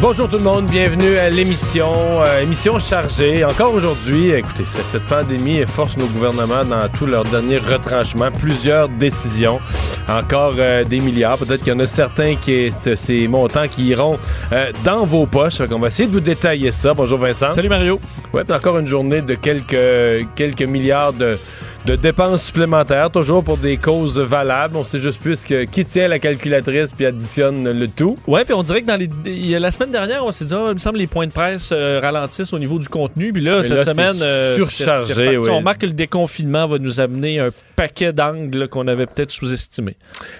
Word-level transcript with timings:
Bonjour 0.00 0.28
tout 0.28 0.36
le 0.36 0.42
monde, 0.42 0.66
bienvenue 0.66 1.16
à 1.16 1.30
l'émission. 1.30 1.92
Euh, 1.94 2.42
émission 2.42 2.78
chargée. 2.78 3.42
Encore 3.44 3.72
aujourd'hui, 3.72 4.32
écoutez, 4.32 4.64
cette 4.66 5.02
pandémie 5.04 5.64
force 5.66 5.96
nos 5.96 6.06
gouvernements 6.06 6.64
dans 6.64 6.86
tous 6.90 7.06
leurs 7.06 7.24
derniers 7.24 7.56
retranchements, 7.56 8.30
plusieurs 8.30 8.88
décisions, 8.90 9.60
encore 10.08 10.54
euh, 10.58 10.84
des 10.84 11.00
milliards. 11.00 11.38
Peut-être 11.38 11.62
qu'il 11.62 11.72
y 11.72 11.76
en 11.76 11.80
a 11.80 11.86
certains 11.86 12.34
qui, 12.34 12.70
c- 12.70 12.96
ces 12.96 13.26
montants 13.28 13.66
qui 13.68 13.84
iront 13.86 14.18
euh, 14.52 14.72
dans 14.84 15.06
vos 15.06 15.24
poches. 15.26 15.60
On 15.70 15.78
va 15.78 15.86
essayer 15.86 16.06
de 16.08 16.12
vous 16.12 16.20
détailler 16.20 16.70
ça. 16.72 16.92
Bonjour 16.92 17.18
Vincent. 17.18 17.52
Salut 17.52 17.70
Mario. 17.70 17.98
Ouais, 18.34 18.44
puis 18.44 18.54
encore 18.54 18.76
une 18.78 18.88
journée 18.88 19.22
de 19.22 19.34
quelques, 19.36 20.26
quelques 20.34 20.62
milliards 20.68 21.14
de, 21.14 21.38
de 21.84 21.96
dépenses 21.96 22.42
supplémentaires, 22.44 23.10
toujours 23.10 23.44
pour 23.44 23.58
des 23.58 23.76
causes 23.76 24.18
valables. 24.18 24.76
On 24.76 24.84
sait 24.84 24.98
juste 24.98 25.20
plus 25.20 25.44
que 25.44 25.64
qui 25.64 25.84
tient 25.84 26.08
la 26.08 26.18
calculatrice 26.18 26.92
puis 26.92 27.04
additionne 27.04 27.70
le 27.70 27.88
tout. 27.88 28.16
Ouais, 28.26 28.44
puis 28.44 28.54
on 28.54 28.62
dirait 28.62 28.80
que 28.80 28.86
dans 28.86 28.96
les 28.96 29.10
il 29.26 29.46
y 29.46 29.54
a 29.54 29.58
la 29.58 29.70
semaine 29.70 29.90
dernière, 29.90 30.24
on 30.24 30.32
s'est 30.32 30.46
dit, 30.46 30.54
ah, 30.54 30.68
il 30.68 30.74
me 30.74 30.78
semble 30.78 30.96
que 30.96 31.00
les 31.00 31.06
points 31.06 31.26
de 31.26 31.32
presse 31.32 31.70
euh, 31.72 32.00
ralentissent 32.00 32.52
au 32.52 32.58
niveau 32.58 32.78
du 32.78 32.88
contenu. 32.88 33.32
Puis 33.32 33.42
là, 33.42 33.58
Mais 33.58 33.64
cette 33.64 33.78
là, 33.78 33.84
semaine, 33.84 34.16
euh, 34.22 34.56
surchargé, 34.56 35.36
oui. 35.36 35.48
On 35.50 35.58
remarque 35.58 35.82
que 35.82 35.86
le 35.86 35.92
déconfinement 35.92 36.66
va 36.66 36.78
nous 36.78 37.00
amener 37.00 37.38
un 37.38 37.50
paquet 37.76 38.12
d'angles 38.12 38.68
qu'on 38.68 38.88
avait 38.88 39.06
peut-être 39.06 39.30
sous-estimés. 39.30 39.96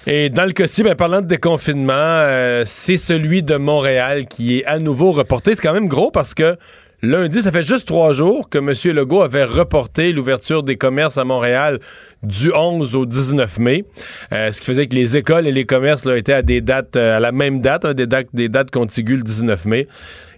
Et 0.07 0.31
dans 0.31 0.45
le 0.45 0.53
cas-ci, 0.53 0.83
ben, 0.83 0.95
parlant 0.95 1.21
de 1.21 1.27
déconfinement, 1.27 1.93
euh, 1.95 2.63
c'est 2.67 2.97
celui 2.97 3.43
de 3.43 3.57
Montréal 3.57 4.27
qui 4.27 4.59
est 4.59 4.65
à 4.65 4.79
nouveau 4.79 5.13
reporté. 5.13 5.55
C'est 5.55 5.63
quand 5.63 5.75
même 5.75 5.89
gros 5.89 6.11
parce 6.11 6.33
que 6.33 6.57
lundi, 7.05 7.43
ça 7.43 7.53
fait 7.53 7.67
juste 7.67 7.87
trois 7.87 8.13
jours 8.13 8.49
que 8.49 8.59
M. 8.59 8.73
Legault 8.97 9.23
avait 9.23 9.45
reporté 9.45 10.13
l'ouverture 10.13 10.63
des 10.63 10.77
commerces 10.77 11.19
à 11.19 11.25
Montréal 11.25 11.79
du 12.23 12.53
11 12.53 12.97
au 12.97 13.07
19 13.07 13.59
mai. 13.59 13.85
Euh, 14.33 14.53
ce 14.53 14.61
qui 14.61 14.67
faisait 14.67 14.87
que 14.87 14.95
les 14.95 15.17
écoles 15.17 15.47
et 15.47 15.53
les 15.53 15.65
commerces 15.65 16.05
là, 16.05 16.17
étaient 16.17 16.33
à 16.33 16.43
des 16.43 16.61
dates, 16.61 16.97
euh, 16.97 17.17
à 17.17 17.21
la 17.21 17.33
même 17.33 17.61
date, 17.61 17.85
hein, 17.85 17.95
des, 17.95 18.07
dates 18.07 18.29
des 18.33 18.49
dates 18.49 18.71
contiguës 18.71 19.19
le 19.19 19.25
19 19.25 19.65
mai. 19.67 19.89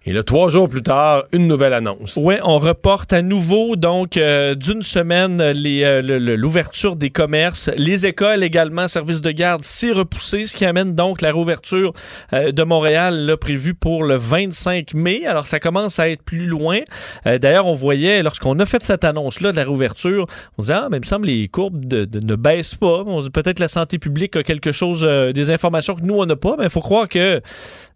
Et 0.08 0.12
là, 0.12 0.22
trois 0.22 0.50
jours 0.50 0.68
plus 0.68 0.84
tard, 0.84 1.24
une 1.32 1.48
nouvelle 1.48 1.72
annonce. 1.72 2.14
Ouais, 2.14 2.38
on 2.44 2.58
reporte 2.58 3.12
à 3.12 3.22
nouveau 3.22 3.74
donc 3.74 4.16
euh, 4.16 4.54
d'une 4.54 4.84
semaine 4.84 5.40
euh, 5.40 6.36
l'ouverture 6.36 6.94
des 6.94 7.10
commerces, 7.10 7.70
les 7.76 8.06
écoles 8.06 8.44
également, 8.44 8.86
services 8.86 9.20
de 9.20 9.32
garde, 9.32 9.64
c'est 9.64 9.90
repoussé, 9.90 10.46
ce 10.46 10.56
qui 10.56 10.64
amène 10.64 10.94
donc 10.94 11.22
la 11.22 11.32
réouverture 11.32 11.92
euh, 12.32 12.52
de 12.52 12.62
Montréal 12.62 13.26
là, 13.26 13.36
prévue 13.36 13.74
pour 13.74 14.04
le 14.04 14.14
25 14.14 14.94
mai. 14.94 15.26
Alors 15.26 15.48
ça 15.48 15.58
commence 15.58 15.98
à 15.98 16.08
être 16.08 16.22
plus 16.22 16.46
loin. 16.46 16.78
D'ailleurs, 17.24 17.66
on 17.66 17.74
voyait 17.74 18.22
lorsqu'on 18.22 18.60
a 18.60 18.66
fait 18.66 18.84
cette 18.84 19.02
annonce-là 19.02 19.50
de 19.50 19.56
la 19.56 19.64
réouverture, 19.64 20.26
on 20.56 20.62
disait 20.62 20.74
ah 20.74 20.86
mais 20.88 20.98
il 20.98 21.00
me 21.00 21.04
semble 21.04 21.26
les 21.26 21.48
courbes 21.48 21.84
ne 21.84 22.36
baissent 22.36 22.76
pas. 22.76 23.02
Peut-être 23.32 23.58
la 23.58 23.66
santé 23.66 23.98
publique 23.98 24.36
a 24.36 24.44
quelque 24.44 24.70
chose, 24.70 25.02
des 25.02 25.50
informations 25.50 25.96
que 25.96 26.02
nous 26.02 26.14
on 26.14 26.26
n'a 26.26 26.36
pas, 26.36 26.54
mais 26.56 26.64
il 26.64 26.70
faut 26.70 26.80
croire 26.80 27.08
que 27.08 27.40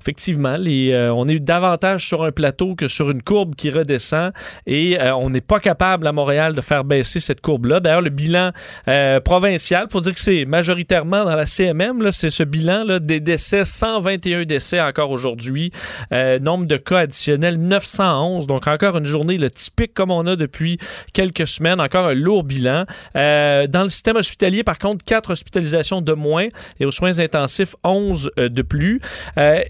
effectivement 0.00 0.56
les, 0.56 1.08
on 1.14 1.28
est 1.28 1.38
davantage 1.38 1.99
sur 2.00 2.24
un 2.24 2.32
plateau 2.32 2.74
que 2.74 2.88
sur 2.88 3.10
une 3.10 3.22
courbe 3.22 3.54
qui 3.54 3.70
redescend 3.70 4.32
et 4.66 5.00
euh, 5.00 5.14
on 5.14 5.30
n'est 5.30 5.40
pas 5.40 5.60
capable 5.60 6.06
à 6.06 6.12
Montréal 6.12 6.54
de 6.54 6.60
faire 6.60 6.84
baisser 6.84 7.20
cette 7.20 7.40
courbe-là. 7.40 7.80
D'ailleurs, 7.80 8.02
le 8.02 8.10
bilan 8.10 8.50
euh, 8.88 9.20
provincial, 9.20 9.88
pour 9.88 10.00
dire 10.00 10.14
que 10.14 10.20
c'est 10.20 10.44
majoritairement 10.44 11.24
dans 11.24 11.36
la 11.36 11.46
CMM, 11.46 12.10
c'est 12.12 12.30
ce 12.30 12.42
bilan 12.42 12.98
des 13.00 13.20
décès, 13.20 13.64
121 13.64 14.44
décès 14.44 14.80
encore 14.80 15.10
aujourd'hui, 15.10 15.72
Euh, 16.12 16.38
nombre 16.38 16.66
de 16.66 16.76
cas 16.76 17.00
additionnels 17.00 17.58
911, 17.58 18.46
donc 18.46 18.66
encore 18.66 18.96
une 18.96 19.04
journée 19.04 19.38
le 19.38 19.50
typique 19.50 19.94
comme 19.94 20.10
on 20.10 20.26
a 20.26 20.36
depuis 20.36 20.78
quelques 21.12 21.46
semaines, 21.46 21.80
encore 21.80 22.06
un 22.06 22.14
lourd 22.14 22.44
bilan. 22.44 22.84
Dans 23.14 23.82
le 23.82 23.88
système 23.88 24.16
hospitalier, 24.16 24.64
par 24.64 24.78
contre, 24.78 25.04
4 25.04 25.30
hospitalisations 25.30 26.00
de 26.00 26.12
moins 26.12 26.48
et 26.78 26.86
aux 26.86 26.90
soins 26.90 27.18
intensifs, 27.18 27.76
11 27.84 28.30
euh, 28.38 28.48
de 28.48 28.62
plus. 28.62 29.00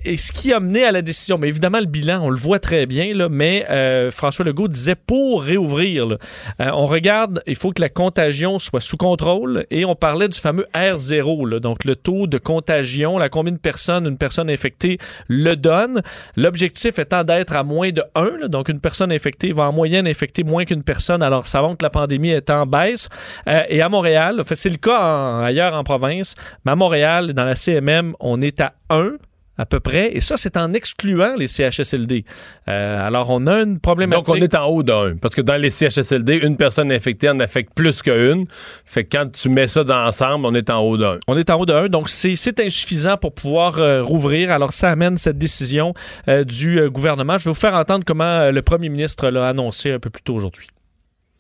Et 0.05 0.17
ce 0.17 0.33
qui 0.33 0.53
a 0.53 0.61
mené 0.61 0.85
à 0.85 0.93
la 0.93 1.03
décision, 1.03 1.39
mais 1.39 1.49
évidemment, 1.49 1.81
le 1.81 1.87
bilan, 1.87 2.20
on 2.21 2.31
le 2.31 2.37
voit 2.37 2.59
très 2.59 2.87
bien, 2.87 3.13
mais 3.29 3.67
euh, 3.71 4.11
François 4.11 4.45
Legault 4.45 4.69
disait 4.69 4.95
pour 4.95 5.43
réouvrir, 5.43 6.07
là, 6.07 6.17
euh, 6.61 6.71
on 6.75 6.87
regarde, 6.87 7.43
il 7.47 7.57
faut 7.57 7.73
que 7.73 7.81
la 7.81 7.89
contagion 7.89 8.59
soit 8.59 8.81
sous 8.81 8.97
contrôle 8.97 9.67
et 9.71 9.85
on 9.85 9.95
parlait 9.95 10.29
du 10.29 10.39
fameux 10.39 10.67
R0, 10.75 11.49
là, 11.49 11.61
donc 11.61 11.85
le 11.85 11.97
taux 11.97 12.27
de 12.27 12.39
contagion, 12.39 13.19
la 13.19 13.29
combien 13.29 13.53
de 13.53 13.59
personnes 13.59 14.07
une 14.07 14.19
personne 14.19 14.51
infectée 14.51 14.99
le 15.29 15.57
donne. 15.57 16.03
L'objectif 16.37 16.99
étant 16.99 17.25
d'être 17.25 17.55
à 17.55 17.63
moins 17.63 17.91
de 17.91 18.03
1, 18.15 18.39
là, 18.41 18.49
donc 18.49 18.69
une 18.69 18.81
personne 18.81 19.13
infectée 19.13 19.53
va 19.53 19.65
en 19.65 19.73
moyenne 19.73 20.07
infecter 20.07 20.45
moins 20.45 20.65
qu'une 20.65 20.83
personne, 20.83 21.23
alors 21.23 21.45
montre 21.55 21.79
que 21.79 21.85
la 21.85 21.91
pandémie 21.91 22.31
est 22.31 22.51
en 22.51 22.67
baisse. 22.67 23.09
Euh, 23.49 23.63
et 23.69 23.83
à 23.83 23.89
Montréal, 23.89 24.43
c'est 24.47 24.69
le 24.69 24.77
cas 24.77 25.43
ailleurs 25.45 25.75
en 25.75 25.85
province, 25.85 26.35
mais 26.65 26.73
à 26.73 26.77
Montréal, 26.77 27.33
dans 27.33 27.45
la 27.45 27.55
CMM, 27.55 28.15
on 28.21 28.41
est 28.41 28.61
à 28.61 28.75
1 28.91 29.13
à 29.61 29.67
peu 29.67 29.81
près, 29.81 30.11
et 30.17 30.21
ça, 30.21 30.37
c'est 30.37 30.57
en 30.57 30.73
excluant 30.73 31.35
les 31.37 31.47
CHSLD. 31.47 32.25
Euh, 32.69 33.07
alors, 33.07 33.31
on 33.31 33.47
a 33.47 33.63
une 33.63 33.79
problématique. 33.79 34.27
Donc, 34.27 34.37
on 34.37 34.41
est 34.41 34.55
en 34.55 34.67
haut 34.67 34.83
d'un. 34.83 35.17
Parce 35.17 35.35
que 35.35 35.43
dans 35.43 35.61
les 35.61 35.71
CHSLD, 35.71 36.39
une 36.39 36.57
personne 36.57 36.91
infectée 36.91 37.29
en 37.29 37.41
affecte 37.41 37.75
plus 37.75 38.03
qu'une. 38.03 38.47
Fait 38.85 39.05
que 39.05 39.17
quand 39.17 39.31
tu 39.31 39.49
mets 39.49 39.69
ça 39.69 39.85
dans 39.85 40.07
ensemble, 40.07 40.47
on 40.47 40.55
est 40.55 40.71
en 40.71 40.81
haut 40.81 40.97
d'un. 40.97 41.19
On 41.29 41.37
est 41.37 41.51
en 41.51 41.61
haut 41.61 41.67
de 41.67 41.73
1, 41.73 41.89
donc 41.89 42.09
c'est 42.09 42.37
c'est 42.37 42.59
insuffisant 42.61 43.17
pour 43.17 43.33
pouvoir 43.35 43.79
euh, 43.79 44.03
rouvrir. 44.03 44.51
Alors, 44.51 44.73
ça 44.73 44.91
amène 44.91 45.19
cette 45.19 45.39
décision 45.39 45.95
euh, 46.29 46.45
du 46.45 46.79
euh, 46.79 46.91
gouvernement. 46.91 47.39
Je 47.39 47.45
vais 47.45 47.51
vous 47.51 47.61
faire 47.61 47.75
entendre 47.75 48.05
comment 48.05 48.25
euh, 48.25 48.53
le 48.53 48.63
premier 48.63 48.89
ministre 48.89 49.29
l'a 49.29 49.49
annoncé 49.49 49.93
un 49.93 49.99
peu 49.99 50.11
plus 50.11 50.23
tôt 50.23 50.35
aujourd'hui. 50.35 50.69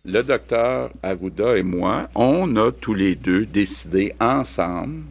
Le 0.04 0.22
docteur 0.22 0.90
Arruda 1.02 1.56
et 1.56 1.62
moi, 1.62 2.08
on 2.14 2.56
a 2.56 2.72
tous 2.72 2.94
les 2.94 3.16
deux 3.16 3.44
décidé 3.44 4.14
ensemble, 4.18 5.02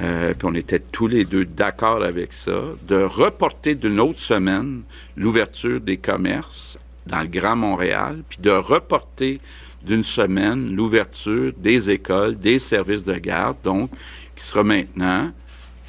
euh, 0.00 0.32
puis 0.34 0.48
on 0.48 0.54
était 0.54 0.78
tous 0.78 1.08
les 1.08 1.24
deux 1.24 1.44
d'accord 1.44 2.02
avec 2.02 2.32
ça, 2.32 2.60
de 2.86 3.02
reporter 3.02 3.74
d'une 3.74 3.98
autre 3.98 4.20
semaine 4.20 4.82
l'ouverture 5.16 5.80
des 5.80 5.96
commerces 5.96 6.78
dans 7.06 7.20
le 7.22 7.26
Grand 7.26 7.56
Montréal, 7.56 8.22
puis 8.28 8.38
de 8.40 8.50
reporter 8.50 9.40
d'une 9.82 10.02
semaine 10.02 10.74
l'ouverture 10.74 11.52
des 11.56 11.90
écoles, 11.90 12.38
des 12.38 12.58
services 12.58 13.04
de 13.04 13.14
garde, 13.14 13.56
donc 13.64 13.90
qui 14.36 14.44
sera 14.44 14.62
maintenant 14.62 15.32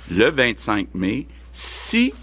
le 0.09 0.30
25 0.30 0.88
mai, 0.96 1.28
si 1.52 2.14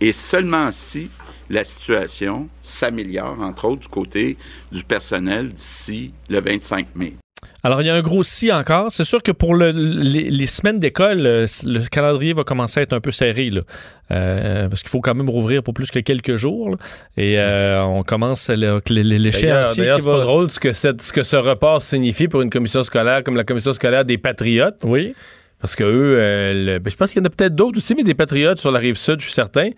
et 0.00 0.12
seulement 0.12 0.70
si 0.70 1.10
la 1.50 1.64
situation 1.64 2.48
s'améliore, 2.62 3.40
entre 3.40 3.66
autres 3.66 3.82
du 3.82 3.88
côté 3.88 4.36
du 4.70 4.84
personnel 4.84 5.52
d'ici 5.52 6.12
le 6.28 6.40
25 6.40 6.86
mai. 6.94 7.14
Alors, 7.62 7.80
il 7.82 7.86
y 7.86 7.90
a 7.90 7.94
un 7.94 8.02
gros 8.02 8.22
si 8.22 8.52
encore. 8.52 8.90
C'est 8.90 9.04
sûr 9.04 9.22
que 9.22 9.32
pour 9.32 9.54
le- 9.54 9.70
les, 9.70 10.30
les 10.30 10.46
semaines 10.46 10.78
d'école, 10.78 11.26
euh, 11.26 11.46
le 11.64 11.80
calendrier 11.88 12.32
va 12.32 12.44
commencer 12.44 12.80
à 12.80 12.82
être 12.82 12.92
un 12.92 13.00
peu 13.00 13.10
serré, 13.10 13.50
là. 13.50 13.62
Euh, 14.10 14.68
parce 14.68 14.82
qu'il 14.82 14.90
faut 14.90 15.00
quand 15.00 15.14
même 15.14 15.30
rouvrir 15.30 15.62
pour 15.62 15.72
plus 15.74 15.90
que 15.90 15.98
quelques 15.98 16.36
jours. 16.36 16.70
là. 16.70 16.76
Et 17.16 17.38
euh, 17.38 17.82
on 17.84 18.02
commence 18.02 18.50
l'échéancier 18.50 19.48
d'ailleurs, 19.84 20.00
c'est 20.00 20.04
pas 20.06 20.18
va... 20.18 20.24
drôle 20.24 20.50
ce 20.50 20.60
que, 20.60 20.72
cette- 20.72 21.02
ce 21.02 21.12
que 21.12 21.22
ce 21.22 21.36
report 21.36 21.80
signifie 21.82 22.28
pour 22.28 22.42
une 22.42 22.50
commission 22.50 22.82
scolaire 22.82 23.22
comme 23.24 23.36
la 23.36 23.44
commission 23.44 23.72
scolaire 23.72 24.04
des 24.04 24.18
Patriotes. 24.18 24.80
Oui. 24.84 25.14
Parce 25.60 25.76
que 25.76 25.84
eux, 25.84 26.16
euh, 26.18 26.64
le- 26.74 26.78
ben, 26.78 26.90
je 26.90 26.96
pense 26.96 27.10
qu'il 27.10 27.20
y 27.20 27.22
en 27.22 27.26
a 27.26 27.30
peut-être 27.30 27.54
d'autres 27.54 27.78
aussi, 27.78 27.94
mais 27.94 28.02
des 28.02 28.14
Patriotes 28.14 28.58
sur 28.58 28.70
la 28.70 28.78
rive 28.78 28.96
sud, 28.96 29.20
je 29.20 29.24
suis 29.24 29.32
certain. 29.34 29.70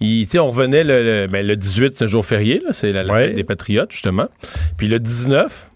On 0.00 0.50
revenait 0.50 0.84
le, 0.84 1.02
le, 1.02 1.26
ben, 1.26 1.46
le 1.46 1.56
18, 1.56 1.94
c'est 1.96 2.04
un 2.04 2.08
jour 2.08 2.24
férié, 2.24 2.62
c'est 2.72 2.92
la, 2.92 3.02
la 3.02 3.12
Ouais. 3.12 3.26
fête 3.26 3.34
des 3.34 3.44
Patriotes, 3.44 3.90
justement. 3.92 4.28
Puis 4.76 4.86
le 4.88 4.98
19, 5.00 5.68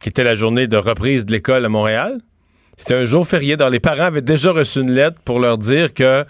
qui 0.00 0.08
était 0.08 0.24
la 0.24 0.34
journée 0.34 0.66
de 0.66 0.76
reprise 0.76 1.26
de 1.26 1.32
l'école 1.32 1.64
à 1.64 1.68
Montréal, 1.68 2.18
c'était 2.78 2.94
un 2.94 3.06
jour 3.06 3.26
férié. 3.26 3.56
Donc, 3.56 3.72
les 3.72 3.80
parents 3.80 4.02
avaient 4.04 4.20
déjà 4.20 4.52
reçu 4.52 4.80
une 4.80 4.92
lettre 4.92 5.22
pour 5.24 5.40
leur 5.40 5.56
dire 5.56 5.94
que 5.94 6.24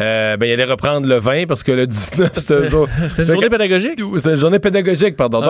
euh, 0.00 0.36
ben, 0.36 0.46
ils 0.46 0.52
allaient 0.52 0.64
reprendre 0.64 1.06
le 1.06 1.14
20 1.16 1.46
parce 1.46 1.62
que 1.62 1.70
le 1.70 1.86
19, 1.86 2.30
c'est 2.34 2.54
un 2.56 2.64
jour. 2.68 2.88
C'est 3.08 3.22
une 3.22 3.30
journée 3.30 3.48
pédagogique? 3.48 4.00
C'est 4.18 4.30
une 4.30 4.36
journée 4.36 4.58
pédagogique, 4.58 5.14
pardon. 5.16 5.40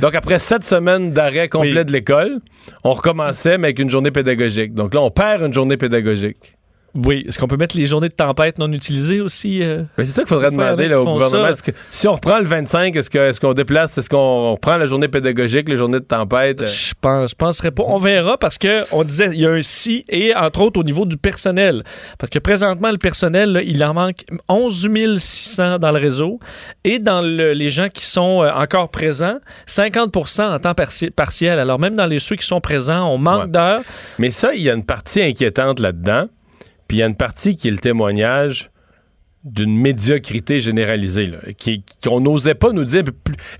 Donc, 0.00 0.14
après 0.16 0.40
sept 0.40 0.64
semaines 0.64 1.12
d'arrêt 1.12 1.48
complet 1.48 1.78
Oui. 1.78 1.84
de 1.84 1.92
l'école, 1.92 2.40
on 2.82 2.92
recommençait, 2.92 3.56
mais 3.56 3.68
avec 3.68 3.78
une 3.78 3.90
journée 3.90 4.10
pédagogique. 4.10 4.74
Donc 4.74 4.94
là, 4.94 5.00
on 5.00 5.10
perd 5.10 5.42
une 5.42 5.54
journée 5.54 5.76
pédagogique. 5.76 6.56
Oui. 6.94 7.24
Est-ce 7.28 7.38
qu'on 7.38 7.46
peut 7.46 7.56
mettre 7.56 7.76
les 7.76 7.86
journées 7.86 8.08
de 8.08 8.14
tempête 8.14 8.58
non 8.58 8.70
utilisées 8.72 9.20
aussi? 9.20 9.60
euh? 9.62 9.82
Ben, 9.96 10.04
c'est 10.04 10.12
ça 10.12 10.22
qu'il 10.22 10.28
faudrait 10.28 10.50
demander 10.50 10.88
là, 10.88 11.00
au 11.00 11.04
gouvernement. 11.04 11.44
ça? 11.44 11.50
Est-ce 11.50 11.62
que, 11.62 11.70
si 11.90 12.08
on 12.08 12.14
reprend 12.14 12.38
le 12.38 12.44
25, 12.46 12.96
est-ce 12.96 13.08
que- 13.10 13.18
est-ce 13.18 13.40
qu'on 13.40 13.52
déplace, 13.54 13.96
est-ce 13.98 14.08
qu'on 14.10 14.56
prend 14.60 14.76
la 14.76 14.86
journée 14.86 15.08
pédagogique, 15.08 15.68
les 15.68 15.76
journées 15.76 16.00
de 16.00 16.04
tempête? 16.04 16.62
euh? 16.62 16.66
Je 16.66 16.92
pense, 17.00 17.30
je 17.30 17.34
penserais 17.36 17.70
pas. 17.70 17.84
On 17.86 17.98
verra 17.98 18.38
parce 18.38 18.58
que 18.58 18.82
on 18.92 19.04
disait 19.04 19.28
il 19.32 19.40
y 19.40 19.46
a 19.46 19.50
un 19.50 19.62
si 19.62 20.04
et 20.08 20.34
entre 20.34 20.62
autres 20.62 20.80
au 20.80 20.84
niveau 20.84 21.04
du 21.06 21.16
personnel. 21.16 21.84
Parce 22.18 22.30
que 22.30 22.38
présentement 22.40 22.90
le 22.90 22.98
personnel 22.98 23.52
là, 23.52 23.60
il 23.62 23.82
en 23.84 23.94
manque 23.94 24.16
11 24.48 24.88
600 25.18 25.78
dans 25.78 25.92
le 25.92 25.98
réseau 26.00 26.40
et 26.84 26.98
dans 26.98 27.22
le- 27.22 27.52
les 27.52 27.70
gens 27.70 27.88
qui 27.88 28.04
sont 28.04 28.42
euh, 28.42 28.50
encore 28.52 28.88
présents 28.90 29.38
50% 29.66 30.54
en 30.54 30.58
temps 30.58 30.74
parti- 30.74 31.10
partiel. 31.10 31.58
Alors 31.58 31.78
même 31.78 31.94
dans 31.96 32.06
les 32.06 32.18
ceux 32.18 32.36
qui 32.36 32.46
sont 32.46 32.60
présents 32.60 33.08
on 33.08 33.18
manque 33.18 33.44
Ouais. 33.44 33.48
d'heures. 33.48 33.80
Mais 34.18 34.30
ça, 34.30 34.54
il 34.54 34.62
y 34.62 34.70
a 34.70 34.74
une 34.74 34.84
partie 34.84 35.22
inquiétante 35.22 35.78
là-dedans. 35.80 36.26
Puis 36.90 36.96
il 36.96 37.00
y 37.02 37.02
a 37.04 37.06
une 37.06 37.14
partie 37.14 37.54
qui 37.56 37.68
est 37.68 37.70
le 37.70 37.76
témoignage 37.76 38.72
d'une 39.44 39.78
médiocrité 39.78 40.58
généralisée, 40.58 41.30
qu'on 42.02 42.18
n'osait 42.18 42.56
pas 42.56 42.72
nous 42.72 42.82
dire. 42.82 43.04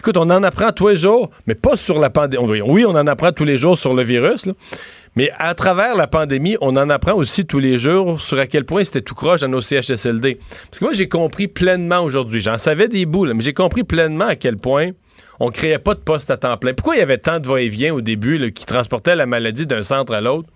Écoute, 0.01 0.17
on 0.17 0.29
en 0.31 0.43
apprend 0.43 0.73
tous 0.73 0.89
les 0.89 0.97
jours, 0.97 1.31
mais 1.47 1.55
pas 1.55 1.77
sur 1.77 2.01
la 2.01 2.11
pandémie. 2.11 2.61
Oui, 2.61 2.85
on 2.85 2.97
en 2.97 3.07
apprend 3.07 3.31
tous 3.31 3.45
les 3.45 3.57
jours 3.57 3.79
sur 3.79 3.95
le 3.95 4.03
virus, 4.03 4.47
mais 5.15 5.31
à 5.39 5.55
travers 5.55 5.95
la 5.95 6.09
pandémie, 6.09 6.57
on 6.61 6.77
en 6.77 6.91
apprend 6.91 7.13
aussi 7.13 7.47
tous 7.47 7.61
les 7.61 7.79
jours 7.79 8.21
sur 8.21 8.37
à 8.41 8.49
quel 8.49 8.65
point 8.65 8.83
c'était 8.83 9.01
tout 9.01 9.15
croche 9.15 9.43
dans 9.43 9.49
nos 9.49 9.61
CHSLD. 9.61 10.41
Parce 10.69 10.81
que 10.81 10.85
moi, 10.87 10.93
j'ai 10.93 11.09
compris 11.09 11.47
pleinement 11.47 12.01
aujourd'hui, 12.01 12.41
j'en 12.41 12.59
savais 12.59 12.89
des 12.89 13.07
bouts, 13.07 13.33
mais 13.33 13.45
j'ai 13.45 13.55
compris 13.55 13.85
pleinement 13.85 14.27
à 14.27 14.35
quel 14.35 14.57
point 14.57 14.91
on 15.39 15.51
créait 15.51 15.79
pas 15.79 15.95
de 15.95 16.01
poste 16.01 16.33
à 16.33 16.37
temps 16.37 16.57
plein. 16.57 16.75
Pourquoi 16.75 16.97
il 16.97 16.99
y 16.99 17.03
avait 17.03 17.19
tant 17.19 17.39
de 17.39 17.47
va-et-vient 17.47 17.95
au 17.95 18.01
début 18.01 18.51
qui 18.51 18.67
transportaient 18.67 19.15
la 19.15 19.27
maladie 19.27 19.69
d'un 19.69 19.85
centre 19.85 20.13
à 20.13 20.21
l'autre? 20.21 20.49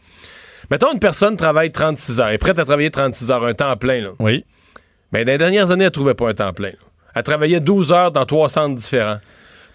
Mettons, 0.70 0.92
une 0.92 0.98
personne 1.00 1.36
travaille 1.36 1.70
36 1.72 2.20
heures, 2.20 2.28
est 2.30 2.38
prête 2.38 2.58
à 2.58 2.64
travailler 2.64 2.90
36 2.90 3.30
heures, 3.30 3.44
un 3.44 3.54
temps 3.54 3.76
plein. 3.76 4.00
Là. 4.00 4.10
Oui. 4.18 4.44
Mais 5.12 5.24
dans 5.24 5.32
les 5.32 5.38
dernières 5.38 5.70
années, 5.70 5.84
elle 5.84 5.90
trouvait 5.90 6.14
pas 6.14 6.28
un 6.28 6.34
temps 6.34 6.52
plein. 6.52 6.70
là. 6.70 6.74
Elle 7.14 7.22
travaillait 7.22 7.60
12 7.60 7.92
heures 7.92 8.10
dans 8.10 8.24
trois 8.26 8.48
centres 8.48 8.74
différents. 8.74 9.18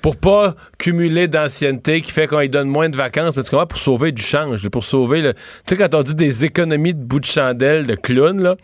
Pour 0.02 0.16
pas 0.16 0.56
cumuler 0.78 1.28
d'ancienneté 1.28 2.02
qui 2.02 2.12
fait 2.12 2.26
qu'on 2.28 2.40
lui 2.40 2.48
donne 2.50 2.70
moins 2.70 2.88
de 2.88 2.96
vacances, 2.96 3.36
mais 3.36 3.44
tu 3.44 3.50
comprends, 3.50 3.68
pour 3.68 3.80
sauver 3.80 4.14
du 4.14 4.22
change, 4.22 4.68
pour 4.70 4.86
sauver 4.86 5.22
le. 5.22 5.34
Tu 5.34 5.42
sais, 5.68 5.78
quand 5.78 5.94
on 5.94 6.04
dit 6.04 6.16
des 6.16 6.46
économies 6.46 6.94
de 6.94 7.02
bout 7.04 7.20
de 7.20 7.26
chandelle, 7.26 7.86
de 7.86 7.96
clown, 7.96 8.42
là. 8.42 8.56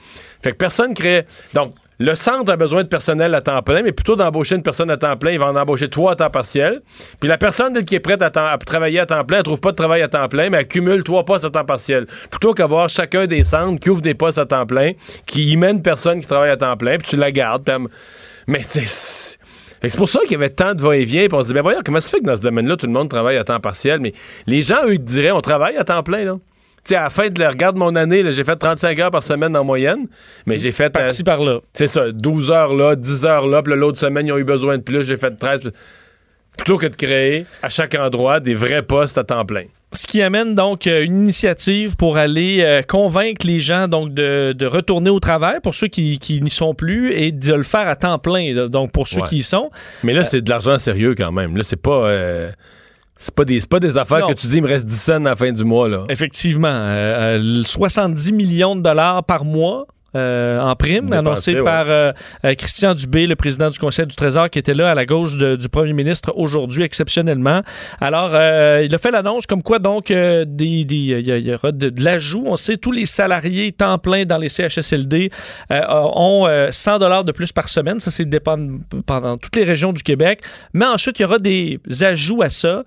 Fait 0.42 0.52
que 0.52 0.58
personne 0.58 0.94
crée. 0.94 1.26
Donc, 1.54 1.76
le 2.00 2.16
centre 2.16 2.52
a 2.52 2.58
besoin 2.58 2.84
de 2.84 2.88
personnel 2.88 3.34
à 3.36 3.42
temps 3.42 3.62
plein, 3.62 3.82
mais 3.82 3.92
plutôt 3.92 4.16
d'embaucher 4.16 4.56
une 4.56 4.64
personne 4.64 4.90
à 4.90 4.98
temps 4.98 5.16
plein, 5.16 5.32
il 5.32 5.40
va 5.40 5.48
en 5.48 5.56
embaucher 5.56 5.90
trois 5.90 6.12
à 6.14 6.16
temps 6.16 6.30
partiel. 6.30 6.82
Puis 7.20 7.30
la 7.30 7.38
personne 7.38 7.84
qui 7.86 7.96
est 7.96 8.00
prête 8.00 8.22
à, 8.22 8.30
travailler 8.30 9.00
à 9.00 9.06
temps 9.06 9.24
plein, 9.24 9.38
elle 9.38 9.44
trouve 9.44 9.62
pas 9.62 9.72
de 9.72 9.78
travail 9.78 10.02
à 10.02 10.08
temps 10.08 10.28
plein, 10.28 10.50
mais 10.50 10.58
elle 10.60 10.68
cumule 10.68 11.04
trois 11.04 11.24
postes 11.24 11.46
à 11.46 11.50
temps 11.50 11.64
partiel. 11.66 12.06
Plutôt 12.30 12.54
qu'avoir 12.54 12.90
chacun 12.90 13.28
des 13.28 13.44
centres 13.44 13.80
qui 13.80 13.90
ouvre 13.90 14.02
des 14.02 14.14
postes 14.14 14.38
à 14.38 14.46
temps 14.46 14.66
plein, 14.66 14.92
qui 15.26 15.52
y 15.52 15.58
mène 15.58 15.82
personne 15.82 16.20
qui 16.20 16.28
travaille 16.28 16.50
à 16.52 16.58
temps 16.58 16.76
plein, 16.76 16.98
puis 16.98 17.08
tu 17.10 17.16
la 17.16 17.32
gardes. 17.32 17.64
puis 17.64 17.76
Mais 18.48 18.62
c'est- 18.64 19.38
pour 19.98 20.10
ça 20.10 20.20
qu'il 20.22 20.34
y 20.34 20.36
avait 20.36 20.50
tant 20.50 20.74
de 20.74 20.82
va-et-vient, 20.82 21.28
puis 21.28 21.38
on 21.38 21.42
se 21.44 21.48
dit, 21.48 21.54
ben 21.54 21.62
voyons, 21.62 21.80
comment 21.86 22.02
ça 22.02 22.10
fait 22.10 22.20
que 22.20 22.26
dans 22.26 22.36
ce 22.36 22.42
domaine-là, 22.42 22.76
tout 22.76 22.88
le 22.88 22.92
monde 22.92 23.10
travaille 23.10 23.38
à 23.38 23.44
temps 23.44 23.60
partiel, 23.60 24.00
mais 24.02 24.14
les 24.48 24.62
gens, 24.62 24.86
eux, 24.86 24.98
diraient, 24.98 25.32
on 25.32 25.42
travaille 25.42 25.78
à 25.78 25.84
temps 25.84 26.04
plein, 26.04 26.26
là. 26.26 26.36
Sais, 26.88 26.96
à 26.96 27.04
la 27.04 27.10
fin 27.10 27.30
de 27.30 27.40
la, 27.40 27.50
regarde 27.50 27.78
mon 27.78 27.96
année, 27.96 28.24
j'ai 28.32 28.44
fait 28.44 28.56
35 28.56 29.00
heures 29.00 29.12
par 29.12 29.24
semaine 29.24 29.56
en 29.58 29.64
moyenne, 29.64 30.08
mais 30.46 30.60
j'ai 30.60 30.72
fait... 30.72 30.86
euh, 30.86 30.90
Par-ci 30.90 31.24
par-là. 31.24 31.60
c'est 31.74 31.88
ça, 31.88 32.12
12 32.12 32.52
heures 32.52 32.74
là, 32.76 32.96
10 32.96 33.26
heures 33.26 33.48
là, 33.48 33.64
puis 33.64 33.74
l'autre 33.76 34.00
semaine, 34.00 34.28
ils 34.28 34.32
ont 34.32 34.38
eu 34.38 34.44
besoin 34.44 34.78
de 34.78 34.84
plus, 34.84 35.04
j'ai 35.04 35.18
fait 35.18 35.32
13. 35.32 35.62
puis- 35.62 35.72
Plutôt 36.58 36.78
que 36.78 36.86
de 36.86 36.96
créer 36.96 37.46
à 37.64 37.70
chaque 37.70 37.96
endroit 37.96 38.40
des 38.40 38.54
vrais 38.54 38.82
postes 38.82 39.18
à 39.18 39.26
temps 39.26 39.44
plein. 39.46 39.64
Ce 39.92 40.08
qui 40.08 40.22
amène 40.22 40.56
donc 40.56 40.88
euh, 40.88 41.04
une 41.04 41.24
initiative 41.24 41.98
pour 41.98 42.16
aller 42.16 42.60
euh, 42.62 42.82
convaincre 42.82 43.46
les 43.46 43.60
gens 43.60 43.90
donc 43.90 44.14
de, 44.14 44.54
de 44.54 44.66
retourner 44.66 45.10
au 45.10 45.20
travail 45.20 45.60
pour 45.62 45.76
ceux 45.76 45.88
qui, 45.90 46.18
qui 46.18 46.40
n'y 46.42 46.50
sont 46.50 46.74
plus 46.74 47.12
et 47.12 47.34
de 47.34 47.54
le 47.54 47.64
faire 47.64 47.90
à 47.90 47.98
temps 47.98 48.20
plein. 48.20 48.68
Donc 48.70 48.94
pour 48.94 49.10
ceux 49.10 49.20
Ouais. 49.20 49.28
qui 49.28 49.38
y 49.40 49.44
sont. 49.44 49.70
Mais 50.06 50.14
là, 50.14 50.24
c'est 50.24 50.42
de 50.42 50.50
l'argent 50.50 50.78
sérieux 50.80 51.14
quand 51.18 51.34
même. 51.34 51.58
Là, 51.58 51.64
c'est 51.66 51.76
pas. 51.82 52.10
Euh, 53.26 53.32
c'est 53.32 53.36
pas 53.36 53.46
des, 53.46 53.60
c'est 53.60 53.70
pas 53.70 53.80
des 53.80 53.98
affaires 53.98 54.20
Non. 54.20 54.28
que 54.30 54.34
tu 54.34 54.48
dis, 54.48 54.58
il 54.58 54.64
me 54.64 54.68
reste 54.68 54.86
10 54.88 54.96
cents 54.96 55.16
à 55.26 55.30
la 55.30 55.36
fin 55.36 55.52
du 55.52 55.64
mois, 55.64 55.90
là. 55.90 56.06
Effectivement, 56.10 56.68
euh, 56.72 57.38
euh, 57.40 57.64
70 57.66 58.32
millions 58.32 58.76
de 58.76 58.82
dollars 58.82 59.24
par 59.24 59.46
mois. 59.46 59.88
Euh, 60.16 60.60
en 60.62 60.76
prime, 60.76 61.06
Dépensé, 61.06 61.18
annoncé 61.18 61.56
ouais. 61.56 61.64
par 61.64 61.86
euh, 61.90 62.12
euh, 62.46 62.56
Christian 62.56 62.94
Dubé, 62.94 63.28
le 63.28 63.36
président 63.36 63.70
du 63.70 63.78
Conseil 63.80 64.06
du 64.06 64.16
Trésor, 64.16 64.50
qui 64.50 64.60
était 64.60 64.74
là 64.74 64.92
à 64.92 64.96
la 64.96 65.06
gauche 65.06 65.36
de- 65.36 65.56
du 65.56 65.70
premier 65.70 65.94
ministre 65.94 66.32
aujourd'hui, 66.36 66.84
exceptionnellement. 66.84 67.62
Alors, 68.02 68.32
euh, 68.34 68.82
il 68.86 68.94
a 68.96 68.98
fait 68.98 69.12
l'annonce 69.12 69.46
comme 69.46 69.62
quoi, 69.62 69.80
donc, 69.80 70.08
des, 70.08 70.46
des- 70.46 70.86
il 70.96 71.28
y, 71.48 71.54
aura 71.54 71.72
de, 71.72 71.90
de 71.90 72.04
l'ajout. 72.04 72.44
On 72.46 72.56
sait, 72.56 72.78
tous 72.78 72.92
les 72.92 73.06
salariés 73.06 73.72
temps 73.72 73.98
plein 73.98 74.26
dans 74.26 74.38
les 74.38 74.50
CHSLD 74.50 75.30
ont 75.70 76.46
euh, 76.48 76.70
100 76.72 77.00
dollars 77.00 77.24
de 77.24 77.32
plus 77.32 77.52
par 77.52 77.70
semaine. 77.70 78.00
Ça, 78.00 78.12
c'est 78.12 78.26
dépend 78.26 78.58
pendant 79.06 79.38
toutes 79.38 79.56
les 79.56 79.64
régions 79.64 79.94
du 79.94 80.04
Québec. 80.04 80.42
Mais 80.74 80.86
ensuite, 80.86 81.20
il 81.20 81.24
y 81.24 81.26
aura 81.26 81.40
des 81.40 81.80
ajouts 82.02 82.42
à 82.42 82.50
ça, 82.50 82.84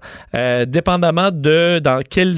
dépendamment 0.66 1.30
de 1.30 1.78
dans 1.82 2.02
quelle 2.08 2.34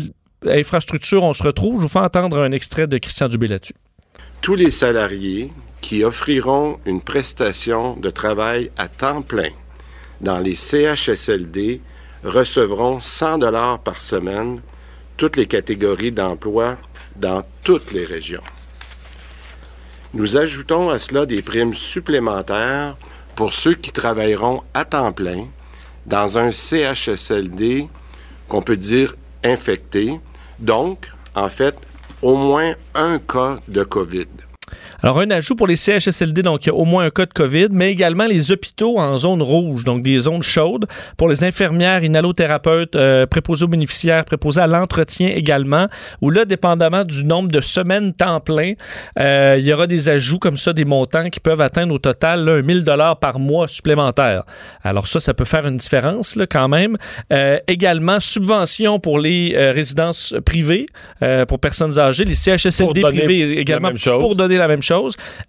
infrastructure 0.47 1.23
on 1.23 1.33
se 1.33 1.43
retrouve. 1.43 1.77
Je 1.81 1.83
vous 1.83 1.89
fais 1.89 1.99
entendre 1.99 2.39
un 2.39 2.51
extrait 2.53 2.87
de 2.87 2.99
Christian 2.99 3.29
Dubé 3.29 3.49
là-dessus. 3.49 3.75
Tous 4.41 4.55
les 4.55 4.71
salariés 4.71 5.53
qui 5.81 6.03
offriront 6.05 6.81
une 6.87 7.01
prestation 7.01 7.97
de 7.97 8.11
travail 8.11 8.71
à 8.79 8.89
temps 8.89 9.23
plein 9.23 9.51
dans 10.21 10.39
les 10.39 10.55
CHSLD 10.55 11.81
recevront 12.25 13.01
100 13.01 13.39
dollars 13.39 13.79
par 13.81 14.01
semaine, 14.01 14.61
toutes 15.17 15.37
les 15.37 15.47
catégories 15.47 16.13
d'emploi 16.13 16.77
dans 17.17 17.45
toutes 17.65 17.93
les 17.93 18.05
régions. 18.05 18.43
Nous 20.13 20.37
ajoutons 20.37 20.91
à 20.91 20.99
cela 20.99 21.27
des 21.27 21.43
primes 21.43 21.75
supplémentaires 21.75 22.97
pour 23.37 23.55
ceux 23.55 23.75
qui 23.75 23.93
travailleront 23.93 24.63
à 24.75 24.85
temps 24.85 25.13
plein 25.13 25.47
dans 26.07 26.39
un 26.39 26.51
CHSLD 26.51 27.89
qu'on 28.49 28.63
peut 28.63 28.77
dire 28.77 29.15
infecté, 29.45 30.19
donc, 30.59 31.11
en 31.35 31.49
fait, 31.49 31.77
au 32.23 32.37
moins 32.37 32.75
un 32.95 33.19
cas 33.19 33.59
de 33.69 33.83
COVID. 33.83 34.29
Alors, 35.03 35.21
un 35.21 35.31
ajout 35.31 35.55
pour 35.57 35.67
les 35.67 35.77
CHSLD, 35.77 36.43
donc 36.43 36.65
il 36.65 36.69
y 36.69 36.71
a 36.71 36.75
au 36.75 36.85
moins 36.85 37.05
un 37.05 37.11
cas 37.11 37.27
de 37.27 37.33
COVID, 37.33 37.69
mais 37.71 37.91
également 37.91 38.27
les 38.27 38.53
hôpitaux 38.53 38.99
en 38.99 39.17
zone 39.19 39.43
rouge, 39.43 39.85
donc 39.85 40.03
des 40.03 40.19
zones 40.19 40.43
chaudes, 40.43 40.87
pour 41.17 41.29
les 41.29 41.45
infirmières, 41.45 42.05
inhalothérapeutes, 42.05 42.97
euh, 42.97 43.27
préposés 43.27 43.65
aux 43.65 43.69
bénéficiaires, 43.69 44.25
préposés 44.25 44.61
à 44.61 44.67
l'entretien 44.67 45.33
également, 45.35 45.87
où 46.21 46.31
là, 46.31 46.45
dépendamment 46.45 47.05
du 47.05 47.25
nombre 47.25 47.49
de 47.49 47.61
semaines 47.61 48.13
temps 48.13 48.41
plein, 48.41 48.75
euh, 49.19 49.57
il 49.59 49.65
y 49.65 49.73
aura 49.73 49.87
des 49.87 50.09
ajouts 50.09 50.39
comme 50.39 50.59
ça, 50.59 50.73
des 50.73 50.85
montants 50.85 51.31
qui 51.31 51.41
peuvent 51.41 51.61
atteindre 51.61 51.95
au 51.95 51.99
total 51.99 52.45
là, 52.45 52.53
un 52.53 52.63
1000 52.63 52.85
dollars 52.85 53.19
par 53.19 53.39
mois 53.39 53.69
supplémentaire. 53.69 54.45
Alors 54.83 55.07
ça, 55.07 55.21
ça 55.21 55.35
peut 55.35 55.45
faire 55.45 55.67
une 55.67 55.77
différence 55.77 56.37
là, 56.37 56.47
quand 56.47 56.69
même. 56.69 56.97
Euh, 57.33 57.59
également, 57.67 58.21
subvention 58.21 58.99
pour 58.99 59.19
les 59.19 59.55
euh, 59.55 59.73
résidences 59.73 60.35
privées, 60.45 60.87
euh, 61.23 61.47
pour 61.47 61.59
personnes 61.59 61.99
âgées, 61.99 62.25
les 62.25 62.35
CHSLD 62.35 63.01
privés 63.01 63.59
également, 63.59 63.93
pour 64.19 64.37
donner 64.37 64.57
la 64.57 64.69
même 64.69 64.83
chose, 64.83 64.90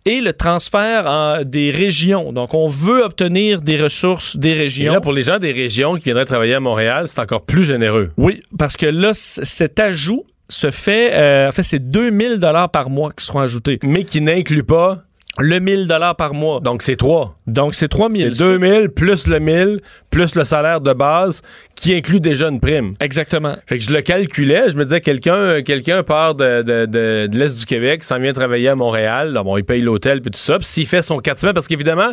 et 0.05 0.21
le 0.21 0.33
transfert 0.33 1.05
en- 1.07 1.43
des 1.43 1.71
régions. 1.71 2.31
Donc, 2.31 2.53
on 2.53 2.67
veut 2.67 3.03
obtenir 3.03 3.61
des 3.61 3.81
ressources 3.81 4.37
des 4.37 4.49
Et 4.49 4.53
régions. 4.53 4.93
là, 4.93 5.01
pour 5.01 5.13
les 5.13 5.23
gens 5.23 5.39
des 5.39 5.51
régions 5.51 5.95
qui 5.95 6.05
viendraient 6.05 6.25
travailler 6.25 6.53
à 6.55 6.59
Montréal, 6.59 7.07
c'est 7.07 7.19
encore 7.19 7.41
plus 7.45 7.63
généreux. 7.65 8.11
Oui, 8.17 8.39
parce 8.57 8.77
que 8.77 8.85
là, 8.85 9.11
cet 9.13 9.79
ajout 9.79 10.25
se 10.49 10.69
fait, 10.69 11.11
euh, 11.13 11.47
en 11.47 11.51
fait, 11.51 11.63
c'est 11.63 11.79
2000 11.79 12.37
dollars 12.37 12.69
par 12.69 12.89
mois 12.89 13.11
qui 13.17 13.25
seront 13.25 13.39
ajoutés. 13.39 13.79
Mais 13.83 14.03
qui 14.03 14.19
n'inclut 14.21 14.63
pas. 14.63 14.97
Le 15.41 15.59
1000 15.59 15.87
dollars 15.87 16.15
par 16.15 16.33
mois. 16.35 16.59
Donc, 16.59 16.83
c'est 16.83 16.95
3. 16.95 17.33
Donc, 17.47 17.73
c'est 17.73 17.81
C'est 17.81 17.87
3000. 17.87 18.37
2000 18.37 18.89
plus 18.89 19.25
le 19.25 19.39
1000 19.39 19.81
plus 20.11 20.35
le 20.35 20.43
salaire 20.43 20.81
de 20.81 20.93
base 20.93 21.41
qui 21.75 21.95
inclut 21.95 22.19
déjà 22.19 22.49
une 22.49 22.59
prime. 22.59 22.93
Exactement. 22.99 23.55
Fait 23.65 23.79
que 23.79 23.83
je 23.83 23.91
le 23.91 24.01
calculais, 24.01 24.69
je 24.69 24.75
me 24.75 24.83
disais, 24.83 25.01
quelqu'un 25.01 25.63
quelqu'un 25.63 26.03
part 26.03 26.35
de, 26.35 26.61
de, 26.61 26.85
de, 26.85 27.27
de 27.27 27.37
l'Est 27.37 27.57
du 27.57 27.65
Québec, 27.65 28.03
s'en 28.03 28.19
vient 28.19 28.33
travailler 28.33 28.67
à 28.67 28.75
Montréal, 28.75 29.33
là, 29.33 29.41
bon, 29.41 29.57
il 29.57 29.63
paye 29.63 29.81
l'hôtel 29.81 30.21
puis 30.21 30.29
tout 30.29 30.39
ça, 30.39 30.59
puis 30.59 30.67
s'il 30.67 30.85
fait 30.85 31.01
son 31.01 31.17
4 31.17 31.39
semaines, 31.39 31.53
parce 31.55 31.67
qu'évidemment, 31.67 32.11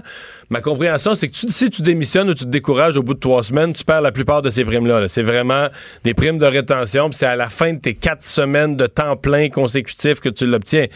ma 0.49 0.61
compréhension, 0.61 1.15
c'est 1.15 1.29
que 1.29 1.35
tu, 1.35 1.49
si 1.49 1.69
tu 1.69 1.83
démissionnes 1.83 2.31
ou 2.31 2.35
tu 2.35 2.45
te 2.45 2.51
décourages 2.51 2.97
au 2.97 3.03
bout 3.03 3.15
de 3.15 3.21
3 3.21 3.43
semaines, 3.43 3.75
tu 3.75 3.85
perds 3.85 4.01
la 4.01 4.13
plupart 4.13 4.41
de 4.41 4.49
ces 4.49 4.65
primes-là. 4.65 5.01
là. 5.01 5.09
C'est 5.09 5.23
vraiment 5.23 5.69
des 6.05 6.15
primes 6.15 6.39
de 6.39 6.47
rétention, 6.47 7.11
puis 7.11 7.19
c'est 7.19 7.27
à 7.27 7.37
la 7.37 7.51
fin 7.51 7.75
de 7.75 7.81
tes 7.81 7.95
4 7.95 8.23
semaines 8.23 8.77
de 8.77 8.87
temps 8.87 9.17
plein 9.17 9.51
consécutif 9.51 10.21
que 10.21 10.31
tu 10.31 10.47
l'obtiens. 10.47 10.87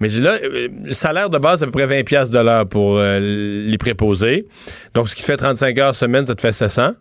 Mais 0.00 0.08
là, 0.08 0.38
euh, 0.42 0.68
le 0.84 0.94
salaire 0.94 1.28
de 1.30 1.38
base, 1.38 1.58
c'est 1.58 1.64
à 1.64 1.66
peu 1.66 1.72
près 1.72 1.86
20 1.86 2.04
pièces 2.04 2.30
de 2.30 2.38
l'heure 2.38 2.66
pour 2.68 2.98
euh, 2.98 3.18
les 3.68 3.78
préposés. 3.78 4.46
Donc, 4.94 5.08
ce 5.08 5.16
qui 5.16 5.22
fait 5.22 5.36
35 5.36 5.76
heures 5.78 5.94
semaine, 5.94 6.24
ça 6.26 6.34
te 6.34 6.40
fait 6.40 6.52
700. 6.52 6.92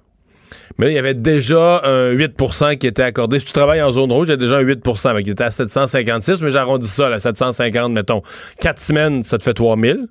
Mais 0.77 0.85
là, 0.85 0.91
il 0.91 0.95
y 0.95 0.99
avait 0.99 1.13
déjà 1.13 1.81
un 1.83 2.13
8% 2.13 2.77
qui 2.77 2.87
était 2.87 3.03
accordé. 3.03 3.39
Si 3.39 3.45
tu 3.45 3.51
travailles 3.53 3.81
en 3.81 3.91
zone 3.91 4.11
rouge, 4.11 4.27
il 4.27 4.31
y 4.31 4.33
a 4.33 4.37
déjà 4.37 4.57
un 4.57 4.63
8% 4.63 5.13
mais 5.15 5.23
qui 5.23 5.31
était 5.31 5.43
à 5.43 5.51
756, 5.51 6.41
mais 6.41 6.51
j'arrondis 6.51 6.87
ça, 6.87 7.07
à 7.07 7.19
750, 7.19 7.91
mettons. 7.91 8.21
4 8.61 8.79
semaines, 8.79 9.23
ça 9.23 9.37
te 9.37 9.43
fait 9.43 9.53
3000. 9.53 10.07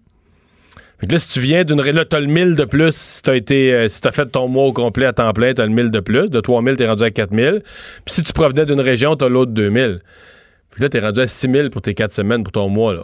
Fait 1.00 1.06
que 1.06 1.12
là, 1.12 1.18
si 1.18 1.28
tu 1.28 1.40
viens 1.40 1.62
d'une... 1.64 1.80
ré- 1.80 1.92
Là, 1.92 2.04
t'as 2.06 2.20
le 2.20 2.26
1000 2.26 2.56
de 2.56 2.64
plus. 2.64 2.94
Si 2.94 3.22
t'as 3.22 3.36
été... 3.36 3.72
euh, 3.74 3.88
si 3.88 4.00
t'as 4.00 4.12
fait 4.12 4.26
ton 4.26 4.48
mois 4.48 4.64
au 4.64 4.72
complet 4.72 5.06
à 5.06 5.12
temps 5.12 5.32
plein, 5.32 5.52
t'as 5.52 5.66
le 5.66 5.72
1000 5.72 5.90
de 5.90 6.00
plus. 6.00 6.30
De 6.30 6.40
3000, 6.40 6.76
t'es 6.76 6.86
rendu 6.86 7.02
à 7.04 7.10
4000. 7.10 7.62
Puis 8.04 8.14
si 8.14 8.22
tu 8.22 8.32
provenais 8.32 8.64
d'une 8.64 8.80
région, 8.80 9.14
t'as 9.14 9.28
l'autre 9.28 9.52
2000. 9.52 10.00
Puis 10.76 10.82
là, 10.82 10.88
t'es 10.90 11.00
rendu 11.00 11.20
à 11.20 11.26
6 11.26 11.50
000 11.50 11.68
pour 11.70 11.80
tes 11.82 11.94
4 11.94 12.12
semaines, 12.12 12.42
pour 12.44 12.52
ton 12.52 12.68
mois, 12.68 12.92
là. 12.94 13.02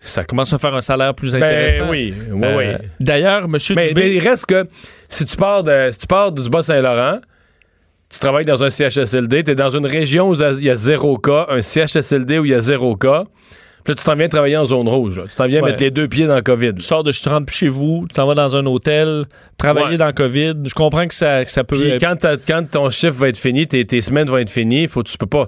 Ça 0.00 0.24
commence 0.24 0.52
à 0.52 0.58
faire 0.58 0.74
un 0.74 0.80
salaire 0.80 1.14
plus 1.14 1.32
Ben 1.32 1.42
intéressant. 1.42 1.90
oui, 1.90 2.12
oui, 2.30 2.40
Euh, 2.42 2.56
oui. 2.80 2.86
D'ailleurs, 3.00 3.44
M. 3.44 3.56
Mais, 3.76 3.88
Dubé... 3.88 3.92
mais 3.96 4.14
il 4.14 4.26
reste 4.26 4.46
que 4.46 4.66
si 5.08 5.24
tu 5.26 5.36
pars 5.36 5.62
de 5.62 5.90
si 5.92 5.98
tu 5.98 6.06
pars 6.06 6.32
du 6.32 6.48
Bas-Saint-Laurent, 6.50 7.20
tu 8.10 8.18
travailles 8.18 8.44
dans 8.46 8.64
un 8.64 8.70
CHSLD, 8.70 9.44
tu 9.44 9.50
es 9.50 9.54
dans 9.54 9.70
une 9.70 9.86
région 9.86 10.30
où 10.30 10.34
il 10.34 10.64
y 10.64 10.70
a 10.70 10.74
zéro 10.76 11.18
cas, 11.18 11.46
un 11.50 11.60
CHSLD 11.62 12.38
où 12.38 12.44
il 12.44 12.50
y 12.50 12.54
a 12.54 12.60
zéro 12.60 12.96
cas. 12.96 13.24
Puis 13.84 13.92
là, 13.92 13.94
tu 13.94 14.04
t'en 14.04 14.16
viens 14.16 14.28
travailler 14.28 14.56
en 14.56 14.64
zone 14.64 14.88
rouge. 14.88 15.16
là. 15.18 15.24
Tu 15.28 15.36
t'en 15.36 15.46
viens 15.46 15.62
Ouais. 15.62 15.70
mettre 15.70 15.82
les 15.82 15.90
deux 15.92 16.08
pieds 16.08 16.26
dans 16.26 16.34
le 16.34 16.42
COVID. 16.42 16.74
tu 16.74 16.82
sors 16.82 17.04
de 17.04 17.12
rentres 17.28 17.46
plus 17.46 17.56
chez 17.56 17.68
vous, 17.68 18.06
tu 18.08 18.14
t'en 18.14 18.26
vas 18.26 18.34
dans 18.34 18.56
un 18.56 18.66
hôtel, 18.66 19.26
travailler 19.58 19.90
Ouais. 19.92 19.96
dans 19.96 20.08
le 20.08 20.12
COVID. 20.12 20.54
Je 20.64 20.74
comprends 20.74 21.06
que 21.06 21.14
ça, 21.14 21.44
que 21.44 21.50
ça 21.50 21.62
peut. 21.64 21.78
Puis 21.78 21.98
quand, 22.00 22.70
ton 22.70 22.90
chiffre 22.90 23.14
va 23.14 23.28
être 23.28 23.36
fini, 23.36 23.66
tes, 23.66 23.84
tes 23.84 24.02
semaines 24.02 24.28
vont 24.28 24.38
être 24.38 24.50
finies, 24.50 24.88
faut, 24.88 25.02
tu 25.04 25.16
peux 25.16 25.26
pas. 25.26 25.46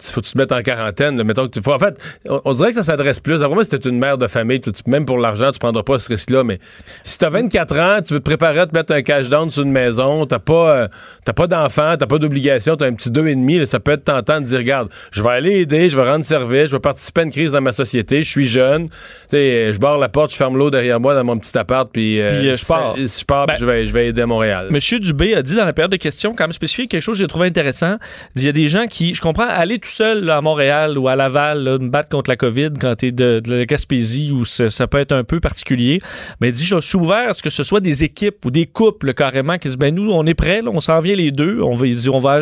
Faut 0.00 0.20
que 0.20 0.26
tu 0.26 0.32
te 0.32 0.38
mettes 0.38 0.52
en 0.52 0.62
quarantaine. 0.62 1.16
là. 1.16 1.24
Mettons 1.24 1.46
que 1.48 1.50
tu, 1.52 1.60
faut, 1.60 1.72
en 1.72 1.78
fait, 1.80 1.98
on, 2.28 2.40
on 2.44 2.52
dirait 2.52 2.68
que 2.68 2.76
ça 2.76 2.82
s'adresse 2.84 3.18
plus. 3.18 3.42
Après 3.42 3.54
moi, 3.54 3.64
si 3.64 3.70
t'es 3.70 3.88
une 3.88 3.98
mère 3.98 4.16
de 4.16 4.28
famille, 4.28 4.60
tu- 4.60 4.70
même 4.86 5.04
pour 5.04 5.18
l'argent, 5.18 5.50
tu 5.50 5.58
prendras 5.58 5.82
pas 5.82 5.98
ce 5.98 6.08
risque-là. 6.08 6.44
Mais 6.44 6.60
si 7.02 7.18
t'as 7.18 7.30
24 7.30 7.76
ans, 7.78 7.98
tu 8.06 8.14
veux 8.14 8.20
te 8.20 8.24
préparer 8.24 8.60
à 8.60 8.66
te 8.66 8.74
mettre 8.74 8.92
un 8.92 9.02
cash 9.02 9.28
down 9.28 9.50
sur 9.50 9.64
une 9.64 9.72
maison, 9.72 10.24
t'as 10.26 10.38
pas, 10.38 10.76
euh, 10.76 10.88
t'as 11.24 11.32
pas 11.32 11.48
d'enfant, 11.48 11.96
t'as 11.98 12.06
pas 12.06 12.18
d'obligation, 12.18 12.76
t'as 12.76 12.86
un 12.86 12.92
petit 12.92 13.10
deux 13.10 13.26
et 13.26 13.34
demi, 13.34 13.58
là, 13.58 13.66
ça 13.66 13.80
peut 13.80 13.90
être 13.90 14.04
tentant 14.04 14.40
de 14.40 14.46
dire, 14.46 14.58
regarde, 14.58 14.88
je 15.10 15.20
vais 15.22 15.30
aller 15.30 15.60
aider, 15.62 15.88
je 15.88 15.96
vais 15.96 16.08
rendre 16.08 16.24
service, 16.24 16.66
je 16.68 16.76
vais 16.76 16.80
participer 16.80 17.22
à 17.22 17.24
une 17.24 17.30
crise 17.32 17.52
dans 17.52 17.60
ma 17.60 17.72
société, 17.72 18.22
je 18.22 18.30
suis 18.30 18.46
jeune, 18.46 18.88
sais, 19.30 19.72
je 19.72 19.78
barre 19.80 19.98
la 19.98 20.08
porte, 20.08 20.30
je 20.30 20.36
ferme 20.36 20.56
l'eau 20.56 20.70
derrière 20.70 21.00
moi 21.00 21.14
dans 21.14 21.24
mon 21.24 21.36
petit 21.38 21.58
appart, 21.58 21.90
puis, 21.92 22.20
euh, 22.20 22.38
Puis, 22.40 22.48
euh, 22.50 22.56
je 22.56 22.64
pars. 22.66 22.96
Je 22.96 23.24
pars, 23.24 23.46
puis 23.46 23.56
Ben, 23.56 23.60
je 23.60 23.66
vais, 23.66 23.86
je 23.86 23.92
vais 23.92 24.06
aider 24.06 24.22
à 24.22 24.26
Montréal. 24.26 24.68
Monsieur 24.70 25.00
Dubé 25.00 25.34
a 25.34 25.42
dit 25.42 25.56
dans 25.56 25.64
la 25.64 25.72
période 25.72 25.90
de 25.90 25.96
questions, 25.96 26.32
quand 26.36 26.44
même 26.44 26.52
spécifié, 26.52 26.86
quelque 26.86 27.02
chose 27.02 27.16
que 27.16 27.24
j'ai 27.24 27.28
trouvé 27.28 27.48
intéressant. 27.48 27.96
Il 28.36 28.44
y 28.44 28.48
a 28.48 28.52
des 28.52 28.68
gens 28.68 28.86
qui, 28.86 29.12
je 29.14 29.20
comprends, 29.20 29.48
aller 29.48 29.78
tout 29.78 29.87
seul 29.88 30.24
là, 30.24 30.36
à 30.38 30.40
Montréal 30.40 30.98
ou 30.98 31.08
à 31.08 31.16
Laval, 31.16 31.62
là, 31.64 31.78
me 31.78 31.88
battre 31.88 32.08
contre 32.08 32.30
la 32.30 32.36
COVID 32.36 32.70
quand 32.80 32.96
tu 32.96 33.06
es 33.06 33.12
de, 33.12 33.40
de 33.40 33.54
la 33.54 33.64
Gaspésie 33.66 34.30
où 34.32 34.44
ça, 34.44 34.86
peut 34.86 34.98
être 34.98 35.12
un 35.12 35.24
peu 35.24 35.40
particulier. 35.40 35.98
Mais 36.40 36.50
dit, 36.50 36.64
je 36.64 36.80
suis 36.80 36.96
ouvert 36.98 37.30
à 37.30 37.34
ce 37.34 37.42
que 37.42 37.50
ce 37.50 37.64
soit 37.64 37.80
des 37.80 38.04
équipes 38.04 38.44
ou 38.44 38.50
des 38.50 38.66
couples 38.66 39.14
carrément 39.14 39.58
qui 39.58 39.68
disent, 39.68 39.78
ben 39.78 39.94
nous, 39.94 40.10
on 40.10 40.24
est 40.26 40.34
prêts, 40.34 40.62
là, 40.62 40.70
on 40.72 40.80
s'en 40.80 40.98
vient 41.00 41.16
les 41.16 41.30
deux. 41.30 41.60
On 41.62 41.72
va, 41.72 41.86
dit, 41.86 42.08
on 42.10 42.18
va 42.18 42.32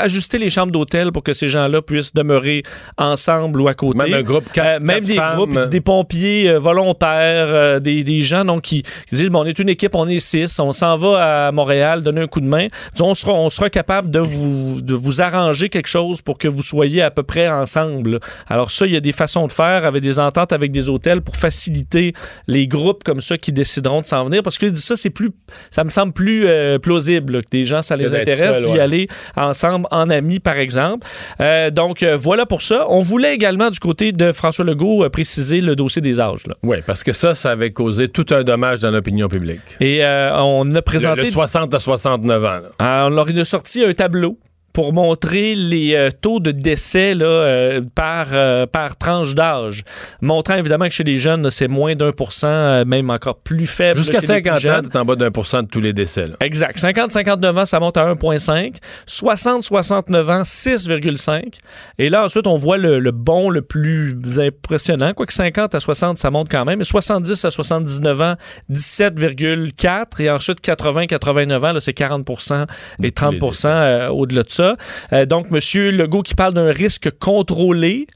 ajuster 0.00 0.38
les 0.38 0.50
chambres 0.50 0.72
d'hôtel 0.72 1.12
pour 1.12 1.22
que 1.22 1.32
ces 1.32 1.48
gens-là 1.48 1.82
puissent 1.82 2.14
demeurer 2.14 2.62
ensemble 2.96 3.60
ou 3.60 3.68
à 3.68 3.74
côté. 3.74 3.98
Même 3.98 4.14
un 4.14 4.22
groupe, 4.22 4.50
quatre- 4.52 4.82
Euh, 4.82 4.84
même 4.84 5.04
des 5.04 5.14
femmes. 5.14 5.36
groupes, 5.36 5.58
dit, 5.58 5.68
des 5.68 5.80
pompiers 5.80 6.50
euh, 6.50 6.58
volontaires, 6.58 7.46
euh, 7.48 7.80
des, 7.80 8.04
des 8.04 8.22
gens 8.22 8.44
donc, 8.44 8.62
qui, 8.62 8.82
qui 9.08 9.14
disent 9.16 9.30
bon, 9.30 9.42
on 9.42 9.46
est 9.46 9.58
une 9.58 9.68
équipe, 9.68 9.94
on 9.94 10.08
est 10.08 10.18
six, 10.18 10.58
on 10.58 10.72
s'en 10.72 10.96
va 10.96 11.46
à 11.48 11.52
Montréal, 11.52 12.02
donner 12.02 12.22
un 12.22 12.26
coup 12.26 12.40
de 12.40 12.46
main. 12.46 12.66
Disons, 12.92 13.10
on 13.10 13.14
sera, 13.14 13.32
on 13.32 13.50
sera 13.50 13.70
capable 13.70 14.10
de 14.10 14.18
vous, 14.18 14.80
de 14.80 14.94
vous 14.94 15.22
arranger 15.22 15.68
quelque 15.68 15.86
chose 15.88 16.20
pour 16.22 16.38
que 16.38 16.48
vous 16.48 16.62
soyez 16.62 16.87
à 17.00 17.10
peu 17.10 17.22
près 17.22 17.48
ensemble. 17.48 18.20
Alors 18.46 18.70
ça, 18.70 18.86
il 18.86 18.92
y 18.92 18.96
a 18.96 19.00
des 19.00 19.12
façons 19.12 19.46
de 19.46 19.52
faire 19.52 19.84
avec 19.84 20.02
des 20.02 20.18
ententes 20.18 20.52
avec 20.52 20.72
des 20.72 20.88
hôtels 20.88 21.20
pour 21.20 21.36
faciliter 21.36 22.12
les 22.46 22.66
groupes 22.66 23.04
comme 23.04 23.20
ça 23.20 23.38
qui 23.38 23.52
décideront 23.52 24.00
de 24.00 24.06
s'en 24.06 24.24
venir. 24.24 24.42
Parce 24.42 24.58
que 24.58 24.74
ça, 24.74 24.96
c'est 24.96 25.10
plus, 25.10 25.30
ça 25.70 25.84
me 25.84 25.90
semble 25.90 26.12
plus 26.12 26.46
euh, 26.46 26.78
plausible 26.78 27.34
là, 27.34 27.42
que 27.42 27.50
des 27.50 27.64
gens, 27.64 27.82
ça 27.82 27.96
les 27.96 28.14
intéresse 28.14 28.58
d'y 28.66 28.72
ouais. 28.72 28.80
aller 28.80 29.08
ensemble 29.36 29.86
en 29.90 30.10
amis, 30.10 30.40
par 30.40 30.56
exemple. 30.56 31.06
Euh, 31.40 31.70
donc 31.70 32.02
euh, 32.02 32.16
voilà 32.16 32.46
pour 32.46 32.62
ça. 32.62 32.86
On 32.88 33.00
voulait 33.00 33.34
également 33.34 33.70
du 33.70 33.78
côté 33.78 34.12
de 34.12 34.32
François 34.32 34.64
Legault 34.64 35.08
préciser 35.10 35.60
le 35.60 35.76
dossier 35.76 36.02
des 36.02 36.20
âges. 36.20 36.46
là. 36.46 36.54
Oui, 36.62 36.78
parce 36.86 37.04
que 37.04 37.12
ça, 37.12 37.34
ça 37.34 37.50
avait 37.50 37.70
causé 37.70 38.08
tout 38.08 38.26
un 38.30 38.42
dommage 38.42 38.80
dans 38.80 38.90
l'opinion 38.90 39.28
publique. 39.28 39.60
Et 39.80 40.02
on 40.04 40.74
a 40.74 40.82
présenté, 40.82 41.26
le 41.26 41.30
60 41.30 41.74
à 41.74 41.80
69 41.80 42.44
ans. 42.44 42.48
là. 42.48 42.62
Euh, 42.82 43.06
on 43.06 43.10
leur 43.10 43.28
a 43.28 43.44
sorti 43.44 43.84
un 43.84 43.92
tableau 43.92 44.38
pour 44.72 44.92
montrer 44.92 45.54
les 45.54 45.94
euh, 45.94 46.10
taux 46.10 46.40
de 46.40 46.50
décès 46.50 47.14
là, 47.14 47.26
euh, 47.26 47.80
par, 47.94 48.28
euh, 48.32 48.66
par 48.66 48.96
tranche 48.96 49.34
d'âge. 49.34 49.82
Montrant 50.20 50.54
évidemment 50.54 50.86
que 50.86 50.92
chez 50.92 51.04
les 51.04 51.18
jeunes, 51.18 51.50
c'est 51.50 51.68
moins 51.68 51.94
d'un 51.94 52.12
pour 52.12 52.32
cent, 52.32 52.84
même 52.84 53.10
encore 53.10 53.38
plus 53.38 53.66
faible. 53.66 53.98
Jusqu'à 53.98 54.20
chez 54.20 54.26
les 54.34 54.42
plus 54.42 54.60
50 54.60 54.86
ans, 54.86 54.88
t'es 54.88 54.98
en 54.98 55.04
bas 55.04 55.16
d'un 55.16 55.30
pour 55.30 55.46
cent 55.46 55.62
de 55.62 55.68
tous 55.68 55.80
les 55.80 55.92
décès. 55.92 56.28
là. 56.28 56.36
Exact. 56.40 56.78
50-59 56.78 57.58
ans, 57.58 57.64
ça 57.64 57.80
monte 57.80 57.96
à 57.96 58.06
1,5. 58.06 58.76
60-69 59.08 60.30
ans, 60.30 60.42
6,5. 60.42 61.54
Et 61.98 62.08
là, 62.08 62.24
ensuite, 62.24 62.46
on 62.46 62.56
voit 62.56 62.78
le, 62.78 62.98
le 62.98 63.10
bon 63.10 63.50
le 63.50 63.62
plus 63.62 64.16
impressionnant. 64.38 65.12
Quoique 65.12 65.32
50 65.32 65.74
à 65.74 65.80
60, 65.80 66.18
ça 66.18 66.30
monte 66.30 66.48
quand 66.50 66.64
même. 66.64 66.78
Mais 66.78 66.84
70 66.84 67.44
à 67.44 67.50
79 67.50 68.22
ans, 68.22 68.34
17,4. 68.70 70.22
Et 70.22 70.30
ensuite, 70.30 70.60
80-89 70.62 71.56
ans, 71.66 71.72
là, 71.72 71.80
c'est 71.80 71.96
40% 71.96 72.66
et 73.02 73.10
30% 73.10 73.66
euh, 73.66 74.08
au-delà 74.08 74.42
de 74.42 74.50
ça. 74.50 74.57
Euh, 74.60 75.26
donc, 75.26 75.46
M. 75.52 75.58
Legault 75.96 76.22
qui 76.22 76.34
parle 76.34 76.54
d'un 76.54 76.72
risque 76.72 77.10
contrôlé. 77.18 78.06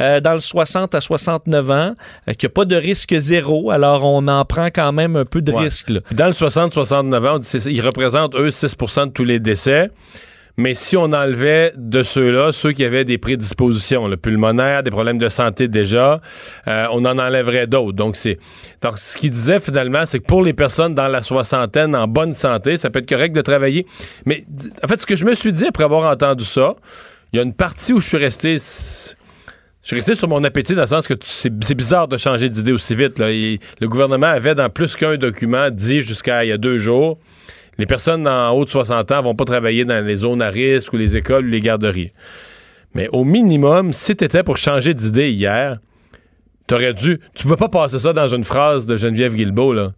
euh, 0.00 0.20
dans 0.20 0.34
le 0.34 0.38
60 0.38 0.94
à 0.94 1.00
69 1.00 1.70
ans, 1.72 1.74
euh, 2.28 2.32
qu'il 2.34 2.46
n'y 2.46 2.52
a 2.52 2.54
pas 2.54 2.64
de 2.64 2.76
risque 2.76 3.16
zéro, 3.18 3.72
alors 3.72 4.04
on 4.04 4.28
en 4.28 4.44
prend 4.44 4.66
quand 4.66 4.92
même 4.92 5.16
un 5.16 5.24
peu 5.24 5.42
de 5.42 5.50
Ouais. 5.50 5.64
risque. 5.64 5.90
là. 5.90 5.98
Dans 6.12 6.26
le 6.28 6.32
60-69 6.32 7.26
ans, 7.26 7.34
on 7.34 7.38
dit, 7.40 7.48
ils 7.68 7.80
représentent, 7.80 8.36
eux, 8.36 8.50
6% 8.50 9.06
de 9.06 9.10
tous 9.10 9.24
les 9.24 9.40
décès. 9.40 9.90
Mais 10.58 10.74
si 10.74 10.96
on 10.96 11.04
enlevait 11.04 11.72
de 11.76 12.02
ceux-là, 12.02 12.50
ceux 12.50 12.72
qui 12.72 12.84
avaient 12.84 13.04
des 13.04 13.16
prédispositions, 13.16 14.08
le 14.08 14.16
pulmonaire, 14.16 14.82
des 14.82 14.90
problèmes 14.90 15.18
de 15.18 15.28
santé 15.28 15.68
déjà, 15.68 16.20
euh, 16.66 16.86
on 16.90 17.04
en 17.04 17.16
enlèverait 17.16 17.68
d'autres. 17.68 17.92
Donc, 17.92 18.16
c'est. 18.16 18.40
Donc, 18.82 18.98
ce 18.98 19.16
qu'il 19.16 19.30
disait 19.30 19.60
finalement, 19.60 20.04
c'est 20.04 20.18
que 20.18 20.26
pour 20.26 20.42
les 20.42 20.52
personnes 20.52 20.96
dans 20.96 21.06
la 21.06 21.22
soixantaine, 21.22 21.94
en 21.94 22.08
bonne 22.08 22.34
santé, 22.34 22.76
ça 22.76 22.90
peut 22.90 22.98
être 22.98 23.08
correct 23.08 23.32
de 23.36 23.40
travailler. 23.40 23.86
Mais 24.26 24.44
en 24.82 24.88
fait, 24.88 25.00
ce 25.00 25.06
que 25.06 25.14
je 25.14 25.24
me 25.24 25.34
suis 25.34 25.52
dit 25.52 25.66
après 25.66 25.84
avoir 25.84 26.10
entendu 26.10 26.44
ça, 26.44 26.74
il 27.32 27.36
y 27.36 27.38
a 27.40 27.44
une 27.44 27.54
partie 27.54 27.92
où 27.92 28.00
je 28.00 28.08
suis 28.08 28.16
resté. 28.16 28.56
Je 28.56 29.94
suis 29.94 29.96
resté 29.96 30.16
sur 30.16 30.28
mon 30.28 30.42
appétit 30.42 30.74
dans 30.74 30.82
le 30.82 30.86
sens 30.88 31.06
que 31.06 31.14
c'est 31.22 31.74
bizarre 31.76 32.08
de 32.08 32.16
changer 32.16 32.48
d'idée 32.48 32.72
aussi 32.72 32.96
vite. 32.96 33.20
Le 33.20 33.86
gouvernement 33.86 34.26
avait 34.26 34.56
dans 34.56 34.68
plus 34.70 34.96
qu'un 34.96 35.16
document 35.16 35.70
dit 35.70 36.02
jusqu'à 36.02 36.44
il 36.44 36.48
y 36.48 36.52
a 36.52 36.58
deux 36.58 36.78
jours 36.78 37.16
les 37.78 37.86
personnes 37.86 38.26
en 38.26 38.50
haut 38.50 38.64
de 38.64 38.70
60 38.70 39.12
ans 39.12 39.22
vont 39.22 39.34
pas 39.34 39.44
travailler 39.44 39.84
dans 39.84 40.04
les 40.04 40.16
zones 40.16 40.42
à 40.42 40.50
risque 40.50 40.92
ou 40.92 40.96
les 40.96 41.16
écoles 41.16 41.46
ou 41.46 41.50
les 41.50 41.60
garderies. 41.60 42.12
Mais 42.94 43.08
au 43.12 43.24
minimum, 43.24 43.92
si 43.92 44.16
tu 44.16 44.24
étais 44.24 44.42
pour 44.42 44.56
changer 44.56 44.94
d'idée 44.94 45.30
hier, 45.30 45.78
t'aurais 46.66 46.94
dû. 46.94 47.20
Tu 47.34 47.46
ne 47.46 47.50
veux 47.50 47.56
pas 47.56 47.68
passer 47.68 47.98
ça 47.98 48.12
dans 48.12 48.28
une 48.28 48.44
phrase 48.44 48.86
de 48.86 48.96
Geneviève 48.96 49.34
Guilbeault, 49.34 49.72
là. 49.72 49.92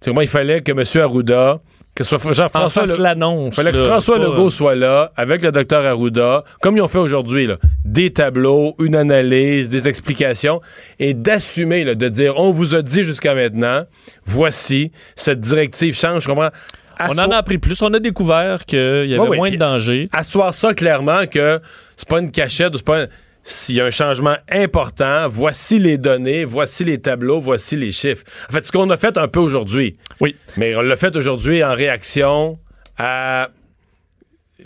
Tu 0.00 0.06
sais, 0.06 0.12
moi, 0.12 0.22
il 0.22 0.28
fallait 0.28 0.60
que 0.60 0.70
M. 0.70 1.02
Arruda, 1.02 1.60
que 1.94 2.04
ce 2.04 2.16
soit 2.16 2.32
Jean-François 2.32 2.86
l'annonce. 2.98 3.56
fallait 3.56 3.72
que 3.72 3.84
François 3.84 4.18
Legault 4.18 4.46
euh, 4.46 4.50
soit 4.50 4.76
là, 4.76 5.10
avec 5.16 5.42
le 5.42 5.50
docteur 5.50 5.84
Arruda, 5.84 6.44
comme 6.60 6.76
ils 6.76 6.80
ont 6.80 6.88
fait 6.88 6.98
aujourd'hui, 6.98 7.48
là. 7.48 7.56
des 7.84 8.12
tableaux, 8.12 8.76
une 8.78 8.94
analyse, 8.94 9.68
des 9.68 9.88
explications, 9.88 10.60
et 11.00 11.14
d'assumer, 11.14 11.82
là, 11.82 11.96
de 11.96 12.08
dire, 12.08 12.38
on 12.38 12.52
vous 12.52 12.76
a 12.76 12.82
dit 12.82 13.02
jusqu'à 13.02 13.34
maintenant, 13.34 13.84
voici, 14.24 14.92
cette 15.16 15.40
directive 15.40 15.96
change, 15.96 16.22
je 16.22 16.28
comprends? 16.28 16.50
On 17.08 17.18
en 17.18 17.30
a 17.30 17.36
appris 17.36 17.58
plus. 17.58 17.80
On 17.82 17.92
a 17.94 17.98
découvert 18.00 18.64
qu'il 18.64 18.78
y 19.06 19.14
avait 19.14 19.36
moins 19.36 19.50
de 19.50 19.56
danger. 19.56 20.08
asseoir 20.12 20.52
ça 20.54 20.74
clairement 20.74 21.26
que 21.26 21.60
c'est 21.96 22.08
pas 22.08 22.20
une 22.20 22.30
cachette, 22.30 22.76
c'est 22.76 22.84
pas 22.84 23.02
un- 23.02 23.06
s'il 23.44 23.76
y 23.76 23.80
a 23.80 23.86
un 23.86 23.90
changement 23.90 24.36
important, 24.50 25.26
voici 25.28 25.78
les 25.78 25.96
données, 25.96 26.44
voici 26.44 26.84
les 26.84 26.98
tableaux, 27.00 27.40
voici 27.40 27.76
les 27.76 27.92
chiffres. 27.92 28.24
En 28.50 28.52
fait, 28.52 28.64
ce 28.66 28.72
qu'on 28.72 28.90
a 28.90 28.96
fait 28.98 29.16
un 29.16 29.26
peu 29.28 29.40
aujourd'hui. 29.40 29.96
Oui. 30.20 30.36
Mais 30.58 30.76
on 30.76 30.82
l'a 30.82 30.96
fait 30.96 31.16
aujourd'hui 31.16 31.64
en 31.64 31.74
réaction 31.74 32.58
à 32.98 33.48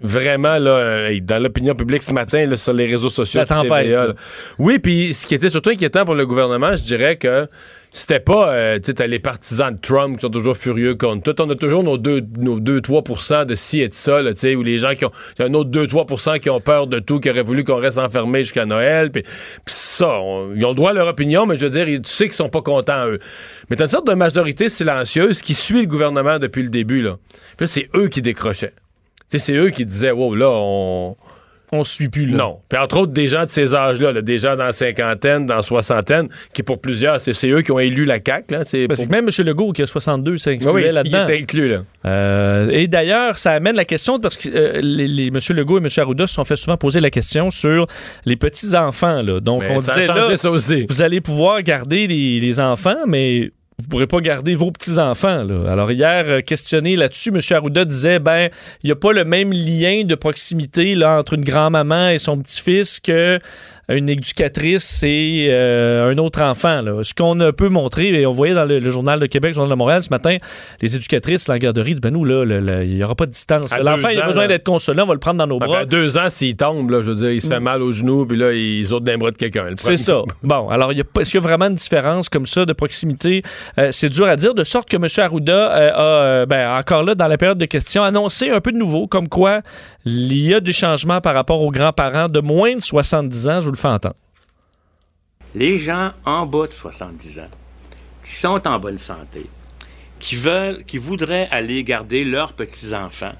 vraiment 0.03 0.59
là 0.59 1.11
dans 1.21 1.41
l'opinion 1.41 1.75
publique 1.75 2.03
ce 2.03 2.13
matin 2.13 2.47
là, 2.47 2.57
sur 2.57 2.73
les 2.73 2.87
réseaux 2.87 3.11
sociaux 3.11 3.41
La 3.41 3.47
tempête, 3.47 3.85
TVA, 3.87 4.15
oui 4.59 4.79
puis 4.79 5.13
ce 5.15 5.27
qui 5.27 5.35
était 5.35 5.51
surtout 5.51 5.71
inquiétant 5.71 6.05
pour 6.05 6.15
le 6.15 6.27
gouvernement 6.27 6.75
je 6.75 6.83
dirais 6.83 7.17
que 7.17 7.47
c'était 7.95 8.21
pas 8.21 8.55
euh, 8.55 8.79
tu 8.79 8.93
sais 8.97 9.07
les 9.09 9.19
partisans 9.19 9.75
de 9.75 9.79
Trump 9.79 10.17
qui 10.17 10.23
sont 10.23 10.31
toujours 10.31 10.57
furieux 10.57 10.95
contre 10.95 11.31
tout 11.33 11.43
on 11.43 11.51
a 11.51 11.55
toujours 11.55 11.83
nos 11.83 11.99
2 11.99 12.23
nos 12.39 12.59
2 12.59 12.81
3% 12.81 13.45
de 13.45 13.55
ci 13.55 13.81
et 13.81 13.89
de 13.89 13.93
ça 13.95 14.21
tu 14.25 14.33
sais 14.37 14.55
ou 14.55 14.63
les 14.63 14.79
gens 14.79 14.95
qui 14.95 15.05
ont 15.05 15.11
y 15.39 15.43
a 15.43 15.45
un 15.45 15.53
autre 15.55 15.69
2 15.71 15.87
3% 15.87 16.41
qui 16.41 16.49
ont 16.49 16.61
peur 16.61 16.87
de 16.87 17.01
tout 17.01 17.21
qui 17.21 17.29
auraient 17.29 17.43
voulu 17.43 17.65
qu'on 17.65 17.77
reste 17.77 17.99
enfermé 17.99 18.45
jusqu'à 18.45 18.65
Noël 18.65 19.11
puis 19.11 19.23
ça 19.67 20.09
on- 20.21 20.55
ils 20.55 20.65
ont 20.65 20.71
le 20.71 20.75
droit 20.75 20.91
à 20.91 20.95
leur 20.95 21.07
opinion 21.09 21.45
mais 21.45 21.57
je 21.57 21.67
veux 21.67 21.71
dire 21.71 21.85
tu 21.85 22.01
sais 22.11 22.25
qu'ils 22.25 22.33
sont 22.33 22.49
pas 22.49 22.63
contents 22.63 23.07
eux. 23.09 23.19
Mais 23.69 23.77
t'as 23.77 23.85
une 23.85 23.91
sorte 23.91 24.07
de 24.07 24.15
majorité 24.15 24.69
silencieuse 24.71 25.43
qui 25.43 25.53
suit 25.55 25.83
le 25.83 25.87
gouvernement 25.87 26.39
depuis 26.39 26.63
le 26.63 26.71
début 26.71 27.03
là. 27.03 27.19
Puis 27.59 27.69
c'est 27.69 27.91
eux 27.95 28.09
qui 28.09 28.23
décrochaient. 28.23 28.73
C'est 29.29 29.53
eux 29.55 29.71
qui 29.71 29.87
disaient, 29.87 30.11
wow, 30.11 30.35
là, 30.35 30.49
on. 30.51 31.17
On 31.75 31.85
suit 31.85 32.11
plus, 32.11 32.27
là. 32.27 32.37
Non. 32.37 32.59
Puis 32.69 32.79
entre 32.79 32.99
autres, 32.99 33.13
des 33.13 33.29
gens 33.29 33.45
de 33.45 33.49
ces 33.49 33.75
âges-là, 33.75 34.13
là, 34.13 34.21
des 34.21 34.37
gens 34.39 34.57
dans 34.57 34.65
la 34.65 34.73
cinquantaine, 34.73 35.47
dans 35.47 35.57
la 35.57 35.63
soixantaine, 35.63 36.29
qui 36.53 36.63
pour 36.63 36.81
plusieurs, 36.81 37.19
c'est 37.19 37.49
eux 37.49 37.63
qui 37.63 37.73
ont 37.73 37.79
élu 37.79 38.05
la 38.05 38.19
CAQ. 38.25 38.53
Là. 38.55 38.65
C'est 38.65 38.87
Parce 38.89 39.01
pour- 39.01 39.09
que 39.09 39.13
même 39.15 39.27
M. 39.29 39.47
Legault, 39.47 39.73
qui 39.73 39.81
a 39.83 39.87
62, 39.87 40.33
Oui, 40.33 40.35
oui, 40.35 40.39
s'incluait 40.39 40.89
il 40.89 40.93
là-dedans. 40.95 41.29
est 41.29 41.39
inclus, 41.41 41.69
là. 41.71 41.79
Euh, 42.05 42.69
et 42.71 42.89
d'ailleurs, 42.89 43.39
ça 43.39 43.53
amène 43.53 43.75
la 43.77 43.87
question, 43.87 44.21
parce 44.21 44.37
que 44.37 44.49
euh, 44.51 44.81
les, 44.83 45.09
les- 45.09 45.29
M. 45.29 45.39
Legault 45.51 45.79
et 45.79 45.83
M. 45.83 45.89
Arruda 45.97 46.27
se 46.27 46.35
sont 46.35 46.45
fait 46.45 46.57
souvent 46.57 46.77
poser 46.77 47.01
la 47.01 47.11
question 47.11 47.51
sur 47.51 47.87
les 48.27 48.37
petits-enfants. 48.37 49.23
Là. 49.23 49.41
Donc, 49.41 49.63
Mais 49.63 49.71
on 49.75 49.79
disait 49.79 50.07
là, 50.07 50.37
ça 50.37 50.51
aussi. 50.51 50.85
vous 50.89 51.01
allez 51.01 51.21
pouvoir 51.23 51.63
garder 51.63 52.07
les, 52.07 52.39
les 52.39 52.61
enfants, 52.61 52.97
mais 53.07 53.51
vous 53.83 53.89
pourrez 53.89 54.07
pas 54.07 54.21
garder 54.21 54.55
vos 54.55 54.71
petits-enfants. 54.71 55.47
Alors 55.69 55.91
hier, 55.93 56.25
euh, 56.29 56.41
questionné 56.41 56.97
là-dessus, 56.97 57.31
M. 57.31 57.41
Arruda 57.51 57.85
disait, 57.85 58.19
ben, 58.19 58.49
il 58.83 58.87
n'y 58.87 58.93
a 58.93 58.97
pas 58.97 59.13
le 59.13 59.25
même 59.25 59.53
lien 59.53 60.05
de 60.05 60.15
proximité 60.15 60.95
là, 60.95 61.19
entre 61.19 61.35
une 61.35 61.45
grand-maman 61.45 62.09
et 62.11 62.19
son 62.19 62.39
petit-fils 62.39 63.01
que 63.01 63.39
une 63.89 64.09
éducatrice 64.09 65.03
et 65.03 65.49
euh, 65.51 66.11
un 66.11 66.17
autre 66.19 66.41
enfant. 66.41 66.81
Là. 66.81 67.03
Ce 67.03 67.13
qu'on 67.15 67.39
a 67.41 67.53
peu 67.53 67.69
montré, 67.69 68.09
et 68.09 68.27
on 68.27 68.33
voyait 68.33 68.55
dans 68.55 68.65
le, 68.65 68.79
le 68.79 68.91
Journal 68.91 69.19
de 69.19 69.27
Québec, 69.27 69.51
le 69.51 69.55
Journal 69.55 69.71
de 69.71 69.77
Montréal 69.77 70.03
ce 70.03 70.09
matin, 70.11 70.37
les 70.81 70.97
éducatrices 70.97 71.49
la 71.49 71.59
garderie 71.59 71.93
disent, 71.93 72.01
ben 72.01 72.13
nous, 72.13 72.25
là, 72.25 72.45
il 72.85 72.95
n'y 72.95 73.05
aura 73.05 73.15
pas 73.17 73.27
de 73.27 73.33
distance. 73.33 73.75
L'enfant, 73.83 74.09
il 74.09 74.21
a 74.21 74.27
besoin 74.27 74.47
d'être 74.47 74.65
consolé, 74.65 75.03
on 75.03 75.07
va 75.07 75.15
le 75.15 75.21
prendre 75.21 75.39
dans 75.39 75.47
nos 75.47 75.59
Ben, 75.59 75.67
bras. 75.67 75.79
à 75.81 75.85
deux 75.85 76.17
ans, 76.17 76.31
s'il 76.31 76.57
tombe, 76.57 76.91
là, 76.91 77.03
je 77.03 77.11
veux 77.11 77.17
dire, 77.17 77.33
il 77.33 77.43
se 77.43 77.49
fait 77.49 77.61
mal 77.61 77.83
au 77.83 77.93
genou, 77.93 78.25
puis 78.25 78.39
là, 78.39 78.53
il 78.53 78.87
saute 78.87 79.07
les 79.07 79.17
bras 79.17 79.31
de 79.33 79.37
quelqu'un. 79.37 79.67
C'est 79.77 79.97
ça. 79.97 80.23
Bon, 80.43 80.69
alors, 80.69 80.93
est-ce 80.93 81.31
qu'il 81.31 81.41
y 81.41 81.45
a 81.45 81.47
vraiment 81.47 81.67
une 81.67 81.75
différence 81.75 82.29
comme 82.29 82.47
ça 82.47 82.65
de 82.65 82.73
proximité? 82.73 83.43
Euh, 83.79 83.91
c'est 83.91 84.09
dur 84.09 84.27
à 84.27 84.37
dire, 84.37 84.55
de 84.55 84.65
sorte 84.65 84.89
que 84.89 84.97
M. 84.97 85.07
Arruda 85.17 85.53
euh, 85.53 85.91
a, 85.93 86.01
euh, 86.01 86.47
ben, 86.47 86.79
encore 86.79 87.03
là, 87.03 87.15
dans 87.15 87.27
la 87.27 87.39
période 87.39 87.59
de 87.59 87.65
questions, 87.65 88.03
annoncé 88.03 88.51
un 88.51 88.61
peu 88.61 88.73
de 88.73 88.77
nouveau, 88.77 89.07
comme 89.07 89.29
quoi 89.29 89.63
il 90.05 90.35
y 90.35 90.55
a 90.55 90.61
des 90.61 90.73
changements 90.73 91.21
par 91.21 91.35
rapport 91.35 91.63
aux 91.63 91.71
grands-parents 91.71 92.29
de 92.29 92.41
moins 92.41 92.75
de 92.77 92.81
70 92.81 93.49
ans, 93.49 93.61
je 93.61 93.67
vous 93.67 93.73
le 93.73 93.77
fais 93.77 93.89
entendre. 93.89 94.17
les 95.55 95.79
gens 95.79 96.13
en 96.25 96.47
bas 96.47 96.67
de 96.67 96.73
70 96.73 97.39
ans, 97.41 97.51
qui 98.25 98.33
sont 98.33 98.67
en 98.67 98.79
bonne 98.79 98.99
santé, 98.99 99.47
qui 100.19 100.37
veulent, 100.37 100.85
qui 100.85 100.99
voudraient 100.99 101.49
aller 101.51 101.83
garder 101.83 102.25
leurs 102.25 102.53
petits-enfants 102.53 103.35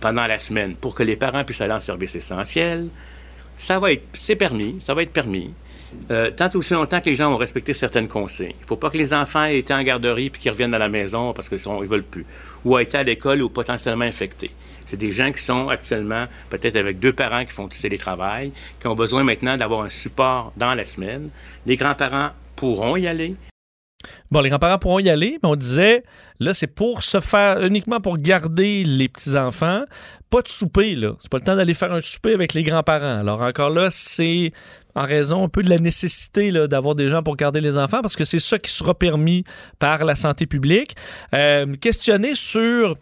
pendant 0.00 0.26
la 0.26 0.38
semaine 0.38 0.74
pour 0.74 0.94
que 0.94 1.02
les 1.02 1.16
parents 1.16 1.44
puissent 1.44 1.60
aller 1.60 1.72
en 1.72 1.80
service 1.80 2.14
essentiel, 2.14 2.88
ça 3.56 3.78
va 3.78 3.92
être, 3.92 4.04
c'est 4.12 4.36
permis, 4.36 4.76
ça 4.80 4.94
va 4.94 5.02
être 5.02 5.12
permis. 5.12 5.54
Euh, 6.10 6.30
tant 6.30 6.48
aussi 6.54 6.74
longtemps 6.74 7.00
que 7.00 7.10
les 7.10 7.16
gens 7.16 7.30
vont 7.30 7.36
respecter 7.36 7.74
certaines 7.74 8.08
consignes. 8.08 8.54
Il 8.58 8.62
ne 8.62 8.66
faut 8.66 8.76
pas 8.76 8.90
que 8.90 8.98
les 8.98 9.12
enfants 9.12 9.44
aient 9.44 9.58
été 9.58 9.74
en 9.74 9.82
garderie 9.82 10.30
puis 10.30 10.40
qu'ils 10.40 10.50
reviennent 10.50 10.74
à 10.74 10.78
la 10.78 10.88
maison 10.88 11.32
parce 11.32 11.48
qu'ils 11.48 11.58
ne 11.58 11.86
veulent 11.86 12.02
plus. 12.02 12.26
Ou 12.64 12.78
aient 12.78 12.84
été 12.84 12.98
à 12.98 13.02
l'école 13.02 13.42
ou 13.42 13.48
potentiellement 13.48 14.04
infectés. 14.04 14.50
C'est 14.86 14.96
des 14.96 15.12
gens 15.12 15.30
qui 15.30 15.42
sont 15.42 15.68
actuellement 15.68 16.26
peut-être 16.48 16.76
avec 16.76 16.98
deux 16.98 17.12
parents 17.12 17.44
qui 17.44 17.52
font 17.52 17.68
du 17.68 17.78
télétravail, 17.78 18.52
qui 18.80 18.86
ont 18.88 18.96
besoin 18.96 19.22
maintenant 19.22 19.56
d'avoir 19.56 19.82
un 19.82 19.88
support 19.88 20.52
dans 20.56 20.74
la 20.74 20.84
semaine. 20.84 21.30
Les 21.66 21.76
grands-parents 21.76 22.30
pourront 22.56 22.96
y 22.96 23.06
aller. 23.06 23.36
Bon, 24.30 24.40
les 24.40 24.48
grands-parents 24.48 24.78
pourront 24.78 24.98
y 24.98 25.10
aller, 25.10 25.38
mais 25.42 25.48
on 25.48 25.56
disait, 25.56 26.02
là, 26.38 26.54
c'est 26.54 26.66
pour 26.66 27.02
se 27.02 27.20
faire, 27.20 27.62
uniquement 27.62 28.00
pour 28.00 28.16
garder 28.16 28.84
les 28.84 29.08
petits-enfants. 29.08 29.84
Pas 30.30 30.42
de 30.42 30.48
souper, 30.48 30.94
là. 30.94 31.14
C'est 31.18 31.30
pas 31.30 31.38
le 31.38 31.44
temps 31.44 31.56
d'aller 31.56 31.74
faire 31.74 31.92
un 31.92 32.00
souper 32.00 32.32
avec 32.32 32.54
les 32.54 32.62
grands-parents. 32.62 33.20
Alors, 33.20 33.42
encore 33.42 33.70
là, 33.70 33.88
c'est 33.90 34.52
en 34.94 35.04
raison 35.04 35.44
un 35.44 35.48
peu 35.48 35.62
de 35.62 35.70
la 35.70 35.78
nécessité 35.78 36.52
d'avoir 36.68 36.94
des 36.94 37.08
gens 37.08 37.22
pour 37.22 37.36
garder 37.36 37.60
les 37.60 37.78
enfants, 37.78 38.02
parce 38.02 38.16
que 38.16 38.24
c'est 38.24 38.38
ça 38.38 38.58
qui 38.58 38.70
sera 38.70 38.94
permis 38.94 39.44
par 39.78 40.04
la 40.04 40.16
santé 40.16 40.46
publique. 40.46 40.96
Euh, 41.34 41.66
questionné 41.80 42.34
sur 42.34 42.94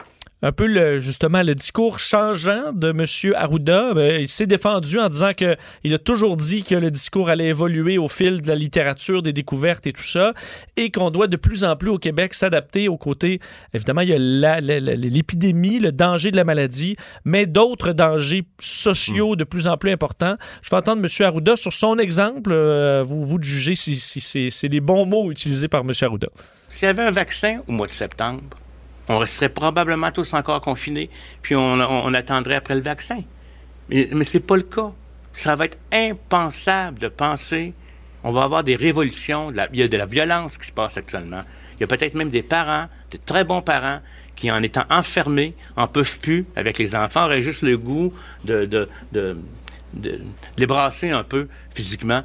un 0.43 0.53
peu 0.53 0.99
justement 0.99 1.43
le 1.43 1.55
discours 1.55 1.99
changeant 1.99 2.73
de 2.73 2.91
M. 2.91 3.35
Arruda. 3.35 3.95
Ben, 3.95 4.21
il 4.21 4.29
s'est 4.29 4.47
défendu 4.47 4.99
en 5.01 5.09
disant 5.09 5.33
que 5.37 5.57
il 5.85 5.95
a 5.95 5.99
toujours 5.99 6.37
dit 6.37 6.63
que 6.63 6.75
le 6.75 6.91
discours 6.91 7.29
allait 7.29 7.49
évoluer 7.49 7.99
au 7.99 8.09
fil 8.09 8.41
de 8.41 8.49
la 8.49 8.55
littérature, 8.55 9.23
des 9.23 9.33
découvertes 9.33 9.87
et 9.87 9.93
tout 9.93 10.03
ça, 10.03 10.35
et 10.77 10.91
qu'on 10.91 11.11
doit 11.11 11.27
de 11.27 11.37
plus 11.37 11.65
en 11.65 11.77
plus 11.77 11.91
au 11.91 11.99
Québec 11.99 12.35
s'adapter 12.35 12.89
aux 12.89 12.97
côtés. 12.97 13.41
Évidemment, 13.75 14.03
il 14.03 14.11
y 14.11 14.45
a 14.45 14.61
l'épidémie, 14.61 15.79
le 15.79 15.93
danger 15.93 16.31
de 16.31 16.37
la 16.37 16.45
maladie, 16.45 16.97
mais 17.25 17.47
d'autres 17.47 17.93
dangers 17.93 18.45
sociaux 18.61 19.35
de 19.37 19.45
plus 19.45 19.67
en 19.67 19.77
plus 19.77 19.91
importants. 19.91 20.37
Je 20.63 20.71
vais 20.71 20.77
entendre 20.77 21.03
M. 21.03 21.27
Arruda 21.27 21.57
sur 21.57 21.73
son 21.73 21.99
exemple. 21.99 22.51
euh, 22.53 23.03
vous, 23.05 23.25
vous 23.25 23.39
de 23.39 23.45
juger 23.45 23.75
si, 23.75 23.97
si 23.97 24.51
c'est 24.51 24.69
les 24.69 24.81
bons 24.81 25.07
mots 25.07 25.31
utilisés 25.31 25.69
par 25.69 25.81
M. 25.81 25.91
Arruda. 26.01 26.29
S'il 26.69 26.87
y 26.87 26.91
avait 26.91 27.03
un 27.03 27.11
vaccin 27.11 27.63
au 27.67 27.73
mois 27.73 27.87
de 27.87 27.93
septembre, 27.93 28.43
on 29.09 29.19
resterait 29.19 29.49
probablement 29.49 30.11
tous 30.13 30.35
encore 30.35 30.61
confinés, 30.61 31.11
puis 31.43 31.57
on, 31.57 31.61
on- 31.81 32.03
on 32.07 32.15
attendrait 32.15 32.57
après 32.57 32.75
le 32.75 32.81
vaccin. 32.83 33.23
Mais, 33.89 34.09
mais 34.13 34.25
ce 34.25 34.39
n'est 34.39 34.45
pas 34.45 34.57
le 34.57 34.63
cas. 34.63 34.93
Ça 35.33 35.55
va 35.55 35.67
être 35.67 35.79
impensable 35.93 36.99
de 36.99 37.09
penser 37.09 37.75
on 38.25 38.33
va 38.33 38.43
avoir 38.43 38.65
des 38.65 38.75
révolutions. 38.75 39.53
de 39.53 39.57
la- 39.59 39.69
il 39.73 39.79
y 39.79 39.83
a 39.83 39.89
de 39.89 39.97
la 39.97 40.05
violence 40.05 40.59
qui 40.59 40.67
se 40.67 40.73
passe 40.73 40.97
actuellement. 40.97 41.43
Il 41.77 41.81
y 41.83 41.85
a 41.85 41.87
peut-être 41.87 42.15
même 42.15 42.31
des 42.31 42.43
parents, 42.43 42.89
de 43.13 43.17
très 43.17 43.45
bons 43.45 43.63
parents, 43.63 44.01
qui 44.35 44.51
en 44.51 44.61
étant 44.63 44.83
enfermés, 44.91 45.55
en 45.77 45.87
peuvent 45.87 46.19
plus 46.19 46.45
avec 46.57 46.79
les 46.79 46.97
enfants, 46.97 47.27
auraient 47.27 47.43
juste 47.43 47.63
le 47.63 47.79
goût 47.79 48.13
de, 48.45 48.65
de, 48.67 48.89
de, 49.13 49.37
de- 49.95 50.17
de 50.17 50.21
les 50.59 50.67
brasser 50.67 51.11
un 51.11 51.23
peu 51.23 51.49
physiquement. 51.73 52.23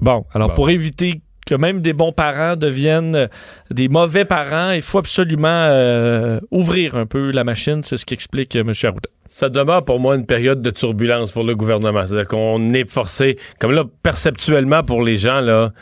Bon, 0.00 0.24
alors 0.32 0.48
Bon. 0.48 0.54
pour 0.54 0.70
éviter 0.70 1.20
que 1.48 1.54
même 1.54 1.80
des 1.80 1.94
bons 1.94 2.12
parents 2.12 2.56
deviennent 2.56 3.16
euh, 3.16 3.26
des 3.70 3.88
mauvais 3.88 4.26
parents, 4.26 4.72
il 4.72 4.82
faut 4.82 4.98
absolument 4.98 5.48
euh, 5.48 6.38
ouvrir 6.50 6.94
un 6.94 7.06
peu 7.06 7.30
la 7.30 7.42
machine. 7.42 7.82
C'est 7.82 7.96
ce 7.96 8.04
qu'explique 8.04 8.54
euh, 8.54 8.60
M. 8.60 8.72
Arruda. 8.84 9.08
Ça 9.30 9.48
demeure 9.48 9.84
pour 9.84 9.98
moi 9.98 10.14
une 10.16 10.26
période 10.26 10.60
de 10.60 10.70
turbulence 10.70 11.32
pour 11.32 11.44
le 11.44 11.56
gouvernement. 11.56 12.06
C'est-à-dire 12.06 12.28
qu'on 12.28 12.74
est 12.74 12.90
forcé, 12.90 13.38
comme 13.58 13.72
là, 13.72 13.84
perceptuellement 14.02 14.82
pour 14.82 15.02
les 15.02 15.16
gens, 15.16 15.40
là, 15.40 15.72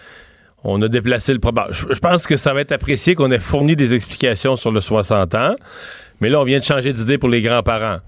on 0.63 0.81
a 0.83 0.89
déplacé 0.89 1.33
le 1.33 1.41
problème. 1.41 1.67
Je, 1.71 1.93
je 1.93 1.99
pense 1.99 2.27
que 2.27 2.37
ça 2.37 2.55
va 2.55 2.61
être 2.61 2.73
apprécié 2.73 3.17
qu'on 3.17 3.33
ait 3.33 3.39
fourni 3.39 3.75
des 3.75 3.93
explications 3.93 4.57
sur 4.57 4.71
le 4.71 4.81
60 4.81 5.35
ans, 5.35 5.57
mais 6.21 6.29
là, 6.29 6.41
on 6.41 6.45
vient 6.45 6.59
de 6.61 6.65
changer 6.65 6.93
d'idée 6.93 7.19
pour 7.19 7.29
les 7.29 7.43
grands-parents. 7.43 7.99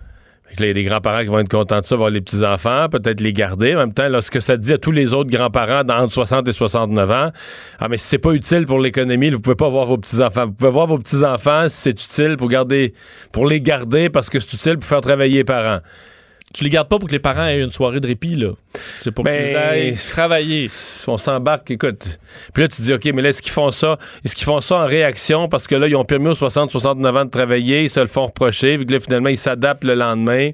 Il 0.57 0.67
y 0.67 0.71
a 0.71 0.73
des 0.73 0.85
grands-parents 0.85 1.21
qui 1.21 1.27
vont 1.27 1.39
être 1.39 1.49
contents 1.49 1.81
de 1.81 1.85
ça, 1.85 1.97
voir 1.97 2.11
les 2.11 2.21
petits-enfants, 2.21 2.89
peut-être 2.91 3.21
les 3.21 3.33
garder. 3.33 3.75
En 3.75 3.79
même 3.79 3.93
temps, 3.93 4.09
là, 4.09 4.23
ce 4.23 4.31
que 4.31 4.41
ça 4.41 4.57
dit 4.57 4.73
à 4.73 4.79
tous 4.79 4.93
les 4.93 5.13
autres 5.13 5.31
grands-parents 5.31 5.85
d'entre 5.85 6.13
60 6.13 6.49
et 6.49 6.53
69 6.53 7.11
ans, 7.11 7.31
ah, 7.79 7.89
mais 7.89 7.99
si 7.99 8.07
c'est 8.07 8.19
pas 8.19 8.33
utile 8.33 8.67
pour 8.67 8.81
l'économie, 8.81 9.31
vous 9.31 9.41
pouvez 9.41 9.57
pas 9.57 9.69
voir 9.69 9.87
vos 9.87 9.99
petits-enfants. 9.99 10.47
Vous 10.47 10.53
pouvez 10.53 10.71
voir 10.71 10.87
vos 10.87 10.99
petits-enfants 10.99 11.69
si 11.69 11.77
c'est 11.77 12.03
utile 12.03 12.37
pour 12.37 12.49
garder, 12.49 12.95
pour 13.31 13.47
les 13.47 13.61
garder 13.61 14.09
parce 14.09 14.31
que 14.31 14.41
c'est 14.41 14.53
utile 14.55 14.79
pour 14.79 14.87
faire 14.87 15.01
travailler 15.01 15.37
les 15.39 15.45
parents. 15.45 15.81
Tu 16.55 16.65
les 16.65 16.71
gardes 16.71 16.89
pas 16.89 16.99
pour 16.99 17.09
que 17.09 17.13
les 17.13 17.19
parents 17.19 17.47
aient 17.47 17.61
une 17.61 17.71
soirée 17.71 18.01
de 18.01 18.07
répit, 18.07 18.35
là. 18.35 18.53
C'est 18.99 19.11
pour 19.11 19.23
Ben, 19.25 19.45
qu'ils 19.45 19.57
aillent 19.57 19.95
travailler. 20.11 20.71
on 21.07 21.19
s'embarque, 21.19 21.71
écoute. 21.71 22.19
Puis 22.55 22.63
là, 22.63 22.69
tu 22.69 22.79
te 22.79 22.83
dis, 22.83 22.93
OK, 22.95 23.05
mais 23.15 23.21
là, 23.21 23.29
est-ce 23.29 23.43
qu'ils 23.43 23.53
font 23.53 23.71
ça? 23.71 23.99
Est-ce 24.25 24.35
qu'ils 24.35 24.47
font 24.47 24.61
ça 24.63 24.77
en 24.77 24.87
réaction? 24.87 25.49
Parce 25.49 25.67
que 25.67 25.75
là, 25.75 25.87
ils 25.89 25.97
ont 25.97 26.05
permis 26.07 26.29
aux 26.29 26.35
60-69 26.35 27.17
ans 27.19 27.25
de 27.27 27.31
travailler, 27.31 27.83
ils 27.83 27.91
se 27.91 28.01
le 28.01 28.07
font 28.07 28.27
reprocher, 28.27 28.79
vu 28.79 28.87
que 28.87 28.93
là, 28.93 29.01
finalement, 29.01 29.29
ils 29.29 29.37
s'adaptent 29.37 29.85
le 29.85 29.95
lendemain. 29.95 30.51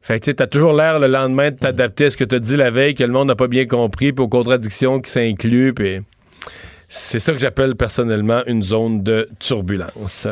Fait 0.00 0.18
que, 0.18 0.24
tu 0.24 0.30
sais, 0.30 0.34
t'as 0.34 0.46
toujours 0.46 0.72
l'air 0.72 0.98
le 0.98 1.08
lendemain 1.08 1.50
de 1.50 1.56
t'adapter 1.56 2.06
à 2.06 2.10
ce 2.10 2.16
que 2.16 2.24
t'as 2.24 2.38
dit 2.38 2.56
la 2.56 2.70
veille, 2.70 2.94
que 2.94 3.04
le 3.04 3.12
monde 3.12 3.28
n'a 3.28 3.34
pas 3.36 3.48
bien 3.48 3.66
compris, 3.66 4.12
puis 4.12 4.22
aux 4.24 4.28
contradictions 4.28 5.00
qui 5.00 5.10
s'incluent, 5.10 5.74
puis 5.74 6.00
c'est 6.88 7.18
ça 7.18 7.32
que 7.32 7.38
j'appelle 7.38 7.74
personnellement 7.74 8.42
une 8.46 8.62
zone 8.62 9.02
de 9.02 9.28
turbulence. 9.38 10.28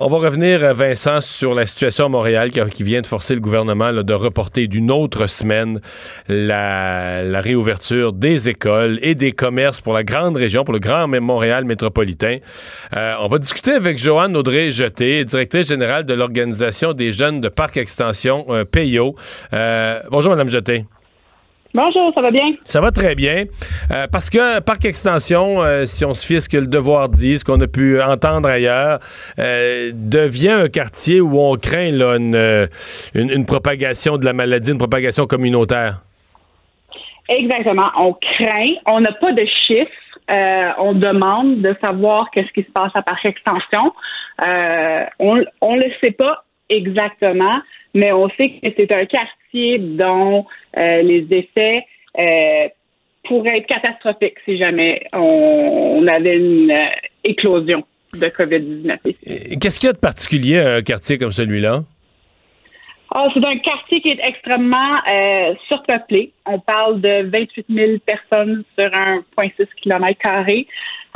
On 0.00 0.08
va 0.08 0.18
revenir, 0.18 0.62
euh, 0.62 0.74
Vincent, 0.74 1.20
sur 1.20 1.54
la 1.54 1.66
situation 1.66 2.06
à 2.06 2.08
Montréal 2.08 2.52
qui, 2.52 2.82
vient 2.84 3.00
de 3.00 3.06
forcer 3.06 3.34
le 3.34 3.40
gouvernement 3.40 3.92
de 3.92 4.14
reporter 4.14 4.68
d'une 4.68 4.92
autre 4.92 5.26
semaine 5.26 5.80
la, 6.28 7.24
la 7.24 7.40
réouverture 7.40 8.12
des 8.12 8.48
écoles 8.48 9.00
et 9.02 9.16
des 9.16 9.32
commerces 9.32 9.80
pour 9.80 9.94
la 9.94 10.04
grande 10.04 10.36
région, 10.36 10.62
pour 10.62 10.72
le 10.72 10.78
grand 10.78 11.08
Montréal 11.08 11.64
métropolitain. 11.64 12.38
Euh, 12.94 13.14
on 13.20 13.28
va 13.28 13.38
discuter 13.38 13.72
avec 13.72 13.98
Joanne 13.98 14.36
Audrey-Jeté, 14.36 15.24
directrice 15.24 15.66
générale 15.66 16.04
de 16.04 16.14
l'Organisation 16.14 16.92
des 16.92 17.12
jeunes 17.12 17.40
de 17.40 17.48
Parc 17.48 17.76
Extension 17.76 18.44
euh, 18.50 18.64
PAYO. 18.64 19.16
Euh, 19.52 20.00
bonjour, 20.10 20.30
Madame 20.30 20.50
Jeté. 20.50 20.84
Bonjour, 21.80 22.12
ça 22.12 22.22
va 22.22 22.32
bien? 22.32 22.54
Ça 22.64 22.80
va 22.80 22.90
très 22.90 23.14
bien. 23.14 23.44
Euh, 23.92 24.06
parce 24.10 24.30
que 24.30 24.58
Parc 24.58 24.84
Extension, 24.84 25.62
euh, 25.62 25.86
si 25.86 26.04
on 26.04 26.12
se 26.12 26.26
fie 26.26 26.34
à 26.34 26.40
ce 26.40 26.48
que 26.48 26.56
le 26.56 26.66
devoir 26.66 27.08
dit, 27.08 27.38
ce 27.38 27.44
qu'on 27.44 27.60
a 27.60 27.68
pu 27.68 28.02
entendre 28.02 28.48
ailleurs, 28.48 28.98
euh, 29.38 29.92
devient 29.94 30.56
un 30.64 30.68
quartier 30.68 31.20
où 31.20 31.38
on 31.38 31.54
craint 31.54 31.92
là, 31.92 32.16
une, 32.16 32.34
une- 33.14 33.30
une 33.30 33.46
propagation 33.46 34.16
de 34.16 34.24
la 34.24 34.32
maladie, 34.32 34.72
une 34.72 34.78
propagation 34.78 35.26
communautaire. 35.26 36.02
Exactement. 37.28 37.90
On 37.96 38.12
craint. 38.14 38.72
On 38.86 39.00
n'a 39.00 39.12
pas 39.12 39.30
de 39.30 39.44
chiffres. 39.68 39.92
On 40.80 40.94
demande 40.94 41.60
de 41.62 41.76
savoir 41.80 42.28
qu'est-ce 42.32 42.50
qui 42.54 42.64
se 42.66 42.72
passe 42.72 42.90
à 42.96 43.02
Parc 43.02 43.24
Extension. 43.24 43.92
On 44.40 45.36
ne 45.36 45.78
le 45.84 45.92
sait 46.00 46.10
pas 46.10 46.42
exactement, 46.70 47.60
mais 47.94 48.10
on 48.12 48.28
sait 48.30 48.50
que 48.50 48.68
c'est 48.76 48.90
un 48.90 49.06
quartier 49.06 49.78
dont 49.78 50.44
les 50.74 51.26
effets 51.30 51.84
euh, 52.18 52.68
pourraient 53.24 53.58
être 53.58 53.66
catastrophiques 53.66 54.38
si 54.44 54.56
jamais 54.56 55.06
on, 55.12 55.98
on 56.00 56.06
avait 56.06 56.36
une 56.36 56.70
euh, 56.70 56.86
éclosion 57.24 57.84
de 58.14 58.26
COVID-19 58.26 58.98
ici. 59.04 59.52
Et 59.52 59.58
Qu'est-ce 59.58 59.78
qu'il 59.78 59.88
y 59.88 59.90
a 59.90 59.92
de 59.92 59.98
particulier 59.98 60.58
à 60.58 60.74
un 60.76 60.82
quartier 60.82 61.18
comme 61.18 61.30
celui-là? 61.30 61.82
Ah, 63.14 63.28
c'est 63.32 63.44
un 63.44 63.58
quartier 63.58 64.00
qui 64.00 64.10
est 64.10 64.20
extrêmement 64.22 64.96
euh, 65.10 65.54
surpeuplé. 65.66 66.32
On 66.46 66.58
parle 66.58 67.00
de 67.00 67.28
28 67.30 67.66
000 67.70 67.92
personnes 68.04 68.64
sur 68.78 68.88
1,6 68.88 69.66
km. 69.82 70.20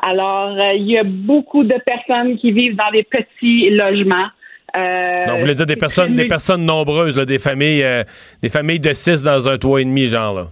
Alors, 0.02 0.58
euh, 0.58 0.72
il 0.74 0.90
y 0.90 0.96
a 0.96 1.04
beaucoup 1.04 1.64
de 1.64 1.76
personnes 1.84 2.38
qui 2.38 2.52
vivent 2.52 2.76
dans 2.76 2.90
des 2.92 3.02
petits 3.02 3.70
logements. 3.70 4.28
Euh, 4.76 5.26
Donc, 5.26 5.34
vous 5.34 5.40
voulez 5.42 5.54
dire 5.54 5.66
des 5.66 5.76
personnes, 5.76 6.14
des 6.14 6.26
personnes 6.26 6.64
nombreuses, 6.64 7.16
là, 7.16 7.24
des 7.24 7.38
familles, 7.38 7.82
euh, 7.82 8.04
des 8.42 8.48
familles 8.48 8.80
de 8.80 8.92
six 8.92 9.22
dans 9.22 9.48
un 9.48 9.58
toit 9.58 9.80
et 9.80 9.84
demi, 9.84 10.06
genre 10.06 10.34
là. 10.34 10.46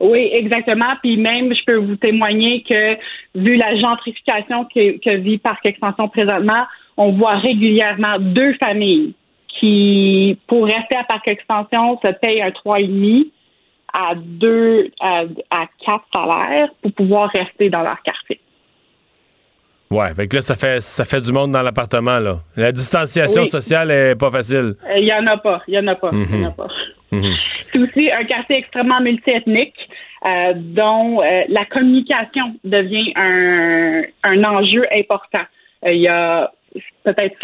Oui, 0.00 0.28
exactement. 0.32 0.94
Puis 1.02 1.16
même, 1.16 1.54
je 1.54 1.64
peux 1.64 1.76
vous 1.76 1.96
témoigner 1.96 2.62
que 2.62 2.96
vu 3.34 3.56
la 3.56 3.76
gentrification 3.76 4.64
que, 4.64 4.98
que 4.98 5.16
vit 5.16 5.38
Parc 5.38 5.64
Extension 5.64 6.08
présentement, 6.08 6.64
on 6.96 7.12
voit 7.12 7.36
régulièrement 7.36 8.18
deux 8.18 8.54
familles 8.54 9.14
qui, 9.48 10.38
pour 10.46 10.66
rester 10.66 10.96
à 10.96 11.04
Parc 11.04 11.28
Extension, 11.28 11.98
se 12.02 12.12
payent 12.18 12.42
un 12.42 12.50
3,5 12.50 13.28
à 13.92 14.14
deux 14.16 14.90
à, 15.00 15.22
à 15.50 15.66
quatre 15.84 16.04
salaires 16.12 16.68
pour 16.82 16.92
pouvoir 16.92 17.30
rester 17.34 17.70
dans 17.70 17.82
leur 17.82 18.02
quartier. 18.02 18.40
Ouais, 19.94 20.14
fait 20.14 20.26
que 20.28 20.36
là, 20.36 20.42
ça 20.42 20.56
fait, 20.56 20.80
ça 20.80 21.04
fait 21.04 21.20
du 21.20 21.32
monde 21.32 21.52
dans 21.52 21.62
l'appartement, 21.62 22.18
là. 22.18 22.36
La 22.56 22.72
distanciation 22.72 23.42
Oui. 23.42 23.48
sociale 23.48 23.90
est 23.90 24.16
pas 24.18 24.30
facile. 24.30 24.74
Euh, 24.90 24.98
Il 24.98 25.04
y 25.04 25.12
en 25.12 25.26
a 25.26 25.36
pas, 25.36 25.62
il 25.68 25.74
y 25.74 25.78
en 25.78 25.86
a 25.86 25.94
pas, 25.94 26.10
il 26.12 26.40
y 26.40 26.44
en 26.44 26.48
a 26.48 26.52
pas. 26.52 26.68
C'est 27.72 27.78
aussi 27.78 28.10
un 28.10 28.24
quartier 28.24 28.56
extrêmement 28.58 29.00
multiethnique, 29.00 29.76
euh, 30.26 30.52
dont 30.56 31.22
euh, 31.22 31.42
la 31.48 31.64
communication 31.66 32.56
devient 32.64 33.12
un, 33.14 34.02
un 34.24 34.44
enjeu 34.44 34.84
important. 34.92 35.44
Euh, 35.86 35.92
il 35.92 36.00
y 36.02 36.08
a 36.08 36.50
peut-être 37.04 37.36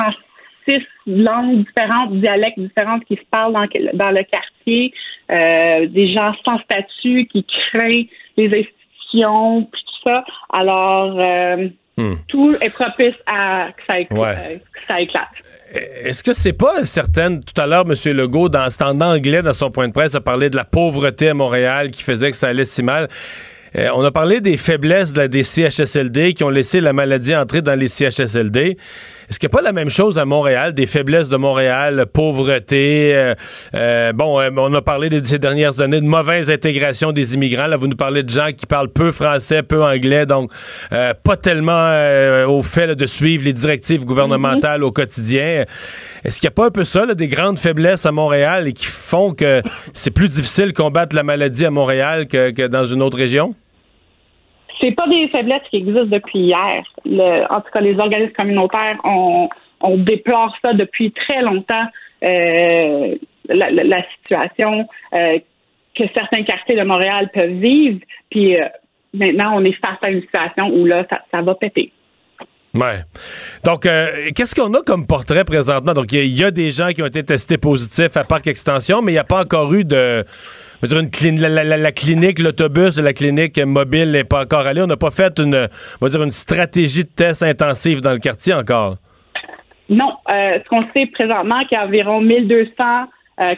106 0.66 0.82
langues 1.06 1.64
différentes, 1.66 2.14
dialectes 2.20 2.58
différentes 2.58 3.04
qui 3.04 3.14
se 3.16 3.24
parlent 3.30 3.52
dans, 3.52 3.66
dans 3.94 4.10
le 4.10 4.24
quartier, 4.24 4.92
euh, 5.30 5.86
des 5.86 6.12
gens 6.12 6.32
sans 6.44 6.58
statut 6.60 7.26
qui 7.26 7.44
créent 7.70 8.08
les 8.36 8.46
institutions, 8.46 9.64
puis 9.70 9.82
tout 9.82 10.08
ça. 10.10 10.24
Alors, 10.52 11.14
euh, 11.18 11.68
Hmm. 12.00 12.14
tout 12.28 12.56
est 12.60 12.70
propice 12.70 13.14
à 13.26 13.68
que 13.76 13.82
ça, 13.86 13.98
écl- 13.98 14.12
Ouais. 14.16 14.60
euh, 14.90 14.96
éclate. 14.98 15.28
Est-ce 16.04 16.24
que 16.24 16.32
c'est 16.32 16.52
pas 16.52 16.84
certaine, 16.84 17.40
tout 17.40 17.60
à 17.60 17.66
l'heure, 17.66 17.84
M. 17.88 17.94
Legault, 18.16 18.48
dans, 18.48 18.66
en 18.82 19.00
anglais, 19.00 19.42
dans 19.42 19.52
son 19.52 19.70
point 19.70 19.86
de 19.86 19.92
presse, 19.92 20.14
a 20.16 20.20
parlé 20.20 20.50
de 20.50 20.56
la 20.56 20.64
pauvreté 20.64 21.28
à 21.28 21.34
Montréal 21.34 21.90
qui 21.90 22.02
faisait 22.02 22.30
que 22.32 22.36
ça 22.36 22.48
allait 22.48 22.64
si 22.64 22.82
mal. 22.82 23.08
Euh, 23.76 23.88
on 23.94 24.02
a 24.04 24.10
parlé 24.10 24.40
des 24.40 24.56
faiblesses 24.56 25.12
de 25.12 25.18
la, 25.18 25.28
des 25.28 25.44
CHSLD 25.44 26.34
qui 26.34 26.42
ont 26.42 26.48
laissé 26.48 26.80
la 26.80 26.92
maladie 26.92 27.36
entrer 27.36 27.62
dans 27.62 27.78
les 27.78 27.86
CHSLD. 27.86 28.76
Est-ce 29.30 29.38
qu'il 29.38 29.46
n'y 29.46 29.52
a 29.52 29.58
pas 29.58 29.62
la 29.62 29.72
même 29.72 29.90
chose 29.90 30.18
à 30.18 30.24
Montréal, 30.24 30.74
des 30.74 30.86
faiblesses 30.86 31.28
de 31.28 31.36
Montréal, 31.36 32.06
pauvreté? 32.12 33.14
euh, 33.14 33.34
euh, 33.76 34.12
bon, 34.12 34.40
euh, 34.40 34.50
on 34.56 34.74
a 34.74 34.82
parlé 34.82 35.08
de 35.08 35.24
ces 35.24 35.38
dernières 35.38 35.80
années 35.80 36.00
de 36.00 36.06
mauvaise 36.06 36.50
intégration 36.50 37.12
des 37.12 37.34
immigrants. 37.34 37.68
Là, 37.68 37.76
vous 37.76 37.86
nous 37.86 37.94
parlez 37.94 38.24
de 38.24 38.28
gens 38.28 38.48
qui 38.50 38.66
parlent 38.66 38.88
peu 38.88 39.12
français, 39.12 39.62
peu 39.62 39.84
anglais, 39.84 40.26
donc 40.26 40.50
pas 40.90 41.36
tellement 41.36 41.94
au 42.48 42.62
fait 42.64 42.88
de 42.88 43.06
suivre 43.06 43.44
les 43.44 43.52
directives 43.52 44.04
gouvernementales 44.04 44.82
au 44.82 44.90
quotidien. 44.90 45.64
Est-ce 46.24 46.40
qu'il 46.40 46.48
n'y 46.48 46.52
a 46.52 46.56
pas 46.56 46.66
un 46.66 46.70
peu 46.70 46.82
ça, 46.82 47.06
des 47.14 47.28
grandes 47.28 47.60
faiblesses 47.60 48.06
à 48.06 48.12
Montréal 48.12 48.66
et 48.66 48.72
qui 48.72 48.86
font 48.86 49.32
que 49.32 49.62
c'est 49.92 50.10
plus 50.10 50.28
difficile 50.28 50.66
de 50.66 50.72
combattre 50.72 51.14
la 51.14 51.22
maladie 51.22 51.64
à 51.64 51.70
Montréal 51.70 52.26
que 52.26 52.66
dans 52.66 52.84
une 52.84 53.00
autre 53.00 53.16
région? 53.16 53.54
C'est 54.80 54.92
pas 54.92 55.06
des 55.08 55.28
faiblesses 55.28 55.62
qui 55.70 55.78
existent 55.78 56.06
depuis 56.06 56.38
hier. 56.38 56.82
En 57.50 57.60
tout 57.60 57.70
cas, 57.72 57.80
les 57.80 57.98
organismes 57.98 58.32
communautaires, 58.32 58.98
on, 59.04 59.48
déplore 59.96 60.54
ça 60.62 60.72
depuis 60.74 61.12
très 61.12 61.42
longtemps. 61.42 61.86
euh, 62.22 63.16
la, 63.48 64.02
situation 64.18 64.86
euh, 65.14 65.38
que 65.96 66.04
certains 66.14 66.44
quartiers 66.44 66.76
de 66.76 66.82
Montréal 66.84 67.30
peuvent 67.32 67.58
vivre. 67.58 68.00
Puis 68.30 68.56
euh, 68.56 68.66
maintenant, 69.14 69.52
on 69.56 69.64
est 69.64 69.72
face 69.84 69.98
à 70.02 70.10
une 70.10 70.20
situation 70.22 70.68
où 70.68 70.84
là, 70.84 71.06
ça, 71.30 71.42
va 71.42 71.54
péter. 71.54 71.92
Ouais. 72.74 73.00
Donc, 73.64 73.82
qu'est-ce 73.82 74.54
qu'on 74.54 74.72
a 74.74 74.82
comme 74.82 75.06
portrait 75.06 75.44
présentement? 75.44 75.92
Donc, 75.92 76.12
il 76.12 76.26
y, 76.26 76.40
y 76.40 76.44
a 76.44 76.52
des 76.52 76.70
gens 76.70 76.90
qui 76.90 77.02
ont 77.02 77.06
été 77.06 77.24
testés 77.24 77.58
positifs 77.58 78.16
à 78.16 78.22
Parc 78.22 78.46
Extension, 78.46 79.02
mais 79.02 79.10
il 79.10 79.16
n'y 79.16 79.18
a 79.18 79.24
pas 79.24 79.40
encore 79.40 79.72
eu 79.74 79.84
de. 79.84 80.24
Dire, 80.88 80.98
une 80.98 81.40
la, 81.40 81.64
la- 81.64 81.92
clinique, 81.92 82.38
l'autobus 82.38 82.96
de 82.96 83.02
la 83.02 83.12
clinique 83.12 83.58
mobile 83.58 84.10
n'est 84.10 84.24
pas 84.24 84.42
encore 84.42 84.66
allé. 84.66 84.82
On 84.82 84.86
n'a 84.86 84.96
pas 84.96 85.10
fait 85.10 85.38
une, 85.38 85.68
dire, 86.02 86.22
une 86.22 86.30
stratégie 86.30 87.02
de 87.02 87.08
test 87.08 87.42
intensive 87.42 88.00
dans 88.00 88.12
le 88.12 88.18
quartier 88.18 88.54
encore. 88.54 88.96
Non, 89.88 90.12
euh, 90.30 90.58
ce 90.62 90.68
qu'on 90.68 90.84
sait 90.94 91.06
présentement, 91.06 91.64
qu'il 91.64 91.76
y 91.76 91.80
a 91.80 91.84
environ 91.84 92.20
1200 92.20 92.72
euh, 93.40 93.54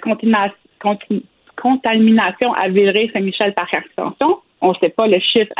contaminations 1.56 2.54
à 2.54 2.68
Villeray, 2.68 3.10
Saint-Michel 3.12 3.52
par 3.54 3.68
extension. 3.72 4.38
On 4.60 4.70
ne 4.70 4.74
sait 4.76 4.90
pas 4.90 5.06
le 5.06 5.18
chiffre 5.20 5.52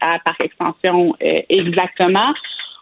à 0.00 0.18
par 0.20 0.36
extension 0.40 1.14
euh, 1.22 1.40
exactement. 1.48 2.32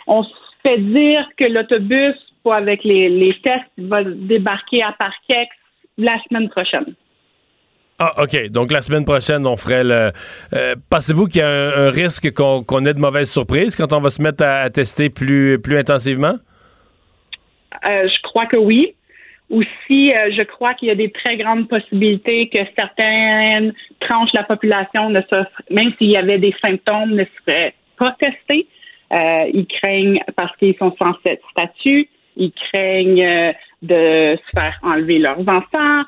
On 0.07 0.23
se 0.25 0.31
fait 0.63 0.79
dire 0.79 1.27
que 1.37 1.45
l'autobus 1.45 2.17
avec 2.53 2.85
les, 2.85 3.09
les 3.09 3.35
tests 3.43 3.65
va 3.79 4.03
débarquer 4.05 4.83
à 4.83 4.93
Parquex 4.93 5.51
la 5.97 6.17
semaine 6.25 6.49
prochaine. 6.49 6.95
Ah, 8.01 8.23
OK. 8.23 8.51
Donc, 8.51 8.71
la 8.71 8.81
semaine 8.81 9.05
prochaine, 9.05 9.45
on 9.47 9.57
ferait 9.57 9.83
le. 9.83 10.13
euh, 10.55 10.77
Pensez-vous 10.89 11.27
qu'il 11.27 11.41
y 11.41 11.45
a 11.45 11.49
un, 11.49 11.91
risque 11.91 12.33
qu'on 12.33 12.87
ait 12.87 12.95
de 12.95 13.01
mauvaises 13.01 13.31
surprises 13.31 13.75
quand 13.75 13.93
on 13.93 14.01
va 14.01 14.11
se 14.11 14.23
mettre 14.23 14.45
à, 14.45 14.71
tester 14.71 15.11
plus, 15.11 15.59
plus 15.61 15.77
intensivement? 15.77 16.35
Euh, 17.85 18.09
je 18.09 18.23
crois 18.23 18.47
que 18.47 18.57
oui. 18.57 18.95
Aussi, 19.51 20.13
euh, 20.13 20.31
je 20.37 20.43
crois 20.43 20.75
qu'il 20.75 20.89
y 20.89 20.91
a 20.91 20.95
des 20.95 21.11
très 21.11 21.37
grandes 21.39 21.69
possibilités 21.69 22.49
que 22.51 22.59
certaines 22.77 23.73
tranches 24.01 24.31
de 24.33 24.39
la 24.39 24.45
population, 24.45 25.11
ne 25.11 25.23
se, 25.23 25.45
même 25.75 25.93
s'il 25.99 26.11
y 26.11 26.17
avait 26.17 26.39
des 26.39 26.55
symptômes, 26.61 27.15
ne 27.15 27.25
seraient 27.41 27.75
pas 27.99 28.15
testés. 28.21 28.69
Euh, 29.11 29.51
ils 29.55 29.67
craignent 29.67 30.23
parce 30.37 30.55
qu'ils 30.59 30.77
sont 30.77 30.95
sans 30.99 31.13
sta- 31.13 31.39
statut, 31.51 32.09
ils 32.37 32.53
craignent 32.53 33.55
de 33.81 34.37
se 34.37 34.51
faire 34.55 34.79
enlever 34.83 35.19
leurs 35.19 35.41
enfants. 35.49 36.03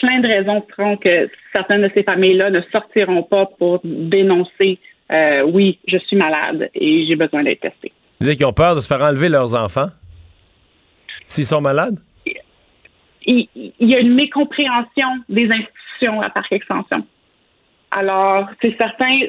Plein 0.00 0.20
de 0.20 0.28
raisons 0.28 0.64
feront 0.76 0.96
que 0.96 1.28
certaines 1.52 1.82
de 1.82 1.90
ces 1.94 2.02
familles-là 2.02 2.50
ne 2.50 2.60
sortiront 2.72 3.22
pas 3.22 3.46
pour 3.58 3.80
dénoncer 3.84 4.78
euh, 5.10 5.42
oui, 5.42 5.78
je 5.88 5.96
suis 5.98 6.16
malade 6.16 6.68
et 6.74 7.06
j'ai 7.06 7.16
besoin 7.16 7.42
d'être 7.42 7.60
testé. 7.60 7.92
Vous 8.20 8.26
dites 8.28 8.36
qu'ils 8.36 8.46
ont 8.46 8.52
peur 8.52 8.74
de 8.76 8.80
se 8.80 8.88
faire 8.88 9.02
enlever 9.02 9.28
leurs 9.28 9.54
enfants? 9.54 9.88
S'ils 11.24 11.46
sont 11.46 11.60
malades? 11.60 11.98
il, 13.24 13.48
il 13.54 13.88
y 13.88 13.94
a 13.94 14.00
une 14.00 14.14
mécompréhension 14.14 15.08
des 15.28 15.48
institutions 15.50 16.20
à 16.22 16.30
Parc 16.30 16.50
Extension. 16.52 17.06
Alors, 17.90 18.48
c'est 18.62 18.76
certain, 18.76 19.20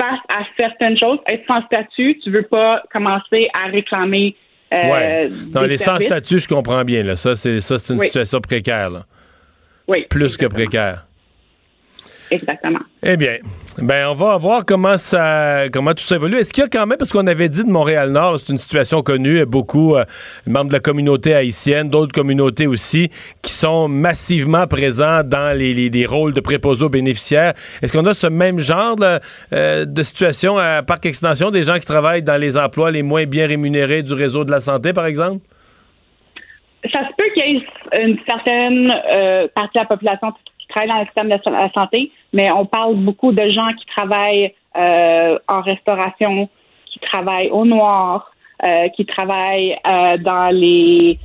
face 0.00 0.20
à 0.28 0.44
certaines 0.56 0.98
choses, 0.98 1.18
être 1.28 1.44
sans 1.46 1.62
statut, 1.66 2.18
tu 2.22 2.30
veux 2.30 2.42
pas 2.42 2.82
commencer 2.92 3.48
à 3.58 3.66
réclamer 3.68 4.36
euh, 4.72 4.76
ouais. 4.76 5.28
Non, 5.52 5.62
des 5.62 5.68
les 5.68 5.78
sans 5.78 5.98
statut, 5.98 6.38
je 6.38 6.46
comprends 6.46 6.84
bien. 6.84 7.02
Là. 7.02 7.16
Ça, 7.16 7.34
c'est 7.34 7.60
ça, 7.60 7.78
c'est 7.78 7.92
une 7.92 7.98
Oui. 8.00 8.06
situation 8.06 8.40
précaire. 8.40 8.90
Là. 8.90 9.02
Oui, 9.90 10.06
Plus 10.08 10.36
que 10.36 10.46
précaire. 10.46 11.06
Exactement. 12.32 12.78
Eh 13.02 13.16
bien, 13.16 13.38
ben 13.78 14.06
on 14.08 14.14
va 14.14 14.36
voir 14.38 14.64
comment 14.64 14.96
ça, 14.96 15.64
comment 15.72 15.94
tout 15.94 16.04
ça 16.04 16.14
évolue. 16.14 16.36
Est-ce 16.36 16.52
qu'il 16.52 16.62
y 16.62 16.64
a 16.64 16.68
quand 16.68 16.86
même, 16.86 16.96
parce 16.96 17.10
qu'on 17.10 17.26
avait 17.26 17.48
dit 17.48 17.64
de 17.64 17.68
Montréal-Nord, 17.70 18.38
c'est 18.38 18.52
une 18.52 18.58
situation 18.58 19.02
connue, 19.02 19.44
beaucoup 19.46 19.96
euh, 19.96 20.04
membres 20.46 20.68
de 20.68 20.74
la 20.74 20.78
communauté 20.78 21.34
haïtienne, 21.34 21.90
d'autres 21.90 22.12
communautés 22.12 22.68
aussi, 22.68 23.10
qui 23.42 23.52
sont 23.52 23.88
massivement 23.88 24.68
présents 24.68 25.24
dans 25.24 25.56
les, 25.58 25.74
les- 25.74 25.90
les 25.90 26.06
rôles 26.06 26.32
de 26.32 26.40
préposés 26.40 26.84
aux 26.84 26.88
bénéficiaires. 26.88 27.54
Est-ce 27.82 27.92
qu'on 27.92 28.06
a 28.06 28.14
ce 28.14 28.28
même 28.28 28.60
genre 28.60 28.94
là, 29.00 29.18
euh, 29.52 29.84
de 29.84 30.02
situation 30.04 30.56
à 30.56 30.84
Parc 30.84 31.06
Extension, 31.06 31.50
des 31.50 31.64
gens 31.64 31.80
qui 31.80 31.86
travaillent 31.86 32.22
dans 32.22 32.40
les 32.40 32.56
emplois 32.56 32.92
les 32.92 33.02
moins 33.02 33.24
bien 33.26 33.48
rémunérés 33.48 34.04
du 34.04 34.12
réseau 34.14 34.44
de 34.44 34.52
la 34.52 34.60
santé, 34.60 34.92
par 34.92 35.06
exemple? 35.06 35.44
Ça 36.92 37.06
se 37.06 37.14
peut 37.16 37.24
qu'il 37.34 37.54
y 37.54 37.56
ait 37.56 38.04
une 38.04 38.18
certaine 38.26 38.90
euh, 38.90 39.48
partie 39.54 39.78
de 39.78 39.80
la 39.80 39.86
population 39.86 40.32
qui 40.32 40.66
travaille 40.68 40.88
dans 40.88 40.98
le 40.98 41.04
système 41.04 41.28
de 41.28 41.50
la 41.50 41.70
santé, 41.72 42.10
mais 42.32 42.50
on 42.50 42.64
parle 42.64 42.94
beaucoup 42.94 43.32
de 43.32 43.50
gens 43.50 43.68
qui 43.78 43.86
travaillent 43.86 44.54
euh, 44.76 45.38
en 45.48 45.60
restauration, 45.62 46.48
qui 46.86 47.00
travaillent 47.00 47.50
au 47.50 47.64
noir, 47.64 48.32
euh, 48.62 48.88
qui 48.90 49.04
travaillent 49.04 49.76
euh, 49.86 50.16
dans 50.18 50.54
les 50.54 51.18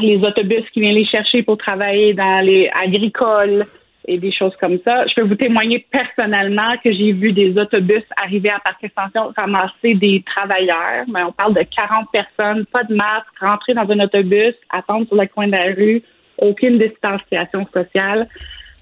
les 0.00 0.16
autobus 0.24 0.62
qui 0.72 0.80
viennent 0.80 0.94
les 0.94 1.04
chercher 1.04 1.42
pour 1.42 1.58
travailler 1.58 2.14
dans 2.14 2.42
les 2.42 2.70
agricoles 2.82 3.66
et 4.10 4.18
des 4.18 4.32
choses 4.32 4.52
comme 4.60 4.78
ça. 4.84 5.06
Je 5.06 5.14
peux 5.14 5.28
vous 5.28 5.36
témoigner 5.36 5.86
personnellement 5.90 6.74
que 6.82 6.92
j'ai 6.92 7.12
vu 7.12 7.32
des 7.32 7.56
autobus 7.56 8.02
arriver 8.20 8.50
à 8.50 8.58
Parc 8.58 8.82
Extension 8.82 9.32
ramasser 9.36 9.94
des 9.94 10.24
travailleurs, 10.26 11.04
mais 11.12 11.22
on 11.22 11.30
parle 11.30 11.54
de 11.54 11.62
40 11.62 12.08
personnes, 12.12 12.66
pas 12.66 12.82
de 12.82 12.94
masque, 12.94 13.28
rentrer 13.40 13.74
dans 13.74 13.88
un 13.88 14.00
autobus, 14.00 14.54
attendre 14.70 15.06
sur 15.06 15.16
le 15.16 15.28
coin 15.28 15.46
de 15.46 15.52
la 15.52 15.74
rue, 15.76 16.02
aucune 16.38 16.78
distanciation 16.78 17.66
sociale. 17.72 18.28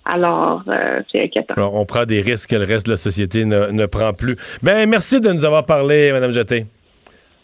Alors, 0.07 0.63
euh, 0.69 1.03
c'est 1.13 1.25
inquiétant. 1.25 1.55
Alors, 1.59 1.75
on 1.75 1.85
prend 1.85 2.07
des 2.07 2.23
risques 2.23 2.49
que 2.49 2.57
le 2.57 2.65
reste 2.65 2.87
de 2.87 2.93
la 2.93 2.97
société 2.97 3.45
ne, 3.45 3.67
ne 3.67 3.85
prend 3.85 4.15
plus. 4.15 4.37
Ben, 4.63 4.89
merci 4.89 5.21
de 5.21 5.31
nous 5.31 5.45
avoir 5.45 5.67
parlé, 5.67 6.11
Mme 6.11 6.31
Jeté. 6.31 6.65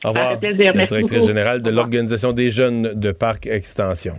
Au 0.05 0.09
revoir. 0.09 0.33
fait 0.33 0.53
plaisir. 0.53 0.73
La 0.75 0.87
directrice 0.87 1.27
générale 1.27 1.61
de 1.61 1.71
l'Organisation 1.71 2.33
des 2.33 2.51
jeunes 2.51 2.99
de 2.99 3.13
Parc 3.13 3.47
Extension. 3.47 4.15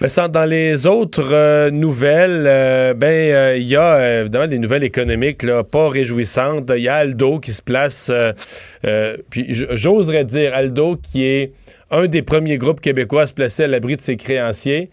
Vincent, 0.00 0.28
dans 0.28 0.46
les 0.46 0.86
autres 0.86 1.30
euh, 1.30 1.70
nouvelles, 1.70 2.46
euh, 2.46 2.94
ben 2.94 3.06
euh, 3.32 3.56
il 3.58 3.66
y 3.66 3.76
a 3.76 4.20
évidemment 4.22 4.46
des 4.46 4.58
nouvelles 4.58 4.82
économiques 4.82 5.42
là, 5.42 5.62
pas 5.62 5.90
réjouissantes. 5.90 6.70
Il 6.74 6.82
y 6.82 6.88
a 6.88 6.96
Aldo 6.96 7.38
qui 7.38 7.52
se 7.52 7.60
place, 7.60 8.10
puis 9.28 9.46
j'oserais 9.50 10.24
dire 10.24 10.54
Aldo 10.54 10.96
qui 10.96 11.24
est 11.26 11.52
un 11.90 12.06
des 12.06 12.22
premiers 12.22 12.56
groupes 12.56 12.80
québécois 12.80 13.22
à 13.22 13.26
se 13.26 13.34
placer 13.34 13.64
à 13.64 13.66
l'abri 13.66 13.96
de 13.96 14.00
ses 14.00 14.16
créanciers. 14.16 14.88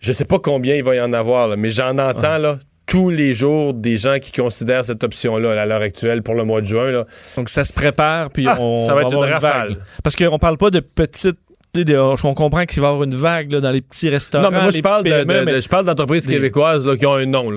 Je 0.00 0.12
sais 0.12 0.24
pas 0.24 0.38
combien 0.38 0.74
il 0.74 0.84
va 0.84 0.94
y 0.94 1.00
en 1.00 1.12
avoir, 1.12 1.46
là, 1.46 1.56
mais 1.56 1.70
j'en 1.70 1.98
entends 1.98 2.38
là 2.38 2.58
tous 2.86 3.10
les 3.10 3.34
jours 3.34 3.72
des 3.74 3.96
gens 3.96 4.18
qui 4.20 4.30
considèrent 4.32 4.84
cette 4.84 5.02
option-là 5.04 5.60
à 5.60 5.66
l'heure 5.66 5.80
actuelle 5.82 6.22
pour 6.22 6.34
le 6.34 6.44
mois 6.44 6.60
de 6.60 6.66
juin. 6.66 6.90
Là. 6.90 7.06
Donc 7.36 7.48
ça 7.48 7.64
se 7.64 7.72
prépare, 7.72 8.30
puis 8.30 8.46
Ah, 8.48 8.56
on 8.60 8.86
ça 8.86 8.94
va 8.94 9.02
être 9.02 9.06
avoir 9.08 9.24
une 9.24 9.32
rafale. 9.34 9.68
vague. 9.68 9.78
Parce 10.02 10.16
qu'on 10.16 10.38
parle 10.38 10.56
pas 10.58 10.70
de 10.70 10.80
petites. 10.80 11.38
On 11.76 12.34
comprend 12.34 12.64
qu'il 12.66 12.80
va 12.80 12.88
y 12.88 12.90
avoir 12.90 13.02
une 13.04 13.14
vague 13.14 13.52
là, 13.52 13.60
dans 13.60 13.70
les 13.70 13.80
petits 13.80 14.08
restaurants. 14.08 14.44
Non, 14.44 14.50
mais 14.50 14.62
moi, 14.62 14.70
je 14.70 14.80
parle, 14.80 15.02
petits 15.02 15.10
de, 15.14 15.24
PME, 15.24 15.40
de- 15.40 15.44
mais- 15.44 15.52
de- 15.56 15.60
je 15.60 15.68
parle 15.68 15.84
d'entreprises 15.86 16.26
des- 16.26 16.34
québécoises 16.34 16.86
là, 16.86 16.96
qui 16.96 17.04
ont 17.06 17.14
un 17.14 17.26
nom, 17.26 17.50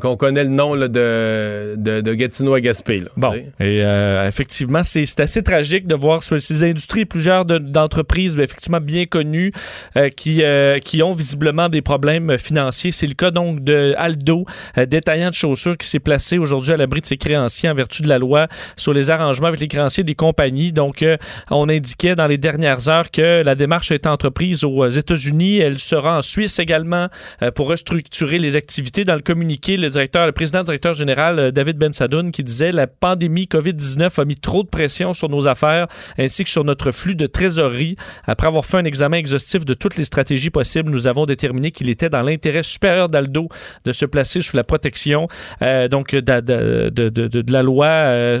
qu'on 0.00 0.16
connaît 0.16 0.44
le 0.44 0.50
nom 0.50 0.74
là, 0.74 0.88
de, 0.88 1.74
de, 1.76 2.00
de 2.02 2.14
Gatineau 2.14 2.54
à 2.54 2.60
Gaspé. 2.60 3.00
là, 3.00 3.08
Bon, 3.16 3.32
et 3.32 3.44
euh, 3.84 4.26
effectivement, 4.28 4.82
c'est 4.82 5.20
assez 5.20 5.42
tragique 5.42 5.86
de 5.86 5.94
voir 5.94 6.22
ce- 6.22 6.38
ces 6.38 6.64
industries, 6.64 7.04
plusieurs 7.06 7.44
de- 7.44 7.58
d'entreprises 7.58 8.36
ben, 8.36 8.42
effectivement 8.42 8.80
bien 8.80 9.06
connues 9.06 9.52
euh, 9.96 10.08
qui, 10.10 10.42
euh, 10.42 10.78
qui 10.78 11.02
ont 11.02 11.12
visiblement 11.12 11.68
des 11.68 11.82
problèmes 11.82 12.36
financiers. 12.38 12.90
C'est 12.90 13.06
le 13.06 13.14
cas 13.14 13.30
donc 13.30 13.64
de 13.64 13.94
Aldo, 13.96 14.44
euh, 14.76 14.84
détaillant 14.86 15.30
de 15.30 15.34
chaussures, 15.34 15.76
qui 15.78 15.86
s'est 15.86 15.98
placé 15.98 16.36
aujourd'hui 16.38 16.72
à 16.72 16.76
l'abri 16.76 17.00
de 17.00 17.06
ses 17.06 17.16
créanciers 17.16 17.68
en 17.70 17.74
vertu 17.74 18.02
de 18.02 18.08
la 18.08 18.18
loi 18.18 18.48
sur 18.76 18.92
les 18.92 19.10
arrangements 19.10 19.48
avec 19.48 19.60
les 19.60 19.68
créanciers 19.68 20.04
des 20.04 20.14
compagnies. 20.14 20.72
Donc, 20.72 21.02
euh, 21.02 21.16
on 21.50 21.68
indiquait 21.68 22.14
dans 22.16 22.26
les 22.26 22.38
dernières 22.38 22.88
heures 22.88 23.10
que 23.10 23.29
la 23.44 23.54
démarche 23.54 23.90
a 23.90 23.94
été 23.94 24.08
entreprise 24.08 24.64
aux 24.64 24.88
États-Unis. 24.88 25.58
Elle 25.58 25.78
sera 25.78 26.18
en 26.18 26.22
Suisse 26.22 26.58
également 26.58 27.08
euh, 27.42 27.50
pour 27.50 27.68
restructurer 27.68 28.38
les 28.38 28.56
activités. 28.56 29.04
Dans 29.04 29.14
le 29.14 29.20
communiqué, 29.20 29.76
le 29.76 29.88
directeur, 29.88 30.26
le 30.26 30.32
président 30.32 30.62
directeur 30.62 30.94
général 30.94 31.38
euh, 31.38 31.50
David 31.50 31.78
Ben 31.78 31.92
Sadoun 31.92 32.32
qui 32.32 32.42
disait 32.42 32.72
la 32.72 32.86
pandémie 32.86 33.46
COVID-19 33.46 34.20
a 34.20 34.24
mis 34.24 34.36
trop 34.36 34.62
de 34.62 34.68
pression 34.68 35.14
sur 35.14 35.28
nos 35.28 35.48
affaires 35.48 35.86
ainsi 36.18 36.44
que 36.44 36.50
sur 36.50 36.64
notre 36.64 36.90
flux 36.90 37.14
de 37.14 37.26
trésorerie. 37.26 37.96
Après 38.24 38.46
avoir 38.46 38.64
fait 38.64 38.78
un 38.78 38.84
examen 38.84 39.16
exhaustif 39.16 39.64
de 39.64 39.74
toutes 39.74 39.96
les 39.96 40.04
stratégies 40.04 40.50
possibles, 40.50 40.90
nous 40.90 41.06
avons 41.06 41.26
déterminé 41.26 41.70
qu'il 41.70 41.90
était 41.90 42.10
dans 42.10 42.22
l'intérêt 42.22 42.62
supérieur 42.62 43.08
d'Aldo 43.08 43.48
de 43.84 43.92
se 43.92 44.06
placer 44.06 44.40
sous 44.40 44.56
la 44.56 44.64
protection 44.64 45.28
euh, 45.62 45.88
donc 45.88 46.14
de, 46.14 47.52
la 47.52 47.62
loi 47.62 47.86
à 47.86 48.40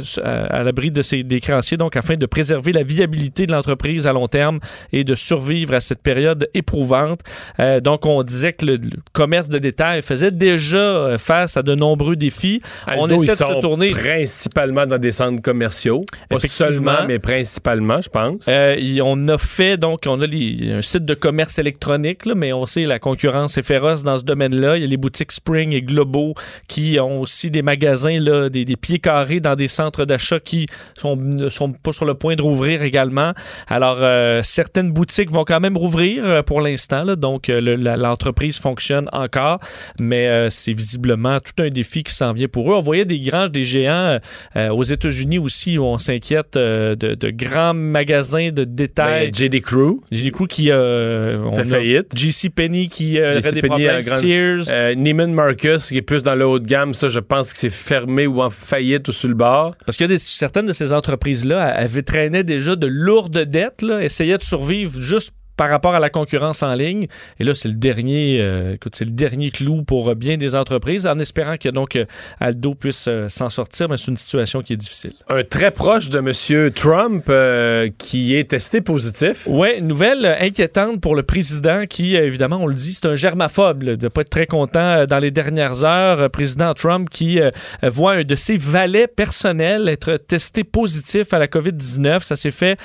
à 0.50 0.62
l'abri 0.62 0.90
de 0.90 1.02
ses 1.02 1.22
des 1.22 1.40
créanciers 1.40 1.76
donc 1.76 1.96
afin 1.96 2.16
de 2.16 2.26
préserver 2.26 2.72
la 2.72 2.82
viabilité 2.82 3.46
de 3.46 3.52
l'entreprise 3.52 4.06
à 4.06 4.12
long 4.12 4.28
terme 4.28 4.60
et 4.92 5.04
de 5.04 5.14
survivre 5.14 5.74
à 5.74 5.80
cette 5.80 6.02
période 6.02 6.48
éprouvante. 6.54 7.20
Euh, 7.58 7.80
donc 7.80 8.06
on 8.06 8.22
disait 8.22 8.52
que 8.52 8.66
le, 8.66 8.76
le 8.76 8.90
commerce 9.12 9.48
de 9.48 9.58
détail 9.58 10.02
faisait 10.02 10.30
déjà 10.30 10.76
euh, 10.78 11.18
face 11.18 11.56
à 11.56 11.62
de 11.62 11.74
nombreux 11.74 12.16
défis. 12.16 12.60
on 12.96 13.08
essaie 13.08 13.32
de 13.32 13.36
se 13.36 13.60
tourner 13.60 13.90
principalement 13.90 14.86
dans 14.86 14.98
des 14.98 15.12
centres 15.12 15.42
commerciaux. 15.42 16.04
Pas 16.28 16.38
seulement, 16.40 17.06
mais 17.06 17.18
principalement, 17.18 18.00
je 18.00 18.08
pense. 18.08 18.44
Euh, 18.48 18.76
on 19.02 19.28
a 19.28 19.38
fait 19.38 19.76
donc 19.76 20.00
on 20.06 20.20
a 20.20 20.26
les- 20.26 20.72
un 20.72 20.82
site 20.82 21.04
de 21.04 21.14
commerce 21.14 21.58
électronique, 21.58 22.26
là, 22.26 22.34
mais 22.34 22.52
on 22.52 22.66
sait 22.66 22.84
la 22.84 22.98
concurrence 22.98 23.56
est 23.58 23.62
féroce 23.62 24.02
dans 24.02 24.16
ce 24.16 24.24
domaine-là. 24.24 24.76
Il 24.76 24.82
y 24.82 24.84
a 24.84 24.88
les 24.88 24.96
boutiques 24.96 25.32
Spring 25.32 25.74
et 25.74 25.82
Globo 25.82 26.34
qui 26.68 26.98
ont 27.00 27.20
aussi 27.20 27.50
des 27.50 27.62
magasins 27.62 28.18
là, 28.20 28.48
des, 28.48 28.64
des 28.64 28.76
pieds 28.76 28.98
carrés 28.98 29.40
dans 29.40 29.56
des 29.56 29.68
centres 29.68 30.04
d'achat 30.04 30.40
qui 30.40 30.66
sont 30.94 31.16
ne 31.16 31.48
sont 31.48 31.72
pas 31.72 31.92
sur 31.92 32.04
le 32.04 32.14
point 32.14 32.34
de 32.36 32.42
rouvrir 32.42 32.82
également. 32.82 33.32
Alors 33.68 33.98
euh, 34.00 34.40
certaines 34.72 34.92
boutiques 34.92 35.32
vont 35.32 35.44
quand 35.44 35.58
même 35.58 35.76
rouvrir 35.76 36.24
euh, 36.24 36.42
pour 36.42 36.60
l'instant, 36.60 37.04
donc 37.16 37.48
euh, 37.50 37.60
le- 37.60 37.74
l'entreprise 37.96 38.58
fonctionne 38.60 39.08
encore, 39.12 39.58
mais 39.98 40.28
euh, 40.28 40.48
c'est 40.48 40.72
visiblement 40.72 41.38
tout 41.40 41.60
un 41.60 41.70
défi 41.70 42.04
qui 42.04 42.14
s'en 42.14 42.32
vient 42.32 42.46
pour 42.46 42.70
eux. 42.70 42.76
On 42.76 42.80
voyait 42.80 43.04
des 43.04 43.18
granges, 43.18 43.50
des 43.50 43.64
géants 43.64 44.18
euh, 44.56 44.68
aux 44.68 44.84
États-Unis 44.84 45.38
aussi 45.38 45.76
où 45.76 45.82
on 45.84 45.98
s'inquiète 45.98 46.54
euh, 46.56 46.94
de, 46.94 47.14
de 47.16 47.30
grands 47.30 47.74
magasins 47.74 48.50
de 48.52 48.62
détail. 48.62 49.32
Ben, 49.32 49.34
JD 49.50 49.60
Crew 49.60 50.00
JD 50.12 50.30
Crew 50.30 50.46
qui 50.46 50.70
on 50.72 51.52
fait 51.56 51.60
a 51.60 51.64
faillite. 51.64 52.16
JC 52.16 52.48
Penney 52.54 52.86
qui 52.86 53.18
aurait 53.20 53.40
des 53.52 53.62
problèmes. 53.62 54.02
grand- 54.02 54.18
Sears. 54.20 54.96
Neiman 54.96 55.32
Marcus, 55.32 55.88
qui 55.88 55.96
est 55.96 56.02
plus 56.02 56.22
dans 56.22 56.36
le 56.36 56.46
haut 56.46 56.60
de 56.60 56.66
gamme, 56.66 56.94
ça, 56.94 57.08
je 57.08 57.18
pense 57.18 57.52
que 57.52 57.58
c'est 57.58 57.70
fermé 57.70 58.28
ou 58.28 58.40
en 58.40 58.50
faillite 58.50 59.08
ou 59.08 59.12
sur 59.12 59.28
le 59.28 59.34
bord. 59.34 59.74
Parce 59.84 59.96
que 59.98 60.04
des- 60.04 60.18
certaines 60.18 60.66
de 60.66 60.72
ces 60.72 60.92
entreprises-là 60.92 61.60
avaient 61.64 62.02
traîné 62.02 62.44
déjà 62.44 62.76
de 62.76 62.86
lourdes 62.86 63.36
dettes, 63.38 63.82
là, 63.82 64.00
essayaient 64.04 64.38
de 64.38 64.44
survivre 64.50 65.00
juste 65.00 65.32
par 65.60 65.68
rapport 65.68 65.94
à 65.94 66.00
la 66.00 66.08
concurrence 66.08 66.62
en 66.62 66.72
ligne. 66.72 67.06
Et 67.38 67.44
là, 67.44 67.52
c'est 67.52 67.68
le 67.68 67.74
dernier, 67.74 68.40
euh, 68.40 68.76
écoute, 68.76 68.94
c'est 68.96 69.04
le 69.04 69.10
dernier 69.10 69.50
clou 69.50 69.82
pour 69.82 70.14
bien 70.14 70.38
des 70.38 70.54
entreprises, 70.54 71.06
en 71.06 71.18
espérant 71.18 71.58
que 71.58 71.68
donc 71.68 71.96
euh, 71.96 72.06
Aldo 72.40 72.74
puisse 72.74 73.04
euh, 73.08 73.28
s'en 73.28 73.50
sortir, 73.50 73.90
mais 73.90 73.98
c'est 73.98 74.10
une 74.10 74.16
situation 74.16 74.62
qui 74.62 74.72
est 74.72 74.78
difficile. 74.78 75.12
Un 75.28 75.44
très 75.44 75.70
proche 75.70 76.08
de 76.08 76.18
M. 76.18 76.70
Trump 76.72 77.26
euh, 77.28 77.90
qui 77.98 78.34
est 78.36 78.48
testé 78.48 78.80
positif. 78.80 79.46
Une 79.46 79.86
nouvelle 79.86 80.24
inquiétante 80.40 81.02
pour 81.02 81.14
le 81.14 81.24
président 81.24 81.84
qui, 81.84 82.16
évidemment, 82.16 82.56
on 82.56 82.66
le 82.66 82.74
dit, 82.74 82.94
c'est 82.94 83.04
un 83.04 83.14
germaphobe, 83.14 83.82
là, 83.82 83.96
de 83.96 84.08
pas 84.08 84.22
être 84.22 84.30
très 84.30 84.46
content 84.46 85.04
dans 85.04 85.18
les 85.18 85.30
dernières 85.30 85.84
heures. 85.84 86.30
Président 86.30 86.72
Trump 86.72 87.10
qui 87.10 87.38
voit 87.82 88.12
un 88.12 88.24
de 88.24 88.34
ses 88.34 88.56
valets 88.56 89.08
personnels 89.08 89.90
être 89.90 90.16
testé 90.16 90.64
positif 90.64 91.34
à 91.34 91.38
la 91.38 91.48
COVID-19. 91.48 92.20
Ça 92.20 92.36
s'est 92.36 92.50
fait 92.50 92.78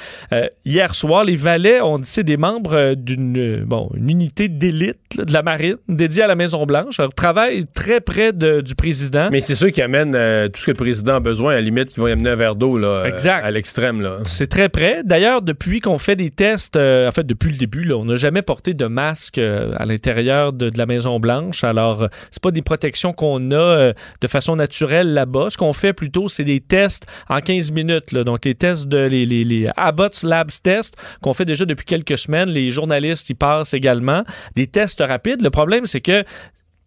hier 0.65 0.93
soir. 0.93 1.23
Les 1.23 1.37
valets, 1.37 1.79
on 1.79 1.99
dit, 1.99 2.09
c'est 2.09 2.23
des 2.23 2.35
membres 2.35 2.64
euh, 2.73 2.95
d'une 2.95 3.37
euh, 3.37 3.63
bon, 3.65 3.89
une 3.95 4.09
unité 4.09 4.49
d'élite 4.49 4.97
de 5.17 5.31
la 5.31 5.41
marine 5.43 5.75
dédiée 5.87 6.23
à 6.23 6.27
la 6.27 6.35
Maison-Blanche. 6.35 6.99
Alors, 6.99 7.13
travaillent 7.13 7.65
très 7.73 8.01
près 8.01 8.33
de- 8.33 8.61
du 8.61 8.75
président. 8.75 9.29
Mais 9.31 9.41
c'est 9.41 9.55
ceux 9.55 9.69
qui 9.69 9.81
amènent 9.81 10.15
euh, 10.15 10.47
tout 10.49 10.59
ce 10.61 10.65
que 10.65 10.71
le 10.71 10.77
président 10.77 11.15
a 11.15 11.19
besoin, 11.19 11.51
à 11.53 11.55
la 11.55 11.61
limite, 11.61 11.89
qui 11.89 11.99
vont 11.99 12.07
y 12.07 12.11
amener 12.11 12.29
un 12.31 12.35
verre 12.35 12.55
d'eau 12.55 12.77
là, 12.77 12.87
euh, 12.87 13.05
Exact. 13.05 13.43
à 13.43 13.51
l'extrême. 13.51 14.01
là. 14.01 14.17
C'est 14.25 14.47
très 14.47 14.69
près. 14.69 15.01
D'ailleurs, 15.03 15.41
depuis 15.41 15.79
qu'on 15.79 15.97
fait 15.97 16.15
des 16.15 16.29
tests, 16.31 16.75
euh, 16.75 17.07
en 17.07 17.11
fait, 17.11 17.25
depuis 17.25 17.51
le 17.51 17.57
début, 17.57 17.83
là, 17.83 17.95
on 17.97 18.05
n'a 18.05 18.15
jamais 18.15 18.41
porté 18.41 18.73
de 18.73 18.85
masque 18.85 19.37
euh, 19.37 19.73
à 19.77 19.85
l'intérieur 19.85 20.53
de, 20.53 20.69
de 20.69 20.77
la 20.77 20.85
Maison 20.85 21.19
Blanche. 21.19 21.63
Alors, 21.63 22.03
euh, 22.03 22.07
c'est 22.31 22.41
pas 22.41 22.51
des 22.51 22.61
protections 22.61 23.13
qu'on 23.13 23.51
a 23.51 23.55
euh, 23.55 23.93
de 24.21 24.27
façon 24.27 24.55
naturelle 24.55 25.13
là-bas. 25.13 25.47
Ce 25.49 25.57
qu'on 25.57 25.73
fait 25.73 25.93
plutôt, 25.93 26.29
c'est 26.29 26.43
des 26.43 26.59
tests 26.59 27.05
en 27.29 27.39
15 27.39 27.71
minutes. 27.71 28.11
là. 28.11 28.23
Donc, 28.23 28.45
les 28.45 28.55
tests 28.55 28.87
de 28.87 28.97
les, 29.05 29.25
les, 29.25 29.43
les 29.43 29.67
Abbott's 29.77 30.23
Labs 30.23 30.49
tests 30.63 30.95
qu'on 31.21 31.33
fait 31.33 31.45
déjà 31.45 31.65
depuis 31.65 31.85
quelques 31.85 32.17
semaines. 32.17 32.44
Les 32.45 32.69
journalistes 32.71 33.29
y 33.29 33.33
passent 33.33 33.73
également. 33.73 34.23
Des 34.55 34.67
tests 34.67 35.01
rapides. 35.05 35.41
Le 35.41 35.49
problème, 35.49 35.85
c'est 35.85 36.01
que 36.01 36.23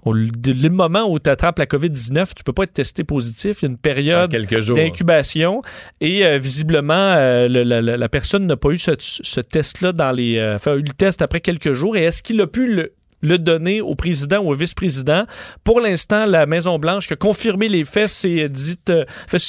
au 0.04 0.12
le 0.12 0.68
moment 0.68 1.10
où 1.10 1.18
tu 1.18 1.28
attrapes 1.28 1.58
la 1.58 1.66
COVID-19, 1.66 2.32
tu 2.36 2.44
peux 2.44 2.52
pas 2.52 2.62
être 2.62 2.72
testé 2.72 3.02
positif. 3.02 3.62
Il 3.62 3.64
y 3.64 3.68
a 3.68 3.70
une 3.70 3.78
période 3.78 4.30
d'incubation 4.76 5.60
et 6.00 6.24
euh, 6.24 6.38
visiblement 6.38 6.94
euh, 7.16 7.48
le- 7.48 7.64
la, 7.64 8.08
personne 8.08 8.46
n'a 8.46 8.56
pas 8.56 8.70
eu 8.70 8.78
ce, 8.78 8.92
ce 8.98 9.40
test-là 9.40 9.92
dans 9.92 10.12
les 10.12 10.36
euh, 10.38 10.54
enfin, 10.54 10.72
a 10.72 10.76
eu 10.76 10.82
le 10.82 10.92
test 10.92 11.20
après 11.20 11.40
quelques 11.40 11.72
jours 11.72 11.96
et 11.96 12.04
est-ce 12.04 12.22
qu'il 12.22 12.40
a 12.40 12.46
pu 12.46 12.72
le 12.72 12.92
le 13.20 13.36
donner 13.36 13.80
au 13.80 13.96
président 13.96 14.38
ou 14.38 14.52
au 14.52 14.54
vice-président? 14.54 15.24
Pour 15.64 15.80
l'instant, 15.80 16.24
la 16.24 16.46
Maison-Blanche 16.46 17.08
qui 17.08 17.14
a 17.14 17.16
confirmé 17.16 17.68
les 17.68 17.84
faits, 17.84 18.08
c'est 18.10 18.48
dit, 18.48 18.78
euh, 18.90 19.04
fait, 19.26 19.40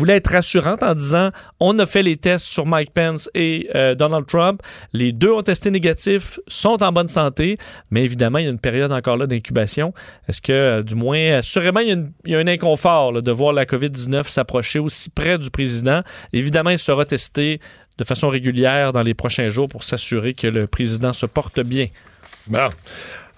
voulait 0.00 0.16
être 0.16 0.32
rassurante 0.32 0.82
en 0.82 0.94
disant 0.94 1.30
on 1.60 1.78
a 1.78 1.86
fait 1.86 2.02
les 2.02 2.16
tests 2.16 2.46
sur 2.46 2.64
Mike 2.66 2.92
Pence 2.92 3.28
et 3.34 3.68
euh, 3.74 3.94
Donald 3.94 4.26
Trump. 4.26 4.62
Les 4.92 5.12
deux 5.12 5.30
ont 5.30 5.42
testé 5.42 5.70
négatif, 5.70 6.40
sont 6.48 6.82
en 6.82 6.90
bonne 6.90 7.08
santé, 7.08 7.58
mais 7.90 8.02
évidemment, 8.02 8.38
il 8.38 8.44
y 8.46 8.48
a 8.48 8.50
une 8.50 8.58
période 8.58 8.92
encore 8.92 9.18
là 9.18 9.26
d'incubation. 9.26 9.92
Est-ce 10.26 10.40
que, 10.40 10.52
euh, 10.52 10.82
du 10.82 10.94
moins, 10.94 11.38
assurément, 11.38 11.80
il 11.80 12.12
y 12.26 12.34
a, 12.34 12.38
un 12.38 12.46
inconfort 12.46 13.22
de 13.22 13.32
voir 13.32 13.52
la 13.52 13.66
COVID-19 13.66 14.24
s'approcher 14.24 14.78
aussi 14.78 15.10
près 15.10 15.38
du 15.38 15.50
président? 15.50 16.00
Évidemment, 16.32 16.70
il 16.70 16.78
sera 16.78 17.04
testé 17.04 17.60
de 17.98 18.04
façon 18.04 18.28
régulière 18.28 18.92
dans 18.92 19.02
les 19.02 19.12
prochains 19.12 19.50
jours 19.50 19.68
pour 19.68 19.84
s'assurer 19.84 20.32
que 20.32 20.46
le 20.46 20.66
président 20.66 21.12
se 21.12 21.26
porte 21.26 21.60
bien. 21.60 21.86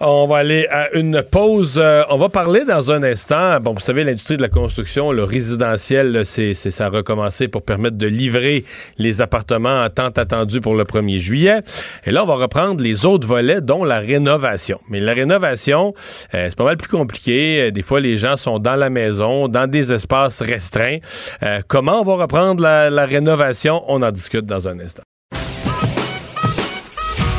On 0.05 0.27
va 0.27 0.39
aller 0.39 0.67
à 0.69 0.93
une 0.97 1.23
pause. 1.23 1.79
Euh, 1.81 2.03
on 2.09 2.17
va 2.17 2.27
parler 2.27 2.65
dans 2.65 2.91
un 2.91 3.03
instant. 3.03 3.57
Bon, 3.61 3.71
vous 3.71 3.79
savez, 3.79 4.03
l'industrie 4.03 4.35
de 4.35 4.41
la 4.41 4.49
construction, 4.49 5.13
le 5.13 5.23
résidentiel, 5.23 6.25
c'est- 6.25 6.53
ça 6.53 6.87
a 6.87 6.89
recommencé 6.89 7.47
pour 7.47 7.61
permettre 7.63 7.97
de 7.97 8.05
livrer 8.07 8.65
les 8.97 9.21
appartements 9.21 9.87
tant 9.89 10.09
attendus 10.09 10.59
pour 10.59 10.75
le 10.75 10.83
1er 10.83 11.19
juillet. 11.21 11.61
Et 12.05 12.11
là, 12.11 12.23
on 12.23 12.27
va 12.27 12.35
reprendre 12.35 12.83
les 12.83 13.05
autres 13.05 13.25
volets, 13.25 13.61
dont 13.61 13.85
la 13.85 13.99
rénovation. 13.99 14.77
Mais 14.89 14.99
la 14.99 15.13
rénovation, 15.13 15.93
euh, 16.33 16.47
c'est 16.49 16.57
pas 16.57 16.65
mal 16.65 16.75
plus 16.75 16.89
compliqué. 16.89 17.61
Euh, 17.67 17.71
Des 17.71 17.81
fois, 17.81 18.01
les 18.01 18.17
gens 18.17 18.35
sont 18.35 18.59
dans 18.59 18.75
la 18.75 18.89
maison, 18.89 19.47
dans 19.47 19.67
des 19.69 19.93
espaces 19.93 20.41
restreints. 20.41 20.97
Euh, 21.43 21.61
comment 21.67 22.01
on 22.01 22.03
va 22.03 22.15
reprendre 22.23 22.61
la, 22.61 22.89
la 22.89 23.05
rénovation? 23.05 23.81
On 23.87 24.01
en 24.01 24.11
discute 24.11 24.45
dans 24.45 24.67
un 24.67 24.79
instant. 24.81 25.03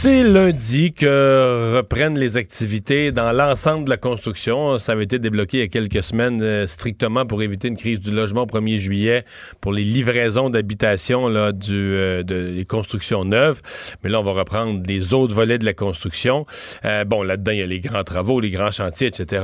C'est 0.00 0.22
lundi 0.22 0.92
que 0.92 1.74
reprennent 1.74 2.16
les 2.16 2.36
activités 2.36 3.10
dans 3.10 3.32
l'ensemble 3.32 3.86
de 3.86 3.90
la 3.90 3.96
construction. 3.96 4.78
Ça 4.78 4.92
avait 4.92 5.02
été 5.02 5.18
débloqué 5.18 5.56
il 5.56 5.60
y 5.62 5.64
a 5.64 5.66
quelques 5.66 6.04
semaines 6.04 6.40
euh, 6.40 6.68
strictement 6.68 7.26
pour 7.26 7.42
éviter 7.42 7.66
une 7.66 7.76
crise 7.76 7.98
du 7.98 8.12
logement 8.12 8.42
au 8.42 8.46
1er 8.46 8.76
juillet 8.76 9.24
pour 9.60 9.72
les 9.72 9.82
livraisons 9.82 10.50
d'habitation 10.50 11.26
là, 11.26 11.50
du, 11.50 11.74
euh, 11.74 12.22
de, 12.22 12.52
des 12.52 12.64
constructions 12.64 13.24
neuves. 13.24 13.60
Mais 14.04 14.10
là, 14.10 14.20
on 14.20 14.22
va 14.22 14.34
reprendre 14.34 14.84
les 14.86 15.14
autres 15.14 15.34
volets 15.34 15.58
de 15.58 15.64
la 15.64 15.74
construction. 15.74 16.46
Euh, 16.84 17.04
bon, 17.04 17.24
là-dedans, 17.24 17.50
il 17.50 17.58
y 17.58 17.62
a 17.62 17.66
les 17.66 17.80
grands 17.80 18.04
travaux, 18.04 18.38
les 18.38 18.50
grands 18.50 18.70
chantiers, 18.70 19.08
etc. 19.08 19.42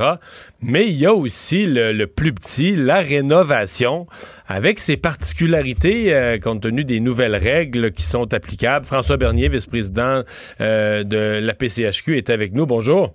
Mais 0.61 0.87
il 0.87 0.95
y 0.95 1.05
a 1.05 1.13
aussi 1.13 1.65
le, 1.65 1.91
le 1.91 2.07
plus 2.07 2.31
petit, 2.31 2.77
la 2.77 3.01
rénovation, 3.01 4.07
avec 4.47 4.79
ses 4.79 4.95
particularités 4.95 6.13
euh, 6.13 6.39
compte 6.39 6.61
tenu 6.61 6.85
des 6.85 7.01
nouvelles 7.01 7.35
règles 7.35 7.91
qui 7.91 8.03
sont 8.03 8.33
applicables. 8.33 8.85
François 8.85 9.17
Bernier, 9.17 9.49
vice-président 9.49 10.23
euh, 10.61 11.03
de 11.03 11.39
la 11.41 11.53
PCHQ, 11.53 12.17
est 12.17 12.29
avec 12.29 12.53
nous. 12.53 12.65
Bonjour. 12.65 13.13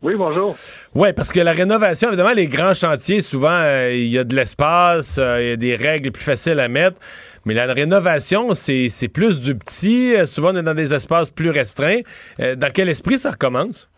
Oui, 0.00 0.14
bonjour. 0.16 0.56
Oui, 0.94 1.12
parce 1.12 1.32
que 1.32 1.40
la 1.40 1.52
rénovation, 1.52 2.08
évidemment, 2.08 2.32
les 2.32 2.46
grands 2.46 2.74
chantiers, 2.74 3.20
souvent, 3.20 3.50
euh, 3.50 3.92
il 3.92 4.06
y 4.06 4.18
a 4.18 4.24
de 4.24 4.36
l'espace, 4.36 5.18
euh, 5.18 5.42
il 5.42 5.48
y 5.48 5.52
a 5.52 5.56
des 5.56 5.74
règles 5.74 6.12
plus 6.12 6.22
faciles 6.22 6.60
à 6.60 6.68
mettre. 6.68 7.00
Mais 7.44 7.54
la 7.54 7.72
rénovation, 7.72 8.54
c'est 8.54 9.08
plus 9.12 9.40
du 9.40 9.56
petit. 9.56 10.14
Souvent, 10.26 10.52
on 10.52 10.56
est 10.56 10.62
dans 10.62 10.74
des 10.74 10.94
espaces 10.94 11.30
plus 11.30 11.50
restreints. 11.50 12.00
Dans 12.38 12.70
quel 12.72 12.88
esprit 12.90 13.18
ça 13.18 13.30
recommence? 13.30 13.88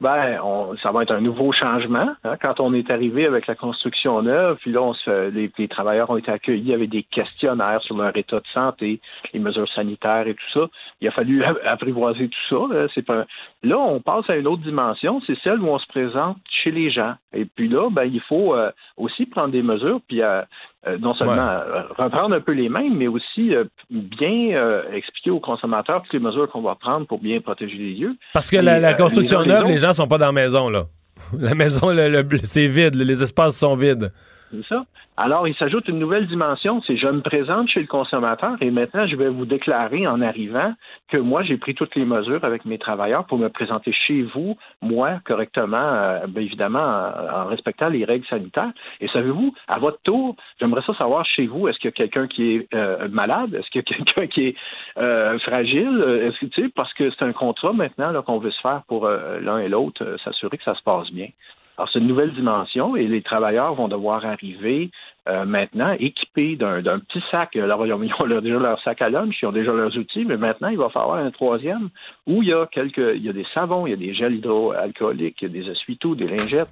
Ben, 0.00 0.40
on, 0.42 0.76
ça 0.78 0.90
va 0.90 1.02
être 1.02 1.12
un 1.12 1.20
nouveau 1.20 1.52
changement. 1.52 2.10
hein. 2.24 2.36
Quand 2.42 2.58
on 2.60 2.74
est 2.74 2.90
arrivé 2.90 3.26
avec 3.26 3.46
la 3.46 3.54
construction 3.54 4.20
neuve, 4.22 4.58
puis 4.60 4.72
là, 4.72 4.82
on 4.82 4.92
se 4.94 5.28
les, 5.30 5.68
travailleurs 5.68 6.10
ont 6.10 6.16
été 6.16 6.30
accueillis 6.32 6.74
avec 6.74 6.90
des 6.90 7.04
questionnaires 7.04 7.80
sur 7.82 7.96
leur 7.96 8.16
état 8.16 8.36
de 8.36 8.46
santé, 8.52 9.00
les 9.32 9.40
mesures 9.40 9.68
sanitaires 9.72 10.26
et 10.26 10.34
tout 10.34 10.50
ça. 10.52 10.66
Il 11.00 11.08
a 11.08 11.10
fallu 11.12 11.44
apprivoiser 11.64 12.28
tout 12.28 12.68
ça. 12.68 12.74
Là, 12.74 12.86
C'est 12.94 13.06
pas... 13.06 13.24
là 13.62 13.78
on 13.78 14.00
passe 14.00 14.28
à 14.28 14.36
une 14.36 14.46
autre 14.46 14.62
dimension, 14.62 15.20
c'est 15.26 15.38
celle 15.40 15.60
où 15.60 15.68
on 15.68 15.78
se 15.78 15.86
présente 15.86 16.38
chez 16.50 16.70
les 16.70 16.90
gens. 16.90 17.14
Et 17.32 17.44
puis 17.44 17.68
là, 17.68 17.88
ben, 17.90 18.04
il 18.04 18.20
faut 18.20 18.54
euh, 18.54 18.70
aussi 18.96 19.26
prendre 19.26 19.50
des 19.50 19.62
mesures, 19.62 20.00
puis 20.08 20.22
euh, 20.22 20.42
euh, 20.86 20.98
non 21.00 21.14
seulement 21.14 21.34
euh, 21.48 21.82
reprendre 21.96 22.34
un 22.34 22.40
peu 22.40 22.52
les 22.52 22.68
mêmes, 22.68 22.96
mais 22.96 23.06
aussi 23.08 23.54
euh, 23.54 23.64
bien 23.90 24.50
euh, 24.56 24.82
expliquer 24.92 25.30
aux 25.30 25.40
consommateurs 25.40 26.02
toutes 26.02 26.12
les 26.12 26.18
mesures 26.20 26.48
qu'on 26.50 26.62
va 26.62 26.74
prendre 26.74 27.06
pour 27.06 27.18
bien 27.20 27.40
protéger 27.40 27.76
les 27.76 27.94
lieux. 27.94 28.16
Parce 28.32 28.50
que 28.50 28.56
Et, 28.56 28.62
la, 28.62 28.78
la 28.80 28.94
construction 28.94 29.44
neuve, 29.44 29.66
les 29.66 29.78
gens 29.78 29.92
sont 29.92 30.06
pas 30.08 30.18
dans 30.18 30.26
la 30.26 30.32
maison, 30.32 30.68
là. 30.68 30.84
La 31.38 31.54
maison, 31.54 31.90
le- 31.90 32.08
le- 32.08 32.38
c'est 32.42 32.66
vide, 32.66 32.96
les 32.96 33.22
espaces 33.22 33.56
sont 33.56 33.76
vides. 33.76 34.12
C'est 34.50 34.66
ça. 34.66 34.84
Alors, 35.16 35.46
il 35.46 35.54
s'ajoute 35.54 35.86
une 35.88 35.98
nouvelle 35.98 36.26
dimension, 36.26 36.82
c'est 36.82 36.96
je 36.96 37.06
me 37.06 37.20
présente 37.20 37.68
chez 37.68 37.80
le 37.80 37.86
consommateur 37.86 38.56
et 38.60 38.70
maintenant, 38.70 39.06
je 39.06 39.14
vais 39.14 39.28
vous 39.28 39.46
déclarer 39.46 40.06
en 40.06 40.20
arrivant 40.20 40.74
que 41.08 41.16
moi, 41.16 41.42
j'ai 41.42 41.56
pris 41.56 41.74
toutes 41.74 41.94
les 41.94 42.04
mesures 42.04 42.44
avec 42.44 42.64
mes 42.64 42.78
travailleurs 42.78 43.24
pour 43.26 43.38
me 43.38 43.48
présenter 43.48 43.92
chez 43.92 44.22
vous, 44.22 44.56
moi, 44.82 45.20
correctement, 45.24 45.76
euh, 45.76 46.26
bien 46.26 46.42
évidemment, 46.42 46.80
en, 46.80 47.46
respectant 47.46 47.88
les 47.88 48.04
règles 48.04 48.26
sanitaires. 48.26 48.72
Et 49.00 49.08
savez-vous, 49.08 49.54
à 49.68 49.78
votre 49.78 50.00
tour, 50.02 50.34
j'aimerais 50.60 50.82
ça 50.82 50.94
savoir 50.94 51.24
chez 51.24 51.46
vous, 51.46 51.68
est-ce 51.68 51.78
qu'il 51.78 51.90
y 51.90 51.94
a 51.94 51.96
quelqu'un 51.96 52.26
qui 52.26 52.56
est 52.56 52.74
euh, 52.74 53.08
malade? 53.08 53.54
Est-ce 53.54 53.70
qu'il 53.70 53.82
y 53.86 53.92
a 53.92 53.94
quelqu'un 54.04 54.26
qui 54.26 54.48
est 54.48 54.56
euh, 54.98 55.38
fragile? 55.40 56.04
Est-ce 56.22 56.40
que, 56.40 56.46
tu 56.46 56.62
sais, 56.62 56.68
parce 56.74 56.92
que 56.94 57.10
c'est 57.10 57.24
un 57.24 57.32
contrat 57.32 57.72
maintenant 57.72 58.20
qu'on 58.22 58.38
veut 58.38 58.50
se 58.50 58.60
faire 58.60 58.82
pour 58.88 59.08
l'un 59.08 59.58
et 59.58 59.68
l'autre, 59.68 60.16
s'assurer 60.24 60.58
que 60.58 60.64
ça 60.64 60.74
se 60.74 60.82
passe 60.82 61.10
bien. 61.12 61.28
Alors, 61.76 61.88
c'est 61.92 61.98
une 61.98 62.06
nouvelle 62.06 62.32
dimension 62.32 62.94
et 62.94 63.06
les 63.06 63.22
travailleurs 63.22 63.74
vont 63.74 63.88
devoir 63.88 64.24
arriver 64.24 64.90
euh, 65.28 65.44
maintenant 65.44 65.92
équipés 65.98 66.54
d'un 66.54 66.82
d'un 66.82 67.00
petit 67.00 67.22
sac. 67.30 67.56
Alors, 67.56 67.84
ils 67.84 67.92
ont, 67.92 67.98
déjà 67.98 68.58
leur 68.58 68.80
sac 68.82 69.02
à 69.02 69.08
lunch, 69.08 69.36
ils 69.42 69.46
ont 69.46 69.52
déjà 69.52 69.72
leurs 69.72 69.96
outils, 69.96 70.24
mais 70.24 70.36
maintenant, 70.36 70.68
il 70.68 70.78
va 70.78 70.88
falloir 70.88 71.16
un 71.16 71.30
troisième 71.32 71.88
où 72.26 72.42
il 72.42 72.50
y 72.50 72.52
a 72.52 72.66
quelques, 72.66 73.14
il 73.16 73.24
y 73.24 73.28
a 73.28 73.32
des 73.32 73.46
savons, 73.54 73.86
il 73.86 73.90
y 73.90 73.92
a 73.94 73.96
des 73.96 74.14
gels 74.14 74.36
hydroalcooliques, 74.36 75.42
il 75.42 75.48
y 75.48 75.58
a 75.58 75.62
des 75.62 75.70
essuie-tout, 75.70 76.14
des 76.14 76.28
lingettes, 76.28 76.68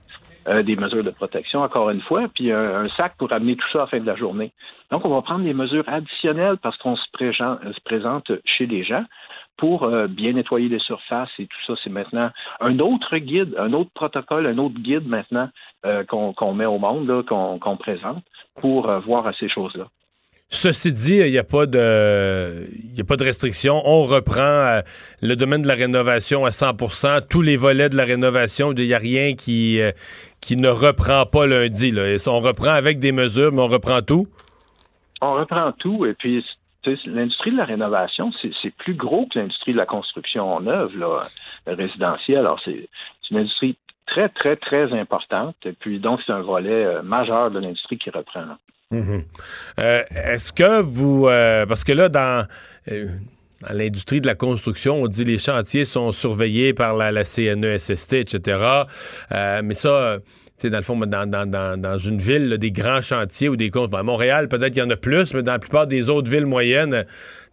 euh, 0.46 0.62
des 0.62 0.76
mesures 0.76 1.02
de 1.02 1.10
protection, 1.10 1.62
encore 1.62 1.90
une 1.90 2.02
fois, 2.02 2.28
puis 2.32 2.52
un, 2.52 2.88
sac 2.88 3.14
pour 3.18 3.32
amener 3.32 3.56
tout 3.56 3.68
ça 3.72 3.78
à 3.78 3.82
la 3.82 3.86
fin 3.88 3.98
de 3.98 4.06
la 4.06 4.16
journée. 4.16 4.52
Donc, 4.92 5.04
on 5.04 5.08
va 5.08 5.22
prendre 5.22 5.44
des 5.44 5.54
mesures 5.54 5.88
additionnelles 5.88 6.58
parce 6.62 6.76
qu'on 6.78 6.94
se, 6.94 7.06
se 7.12 7.80
présente 7.84 8.30
chez 8.44 8.66
les 8.66 8.84
gens 8.84 9.04
pour 9.62 9.84
euh, 9.84 10.08
bien 10.08 10.32
nettoyer 10.32 10.68
les 10.68 10.80
surfaces 10.80 11.30
et 11.38 11.46
tout 11.46 11.58
ça. 11.68 11.74
C'est 11.84 11.88
maintenant 11.88 12.30
un 12.58 12.80
autre 12.80 13.16
guide, 13.18 13.54
un 13.56 13.72
autre 13.74 13.90
protocole, 13.94 14.48
un 14.48 14.58
autre 14.58 14.74
guide 14.74 15.06
maintenant 15.06 15.50
euh, 15.86 16.02
qu'on 16.02 16.52
met 16.52 16.66
au 16.66 16.78
monde, 16.78 17.24
qu'on 17.28 17.76
présente 17.76 18.24
pour 18.60 18.90
euh, 18.90 18.98
voir 18.98 19.24
à 19.24 19.32
ces 19.34 19.48
choses-là. 19.48 19.86
Ceci 20.48 20.92
dit, 20.92 21.18
il 21.18 21.30
n'y 21.30 21.38
a 21.38 21.44
pas 21.44 21.66
de 21.66 22.66
il 22.92 23.00
a 23.00 23.04
pas 23.04 23.16
de 23.16 23.22
restriction. 23.22 23.80
On 23.84 24.02
reprend 24.02 24.80
le 25.20 25.36
domaine 25.36 25.62
de 25.62 25.68
la 25.68 25.74
rénovation 25.74 26.44
à 26.44 26.50
100% 26.50 27.28
tous 27.30 27.40
les 27.40 27.56
volets 27.56 27.88
de 27.88 27.96
la 27.96 28.04
rénovation, 28.04 28.72
il 28.72 28.84
n'y 28.84 28.94
a 28.94 28.98
rien 28.98 29.34
qui 29.36 29.80
qui 30.40 30.56
ne 30.56 30.70
reprend 30.70 31.24
pas 31.24 31.46
lundi 31.46 31.92
là. 31.92 32.16
On 32.26 32.40
reprend 32.40 32.72
avec 32.72 32.98
des 32.98 33.12
mesures, 33.12 33.52
mais 33.52 33.60
on 33.60 33.68
reprend 33.68 34.02
tout? 34.02 34.26
On 35.20 35.34
reprend 35.34 35.70
tout 35.78 36.04
et 36.04 36.14
puis 36.14 36.44
l'industrie 37.06 37.52
de 37.52 37.56
la 37.56 37.64
rénovation, 37.64 38.32
c'est 38.40 38.74
plus 38.76 38.94
gros 38.94 39.26
que 39.26 39.38
l'industrie 39.38 39.72
de 39.72 39.78
la 39.78 39.86
construction 39.86 40.60
neuve, 40.60 40.96
là, 40.96 41.20
résidentielle. 41.66 42.38
Alors, 42.38 42.60
c'est 42.64 42.88
une 43.30 43.38
industrie 43.38 43.76
très, 44.06 44.28
très, 44.28 44.56
très 44.56 44.92
importante. 44.92 45.56
Et 45.64 45.72
puis, 45.72 45.98
donc, 45.98 46.20
c'est 46.26 46.32
un 46.32 46.42
volet 46.42 46.84
euh, 46.84 47.02
majeur 47.02 47.50
de 47.50 47.60
l'industrie 47.60 47.98
qui 47.98 48.10
reprend. 48.10 48.44
Mhm. 48.90 49.24
Euh, 49.78 50.02
Est-ce 50.10 50.52
que 50.52 50.82
vous 50.82 51.26
euh, 51.26 51.64
parce 51.64 51.82
que 51.82 51.92
là 51.92 52.10
dans 52.10 52.46
l'industrie 53.70 54.20
de 54.20 54.26
la 54.26 54.34
construction, 54.34 55.02
on 55.02 55.06
dit 55.06 55.24
les 55.24 55.38
chantiers 55.38 55.86
sont 55.86 56.12
surveillés 56.12 56.74
par 56.74 56.94
la, 56.94 57.10
la 57.10 57.24
CNESST, 57.24 58.12
etc. 58.12 58.82
Mais 59.62 59.72
ça, 59.72 60.18
dans 60.70 60.78
le 60.78 60.82
fond, 60.82 60.96
dans, 60.96 61.98
une 61.98 62.18
ville, 62.18 62.58
des 62.58 62.70
grands 62.70 63.00
chantiers 63.00 63.48
ou 63.48 63.56
des 63.56 63.70
comptes. 63.70 63.94
À 63.94 64.02
Montréal, 64.02 64.48
peut-être 64.48 64.72
qu'il 64.72 64.82
y 64.82 64.86
en 64.86 64.90
a 64.90 64.96
plus, 64.96 65.34
mais 65.34 65.42
dans 65.42 65.52
la 65.52 65.58
plupart 65.58 65.86
des 65.86 66.10
autres 66.10 66.30
villes 66.30 66.46
moyennes, 66.46 67.04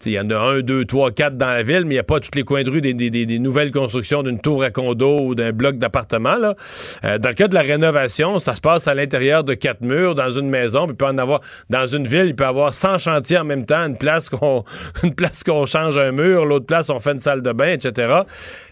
il 0.05 0.13
y 0.13 0.19
en 0.19 0.29
a 0.29 0.37
un, 0.37 0.59
deux, 0.61 0.85
trois, 0.85 1.11
quatre 1.11 1.37
dans 1.37 1.47
la 1.47 1.63
ville, 1.63 1.81
mais 1.81 1.95
il 1.95 1.97
n'y 1.97 1.99
a 1.99 2.03
pas 2.03 2.19
tous 2.19 2.31
les 2.35 2.43
coins 2.43 2.63
de 2.63 2.69
rue 2.69 2.81
des, 2.81 3.39
nouvelles 3.39 3.71
constructions 3.71 4.23
d'une 4.23 4.39
tour 4.39 4.63
à 4.63 4.71
condo 4.71 5.19
ou 5.19 5.35
d'un 5.35 5.51
bloc 5.51 5.77
d'appartement. 5.77 6.37
là. 6.37 6.55
Euh, 7.03 7.17
dans 7.17 7.29
le 7.29 7.35
cas 7.35 7.47
de 7.47 7.53
la 7.53 7.61
rénovation, 7.61 8.39
ça 8.39 8.55
se 8.55 8.61
passe 8.61 8.87
à 8.87 8.93
l'intérieur 8.93 9.43
de 9.43 9.53
quatre 9.53 9.81
murs 9.81 10.15
dans 10.15 10.31
une 10.31 10.49
maison. 10.49 10.85
Puis 10.85 10.93
il 10.93 10.97
peut 10.97 11.05
en 11.05 11.17
avoir 11.17 11.41
dans 11.69 11.87
une 11.87 12.07
ville, 12.07 12.27
il 12.27 12.35
peut 12.35 12.45
y 12.45 12.47
avoir 12.47 12.73
100 12.73 12.97
chantiers 12.99 13.37
en 13.37 13.43
même 13.43 13.65
temps. 13.65 13.85
Une 13.85 13.97
place 13.97 14.29
qu'on 14.29 14.63
une 15.03 15.13
place 15.13 15.43
qu'on 15.43 15.65
change 15.65 15.97
un 15.97 16.11
mur, 16.11 16.45
l'autre 16.45 16.65
place 16.65 16.89
on 16.89 16.99
fait 16.99 17.11
une 17.11 17.19
salle 17.19 17.41
de 17.41 17.51
bain, 17.51 17.73
etc. 17.73 18.21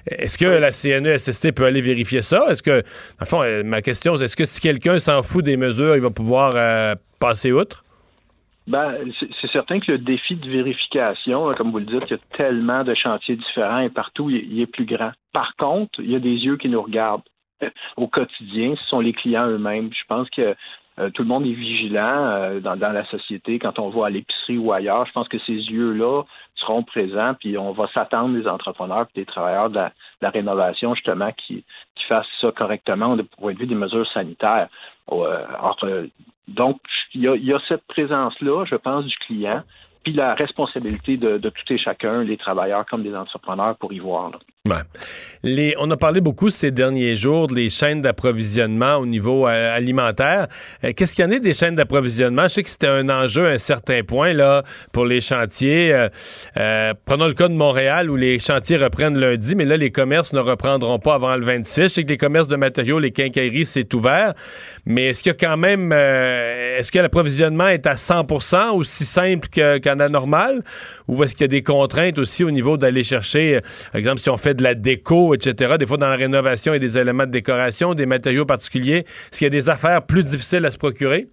Est-ce 0.07 0.37
que 0.37 0.45
la 0.45 0.71
CNESST 0.71 1.51
peut 1.51 1.65
aller 1.65 1.81
vérifier 1.81 2.21
ça? 2.21 2.45
Est-ce 2.49 2.63
que, 2.63 2.83
dans 3.19 3.25
fond, 3.25 3.43
euh, 3.43 3.63
ma 3.63 3.81
question, 3.81 4.15
c'est 4.17 4.25
est-ce 4.25 4.37
que 4.37 4.45
si 4.45 4.61
quelqu'un 4.61 4.99
s'en 4.99 5.23
fout 5.23 5.43
des 5.43 5.57
mesures, 5.57 5.95
il 5.95 6.01
va 6.01 6.09
pouvoir 6.09 6.53
euh, 6.55 6.95
passer 7.19 7.51
outre? 7.51 7.83
Ben, 8.67 8.97
c'est 9.41 9.49
certain 9.51 9.79
que 9.79 9.93
le 9.93 9.97
défi 9.97 10.35
de 10.35 10.49
vérification, 10.49 11.49
comme 11.57 11.71
vous 11.71 11.79
le 11.79 11.85
dites, 11.85 12.03
il 12.07 12.11
y 12.11 12.13
a 12.15 12.37
tellement 12.37 12.83
de 12.83 12.93
chantiers 12.93 13.37
différents 13.37 13.79
et 13.79 13.89
partout, 13.89 14.29
il, 14.29 14.59
est 14.59 14.67
plus 14.67 14.85
grand. 14.85 15.11
Par 15.31 15.55
contre, 15.55 16.01
il 16.01 16.11
y 16.11 16.15
a 16.15 16.19
des 16.19 16.35
yeux 16.35 16.57
qui 16.57 16.67
nous 16.67 16.81
regardent 16.81 17.23
au 17.95 18.07
quotidien. 18.07 18.75
Ce 18.75 18.89
sont 18.89 18.99
les 18.99 19.13
clients 19.13 19.47
eux-mêmes. 19.47 19.89
Je 19.93 20.03
pense 20.09 20.29
que 20.29 20.53
euh, 20.99 21.09
tout 21.11 21.21
le 21.21 21.29
monde 21.29 21.45
est 21.45 21.53
vigilant 21.53 22.25
euh, 22.25 22.59
dans, 22.59 22.75
la 22.75 23.05
société 23.05 23.57
quand 23.57 23.79
on 23.79 23.89
va 23.89 24.07
à 24.07 24.09
l'épicerie 24.09 24.57
ou 24.57 24.73
ailleurs. 24.73 25.05
Je 25.05 25.13
pense 25.13 25.29
que 25.29 25.39
ces 25.39 25.53
yeux-là 25.53 26.23
seront 26.55 26.83
présents, 26.83 27.35
puis 27.39 27.57
on 27.57 27.71
va 27.71 27.87
s'attendre 27.93 28.37
des 28.37 28.47
entrepreneurs 28.47 29.07
et 29.15 29.19
des 29.19 29.25
travailleurs 29.25 29.69
de 29.69 29.79
la, 30.21 30.29
rénovation, 30.29 30.93
justement, 30.93 31.31
qui, 31.31 31.63
fassent 32.07 32.25
ça 32.39 32.51
correctement 32.53 33.17
du 33.17 33.23
point 33.23 33.53
de 33.53 33.59
vue 33.59 33.67
des 33.67 33.75
mesures 33.75 34.09
sanitaires. 34.11 34.69
Euh, 35.11 36.07
donc, 36.47 36.79
il 37.13 37.21
y 37.21 37.27
a, 37.27 37.35
y 37.35 37.53
a 37.53 37.59
cette 37.67 37.85
présence-là, 37.87 38.65
je 38.65 38.75
pense, 38.75 39.05
du 39.05 39.15
client, 39.17 39.63
la 40.13 40.33
responsabilité 40.35 41.17
de, 41.17 41.37
tout 41.37 41.73
et 41.73 41.77
chacun, 41.77 42.23
les 42.23 42.37
travailleurs 42.37 42.85
comme 42.85 43.03
des 43.03 43.15
entrepreneurs, 43.15 43.75
pour 43.77 43.93
y 43.93 43.99
voir. 43.99 44.31
on 45.79 45.91
a 45.91 45.97
parlé 45.97 46.19
beaucoup 46.19 46.49
ces 46.49 46.71
derniers 46.71 47.15
jours 47.15 47.47
des 47.47 47.69
chaînes 47.69 48.01
d'approvisionnement 48.01 48.97
au 48.97 49.05
niveau 49.05 49.47
euh, 49.47 49.75
alimentaire. 49.75 50.47
Euh, 50.83 50.91
Qu'est-ce 50.95 51.15
qu'il 51.15 51.23
y 51.23 51.27
en 51.27 51.31
a 51.31 51.39
des 51.39 51.53
chaînes 51.53 51.75
d'approvisionnement? 51.75 52.43
Je 52.43 52.47
sais 52.49 52.63
que 52.63 52.69
c'était 52.69 52.87
un 52.87 53.07
enjeu 53.07 53.47
à 53.47 53.51
un 53.51 53.57
certain 53.57 54.03
point 54.03 54.33
là, 54.33 54.63
pour 54.91 55.05
les 55.05 55.21
chantiers. 55.21 55.93
Euh, 56.57 56.93
prenons 57.05 57.27
le 57.27 57.33
cas 57.33 57.47
de 57.47 57.53
Montréal 57.53 58.09
où 58.09 58.17
les 58.17 58.39
chantiers 58.39 58.75
reprennent 58.75 59.17
lundi, 59.17 59.55
mais 59.55 59.63
là, 59.63 59.77
les 59.77 59.91
commerces 59.91 60.33
ne 60.33 60.39
reprendront 60.39 60.99
pas 60.99 61.15
avant 61.15 61.35
le 61.37 61.45
26. 61.45 61.83
Je 61.83 61.87
sais 61.87 62.03
que 62.03 62.09
les 62.09 62.17
commerces 62.17 62.49
de 62.49 62.57
matériaux, 62.57 62.99
les 62.99 63.11
quincailleries, 63.11 63.65
c'est 63.65 63.93
ouvert. 63.93 64.33
Mais 64.85 65.07
est-ce 65.07 65.23
qu'il 65.23 65.31
y 65.31 65.35
a 65.35 65.47
quand 65.47 65.57
même... 65.57 65.93
est-ce 65.93 66.91
que 66.91 66.99
l'approvisionnement 66.99 67.69
est 67.69 67.87
à 67.87 67.93
100% 67.93 68.71
aussi 68.75 69.05
simple 69.05 69.47
que- 69.47 69.77
qu'en 69.97 70.03
anormal? 70.03 70.63
Ou 71.07 71.23
est-ce 71.23 71.35
qu'il 71.35 71.43
y 71.43 71.45
a 71.45 71.47
des 71.47 71.63
contraintes 71.63 72.19
aussi 72.19 72.43
au 72.43 72.51
niveau 72.51 72.77
d'aller 72.77 73.03
chercher, 73.03 73.57
euh, 73.57 73.61
par 73.91 73.99
exemple, 73.99 74.19
si 74.19 74.29
on 74.29 74.37
fait 74.37 74.53
de 74.53 74.63
la 74.63 74.75
déco, 74.75 75.33
etc., 75.33 75.75
des 75.77 75.85
fois 75.85 75.97
dans 75.97 76.09
la 76.09 76.15
rénovation, 76.15 76.73
il 76.73 76.75
y 76.75 76.77
a 76.77 76.79
des 76.79 76.97
éléments 76.97 77.25
de 77.25 77.31
décoration, 77.31 77.93
des 77.93 78.05
matériaux 78.05 78.45
particuliers. 78.45 79.05
Est-ce 79.07 79.39
qu'il 79.39 79.45
y 79.45 79.47
a 79.47 79.51
des 79.51 79.69
affaires 79.69 80.05
plus 80.05 80.23
difficiles 80.23 80.65
à 80.65 80.71
se 80.71 80.77
procurer? 80.77 81.27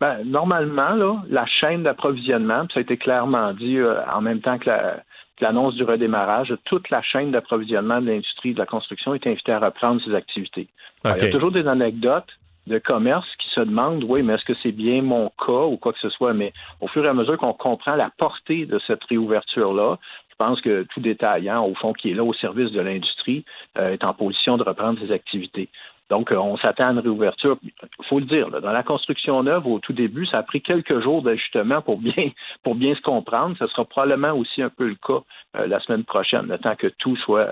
Ben, 0.00 0.18
normalement, 0.24 0.94
là, 0.94 1.16
la 1.28 1.44
chaîne 1.46 1.82
d'approvisionnement, 1.82 2.66
puis 2.66 2.74
ça 2.74 2.80
a 2.80 2.82
été 2.82 2.96
clairement 2.96 3.52
dit 3.52 3.78
euh, 3.78 4.00
en 4.12 4.20
même 4.20 4.40
temps 4.40 4.58
que 4.58 4.68
la, 4.70 5.02
l'annonce 5.40 5.74
du 5.74 5.84
redémarrage, 5.84 6.54
toute 6.64 6.90
la 6.90 7.02
chaîne 7.02 7.32
d'approvisionnement 7.32 8.00
de 8.00 8.06
l'industrie 8.06 8.54
de 8.54 8.58
la 8.58 8.66
construction 8.66 9.14
est 9.14 9.26
invitée 9.26 9.52
à 9.52 9.58
reprendre 9.58 10.00
ses 10.04 10.14
activités. 10.14 10.68
il 11.04 11.22
y 11.22 11.26
a 11.26 11.30
toujours 11.30 11.52
des 11.52 11.66
anecdotes 11.66 12.28
de 12.68 12.78
commerce 12.78 13.26
qui 13.38 13.48
se 13.50 13.60
demandent, 13.60 14.04
oui, 14.04 14.22
mais 14.22 14.34
est-ce 14.34 14.44
que 14.44 14.54
c'est 14.62 14.72
bien 14.72 15.02
mon 15.02 15.30
cas 15.44 15.64
ou 15.64 15.76
quoi 15.76 15.92
que 15.92 15.98
ce 15.98 16.10
soit? 16.10 16.34
Mais 16.34 16.52
au 16.80 16.88
fur 16.88 17.04
et 17.04 17.08
à 17.08 17.14
mesure 17.14 17.36
qu'on 17.38 17.52
comprend 17.52 17.96
la 17.96 18.10
portée 18.16 18.66
de 18.66 18.78
cette 18.86 19.02
réouverture-là, 19.04 19.98
je 20.30 20.34
pense 20.36 20.60
que 20.60 20.84
tout 20.94 21.00
détaillant, 21.00 21.64
au 21.64 21.74
fond, 21.74 21.92
qui 21.92 22.10
est 22.10 22.14
là 22.14 22.22
au 22.22 22.32
service 22.32 22.70
de 22.70 22.80
l'industrie, 22.80 23.44
euh, 23.76 23.92
est 23.92 24.04
en 24.04 24.14
position 24.14 24.56
de 24.56 24.62
reprendre 24.62 25.00
ses 25.00 25.10
activités. 25.10 25.68
Donc, 26.10 26.30
euh, 26.30 26.36
on 26.36 26.56
s'attend 26.56 26.88
à 26.88 26.92
une 26.92 27.00
réouverture. 27.00 27.58
Il 27.62 28.04
faut 28.08 28.20
le 28.20 28.24
dire, 28.24 28.48
dans 28.48 28.70
la 28.70 28.82
construction 28.84 29.42
neuve, 29.42 29.66
au 29.66 29.80
tout 29.80 29.92
début, 29.92 30.26
ça 30.26 30.38
a 30.38 30.42
pris 30.44 30.62
quelques 30.62 31.00
jours 31.00 31.22
d'ajustement 31.22 31.82
pour 31.82 31.98
bien, 31.98 32.30
pour 32.62 32.76
bien 32.76 32.94
se 32.94 33.00
comprendre. 33.00 33.56
Ce 33.58 33.66
sera 33.66 33.84
probablement 33.84 34.32
aussi 34.32 34.62
un 34.62 34.70
peu 34.70 34.86
le 34.86 34.94
cas 34.94 35.22
euh, 35.56 35.66
la 35.66 35.80
semaine 35.80 36.04
prochaine, 36.04 36.46
le 36.46 36.58
temps 36.58 36.76
que 36.76 36.86
tout 36.86 37.16
soit 37.16 37.48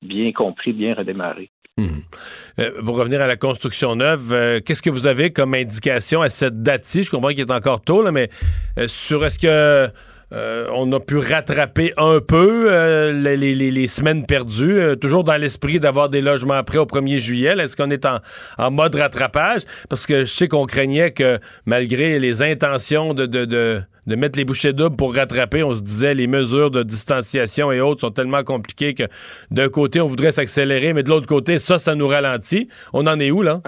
bien 0.00 0.30
compris, 0.32 0.72
bien 0.72 0.94
redémarré. 0.94 1.50
Hum. 1.80 2.02
pour 2.84 2.96
revenir 2.96 3.22
à 3.22 3.26
la 3.26 3.36
construction 3.36 3.96
neuve, 3.96 4.60
qu'est-ce 4.64 4.82
que 4.82 4.90
vous 4.90 5.06
avez 5.06 5.32
comme 5.32 5.54
indication 5.54 6.20
à 6.22 6.28
cette 6.28 6.62
date-ci? 6.62 7.04
Je 7.04 7.10
comprends 7.10 7.30
qu'il 7.30 7.40
est 7.40 7.50
encore 7.50 7.80
tôt, 7.80 8.10
mais 8.10 8.28
sur 8.86 9.24
est-ce 9.24 9.38
que 9.38 9.90
euh, 10.32 10.68
on 10.72 10.92
a 10.92 11.00
pu 11.00 11.18
rattraper 11.18 11.92
un 11.96 12.20
peu 12.20 12.72
euh, 12.72 13.12
les, 13.12 13.86
semaines 13.88 14.24
perdues, 14.26 14.78
euh, 14.78 14.94
toujours 14.94 15.24
dans 15.24 15.36
l'esprit 15.36 15.80
d'avoir 15.80 16.08
des 16.08 16.20
logements 16.20 16.62
prêts 16.62 16.78
au 16.78 16.86
1er 16.86 17.18
juillet. 17.18 17.54
Est-ce 17.58 17.76
qu'on 17.76 17.90
est 17.90 18.06
en, 18.06 18.70
mode 18.70 18.94
rattrapage? 18.94 19.62
Parce 19.88 20.06
que 20.06 20.20
je 20.20 20.30
sais 20.30 20.46
qu'on 20.46 20.66
craignait 20.66 21.10
que 21.10 21.40
malgré 21.66 22.20
les 22.20 22.42
intentions 22.42 23.12
de, 23.12 23.26
de, 23.26 23.82
mettre 24.06 24.38
les 24.38 24.44
bouchées 24.44 24.72
doubles 24.72 24.96
pour 24.96 25.14
rattraper, 25.14 25.64
on 25.64 25.74
se 25.74 25.82
disait 25.82 26.14
les 26.14 26.28
mesures 26.28 26.70
de 26.70 26.82
distanciation 26.84 27.72
et 27.72 27.80
autres 27.80 28.02
sont 28.02 28.10
tellement 28.10 28.44
compliquées 28.44 28.94
que 28.94 29.04
d'un 29.50 29.68
côté, 29.68 30.00
on 30.00 30.06
voudrait 30.06 30.32
s'accélérer, 30.32 30.92
mais 30.92 31.02
de 31.02 31.08
l'autre 31.08 31.26
côté, 31.26 31.58
ça, 31.58 31.78
ça 31.78 31.96
nous 31.96 32.08
ralentit. 32.08 32.68
On 32.92 33.06
en 33.06 33.18
est 33.18 33.30
où, 33.32 33.42
là? 33.42 33.60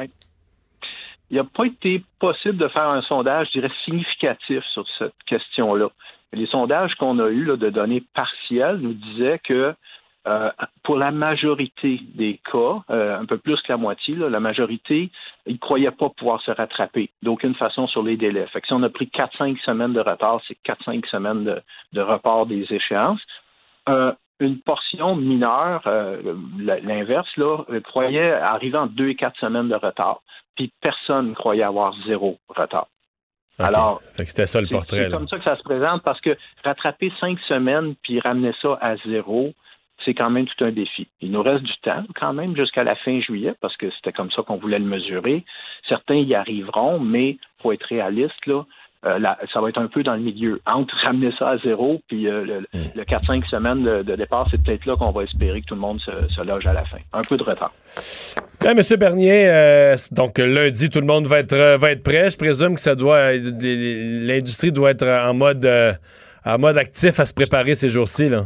Il 1.30 1.38
n'a 1.38 1.44
pas 1.44 1.64
été 1.64 2.04
possible 2.20 2.58
de 2.58 2.68
faire 2.68 2.88
un 2.88 3.02
sondage, 3.02 3.48
je 3.48 3.60
dirais, 3.60 3.72
significatif 3.84 4.62
sur 4.74 4.84
cette 4.98 5.14
question-là. 5.26 5.88
Les 6.32 6.46
sondages 6.46 6.94
qu'on 6.94 7.18
a 7.18 7.28
eus 7.28 7.44
de 7.44 7.70
données 7.70 8.02
partielles 8.14 8.78
nous 8.78 8.94
disaient 8.94 9.40
que 9.42 9.74
euh, 10.28 10.50
pour 10.84 10.96
la 10.96 11.10
majorité 11.10 12.00
des 12.14 12.40
cas, 12.50 12.82
euh, 12.90 13.18
un 13.18 13.24
peu 13.24 13.38
plus 13.38 13.60
que 13.62 13.72
la 13.72 13.76
moitié, 13.76 14.14
la 14.14 14.38
majorité, 14.38 15.10
ils 15.46 15.54
ne 15.54 15.58
croyaient 15.58 15.90
pas 15.90 16.10
pouvoir 16.10 16.40
se 16.42 16.52
rattraper 16.52 17.10
d'aucune 17.22 17.56
façon 17.56 17.88
sur 17.88 18.04
les 18.04 18.16
délais. 18.16 18.46
Fait 18.46 18.60
que 18.60 18.68
si 18.68 18.72
on 18.72 18.82
a 18.84 18.88
pris 18.88 19.06
4-5 19.06 19.60
semaines 19.64 19.92
de 19.92 20.00
retard, 20.00 20.40
c'est 20.46 20.56
4-5 20.64 21.08
semaines 21.08 21.60
de, 21.92 22.00
report 22.00 22.46
des 22.46 22.72
échéances. 22.72 23.20
Euh, 23.88 24.12
une 24.38 24.60
portion 24.60 25.14
mineure, 25.14 25.82
l'inverse, 26.58 27.28
croyait 27.84 28.32
arriver 28.32 28.78
en 28.78 28.86
2 28.86 29.08
et 29.08 29.14
4 29.14 29.38
semaines 29.38 29.68
de 29.68 29.76
retard. 29.76 30.20
Puis 30.56 30.72
personne 30.80 31.30
ne 31.30 31.34
croyait 31.34 31.62
avoir 31.62 31.94
zéro 32.06 32.38
retard. 32.48 32.88
Alors, 33.58 34.00
c'était 34.12 34.46
ça 34.46 34.60
le 34.60 34.66
portrait. 34.66 35.04
C'est 35.04 35.10
comme 35.10 35.28
ça 35.28 35.38
que 35.38 35.44
ça 35.44 35.56
se 35.56 35.62
présente 35.62 36.02
parce 36.02 36.20
que 36.20 36.36
rattraper 36.64 37.12
cinq 37.20 37.38
semaines 37.48 37.94
puis 38.02 38.20
ramener 38.20 38.52
ça 38.60 38.78
à 38.80 38.96
zéro, 38.96 39.52
c'est 40.04 40.14
quand 40.14 40.30
même 40.30 40.46
tout 40.46 40.64
un 40.64 40.72
défi. 40.72 41.08
Il 41.20 41.30
nous 41.30 41.42
reste 41.42 41.62
du 41.62 41.76
temps 41.82 42.04
quand 42.16 42.32
même 42.32 42.56
jusqu'à 42.56 42.84
la 42.84 42.96
fin 42.96 43.20
juillet 43.20 43.54
parce 43.60 43.76
que 43.76 43.90
c'était 43.90 44.12
comme 44.12 44.30
ça 44.30 44.42
qu'on 44.42 44.56
voulait 44.56 44.78
le 44.78 44.84
mesurer. 44.84 45.44
Certains 45.88 46.16
y 46.16 46.34
arriveront, 46.34 46.98
mais 46.98 47.36
pour 47.58 47.72
être 47.72 47.84
réaliste, 47.84 48.46
là, 48.46 48.64
euh, 49.04 49.18
ça 49.52 49.60
va 49.60 49.68
être 49.68 49.80
un 49.80 49.88
peu 49.88 50.04
dans 50.04 50.14
le 50.14 50.20
milieu. 50.20 50.60
Entre 50.64 50.94
ramener 51.02 51.32
ça 51.36 51.50
à 51.50 51.58
zéro, 51.58 52.00
puis 52.06 52.28
euh, 52.28 52.44
le, 52.44 52.58
hmm. 52.72 52.90
le 52.94 53.02
4-5 53.02 53.48
semaines 53.48 53.82
de, 53.82 54.14
départ, 54.14 54.46
c'est 54.50 54.62
peut-être 54.62 54.86
là 54.86 54.96
qu'on 54.96 55.10
va 55.10 55.24
espérer 55.24 55.60
que 55.60 55.66
tout 55.66 55.74
le 55.74 55.80
monde 55.80 56.00
se, 56.00 56.42
loge 56.44 56.66
à 56.66 56.72
la 56.72 56.84
fin. 56.84 56.98
Un 57.12 57.22
peu 57.28 57.36
de 57.36 57.42
retard. 57.42 57.72
Monsieur 58.76 58.96
Bernier, 58.96 59.48
euh, 59.48 59.96
donc 60.12 60.38
lundi, 60.38 60.88
tout 60.88 61.00
le 61.00 61.06
monde 61.06 61.26
va 61.26 61.40
être, 61.40 61.76
va 61.78 61.90
être 61.90 62.04
prêt. 62.04 62.30
Je 62.30 62.38
présume 62.38 62.76
que 62.76 62.80
ça 62.80 62.94
doit 62.94 63.32
l'industrie 63.32 64.70
doit 64.70 64.92
être 64.92 65.06
en 65.06 65.34
mode, 65.34 65.68
en 66.44 66.58
mode 66.58 66.78
actif 66.78 67.18
à 67.18 67.26
se 67.26 67.34
préparer 67.34 67.74
ces 67.74 67.90
jours-ci. 67.90 68.28
Là. 68.28 68.44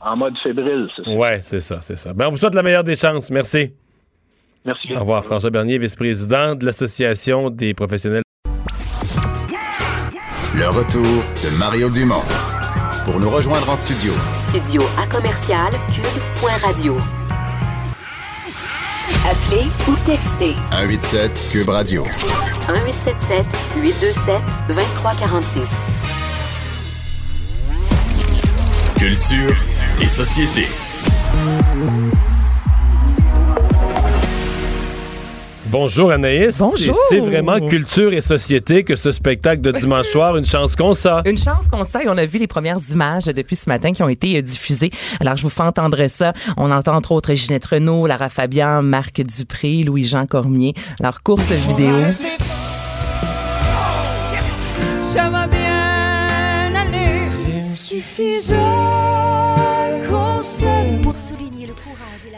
En 0.00 0.16
mode 0.16 0.34
fébrile, 0.44 0.88
c'est 0.94 1.04
ça. 1.04 1.10
Oui, 1.10 1.28
c'est 1.40 1.60
ça, 1.60 1.80
c'est 1.80 1.96
ça. 1.96 2.14
Ben, 2.14 2.28
on 2.28 2.30
vous 2.30 2.36
souhaite 2.36 2.54
la 2.54 2.62
meilleure 2.62 2.84
des 2.84 2.94
chances. 2.94 3.32
Merci. 3.32 3.72
Merci. 4.64 4.94
Au 4.94 5.00
revoir, 5.00 5.24
François 5.24 5.50
Bernier, 5.50 5.78
vice-président 5.78 6.54
de 6.54 6.64
l'Association 6.64 7.50
des 7.50 7.74
professionnels 7.74 8.22
le 10.54 10.68
retour 10.68 11.22
de 11.44 11.50
Mario 11.58 11.88
Dumont. 11.88 12.22
Pour 13.04 13.18
nous 13.18 13.30
rejoindre 13.30 13.70
en 13.70 13.76
studio. 13.76 14.12
Studio 14.48 14.82
à 14.98 15.06
commercial 15.06 15.72
cube.radio. 15.94 16.96
Appelez 19.24 19.66
ou 19.88 19.94
textez. 20.04 20.54
187 20.72 21.48
cube 21.52 21.68
radio. 21.68 22.04
1877 22.04 23.46
827 23.76 24.42
2346. 24.68 25.68
Culture 28.98 29.56
et 30.00 30.08
société. 30.08 30.66
Bonjour 35.72 36.12
Anaïs. 36.12 36.58
Bonjour. 36.58 36.94
C'est 37.08 37.18
vraiment 37.18 37.58
culture 37.58 38.12
et 38.12 38.20
société 38.20 38.84
que 38.84 38.94
ce 38.94 39.10
spectacle 39.10 39.62
de 39.62 39.72
dimanche 39.72 40.08
soir, 40.08 40.36
une 40.36 40.44
chance 40.44 40.76
qu'on 40.76 40.92
ça. 40.92 41.22
Une 41.24 41.38
chance 41.38 41.66
qu'on 41.70 41.82
ça 41.84 42.02
et 42.02 42.08
on 42.10 42.18
a 42.18 42.26
vu 42.26 42.38
les 42.38 42.46
premières 42.46 42.76
images 42.90 43.24
depuis 43.24 43.56
ce 43.56 43.70
matin 43.70 43.92
qui 43.92 44.02
ont 44.02 44.10
été 44.10 44.36
euh, 44.36 44.42
diffusées. 44.42 44.90
Alors 45.18 45.38
je 45.38 45.42
vous 45.42 45.48
fais 45.48 45.62
entendre 45.62 46.06
ça. 46.08 46.34
On 46.58 46.70
entend 46.70 46.94
entre 46.94 47.12
autres 47.12 47.32
Ginette 47.32 47.64
Renault, 47.64 48.06
Lara 48.06 48.28
Fabian, 48.28 48.82
Marc 48.82 49.22
Dupré, 49.22 49.82
Louis-Jean 49.82 50.26
Cormier. 50.26 50.74
Alors 51.00 51.22
courte 51.22 51.50
vidéo. 51.50 51.94
Va 55.14 55.46
bien 55.46 56.74
aller. 56.74 57.18
C'est 57.18 57.62
suffisant 57.62 58.92
pour 61.02 61.16
souligner 61.16 61.66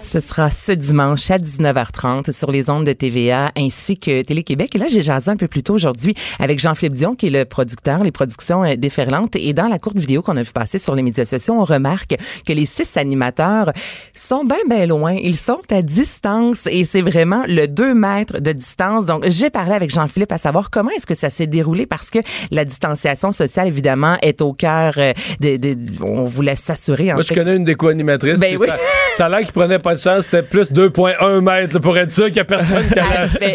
ce 0.04 0.20
sera 0.20 0.50
ce 0.50 0.72
dimanche 0.72 1.30
à 1.30 1.38
19h30 1.38 2.30
sur 2.30 2.50
les 2.50 2.68
ondes 2.70 2.84
de 2.84 2.92
TVA 2.92 3.50
ainsi 3.56 3.98
que 3.98 4.22
Télé-Québec. 4.22 4.74
Et 4.76 4.78
là, 4.78 4.86
j'ai 4.86 5.02
jasé 5.02 5.30
un 5.30 5.36
peu 5.36 5.48
plus 5.48 5.62
tôt 5.62 5.74
aujourd'hui 5.74 6.14
avec 6.38 6.58
Jean-Philippe 6.58 6.92
Dion, 6.92 7.14
qui 7.14 7.28
est 7.28 7.30
le 7.30 7.44
producteur, 7.44 8.04
les 8.04 8.12
productions 8.12 8.64
euh, 8.64 8.76
déferlantes. 8.76 9.34
Et 9.36 9.52
dans 9.54 9.66
la 9.66 9.78
courte 9.78 9.96
vidéo 9.96 10.22
qu'on 10.22 10.36
a 10.36 10.42
vu 10.42 10.52
passer 10.52 10.78
sur 10.78 10.94
les 10.94 11.02
médias 11.02 11.24
sociaux, 11.24 11.54
on 11.54 11.64
remarque 11.64 12.16
que 12.46 12.52
les 12.52 12.66
six 12.66 12.96
animateurs 12.96 13.72
sont 14.12 14.44
bien, 14.44 14.58
bien 14.68 14.86
loin. 14.86 15.14
Ils 15.14 15.36
sont 15.36 15.62
à 15.70 15.80
distance 15.80 16.68
et 16.70 16.84
c'est 16.84 17.00
vraiment 17.00 17.44
le 17.48 17.66
2 17.66 17.94
mètres 17.94 18.40
de 18.40 18.52
distance. 18.52 19.06
Donc, 19.06 19.24
j'ai 19.28 19.50
parlé 19.50 19.72
avec 19.72 19.90
Jean-Philippe 19.90 20.32
à 20.32 20.38
savoir 20.38 20.70
comment 20.70 20.90
est-ce 20.90 21.06
que 21.06 21.14
ça 21.14 21.30
s'est 21.30 21.46
déroulé 21.46 21.86
parce 21.86 22.10
que 22.10 22.18
la 22.50 22.64
distanciation 22.64 23.32
sociale, 23.32 23.68
évidemment, 23.68 24.16
est 24.20 24.42
au 24.42 24.52
cœur 24.52 24.94
euh, 24.98 25.12
de, 25.40 25.76
on 26.02 26.24
voulait 26.24 26.56
s'assurer. 26.56 27.12
Moi, 27.14 27.22
je 27.22 27.32
connais 27.32 27.56
une 27.56 27.64
des 27.64 27.74
co-animatrices. 27.74 28.38
Ben 28.38 28.56
oui. 28.60 28.68
ça, 28.68 28.76
ça 29.16 29.26
a 29.26 29.28
l'air 29.30 29.40
qu'il 29.40 29.52
prenait 29.52 29.78
pas 29.78 29.93
chance, 29.98 30.24
c'était 30.24 30.42
plus 30.42 30.72
2,1 30.72 31.40
mètres 31.40 31.78
pour 31.78 31.96
être 31.96 32.10
sûr 32.10 32.26
qu'il 32.26 32.34
n'y 32.34 32.40
a 32.40 32.44
personne 32.44 32.86
qui 32.88 32.98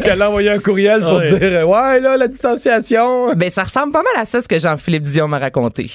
allait, 0.10 0.24
envoyer 0.24 0.52
un 0.52 0.60
courriel 0.60 1.02
pour 1.02 1.22
dire 1.22 1.68
Ouais, 1.68 2.00
là, 2.00 2.18
la 2.18 2.28
distanciation. 2.28 3.34
Ben, 3.36 3.50
ça 3.50 3.64
ressemble 3.64 3.94
pas 3.94 4.04
mal 4.04 4.22
à 4.22 4.26
ça, 4.26 4.42
ce 4.42 4.48
que 4.48 4.60
Jean-Philippe 4.60 5.04
Dion 5.04 5.28
m'a 5.28 5.40
raconté. 5.40 5.90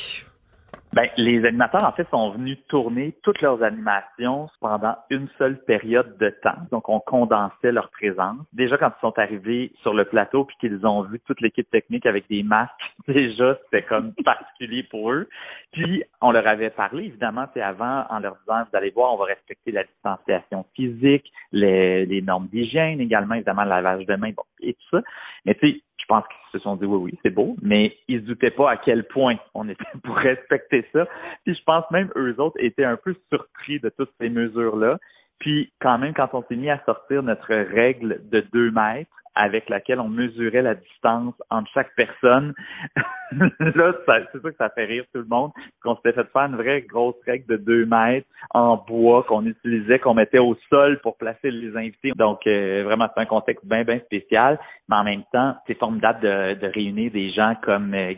Ben, 0.94 1.08
les 1.16 1.44
animateurs, 1.44 1.82
en 1.82 1.90
fait, 1.90 2.08
sont 2.10 2.30
venus 2.30 2.56
tourner 2.68 3.16
toutes 3.24 3.40
leurs 3.40 3.64
animations 3.64 4.48
pendant 4.60 4.94
une 5.10 5.26
seule 5.38 5.58
période 5.64 6.16
de 6.18 6.30
temps. 6.30 6.54
Donc, 6.70 6.88
on 6.88 7.00
condensait 7.00 7.72
leur 7.72 7.90
présence. 7.90 8.38
Déjà, 8.52 8.78
quand 8.78 8.92
ils 8.96 9.00
sont 9.00 9.18
arrivés 9.18 9.72
sur 9.82 9.92
le 9.92 10.04
plateau 10.04 10.44
puis 10.44 10.56
qu'ils 10.60 10.86
ont 10.86 11.02
vu 11.02 11.18
toute 11.26 11.40
l'équipe 11.40 11.68
technique 11.68 12.06
avec 12.06 12.28
des 12.28 12.44
masques, 12.44 12.70
déjà, 13.08 13.58
c'était 13.64 13.82
comme 13.82 14.12
particulier 14.24 14.84
pour 14.84 15.10
eux. 15.10 15.28
Puis, 15.72 16.04
on 16.20 16.30
leur 16.30 16.46
avait 16.46 16.70
parlé, 16.70 17.06
évidemment, 17.06 17.46
c'est 17.54 17.60
avant, 17.60 18.04
en 18.08 18.20
leur 18.20 18.36
disant, 18.42 18.62
vous 18.70 18.76
allez 18.76 18.90
voir, 18.90 19.14
on 19.14 19.16
va 19.16 19.24
respecter 19.24 19.72
la 19.72 19.82
distanciation 19.82 20.64
physique, 20.76 21.28
les, 21.50 22.06
les 22.06 22.22
normes 22.22 22.46
d'hygiène 22.46 23.00
également, 23.00 23.34
évidemment, 23.34 23.64
le 23.64 23.70
lavage 23.70 24.06
de 24.06 24.14
mains, 24.14 24.30
bon, 24.30 24.44
et 24.60 24.74
tout 24.74 24.96
ça. 24.96 25.02
Mais 25.44 25.56
tu 25.56 25.72
sais, 25.72 25.82
je 26.04 26.08
pense 26.08 26.24
qu'ils 26.28 26.60
se 26.60 26.62
sont 26.62 26.76
dit 26.76 26.84
oui, 26.84 26.98
oui, 26.98 27.18
c'est 27.22 27.30
beau, 27.30 27.56
mais 27.62 27.96
ils 28.08 28.20
se 28.20 28.26
doutaient 28.26 28.50
pas 28.50 28.70
à 28.70 28.76
quel 28.76 29.04
point 29.04 29.36
on 29.54 29.66
était 29.70 29.82
pour 30.04 30.16
respecter 30.16 30.86
ça. 30.92 31.06
Puis 31.44 31.54
je 31.54 31.62
pense 31.64 31.90
même 31.90 32.10
eux 32.14 32.34
autres 32.38 32.58
étaient 32.60 32.84
un 32.84 32.98
peu 32.98 33.16
surpris 33.32 33.80
de 33.80 33.88
toutes 33.88 34.12
ces 34.20 34.28
mesures-là. 34.28 34.90
Puis 35.38 35.72
quand 35.80 35.98
même, 35.98 36.12
quand 36.12 36.28
on 36.34 36.42
s'est 36.42 36.56
mis 36.56 36.68
à 36.68 36.82
sortir 36.84 37.22
notre 37.22 37.54
règle 37.54 38.20
de 38.30 38.40
deux 38.52 38.70
mètres 38.70 39.10
avec 39.34 39.68
laquelle 39.68 40.00
on 40.00 40.08
mesurait 40.08 40.62
la 40.62 40.74
distance 40.74 41.34
entre 41.50 41.70
chaque 41.72 41.94
personne. 41.96 42.54
là, 43.32 43.92
c'est 44.06 44.40
sûr 44.40 44.42
que 44.42 44.56
ça 44.56 44.70
fait 44.70 44.84
rire 44.84 45.04
tout 45.12 45.20
le 45.20 45.26
monde, 45.26 45.50
qu'on 45.82 45.96
s'était 45.96 46.12
fait 46.12 46.30
faire 46.32 46.42
une 46.42 46.56
vraie 46.56 46.82
grosse 46.82 47.16
règle 47.26 47.46
de 47.46 47.56
deux 47.56 47.86
mètres 47.86 48.26
en 48.50 48.76
bois 48.76 49.24
qu'on 49.24 49.44
utilisait, 49.46 49.98
qu'on 49.98 50.14
mettait 50.14 50.38
au 50.38 50.56
sol 50.70 51.00
pour 51.00 51.16
placer 51.16 51.50
les 51.50 51.76
invités. 51.76 52.12
Donc, 52.16 52.46
euh, 52.46 52.82
vraiment, 52.84 53.08
c'est 53.14 53.20
un 53.20 53.26
contexte 53.26 53.64
bien, 53.66 53.84
bien 53.84 53.98
spécial. 54.00 54.58
Mais 54.88 54.96
en 54.96 55.04
même 55.04 55.22
temps, 55.32 55.56
c'est 55.66 55.78
formidable 55.78 56.20
de, 56.20 56.54
de 56.54 56.66
réunir 56.72 57.10
des 57.10 57.30
gens 57.30 57.54
comme 57.62 57.94
euh, 57.94 58.14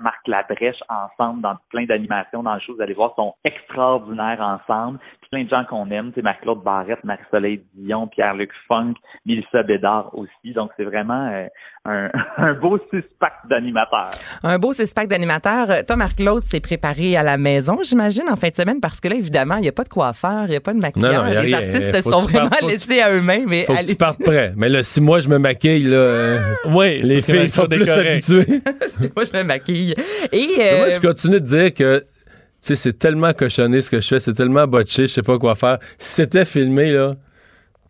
Marc 0.00 0.26
Labrèche 0.26 0.82
ensemble 0.88 1.42
dans 1.42 1.56
plein 1.70 1.84
d'animations 1.84 2.42
dans 2.42 2.54
le 2.54 2.60
show. 2.60 2.74
Vous 2.74 2.82
allez 2.82 2.94
voir, 2.94 3.14
sont 3.14 3.34
extraordinaires 3.44 4.40
ensemble. 4.40 4.98
Plein 5.30 5.44
de 5.44 5.48
gens 5.48 5.64
qu'on 5.64 5.90
aime, 5.90 6.12
c'est 6.14 6.22
Marc-Claude 6.22 6.62
Barrette, 6.62 7.02
Marie-Soleil 7.04 7.64
Dion, 7.74 8.06
Pierre-Luc 8.06 8.52
Funk, 8.68 8.94
Mélissa 9.24 9.62
Bédard 9.62 10.15
aussi. 10.16 10.52
Donc, 10.54 10.70
c'est 10.76 10.84
vraiment 10.84 11.28
euh, 11.32 11.46
un, 11.84 12.10
un, 12.38 12.54
beau 12.54 12.78
suspect 12.90 13.32
d'animateurs. 13.48 14.10
Un 14.42 14.58
beau 14.58 14.72
suspect 14.72 15.06
d'animateurs. 15.06 15.84
Toi, 15.86 15.96
Marc-Claude, 15.96 16.44
s'est 16.44 16.60
préparé 16.60 17.16
à 17.16 17.22
la 17.22 17.36
maison, 17.36 17.78
j'imagine, 17.82 18.24
en 18.28 18.36
fin 18.36 18.48
de 18.48 18.54
semaine, 18.54 18.80
parce 18.80 19.00
que 19.00 19.08
là, 19.08 19.16
évidemment, 19.16 19.56
il 19.56 19.62
n'y 19.62 19.68
a 19.68 19.72
pas 19.72 19.84
de 19.84 19.88
coiffeur, 19.88 20.44
il 20.44 20.50
n'y 20.50 20.56
a 20.56 20.60
pas 20.60 20.74
de 20.74 20.80
maquilleur. 20.80 21.24
Non, 21.24 21.34
non, 21.34 21.40
les 21.40 21.54
artistes 21.54 22.02
sont 22.02 22.20
vraiment 22.22 22.50
laissés 22.62 23.00
à 23.00 23.12
eux-mêmes. 23.12 23.48
Faut 23.64 23.74
que 23.74 23.86
tu 23.86 23.96
partes 23.96 24.22
prêt. 24.22 24.52
Mais 24.56 24.68
là, 24.68 24.82
si 24.82 25.00
moi, 25.00 25.20
je 25.20 25.28
me 25.28 25.38
maquille, 25.38 25.84
là, 25.84 25.96
euh, 25.96 26.38
oui, 26.70 27.00
les 27.02 27.22
filles 27.22 27.48
sont 27.48 27.66
plus 27.66 27.88
habituées. 27.88 28.46
si 28.88 29.10
moi, 29.14 29.24
je 29.24 29.36
me 29.36 29.44
maquille. 29.44 29.94
Et, 30.32 30.48
euh... 30.60 30.78
moi, 30.78 30.90
je 30.90 31.00
continue 31.00 31.40
de 31.40 31.46
dire 31.46 31.74
que 31.74 32.02
c'est 32.60 32.98
tellement 32.98 33.32
cochonné 33.32 33.80
ce 33.80 33.90
que 33.90 34.00
je 34.00 34.08
fais, 34.08 34.20
c'est 34.20 34.34
tellement 34.34 34.66
botché, 34.66 35.02
je 35.02 35.12
sais 35.12 35.22
pas 35.22 35.38
quoi 35.38 35.54
faire. 35.54 35.78
Si 35.98 36.14
c'était 36.14 36.44
filmé, 36.44 36.90
là, 36.90 37.14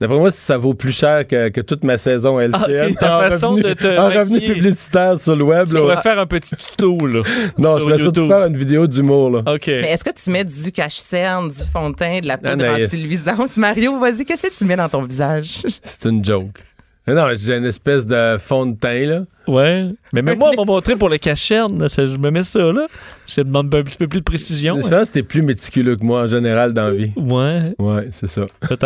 D'après 0.00 0.18
moi, 0.18 0.30
ça 0.30 0.58
vaut 0.58 0.74
plus 0.74 0.92
cher 0.92 1.26
que, 1.26 1.48
que 1.48 1.60
toute 1.60 1.82
ma 1.84 1.96
saison 1.96 2.38
LCN. 2.38 2.52
Ah, 2.54 3.00
ta 3.00 3.16
en 3.16 3.20
façon 3.30 3.50
revenu, 3.50 3.62
de 3.62 3.72
te 3.72 3.98
en 3.98 4.08
revenu 4.08 4.40
publicitaire 4.40 5.18
sur 5.18 5.34
le 5.34 5.44
web. 5.44 5.66
Tu 5.66 5.74
là. 5.74 5.80
pourrais 5.80 6.02
faire 6.02 6.18
un 6.18 6.26
petit 6.26 6.54
tuto, 6.54 7.06
là. 7.06 7.22
non, 7.58 7.78
je 7.78 7.88
vais 7.88 7.98
surtout 7.98 8.26
faire 8.26 8.44
une 8.44 8.56
vidéo 8.56 8.86
d'humour, 8.86 9.30
là. 9.30 9.54
OK. 9.54 9.66
Mais 9.68 9.92
est-ce 9.92 10.04
que 10.04 10.10
tu 10.10 10.30
mets 10.30 10.44
du 10.44 10.70
cache-cerne, 10.72 11.48
du 11.48 11.64
fond 11.72 11.90
de 11.90 11.96
teint, 11.96 12.20
de 12.20 12.26
la 12.26 12.36
poudre 12.36 12.64
Anaïs. 12.64 12.92
anti-luisante? 12.92 13.56
Mario, 13.56 13.98
vas-y, 13.98 14.24
qu'est-ce 14.24 14.48
que 14.48 14.58
tu 14.58 14.64
mets 14.66 14.76
dans 14.76 14.88
ton 14.88 15.02
visage? 15.02 15.62
C'est 15.82 16.04
une 16.08 16.24
joke. 16.24 16.60
Mais 17.06 17.14
non, 17.14 17.28
j'ai 17.36 17.56
une 17.56 17.64
espèce 17.64 18.04
de 18.04 18.36
fond 18.36 18.66
de 18.66 18.76
teint, 18.76 19.06
là. 19.06 19.20
Ouais. 19.46 19.86
Mais 20.12 20.22
même 20.22 20.38
moi, 20.38 20.50
on 20.52 20.56
m'a 20.56 20.64
montré 20.64 20.96
pour 20.96 21.08
le 21.08 21.18
cacherne. 21.18 21.88
Je 21.88 22.16
me 22.16 22.30
mets 22.30 22.42
ça, 22.42 22.58
là. 22.72 22.86
Ça 23.26 23.44
demande 23.44 23.72
un 23.74 23.82
petit 23.82 23.96
peu 23.96 24.08
plus 24.08 24.18
de 24.18 24.24
précision. 24.24 24.76
Je 24.80 24.88
pense 24.88 25.10
que 25.10 25.14
t'es 25.14 25.22
plus 25.22 25.42
méticuleux 25.42 25.94
que 25.94 26.04
moi, 26.04 26.22
en 26.22 26.26
général, 26.26 26.72
dans 26.72 26.88
la 26.88 26.94
vie. 26.94 27.12
Ouais. 27.16 27.74
Ouais, 27.78 28.08
c'est 28.10 28.26
ça. 28.26 28.46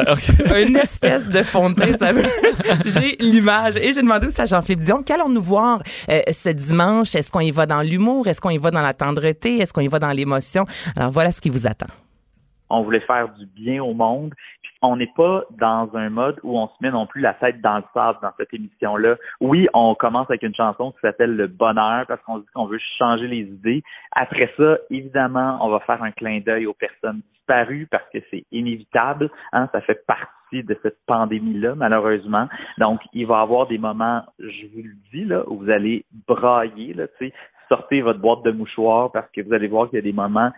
une 0.60 0.76
espèce 0.76 1.30
de 1.30 1.42
fond 1.42 1.70
de 1.70 1.76
teint, 1.76 1.96
ça 1.98 2.12
veut... 2.12 2.24
J'ai 2.84 3.16
l'image. 3.20 3.76
Et 3.76 3.94
j'ai 3.94 4.02
demandé 4.02 4.26
aussi 4.26 4.40
à 4.40 4.46
Jean-Philippe 4.46 4.80
Dion, 4.80 5.02
qu'allons-nous 5.02 5.40
voir 5.40 5.82
euh, 6.10 6.20
ce 6.30 6.50
dimanche? 6.50 7.14
Est-ce 7.14 7.30
qu'on 7.30 7.40
y 7.40 7.50
va 7.50 7.64
dans 7.64 7.80
l'humour? 7.80 8.28
Est-ce 8.28 8.40
qu'on 8.40 8.50
y 8.50 8.58
va 8.58 8.70
dans 8.70 8.82
la 8.82 8.92
tendreté? 8.92 9.58
Est-ce 9.58 9.72
qu'on 9.72 9.80
y 9.80 9.88
va 9.88 9.98
dans 9.98 10.12
l'émotion? 10.12 10.66
Alors, 10.94 11.10
voilà 11.10 11.32
ce 11.32 11.40
qui 11.40 11.48
vous 11.48 11.66
attend. 11.66 11.88
On 12.68 12.82
voulait 12.82 13.00
faire 13.00 13.28
du 13.38 13.46
bien 13.46 13.82
au 13.82 13.94
monde 13.94 14.34
on 14.82 14.96
n'est 14.96 15.12
pas 15.14 15.44
dans 15.58 15.90
un 15.94 16.10
mode 16.10 16.40
où 16.42 16.58
on 16.58 16.68
se 16.68 16.74
met 16.80 16.90
non 16.90 17.06
plus 17.06 17.20
la 17.20 17.34
tête 17.34 17.60
dans 17.60 17.78
le 17.78 17.84
sable 17.92 18.18
dans 18.22 18.32
cette 18.36 18.52
émission-là. 18.54 19.16
Oui, 19.40 19.68
on 19.74 19.94
commence 19.94 20.28
avec 20.30 20.42
une 20.42 20.54
chanson 20.54 20.92
qui 20.92 21.00
s'appelle 21.00 21.36
Le 21.36 21.46
Bonheur 21.46 22.06
parce 22.06 22.22
qu'on 22.22 22.38
dit 22.38 22.46
qu'on 22.54 22.66
veut 22.66 22.80
changer 22.98 23.26
les 23.26 23.42
idées. 23.42 23.82
Après 24.12 24.52
ça, 24.56 24.78
évidemment, 24.90 25.58
on 25.60 25.68
va 25.68 25.80
faire 25.80 26.02
un 26.02 26.12
clin 26.12 26.40
d'œil 26.40 26.66
aux 26.66 26.74
personnes 26.74 27.20
disparues 27.34 27.88
parce 27.90 28.08
que 28.12 28.18
c'est 28.30 28.44
inévitable. 28.52 29.30
Hein, 29.52 29.68
ça 29.72 29.80
fait 29.82 30.06
partie 30.06 30.30
de 30.52 30.76
cette 30.82 30.98
pandémie-là, 31.06 31.74
malheureusement. 31.76 32.48
Donc, 32.78 33.00
il 33.12 33.26
va 33.26 33.38
y 33.38 33.42
avoir 33.42 33.66
des 33.66 33.78
moments, 33.78 34.22
je 34.38 34.66
vous 34.74 34.82
le 34.82 34.94
dis, 35.12 35.24
là, 35.24 35.44
où 35.46 35.58
vous 35.58 35.70
allez 35.70 36.04
brailler, 36.26 36.94
là, 36.94 37.06
tu 37.18 37.32
sortez 37.70 38.00
votre 38.02 38.18
boîte 38.18 38.42
de 38.42 38.50
mouchoirs 38.50 39.12
parce 39.12 39.30
que 39.30 39.40
vous 39.42 39.52
allez 39.52 39.68
voir 39.68 39.88
qu'il 39.88 39.96
y 39.96 40.00
a 40.00 40.02
des 40.02 40.12
moments, 40.12 40.50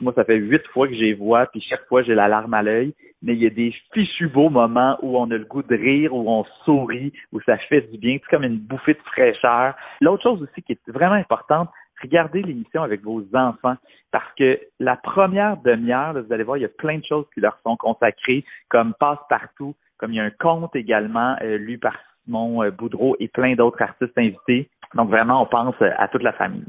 moi, 0.00 0.12
ça 0.14 0.24
fait 0.24 0.36
huit 0.36 0.62
fois 0.68 0.86
que 0.86 0.94
j'ai 0.94 1.14
vois, 1.14 1.46
puis 1.46 1.60
chaque 1.62 1.86
fois, 1.86 2.02
j'ai 2.02 2.14
la 2.14 2.28
larme 2.28 2.52
à 2.52 2.62
l'œil, 2.62 2.94
mais 3.22 3.34
il 3.34 3.42
y 3.42 3.46
a 3.46 3.50
des 3.50 3.74
fichus 3.92 4.28
beaux 4.28 4.50
moments 4.50 4.98
où 5.02 5.18
on 5.18 5.30
a 5.30 5.36
le 5.36 5.44
goût 5.44 5.62
de 5.62 5.74
rire, 5.74 6.14
où 6.14 6.28
on 6.28 6.44
sourit, 6.64 7.12
où 7.32 7.40
ça 7.40 7.58
fait 7.58 7.82
du 7.90 7.98
bien, 7.98 8.18
c'est 8.20 8.30
comme 8.30 8.44
une 8.44 8.58
bouffée 8.58 8.94
de 8.94 9.02
fraîcheur. 9.06 9.74
L'autre 10.00 10.22
chose 10.22 10.42
aussi 10.42 10.62
qui 10.62 10.72
est 10.72 10.90
vraiment 10.90 11.14
importante, 11.14 11.68
regardez 12.00 12.42
l'émission 12.42 12.82
avec 12.82 13.02
vos 13.02 13.24
enfants 13.34 13.76
parce 14.10 14.32
que 14.36 14.58
la 14.78 14.96
première 14.96 15.56
demi-heure, 15.58 16.14
vous 16.14 16.32
allez 16.32 16.44
voir, 16.44 16.56
il 16.56 16.62
y 16.62 16.66
a 16.66 16.70
plein 16.70 16.98
de 16.98 17.04
choses 17.04 17.26
qui 17.34 17.40
leur 17.40 17.58
sont 17.64 17.76
consacrées, 17.76 18.44
comme 18.68 18.94
passe-partout, 18.98 19.74
comme 19.98 20.12
il 20.12 20.16
y 20.16 20.20
a 20.20 20.24
un 20.24 20.30
conte 20.30 20.74
également 20.76 21.36
euh, 21.42 21.58
lu 21.58 21.78
par 21.78 21.96
Simon 22.24 22.62
euh, 22.62 22.70
Boudreau 22.70 23.16
et 23.18 23.28
plein 23.28 23.54
d'autres 23.54 23.82
artistes 23.82 24.16
invités. 24.16 24.70
Donc 24.94 25.10
vraiment, 25.10 25.42
on 25.42 25.46
pense 25.46 25.74
euh, 25.82 25.90
à 25.98 26.08
toute 26.08 26.22
la 26.22 26.32
famille. 26.32 26.64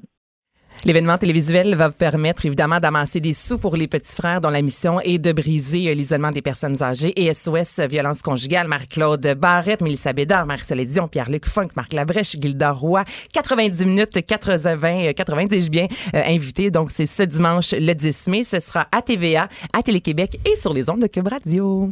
L'événement 0.85 1.17
télévisuel 1.17 1.75
va 1.75 1.89
permettre 1.89 2.45
évidemment 2.45 2.79
d'amasser 2.79 3.19
des 3.19 3.33
sous 3.33 3.57
pour 3.57 3.75
les 3.75 3.87
petits 3.87 4.15
frères 4.15 4.39
dont 4.39 4.49
la 4.49 4.61
mission 4.61 5.01
est 5.01 5.17
de 5.17 5.33
briser 5.33 5.93
l'isolement 5.93 6.31
des 6.31 6.41
personnes 6.41 6.81
âgées 6.81 7.11
et 7.21 7.33
SOS 7.33 7.81
violence 7.81 8.21
conjugale. 8.21 8.67
Marie-Claude 8.67 9.35
Barrette, 9.37 9.81
Mélissa 9.81 10.13
Bédard, 10.13 10.45
Marie-Soleil 10.45 10.85
Dion, 10.85 11.09
Pierre-Luc 11.09 11.45
Funk, 11.45 11.69
Marc 11.75 11.91
Labrèche, 11.91 12.37
Gilda 12.39 12.71
Roy. 12.71 13.03
90 13.33 13.85
minutes, 13.85 14.25
80, 14.25 15.11
90 15.13 15.49
dis-je 15.49 15.69
bien, 15.69 15.87
euh, 16.15 16.23
invités. 16.25 16.71
Donc 16.71 16.91
c'est 16.91 17.05
ce 17.05 17.23
dimanche 17.23 17.73
le 17.73 17.93
10 17.93 18.27
mai. 18.27 18.43
Ce 18.45 18.61
sera 18.61 18.87
à 18.93 19.01
TVA, 19.01 19.49
à 19.73 19.83
Télé-Québec 19.83 20.39
et 20.45 20.55
sur 20.55 20.73
les 20.73 20.89
ondes 20.89 21.01
de 21.01 21.07
Cube 21.07 21.27
Radio. 21.27 21.91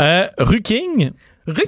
Euh, 0.00 0.26
Ruking. 0.38 1.10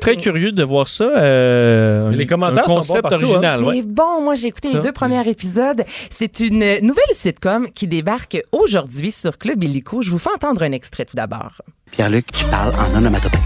Très 0.00 0.16
curieux 0.16 0.52
de 0.52 0.62
voir 0.62 0.88
ça. 0.88 1.04
Euh, 1.04 2.10
Les 2.10 2.26
commentaires 2.26 2.64
un 2.64 2.66
concept 2.66 2.86
sont 2.86 2.94
bons 3.02 3.08
partout, 3.08 3.24
original. 3.24 3.60
C'est 3.60 3.66
ouais. 3.66 3.82
bon. 3.82 4.22
Moi, 4.22 4.34
j'ai 4.36 4.48
écouté 4.48 4.72
les 4.72 4.78
deux 4.78 4.92
premiers 4.92 5.26
épisodes. 5.28 5.82
C'est 6.10 6.40
une 6.40 6.58
nouvelle 6.82 7.04
sitcom 7.12 7.66
qui 7.74 7.88
débarque 7.88 8.40
aujourd'hui 8.52 9.10
sur 9.10 9.36
Club 9.38 9.62
Illico. 9.64 10.02
Je 10.02 10.10
vous 10.10 10.18
fais 10.18 10.30
entendre 10.34 10.62
un 10.62 10.72
extrait 10.72 11.04
tout 11.04 11.16
d'abord. 11.16 11.60
Pierre-Luc, 11.90 12.26
tu 12.32 12.44
parles 12.46 12.72
en 12.76 12.96
onomatopée. 12.96 13.38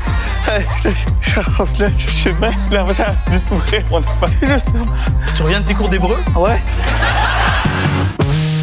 Charles, 1.20 1.68
là, 1.78 1.88
je 1.98 2.08
sais 2.10 2.32
bien, 2.32 2.52
là, 2.70 2.86
ça 2.92 3.04
va 3.04 3.54
mourir, 3.54 3.84
mon 3.90 3.98
enfant. 3.98 4.26
Tu 5.36 5.42
reviens 5.42 5.60
de 5.60 5.66
tes 5.66 5.74
cours 5.74 5.88
d'hébreu? 5.90 6.16
Ouais. 6.36 6.58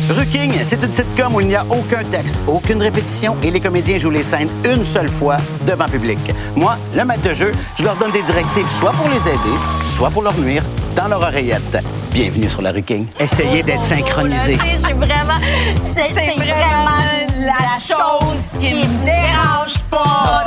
Ruking, 0.09 0.53
c'est 0.63 0.83
une 0.83 0.93
sitcom 0.93 1.35
où 1.35 1.41
il 1.41 1.47
n'y 1.47 1.55
a 1.55 1.65
aucun 1.69 2.03
texte, 2.03 2.37
aucune 2.47 2.81
répétition 2.81 3.35
et 3.41 3.49
les 3.49 3.59
comédiens 3.59 3.97
jouent 3.97 4.11
les 4.11 4.23
scènes 4.23 4.49
une 4.65 4.85
seule 4.85 5.09
fois 5.09 5.37
devant 5.65 5.87
public. 5.87 6.19
Moi, 6.55 6.77
le 6.95 7.03
maître 7.05 7.23
de 7.23 7.33
jeu, 7.33 7.51
je 7.77 7.83
leur 7.83 7.95
donne 7.95 8.11
des 8.11 8.21
directives 8.21 8.69
soit 8.69 8.91
pour 8.91 9.07
les 9.09 9.21
aider, 9.27 9.57
soit 9.95 10.11
pour 10.11 10.21
leur 10.21 10.37
nuire 10.37 10.63
dans 10.95 11.07
leur 11.07 11.21
oreillette. 11.21 11.83
Bienvenue 12.11 12.49
sur 12.49 12.61
la 12.61 12.71
Ruking. 12.71 13.07
Essayez 13.19 13.63
d'être 13.63 13.81
synchronisé. 13.81 14.57
J'ai 14.85 14.93
vraiment. 14.93 15.39
C'est 15.95 16.13
c'est 16.13 16.35
vraiment 16.35 17.24
la 17.45 17.77
chose 17.79 18.59
qui 18.59 18.73
me 18.73 19.05
dérange 19.05 19.83
pas. 19.91 20.45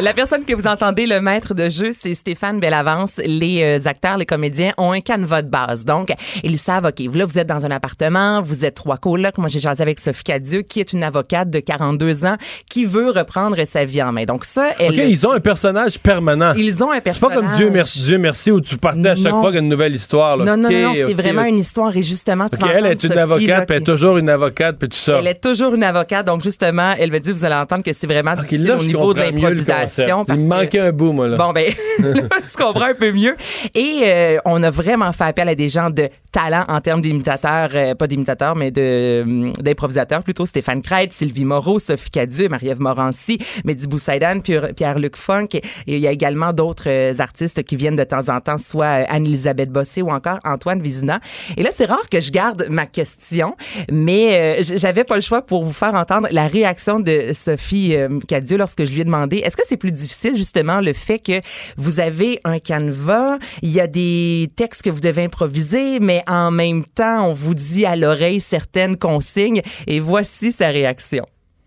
La 0.00 0.12
personne 0.12 0.44
que 0.44 0.54
vous 0.54 0.66
entendez, 0.66 1.06
le 1.06 1.20
maître 1.20 1.54
de 1.54 1.68
jeu, 1.68 1.90
c'est 1.98 2.14
Stéphane 2.14 2.60
Bellavance. 2.60 3.20
Les 3.24 3.62
euh, 3.62 3.88
acteurs, 3.88 4.18
les 4.18 4.26
comédiens 4.26 4.72
ont 4.76 4.92
un 4.92 5.00
canevas 5.00 5.42
de 5.42 5.48
base. 5.48 5.84
Donc, 5.84 6.12
ils 6.44 6.58
savent, 6.58 6.84
OK, 6.84 7.14
là, 7.14 7.24
vous 7.24 7.38
êtes 7.38 7.46
dans 7.46 7.64
un 7.64 7.70
appartement, 7.70 8.42
vous 8.42 8.64
êtes 8.64 8.74
trois 8.74 8.98
colocs. 8.98 9.38
Moi, 9.38 9.48
j'ai 9.48 9.58
jasé 9.58 9.82
avec 9.82 9.98
Sophie 9.98 10.22
Cadieux, 10.22 10.62
qui 10.62 10.80
est 10.80 10.92
une 10.92 11.02
avocate 11.02 11.48
de 11.48 11.60
42 11.60 12.26
ans, 12.26 12.36
qui 12.70 12.84
veut 12.84 13.10
reprendre 13.10 13.56
sa 13.64 13.84
vie 13.86 14.02
en 14.02 14.12
main. 14.12 14.24
Donc, 14.24 14.44
ça, 14.44 14.68
elle... 14.78 14.92
OK, 14.92 15.06
ils 15.08 15.26
ont 15.26 15.32
un 15.32 15.40
personnage 15.40 15.98
permanent. 15.98 16.52
Ils 16.56 16.84
ont 16.84 16.90
un 16.90 16.96
C'est 16.96 17.00
pas 17.00 17.28
personnage. 17.28 17.38
comme 17.38 17.56
Dieu 17.56 17.70
merci, 17.70 18.02
Dieu 18.02 18.18
merci 18.18 18.50
où 18.50 18.60
tu 18.60 18.76
partais 18.76 19.08
à 19.08 19.16
chaque 19.16 19.32
fois 19.32 19.46
qu'il 19.46 19.54
y 19.54 19.58
a 19.58 19.60
une 19.60 19.68
nouvelle 19.68 19.94
histoire. 19.94 20.36
Là. 20.36 20.44
Non, 20.44 20.56
non, 20.56 20.70
non, 20.70 20.92
c'est 20.94 21.14
vraiment 21.14 21.44
une 21.44 21.58
histoire. 21.58 21.96
Et 21.96 22.02
justement, 22.02 22.48
tu 22.48 22.58
elle 22.68 22.86
est 22.86 22.92
une 22.92 23.08
Sophie, 23.08 23.18
avocate, 23.18 23.48
là, 23.48 23.66
puis 23.66 23.76
elle 23.76 23.82
est 23.82 23.86
toujours 23.86 24.18
une 24.18 24.28
avocate, 24.28 24.76
puis 24.78 24.88
tout 24.90 24.98
ça. 24.98 25.16
Elle 25.18 25.26
est 25.26 25.42
toujours 25.42 25.74
une 25.74 25.84
avocate, 25.84 26.26
donc 26.26 26.35
justement, 26.42 26.94
elle 26.98 27.10
me 27.10 27.18
dit, 27.20 27.32
vous 27.32 27.44
allez 27.44 27.54
entendre 27.54 27.84
que 27.84 27.92
c'est 27.92 28.06
vraiment 28.06 28.32
OK, 28.32 28.40
difficile 28.40 28.66
là, 28.66 28.76
au 28.78 28.82
niveau 28.82 29.14
de 29.14 29.20
l'improvisation. 29.20 30.24
Il 30.28 30.36
me 30.36 30.48
manquait 30.48 30.80
un 30.80 30.92
bout, 30.92 31.12
moi, 31.12 31.28
là. 31.28 31.36
Bon, 31.36 31.52
ben, 31.52 31.72
là, 31.98 32.12
tu 32.48 32.62
comprends 32.62 32.86
un 32.86 32.94
peu 32.94 33.12
mieux. 33.12 33.36
Et 33.74 34.02
euh, 34.04 34.38
on 34.44 34.62
a 34.62 34.70
vraiment 34.70 35.12
fait 35.12 35.24
appel 35.24 35.48
à 35.48 35.54
des 35.54 35.68
gens 35.68 35.90
de 35.90 36.08
talent 36.32 36.64
en 36.68 36.80
termes 36.80 37.00
d'imitateurs, 37.00 37.70
euh, 37.74 37.94
pas 37.94 38.06
d'imitateurs, 38.06 38.56
mais 38.56 38.70
de 38.70 39.22
hum, 39.22 39.52
d'improvisateurs 39.60 40.22
plutôt. 40.22 40.44
Stéphane 40.46 40.82
Crête, 40.82 41.12
Sylvie 41.12 41.44
Moreau, 41.44 41.78
Sophie 41.78 42.10
Cadieux, 42.10 42.48
Marie-Ève 42.48 42.80
Morancy, 42.80 43.38
Mehdi 43.64 43.86
Boussaïdan, 43.86 44.40
Pierre- 44.40 44.74
Pierre-Luc 44.74 45.16
Funk. 45.16 45.48
Et 45.54 45.62
il 45.86 45.98
y 45.98 46.06
a 46.06 46.10
également 46.12 46.52
d'autres 46.52 46.88
euh, 46.88 47.12
artistes 47.18 47.62
qui 47.64 47.76
viennent 47.76 47.96
de 47.96 48.04
temps 48.04 48.28
en 48.28 48.40
temps, 48.40 48.58
soit 48.58 49.06
Anne-Elisabeth 49.08 49.70
Bossé 49.70 50.02
ou 50.02 50.10
encore 50.10 50.38
Antoine 50.44 50.82
Vizina. 50.82 51.20
Et 51.56 51.62
là, 51.62 51.70
c'est 51.72 51.86
rare 51.86 52.08
que 52.10 52.20
je 52.20 52.30
garde 52.30 52.66
ma 52.68 52.86
question, 52.86 53.56
mais 53.90 54.58
j'avais 54.62 55.04
pas 55.04 55.14
le 55.16 55.20
choix 55.20 55.42
pour 55.42 55.64
vous 55.64 55.72
faire 55.72 55.94
entendre 55.94 56.25
la 56.30 56.46
réaction 56.46 57.00
de 57.00 57.32
Sophie 57.32 57.96
euh, 57.96 58.20
Cadieux 58.28 58.56
lorsque 58.58 58.84
je 58.84 58.92
lui 58.92 59.00
ai 59.00 59.04
demandé 59.04 59.38
est-ce 59.38 59.56
que 59.56 59.62
c'est 59.66 59.76
plus 59.76 59.92
difficile 59.92 60.36
justement 60.36 60.80
le 60.80 60.92
fait 60.92 61.18
que 61.18 61.40
vous 61.76 62.00
avez 62.00 62.38
un 62.44 62.58
canevas, 62.58 63.38
il 63.62 63.70
y 63.74 63.80
a 63.80 63.86
des 63.86 64.48
textes 64.56 64.82
que 64.82 64.90
vous 64.90 65.00
devez 65.00 65.24
improviser, 65.24 66.00
mais 66.00 66.22
en 66.28 66.50
même 66.50 66.84
temps, 66.84 67.28
on 67.28 67.32
vous 67.32 67.54
dit 67.54 67.86
à 67.86 67.96
l'oreille 67.96 68.40
certaines 68.40 68.96
consignes 68.96 69.62
et 69.86 70.00
voici 70.00 70.52
sa 70.52 70.68
réaction. 70.68 71.24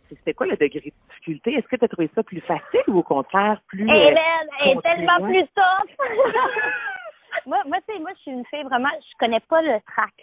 C'était 0.09 0.33
quoi 0.33 0.47
le 0.47 0.57
degré 0.57 0.79
de 0.79 0.91
difficultés. 1.09 1.53
Est-ce 1.53 1.67
que 1.67 1.75
tu 1.75 1.85
as 1.85 1.87
trouvé 1.87 2.09
ça 2.15 2.23
plus 2.23 2.41
facile 2.41 2.81
ou 2.87 2.97
au 2.99 3.03
contraire 3.03 3.61
plus. 3.67 3.87
euh, 3.87 3.93
Hélène, 3.93 4.49
elle 4.65 4.71
est 4.77 4.81
tellement 4.81 5.27
plus 5.27 5.43
tough. 5.55 5.95
moi, 7.45 7.57
moi, 7.65 7.77
tu 7.87 7.93
sais, 7.93 7.99
moi, 7.99 8.11
je 8.15 8.21
suis 8.21 8.31
une 8.31 8.45
fille 8.45 8.63
vraiment, 8.63 8.89
je 8.99 9.17
connais 9.17 9.39
pas 9.41 9.61
le 9.61 9.79
track. 9.91 10.13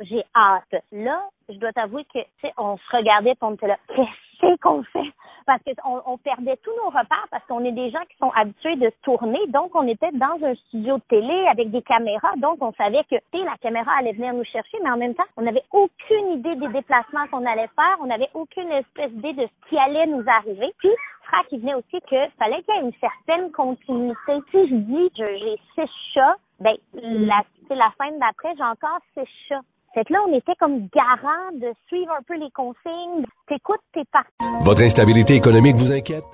J'ai 0.00 0.24
hâte. 0.34 0.82
Là, 0.92 1.22
je 1.48 1.54
dois 1.54 1.72
t'avouer 1.72 2.04
que, 2.04 2.20
tu 2.20 2.28
sais, 2.42 2.52
on 2.56 2.76
se 2.76 2.96
regardait 2.96 3.34
on 3.40 3.54
était 3.54 3.66
là, 3.66 3.76
qu'est-ce 3.88 4.56
qu'on 4.60 4.82
fait? 4.84 5.12
Parce 5.46 5.60
qu'on 5.62 6.02
on 6.06 6.18
perdait 6.18 6.56
tous 6.62 6.74
nos 6.76 6.88
repères 6.88 7.26
parce 7.30 7.44
qu'on 7.46 7.64
est 7.64 7.72
des 7.72 7.90
gens 7.90 8.02
qui 8.08 8.16
sont 8.16 8.30
habitués 8.30 8.76
de 8.76 8.90
tourner. 9.02 9.40
Donc, 9.48 9.74
on 9.74 9.86
était 9.86 10.10
dans 10.12 10.42
un 10.42 10.54
studio 10.54 10.96
de 10.96 11.02
télé 11.08 11.46
avec 11.48 11.70
des 11.70 11.82
caméras. 11.82 12.32
Donc, 12.36 12.62
on 12.62 12.72
savait 12.72 13.04
que, 13.04 13.16
tu 13.16 13.38
sais, 13.38 13.44
la 13.44 13.56
caméra 13.58 13.92
allait 13.98 14.12
venir 14.12 14.32
nous 14.32 14.44
chercher, 14.44 14.78
mais 14.82 14.90
en 14.90 14.96
même 14.96 15.14
temps, 15.14 15.24
on 15.36 15.42
n'avait 15.42 15.64
aucune 15.72 16.32
idée 16.32 16.56
des 16.56 16.68
déplacements 16.68 17.26
qu'on 17.30 17.44
allait 17.44 17.68
faire. 17.76 17.96
On 18.00 18.06
n'avait 18.06 18.30
aucune 18.34 18.70
espèce 18.72 19.10
d'idée 19.12 19.34
de 19.34 19.46
ce 19.46 19.68
qui 19.68 19.78
allait 19.78 20.06
nous 20.06 20.24
arriver. 20.26 20.72
Puis, 20.78 20.90
Frac, 21.24 21.46
il 21.52 21.60
venait 21.60 21.74
aussi 21.74 22.00
que 22.08 22.16
fallait 22.38 22.62
qu'il 22.62 22.74
y 22.74 22.78
ait 22.78 22.82
une 22.82 22.92
certaine 23.00 23.50
continuité. 23.52 24.32
Si 24.50 24.68
je 24.68 24.74
dis 24.74 25.10
j'ai 25.16 25.58
six 25.74 25.90
chats, 26.12 26.36
ben, 26.60 26.74
la, 26.94 27.42
c'est 27.68 27.74
la 27.74 27.92
scène 28.00 28.18
d'après, 28.18 28.54
j'ai 28.56 28.64
encore 28.64 28.98
six 29.14 29.28
chats. 29.48 29.60
Fait 29.94 30.04
que 30.04 30.12
là, 30.12 30.20
on 30.28 30.32
était 30.36 30.54
comme 30.58 30.88
garant 30.92 31.52
de 31.52 31.72
suivre 31.86 32.12
un 32.12 32.22
peu 32.22 32.34
les 32.34 32.50
consignes. 32.50 33.24
T'écoutes, 33.46 33.80
t'es 33.92 34.04
parti. 34.12 34.30
Votre 34.62 34.82
instabilité 34.82 35.34
économique 35.34 35.76
vous 35.76 35.92
inquiète? 35.92 36.24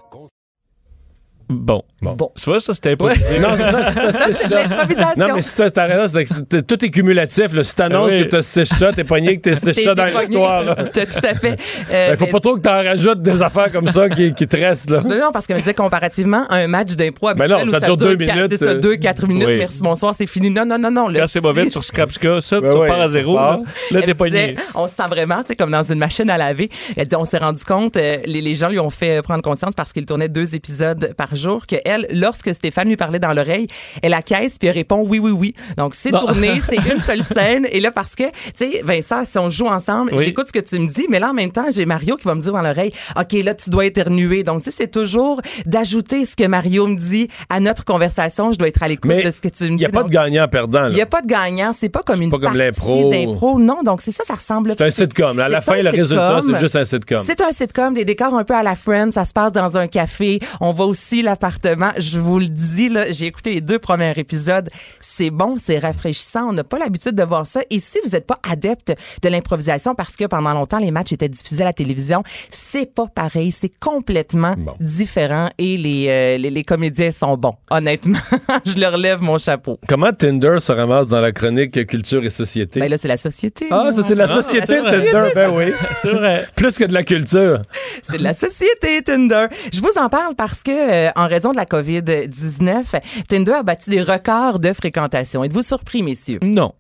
Bon. 1.50 1.82
Bon. 2.00 2.30
Tu 2.34 2.44
vois, 2.48 2.60
ça, 2.60 2.72
c'était 2.72 2.92
improvisé. 2.92 3.38
Non, 3.40 3.48
c'est 3.56 3.92
ça, 3.92 4.12
c'est 4.12 4.32
ça. 4.48 4.64
Non, 5.16 5.34
mais 5.34 5.42
si 5.42 5.54
t'as 5.56 5.84
raison, 5.86 6.06
c'est 6.06 6.24
que 6.24 6.60
tout 6.60 6.82
est 6.84 6.90
cumulatif. 6.90 7.52
Là. 7.52 7.62
Si 7.62 7.74
t'annonces 7.76 8.10
oui. 8.12 8.22
que 8.24 8.28
t'as 8.28 8.42
six 8.42 8.64
chats, 8.78 8.92
t'es 8.92 9.04
pogné 9.04 9.36
que 9.36 9.42
t'es 9.42 9.54
six 9.54 9.82
chats 9.82 9.94
dans 9.94 10.06
l'histoire. 10.06 10.76
T'as 10.92 11.06
tout 11.06 11.18
à 11.22 11.34
fait. 11.34 11.50
Ben, 11.50 11.58
Euh, 11.92 12.16
faut 12.16 12.24
mais- 12.26 12.30
pas 12.30 12.40
trop 12.40 12.56
que 12.56 12.60
t'en 12.62 12.82
rajoutes 12.82 13.20
des 13.20 13.42
affaires 13.42 13.70
comme 13.70 13.88
ça 13.88 14.08
qui, 14.08 14.32
qui 14.32 14.46
te 14.48 14.56
restent. 14.56 14.88
Là. 14.90 15.02
Non, 15.02 15.18
non, 15.18 15.30
parce 15.32 15.46
qu'elle 15.46 15.56
me 15.56 15.60
disait 15.62 15.74
comparativement 15.74 16.44
un 16.50 16.68
match 16.68 16.92
d'impro 16.94 17.28
habituel 17.28 17.50
Ben 17.50 17.64
non, 17.66 17.70
ça 17.72 17.80
dure 17.80 17.96
deux 17.96 18.16
minutes, 18.16 18.46
C'est 18.50 18.56
ça, 18.58 18.64
euh, 18.66 18.74
deux, 18.80 18.96
quatre 18.96 19.26
minutes. 19.26 19.46
oui. 19.46 19.58
Merci, 19.58 19.80
bonsoir, 19.82 20.14
c'est 20.14 20.26
fini. 20.26 20.50
Non, 20.50 20.64
non, 20.64 20.78
non, 20.78 20.90
non. 20.90 21.08
Quand 21.12 21.26
c'est 21.26 21.40
mauvais, 21.42 21.68
tu 21.68 21.78
rescrapes 21.78 22.12
ça, 22.12 22.40
ça, 22.40 22.60
Ben 22.60 22.70
tu 22.70 22.76
repars 22.78 23.00
à 23.00 23.08
zéro. 23.08 23.34
Là, 23.36 24.02
t'es 24.04 24.14
pogné. 24.14 24.54
on 24.74 24.86
se 24.88 24.94
sent 24.94 25.08
vraiment, 25.10 25.42
tu 25.42 25.48
sais, 25.48 25.56
comme 25.56 25.70
dans 25.72 25.82
une 25.82 25.98
machine 25.98 26.30
à 26.30 26.38
laver. 26.38 26.70
Elle 26.96 27.06
dit, 27.06 27.16
on 27.16 27.24
s'est 27.24 27.38
rendu 27.38 27.64
compte, 27.64 27.96
euh, 27.96 28.16
les, 28.24 28.40
les 28.40 28.54
gens 28.54 28.68
lui 28.68 28.78
ont 28.78 28.90
fait 28.90 29.20
prendre 29.22 29.42
conscience 29.42 29.74
parce 29.76 29.92
qu'il 29.92 30.06
tournait 30.06 30.28
deux 30.28 30.54
épisodes 30.54 31.12
par 31.16 31.34
jour, 31.34 31.39
que 31.66 31.76
elle, 31.84 32.06
lorsque 32.12 32.54
Stéphane 32.54 32.88
lui 32.88 32.96
parlait 32.96 33.18
dans 33.18 33.32
l'oreille, 33.32 33.66
elle 34.02 34.14
acquiesce 34.14 34.58
puis 34.58 34.68
elle 34.68 34.74
répond 34.74 35.04
oui, 35.06 35.18
oui, 35.18 35.30
oui. 35.30 35.54
Donc, 35.76 35.94
c'est 35.94 36.10
tourné, 36.10 36.60
c'est 36.68 36.76
une 36.92 37.00
seule 37.00 37.22
scène. 37.22 37.66
Et 37.70 37.80
là, 37.80 37.90
parce 37.90 38.14
que, 38.14 38.24
tu 38.24 38.30
sais, 38.54 38.82
Vincent, 38.84 39.24
si 39.24 39.38
on 39.38 39.50
joue 39.50 39.66
ensemble, 39.66 40.12
Oui. 40.14 40.24
j'écoute 40.24 40.48
ce 40.48 40.52
que 40.52 40.64
tu 40.64 40.78
me 40.78 40.86
dis, 40.88 41.06
mais 41.08 41.18
là, 41.18 41.30
en 41.30 41.34
même 41.34 41.52
temps, 41.52 41.66
j'ai 41.72 41.86
Mario 41.86 42.16
qui 42.16 42.24
va 42.26 42.34
me 42.34 42.40
dire 42.40 42.52
dans 42.52 42.62
l'oreille, 42.62 42.92
OK, 43.18 43.32
là, 43.44 43.54
tu 43.54 43.70
dois 43.70 43.86
éternuer. 43.86 44.42
Donc, 44.42 44.62
tu 44.62 44.70
sais, 44.70 44.76
c'est 44.76 44.90
toujours 44.90 45.40
d'ajouter 45.66 46.24
ce 46.24 46.36
que 46.36 46.46
Mario 46.46 46.86
me 46.86 46.96
dit 46.96 47.28
à 47.48 47.60
notre 47.60 47.84
conversation. 47.84 48.52
Je 48.52 48.58
dois 48.58 48.68
être 48.68 48.82
à 48.82 48.88
l'écoute 48.88 49.10
de 49.10 49.30
ce 49.30 49.40
que 49.40 49.48
tu 49.48 49.64
me 49.64 49.68
dis. 49.70 49.74
Il 49.74 49.76
n'y 49.78 49.84
a 49.86 49.88
pas 49.90 50.02
de 50.02 50.08
gagnant-perdant. 50.08 50.88
il 50.88 50.94
n'y 50.94 51.00
a 51.00 51.06
pas 51.06 51.22
de 51.22 51.26
gagnant, 51.26 51.72
c'est 51.72 51.88
pas 51.88 52.02
comme 52.02 52.22
une 52.22 52.30
pas 52.30 52.38
comme 52.38 52.56
l'impro. 52.56 53.10
d'impro. 53.10 53.58
Non, 53.58 53.82
donc 53.84 54.00
c'est 54.00 54.12
ça, 54.12 54.24
ça 54.24 54.34
ressemble. 54.34 54.74
C'est 54.76 54.84
un 54.84 54.90
sitcom. 54.90 55.38
À 55.38 55.48
la 55.48 55.60
fin, 55.60 55.76
le 55.76 55.90
résultat, 55.90 56.40
c'est 56.46 56.60
juste 56.60 56.76
un 56.76 56.84
sitcom. 56.84 57.22
C'est 57.24 57.40
un 57.40 57.52
sitcom, 57.52 57.94
des 57.94 58.04
décors 58.04 58.34
un 58.34 58.44
peu 58.44 58.54
à 58.54 58.62
la 58.62 58.74
Friends, 58.76 59.10
ça 59.12 59.24
se 59.24 59.32
passe 59.32 59.52
dans 59.52 59.76
un 59.76 59.86
café. 59.88 60.38
On 60.60 60.72
va 60.72 60.84
aussi 60.84 61.22
l'appartement. 61.30 61.90
Je 61.96 62.18
vous 62.18 62.38
le 62.40 62.48
dis, 62.48 62.88
là, 62.88 63.10
j'ai 63.10 63.26
écouté 63.26 63.54
les 63.54 63.60
deux 63.60 63.78
premiers 63.78 64.12
épisodes. 64.16 64.68
C'est 65.00 65.30
bon, 65.30 65.56
c'est 65.62 65.78
rafraîchissant. 65.78 66.48
On 66.48 66.52
n'a 66.52 66.64
pas 66.64 66.78
l'habitude 66.78 67.14
de 67.14 67.22
voir 67.22 67.46
ça. 67.46 67.60
Et 67.70 67.78
si 67.78 67.98
vous 68.04 68.10
n'êtes 68.10 68.26
pas 68.26 68.38
adepte 68.48 68.92
de 69.22 69.28
l'improvisation, 69.28 69.94
parce 69.94 70.16
que 70.16 70.24
pendant 70.24 70.52
longtemps, 70.54 70.78
les 70.78 70.90
matchs 70.90 71.12
étaient 71.12 71.28
diffusés 71.28 71.62
à 71.62 71.66
la 71.66 71.72
télévision, 71.72 72.22
c'est 72.50 72.92
pas 72.92 73.06
pareil. 73.06 73.52
C'est 73.52 73.72
complètement 73.80 74.56
différent 74.80 75.48
et 75.58 75.76
les, 75.76 76.06
euh, 76.08 76.36
les, 76.38 76.50
les 76.50 76.64
comédiens 76.64 77.10
sont 77.12 77.36
bons. 77.36 77.54
Honnêtement, 77.70 78.18
je 78.66 78.78
leur 78.78 78.96
lève 78.96 79.20
mon 79.20 79.38
chapeau. 79.38 79.78
Comment 79.88 80.12
Tinder 80.12 80.56
se 80.60 80.72
ramasse 80.72 81.06
dans 81.06 81.20
la 81.20 81.32
chronique 81.32 81.86
Culture 81.86 82.24
et 82.24 82.30
Société? 82.30 82.80
Ben 82.80 82.90
là, 82.90 82.98
c'est 82.98 83.08
la 83.08 83.16
société. 83.16 83.66
ah, 83.70 83.90
ça, 83.92 84.02
c'est 84.02 84.14
de 84.14 84.18
la 84.18 84.24
Ah, 84.24 84.34
société, 84.42 84.66
Tinder. 84.66 85.30
Ben 85.34 85.50
oui. 85.54 85.72
C'est 86.02 86.10
vrai. 86.12 86.46
Plus 86.56 86.76
que 86.76 86.84
de 86.84 86.92
la 86.92 87.02
culture. 87.04 87.62
C'est 88.02 88.18
de 88.18 88.22
la 88.24 88.34
société 88.34 89.02
Tinder. 89.02 89.46
Je 89.72 89.80
vous 89.80 89.92
en 89.96 90.08
parle 90.08 90.34
parce 90.34 90.62
que 90.62 90.70
euh, 90.70 91.09
en 91.16 91.28
raison 91.28 91.52
de 91.52 91.56
la 91.56 91.64
COVID-19, 91.64 93.00
Tinder 93.28 93.52
a 93.52 93.62
battu 93.62 93.90
des 93.90 94.02
records 94.02 94.60
de 94.60 94.72
fréquentation. 94.72 95.44
Êtes-vous 95.44 95.62
surpris, 95.62 96.02
messieurs? 96.02 96.38
Non. 96.42 96.74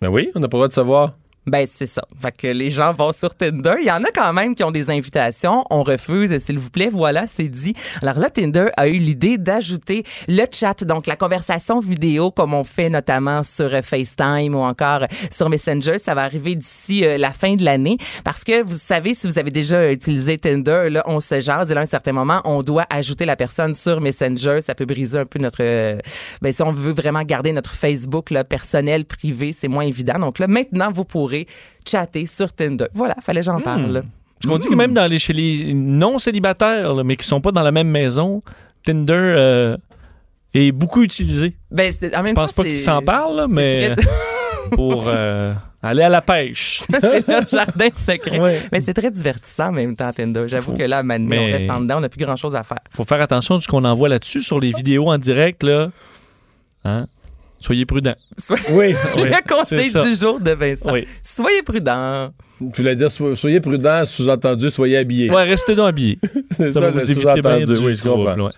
Ben 0.00 0.08
oui, 0.08 0.30
on 0.34 0.40
n'a 0.40 0.48
pas 0.48 0.56
le 0.56 0.60
droit 0.60 0.68
de 0.68 0.72
savoir. 0.72 1.14
Ben, 1.46 1.66
c'est 1.66 1.86
ça. 1.86 2.02
Fait 2.20 2.36
que 2.36 2.46
les 2.46 2.70
gens 2.70 2.92
vont 2.92 3.12
sur 3.12 3.34
Tinder. 3.34 3.76
Il 3.80 3.86
y 3.86 3.90
en 3.90 4.04
a 4.04 4.10
quand 4.14 4.32
même 4.34 4.54
qui 4.54 4.62
ont 4.62 4.70
des 4.70 4.90
invitations. 4.90 5.64
On 5.70 5.82
refuse, 5.82 6.38
s'il 6.38 6.58
vous 6.58 6.68
plaît. 6.68 6.90
Voilà, 6.92 7.26
c'est 7.26 7.48
dit. 7.48 7.74
Alors 8.02 8.18
là, 8.18 8.28
Tinder 8.28 8.66
a 8.76 8.88
eu 8.88 8.98
l'idée 8.98 9.38
d'ajouter 9.38 10.04
le 10.28 10.44
chat, 10.52 10.84
donc 10.84 11.06
la 11.06 11.16
conversation 11.16 11.80
vidéo, 11.80 12.30
comme 12.30 12.52
on 12.52 12.62
fait 12.62 12.90
notamment 12.90 13.42
sur 13.42 13.70
FaceTime 13.70 14.54
ou 14.54 14.60
encore 14.60 15.06
sur 15.30 15.48
Messenger. 15.48 15.98
Ça 15.98 16.14
va 16.14 16.24
arriver 16.24 16.56
d'ici 16.56 17.06
euh, 17.06 17.16
la 17.16 17.32
fin 17.32 17.54
de 17.54 17.64
l'année. 17.64 17.96
Parce 18.22 18.44
que 18.44 18.62
vous 18.62 18.76
savez, 18.76 19.14
si 19.14 19.26
vous 19.26 19.38
avez 19.38 19.50
déjà 19.50 19.90
utilisé 19.90 20.36
Tinder, 20.36 20.88
là, 20.90 21.02
on 21.06 21.20
se 21.20 21.40
jase 21.40 21.70
et 21.70 21.74
là, 21.74 21.80
à 21.80 21.84
un 21.84 21.86
certain 21.86 22.12
moment, 22.12 22.42
on 22.44 22.60
doit 22.60 22.84
ajouter 22.90 23.24
la 23.24 23.36
personne 23.36 23.74
sur 23.74 24.02
Messenger. 24.02 24.60
Ça 24.60 24.74
peut 24.74 24.84
briser 24.84 25.20
un 25.20 25.26
peu 25.26 25.38
notre... 25.38 25.62
euh, 25.62 25.98
ben, 26.42 26.52
si 26.52 26.60
on 26.62 26.72
veut 26.72 26.92
vraiment 26.92 27.22
garder 27.22 27.52
notre 27.52 27.74
Facebook 27.74 28.30
là, 28.30 28.44
personnel, 28.44 29.06
privé, 29.06 29.54
c'est 29.54 29.68
moins 29.68 29.84
évident. 29.84 30.18
Donc 30.18 30.38
là, 30.38 30.46
maintenant, 30.46 30.92
vous 30.92 31.04
pourrez 31.04 31.29
chatter 31.86 32.26
sur 32.26 32.52
Tinder. 32.52 32.86
Voilà, 32.94 33.14
fallait 33.22 33.40
que 33.40 33.46
j'en 33.46 33.60
parle. 33.60 34.02
Parce 34.42 34.52
qu'on 34.52 34.58
dit 34.58 34.68
que 34.68 34.74
même 34.74 34.94
dans 34.94 35.06
les, 35.06 35.18
chez 35.18 35.32
les 35.34 35.74
non-célibataires, 35.74 36.94
là, 36.94 37.04
mais 37.04 37.16
qui 37.16 37.26
sont 37.26 37.40
pas 37.40 37.52
dans 37.52 37.62
la 37.62 37.72
même 37.72 37.88
maison, 37.88 38.42
Tinder 38.84 39.12
euh, 39.14 39.76
est 40.54 40.72
beaucoup 40.72 41.02
utilisé. 41.02 41.54
Ben, 41.70 41.92
c'est- 41.92 42.14
en 42.16 42.22
même 42.22 42.28
Je 42.30 42.34
pense 42.34 42.50
temps, 42.54 42.62
pas 42.62 42.64
c'est- 42.64 42.70
qu'ils 42.70 42.80
s'en 42.80 43.02
parlent, 43.02 43.36
là, 43.36 43.44
c'est 43.48 43.54
mais 43.54 43.94
très- 43.96 44.06
pour 44.76 45.04
euh, 45.08 45.52
aller 45.82 46.02
à 46.02 46.08
la 46.08 46.22
pêche. 46.22 46.82
c'est 47.00 47.26
leur 47.28 47.46
jardin 47.48 47.88
secret. 47.94 48.40
Ouais. 48.40 48.62
Mais 48.72 48.80
c'est 48.80 48.94
très 48.94 49.10
divertissant 49.10 49.68
en 49.68 49.72
même 49.72 49.94
temps, 49.96 50.10
Tinder. 50.12 50.44
J'avoue 50.46 50.72
Faut- 50.72 50.78
que 50.78 50.84
là, 50.84 51.02
mais- 51.02 51.18
on 51.20 51.44
reste 51.44 51.70
en 51.70 51.80
dedans, 51.80 51.98
on 51.98 52.00
n'a 52.00 52.08
plus 52.08 52.24
grand-chose 52.24 52.54
à 52.54 52.62
faire. 52.62 52.78
faut 52.94 53.04
faire 53.04 53.20
attention 53.20 53.58
de 53.58 53.62
ce 53.62 53.68
qu'on 53.68 53.84
envoie 53.84 54.08
là-dessus 54.08 54.40
sur 54.40 54.58
les 54.60 54.70
vidéos 54.70 55.08
en 55.10 55.18
direct. 55.18 55.62
Là. 55.64 55.90
Hein? 56.84 57.06
Soyez 57.60 57.84
prudents. 57.86 58.16
Sois- 58.38 58.56
Oui. 58.72 58.94
Oui, 59.16 59.24
le 59.24 59.48
conseil 59.48 59.92
du 59.92 60.14
jour 60.14 60.40
de 60.40 60.52
Vincent. 60.52 60.92
Oui. 60.92 61.06
Soyez 61.22 61.62
prudents. 61.62 62.28
Tu 62.72 62.82
voulais 62.82 62.94
dire, 62.94 63.10
so- 63.10 63.34
soyez 63.34 63.60
prudents, 63.60 64.04
sous-entendu, 64.04 64.70
soyez 64.70 64.98
habillés. 64.98 65.30
Ouais, 65.30 65.44
restez 65.44 65.74
donc 65.74 65.88
habillés. 65.88 66.18
c'est 66.56 66.72
Ça 66.72 66.72
ça, 66.74 66.80
va 66.80 66.90
vous 66.90 67.10
éviter 67.10 67.40
bien 67.40 67.60
du 67.66 67.72
Oui, 67.78 67.96
je 67.96 68.00
trouble, 68.02 68.24
comprends. 68.26 68.46
ouais. 68.46 68.52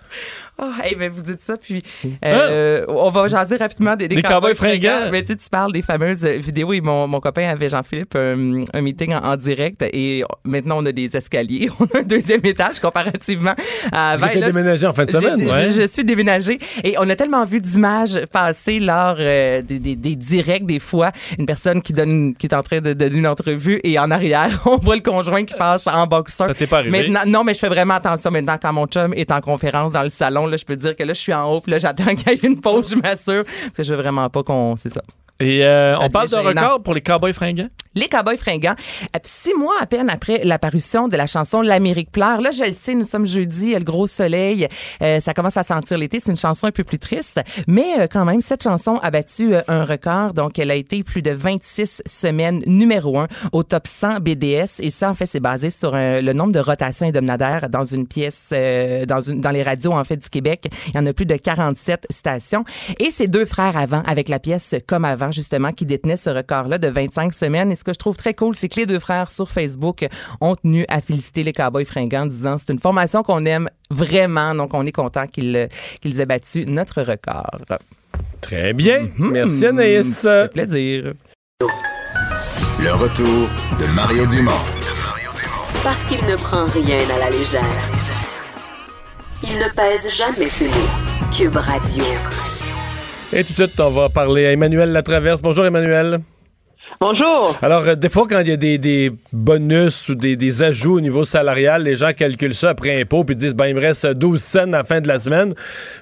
Oh, 0.61 0.65
hey, 0.83 0.93
ben, 0.95 1.11
vous 1.11 1.23
dites 1.23 1.41
ça, 1.41 1.57
puis 1.57 1.81
euh, 2.23 2.85
on 2.87 3.09
va 3.09 3.27
jaser 3.27 3.55
rapidement 3.57 3.95
des, 3.95 4.07
des 4.07 4.17
Des 4.17 4.21
cowboys 4.21 4.53
fringants. 4.53 4.89
fringants. 4.91 5.11
Mais 5.11 5.21
tu 5.23 5.29
sais, 5.31 5.35
tu 5.37 5.49
parles 5.49 5.71
des 5.71 5.81
fameuses 5.81 6.23
vidéos 6.25 6.73
et 6.73 6.81
mon, 6.81 7.07
mon 7.07 7.19
copain 7.19 7.47
avait, 7.49 7.69
Jean-Philippe, 7.69 8.15
un, 8.15 8.63
un 8.71 8.81
meeting 8.81 9.13
en, 9.15 9.23
en 9.23 9.35
direct 9.35 9.83
et 9.91 10.23
maintenant 10.43 10.77
on 10.77 10.85
a 10.85 10.91
des 10.91 11.15
escaliers. 11.17 11.69
On 11.79 11.85
a 11.85 11.99
un 11.99 12.03
deuxième 12.03 12.41
étage 12.43 12.79
comparativement 12.79 13.55
à 13.91 14.11
avant. 14.11 14.27
Là, 14.27 14.51
déménagé 14.51 14.85
en 14.85 14.93
fin 14.93 15.05
de 15.05 15.11
semaine, 15.11 15.39
je- 15.39 15.45
ouais. 15.47 15.69
Je, 15.73 15.87
suis 15.87 16.03
déménagée 16.03 16.59
et 16.83 16.95
on 16.99 17.09
a 17.09 17.15
tellement 17.15 17.45
vu 17.45 17.59
d'images 17.59 18.19
passer 18.31 18.79
lors 18.79 19.15
euh, 19.19 19.61
des, 19.63 19.79
des, 19.79 19.95
des 19.95 20.15
directs 20.15 20.65
des 20.67 20.79
fois. 20.79 21.11
Une 21.39 21.47
personne 21.47 21.81
qui 21.81 21.93
donne, 21.93 22.35
qui 22.35 22.45
est 22.45 22.53
en 22.53 22.61
train 22.61 22.79
de 22.79 22.93
donner 22.93 23.17
une 23.17 23.27
entrevue 23.27 23.79
et 23.83 23.92
en 23.99 24.11
arrière, 24.11 24.49
on 24.65 24.77
voit 24.77 24.95
le 24.95 25.01
conjoint 25.01 25.43
qui 25.43 25.55
passe 25.55 25.87
en 25.87 26.07
boxeur. 26.07 26.47
Ça 26.47 26.53
t'est 26.53 26.67
pas 26.67 26.79
arrivé? 26.79 26.91
Maintenant, 27.09 27.21
non, 27.25 27.43
mais 27.43 27.53
je 27.53 27.59
fais 27.59 27.69
vraiment 27.69 27.95
attention 27.95 28.31
maintenant 28.31 28.57
quand 28.61 28.73
mon 28.73 28.85
chum 28.87 29.13
est 29.13 29.31
en 29.31 29.41
conférence 29.41 29.91
dans 29.91 30.03
le 30.03 30.09
salon. 30.09 30.45
Là, 30.45 30.57
je 30.57 30.65
peux 30.65 30.75
dire 30.75 30.95
que 30.95 31.03
là, 31.03 31.13
je 31.13 31.19
suis 31.19 31.33
en 31.33 31.51
haut, 31.51 31.61
puis 31.61 31.71
là, 31.71 31.79
j'attends 31.79 32.15
qu'il 32.15 32.31
y 32.31 32.35
ait 32.35 32.39
une 32.43 32.59
pause, 32.59 32.91
je 32.91 32.95
m'assure. 32.95 33.43
Parce 33.43 33.77
que 33.77 33.83
je 33.83 33.93
veux 33.93 34.01
vraiment 34.01 34.29
pas 34.29 34.43
qu'on. 34.43 34.75
C'est 34.75 34.91
ça. 34.91 35.01
Et 35.39 35.65
euh, 35.65 35.97
on 35.99 36.09
parle 36.09 36.29
gênant. 36.29 36.43
record 36.43 36.83
pour 36.83 36.93
les 36.93 37.01
cowboys 37.01 37.33
fringants. 37.33 37.69
Les 37.95 38.07
Cowboys 38.07 38.37
fringants. 38.37 38.75
Euh, 39.15 39.19
Six 39.23 39.53
mois 39.53 39.75
à 39.79 39.85
peine 39.85 40.09
après 40.09 40.41
l'apparition 40.43 41.07
de 41.07 41.15
la 41.15 41.27
chanson 41.27 41.61
L'Amérique 41.61 42.11
pleure. 42.11 42.41
Là, 42.41 42.49
je 42.51 42.63
le 42.63 42.71
sais, 42.71 42.95
nous 42.95 43.03
sommes 43.05 43.27
jeudi, 43.27 43.73
le 43.73 43.83
gros 43.83 44.07
soleil. 44.07 44.67
Euh, 45.01 45.19
ça 45.19 45.33
commence 45.33 45.57
à 45.57 45.63
sentir 45.63 45.97
l'été. 45.97 46.19
C'est 46.19 46.31
une 46.31 46.37
chanson 46.37 46.67
un 46.67 46.71
peu 46.71 46.83
plus 46.83 46.97
triste. 46.99 47.39
Mais 47.67 47.99
euh, 47.99 48.07
quand 48.11 48.25
même, 48.25 48.41
cette 48.41 48.63
chanson 48.63 48.97
a 49.03 49.11
battu 49.11 49.53
euh, 49.53 49.61
un 49.67 49.85
record. 49.85 50.33
Donc, 50.33 50.57
elle 50.57 50.71
a 50.71 50.75
été 50.75 51.03
plus 51.03 51.21
de 51.21 51.31
26 51.31 52.01
semaines 52.05 52.63
numéro 52.65 53.19
un 53.19 53.27
au 53.51 53.61
top 53.63 53.85
100 53.85 54.21
BDS. 54.21 54.79
Et 54.79 54.89
ça, 54.89 55.09
en 55.09 55.13
fait, 55.13 55.27
c'est 55.27 55.39
basé 55.39 55.69
sur 55.69 55.93
euh, 55.93 56.21
le 56.21 56.33
nombre 56.33 56.51
de 56.51 56.59
rotations 56.59 57.05
hebdomadaires 57.05 57.69
dans 57.69 57.85
une 57.85 58.07
pièce, 58.07 58.49
euh, 58.53 59.05
dans, 59.05 59.21
une, 59.21 59.39
dans 59.39 59.51
les 59.51 59.61
radios, 59.61 59.93
en 59.93 60.03
fait, 60.03 60.17
du 60.17 60.29
Québec. 60.29 60.65
Il 60.87 60.95
y 60.95 60.99
en 60.99 61.05
a 61.05 61.13
plus 61.13 61.27
de 61.27 61.35
47 61.35 62.07
stations. 62.09 62.65
Et 62.99 63.11
c'est 63.11 63.27
deux 63.27 63.45
frères 63.45 63.77
avant, 63.77 64.01
avec 64.07 64.29
la 64.29 64.39
pièce 64.39 64.75
Comme 64.87 65.05
avant, 65.05 65.22
justement, 65.31 65.71
qui 65.71 65.85
détenaient 65.85 66.17
ce 66.17 66.29
record-là 66.29 66.77
de 66.77 66.87
25 66.87 67.33
semaines. 67.33 67.71
Et 67.71 67.75
ce 67.75 67.83
que 67.83 67.93
je 67.93 67.99
trouve 67.99 68.15
très 68.17 68.33
cool, 68.33 68.55
c'est 68.55 68.69
que 68.69 68.79
les 68.79 68.85
deux 68.85 68.99
frères 68.99 69.29
sur 69.29 69.49
Facebook 69.49 70.07
ont 70.41 70.55
tenu 70.55 70.85
à 70.89 71.01
féliciter 71.01 71.43
les 71.43 71.53
Cowboys 71.53 71.85
fringants 71.85 72.23
en 72.23 72.27
disant 72.27 72.57
c'est 72.57 72.73
une 72.73 72.79
formation 72.79 73.23
qu'on 73.23 73.45
aime 73.45 73.69
vraiment. 73.89 74.55
Donc, 74.55 74.73
on 74.73 74.85
est 74.85 74.91
content 74.91 75.27
qu'ils 75.27 75.69
qu'ils 76.01 76.19
aient 76.21 76.25
battu 76.25 76.65
notre 76.65 77.01
record. 77.01 77.61
Très 78.41 78.73
bien. 78.73 79.09
Merci, 79.17 79.65
Anaïs. 79.65 80.13
Ça 80.13 80.43
fait 80.43 80.53
plaisir. 80.53 81.13
Le 82.79 82.91
retour 82.91 83.47
de 83.79 83.85
Mario 83.95 84.25
Dumont. 84.25 84.51
Parce 85.83 86.03
qu'il 86.05 86.23
ne 86.25 86.35
prend 86.35 86.65
rien 86.65 86.99
à 87.15 87.19
la 87.19 87.29
légère. 87.29 87.63
Il 89.43 89.57
ne 89.57 89.69
pèse 89.73 90.13
jamais 90.15 90.49
ses 90.49 90.67
mots. 90.67 91.31
Cube 91.35 91.57
Radio. 91.57 92.03
Et 93.35 93.43
tout 93.43 93.53
de 93.53 93.67
suite, 93.67 93.79
on 93.79 93.89
va 93.89 94.09
parler 94.09 94.45
à 94.45 94.51
Emmanuel 94.51 94.91
Latraverse. 94.91 95.41
Bonjour, 95.41 95.65
Emmanuel. 95.65 96.19
Bonjour. 96.99 97.57
Alors, 97.63 97.81
euh, 97.81 97.95
des 97.95 98.09
fois, 98.09 98.27
quand 98.29 98.39
il 98.41 98.49
y 98.49 98.51
a 98.51 98.57
des, 98.57 98.77
des 98.77 99.09
bonus 99.31 100.07
ou 100.09 100.15
des, 100.15 100.35
des, 100.35 100.61
ajouts 100.61 100.97
au 100.97 101.01
niveau 101.01 101.23
salarial, 101.23 101.81
les 101.81 101.95
gens 101.95 102.13
calculent 102.13 102.53
ça 102.53 102.69
après 102.69 103.01
impôt 103.01 103.23
puis 103.23 103.35
disent, 103.35 103.55
ben, 103.55 103.65
il 103.65 103.75
me 103.75 103.81
reste 103.81 104.05
12 104.05 104.39
cents 104.39 104.71
à 104.73 104.77
la 104.77 104.83
fin 104.83 105.01
de 105.01 105.07
la 105.07 105.17
semaine. 105.17 105.55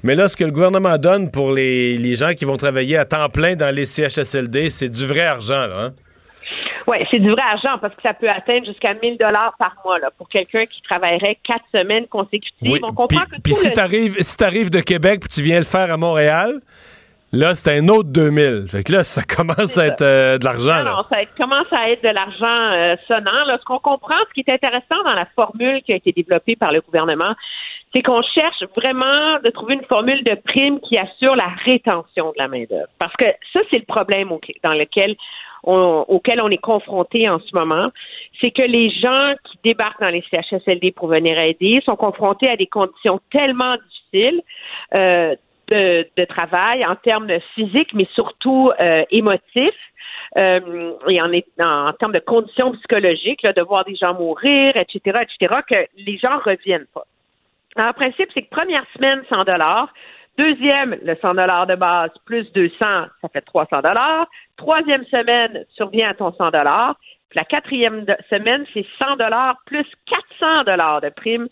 Mais 0.03 0.15
là, 0.15 0.27
ce 0.27 0.35
que 0.35 0.43
le 0.43 0.51
gouvernement 0.51 0.97
donne 0.97 1.31
pour 1.31 1.53
les, 1.53 1.97
les 1.97 2.15
gens 2.15 2.33
qui 2.33 2.43
vont 2.43 2.57
travailler 2.57 2.97
à 2.97 3.05
temps 3.05 3.29
plein 3.29 3.55
dans 3.55 3.73
les 3.73 3.85
CHSLD, 3.85 4.69
c'est 4.69 4.89
du 4.89 5.05
vrai 5.05 5.25
argent, 5.25 5.67
là. 5.67 5.85
Hein? 5.85 5.93
Oui, 6.87 6.97
c'est 7.09 7.19
du 7.19 7.31
vrai 7.31 7.41
argent 7.41 7.77
parce 7.79 7.95
que 7.95 8.01
ça 8.01 8.13
peut 8.13 8.29
atteindre 8.29 8.65
jusqu'à 8.65 8.93
1000 8.93 9.17
dollars 9.17 9.53
par 9.57 9.75
mois 9.85 9.99
là, 9.99 10.09
pour 10.17 10.27
quelqu'un 10.27 10.65
qui 10.65 10.81
travaillerait 10.81 11.37
quatre 11.47 11.63
semaines 11.71 12.07
consécutives. 12.07 12.69
Oui. 12.69 12.79
On 12.83 12.91
comprend 12.93 13.21
puis, 13.21 13.37
que 13.37 13.41
puis 13.41 13.53
tout 13.53 13.59
si 13.59 13.69
le- 13.69 13.73
t'arrives 14.35 14.69
si 14.69 14.69
de 14.69 14.79
Québec 14.81 15.21
puis 15.21 15.29
tu 15.29 15.41
viens 15.41 15.59
le 15.59 15.65
faire 15.65 15.91
à 15.91 15.97
Montréal, 15.97 16.59
là, 17.33 17.55
c'est 17.55 17.77
un 17.77 17.87
autre 17.87 18.09
2000. 18.09 18.65
Fait 18.69 18.83
que 18.83 18.91
là, 18.91 19.03
ça 19.03 19.21
commence 19.35 19.77
à 19.77 19.87
être 19.87 20.01
euh, 20.01 20.37
de 20.37 20.45
l'argent, 20.45 20.83
Non, 20.83 21.03
ça 21.09 21.25
commence 21.37 21.71
à 21.71 21.89
être 21.89 22.03
de 22.03 22.09
l'argent 22.09 22.45
euh, 22.73 22.95
sonnant. 23.07 23.43
Là. 23.45 23.57
Ce 23.59 23.65
qu'on 23.65 23.79
comprend, 23.79 24.15
ce 24.29 24.33
qui 24.33 24.41
est 24.47 24.53
intéressant 24.53 25.01
dans 25.05 25.13
la 25.13 25.25
formule 25.35 25.81
qui 25.83 25.93
a 25.93 25.95
été 25.95 26.11
développée 26.11 26.55
par 26.55 26.71
le 26.71 26.81
gouvernement, 26.81 27.33
c'est 27.93 28.01
qu'on 28.03 28.21
cherche 28.21 28.63
vraiment 28.77 29.39
de 29.43 29.49
trouver 29.49 29.73
une 29.73 29.83
formule 29.85 30.23
de 30.23 30.35
prime 30.45 30.79
qui 30.81 30.97
assure 30.97 31.35
la 31.35 31.49
rétention 31.65 32.27
de 32.29 32.35
la 32.37 32.47
main-d'œuvre. 32.47 32.87
Parce 32.99 33.13
que 33.17 33.25
ça, 33.51 33.59
c'est 33.69 33.79
le 33.79 33.85
problème 33.85 34.31
au- 34.31 34.39
dans 34.63 34.73
lequel 34.73 35.15
on- 35.63 36.05
auquel 36.07 36.41
on 36.41 36.49
est 36.49 36.57
confronté 36.57 37.29
en 37.29 37.39
ce 37.39 37.53
moment, 37.53 37.91
c'est 38.39 38.51
que 38.51 38.61
les 38.63 38.89
gens 38.91 39.33
qui 39.45 39.59
débarquent 39.63 39.99
dans 40.01 40.09
les 40.09 40.23
CHSLD 40.31 40.91
pour 40.91 41.07
venir 41.09 41.37
aider 41.37 41.81
sont 41.85 41.95
confrontés 41.97 42.49
à 42.49 42.55
des 42.55 42.65
conditions 42.67 43.19
tellement 43.31 43.75
difficiles 43.75 44.41
euh, 44.95 45.35
de, 45.71 46.25
travail 46.25 46.85
en 46.85 46.95
termes 46.95 47.27
de 47.27 47.39
physique, 47.55 47.93
mais 47.93 48.07
surtout 48.13 48.71
euh, 48.79 49.03
émotifs. 49.11 49.73
euh, 50.37 50.93
et 51.09 51.21
en, 51.21 51.31
en, 51.59 51.93
termes 51.93 52.13
de 52.13 52.19
conditions 52.19 52.71
psychologiques, 52.73 53.45
de 53.45 53.61
voir 53.61 53.83
des 53.85 53.95
gens 53.95 54.13
mourir, 54.13 54.77
etc., 54.77 55.19
etc., 55.23 55.61
que 55.67 55.87
les 55.97 56.17
gens 56.17 56.37
reviennent 56.39 56.87
pas. 56.93 57.05
Alors, 57.75 57.89
le 57.89 57.93
principe, 57.93 58.29
c'est 58.33 58.43
que 58.43 58.49
première 58.49 58.85
semaine, 58.95 59.23
100 59.29 59.45
dollars. 59.45 59.93
Deuxième, 60.37 60.97
le 61.03 61.15
100 61.21 61.35
dollars 61.35 61.67
de 61.67 61.75
base 61.75 62.11
plus 62.25 62.51
200, 62.53 62.75
ça 62.79 63.29
fait 63.31 63.41
300 63.41 63.81
dollars. 63.81 64.27
Troisième 64.57 65.05
semaine, 65.05 65.65
survient 65.75 66.09
à 66.09 66.13
ton 66.13 66.33
100 66.33 66.51
dollars. 66.51 66.95
Puis 67.29 67.37
la 67.37 67.45
quatrième 67.45 68.05
semaine, 68.29 68.65
c'est 68.73 68.85
100 68.99 69.15
dollars 69.17 69.55
plus 69.65 69.85
400 70.39 70.63
dollars 70.65 71.01
de 71.01 71.09
prime, 71.09 71.47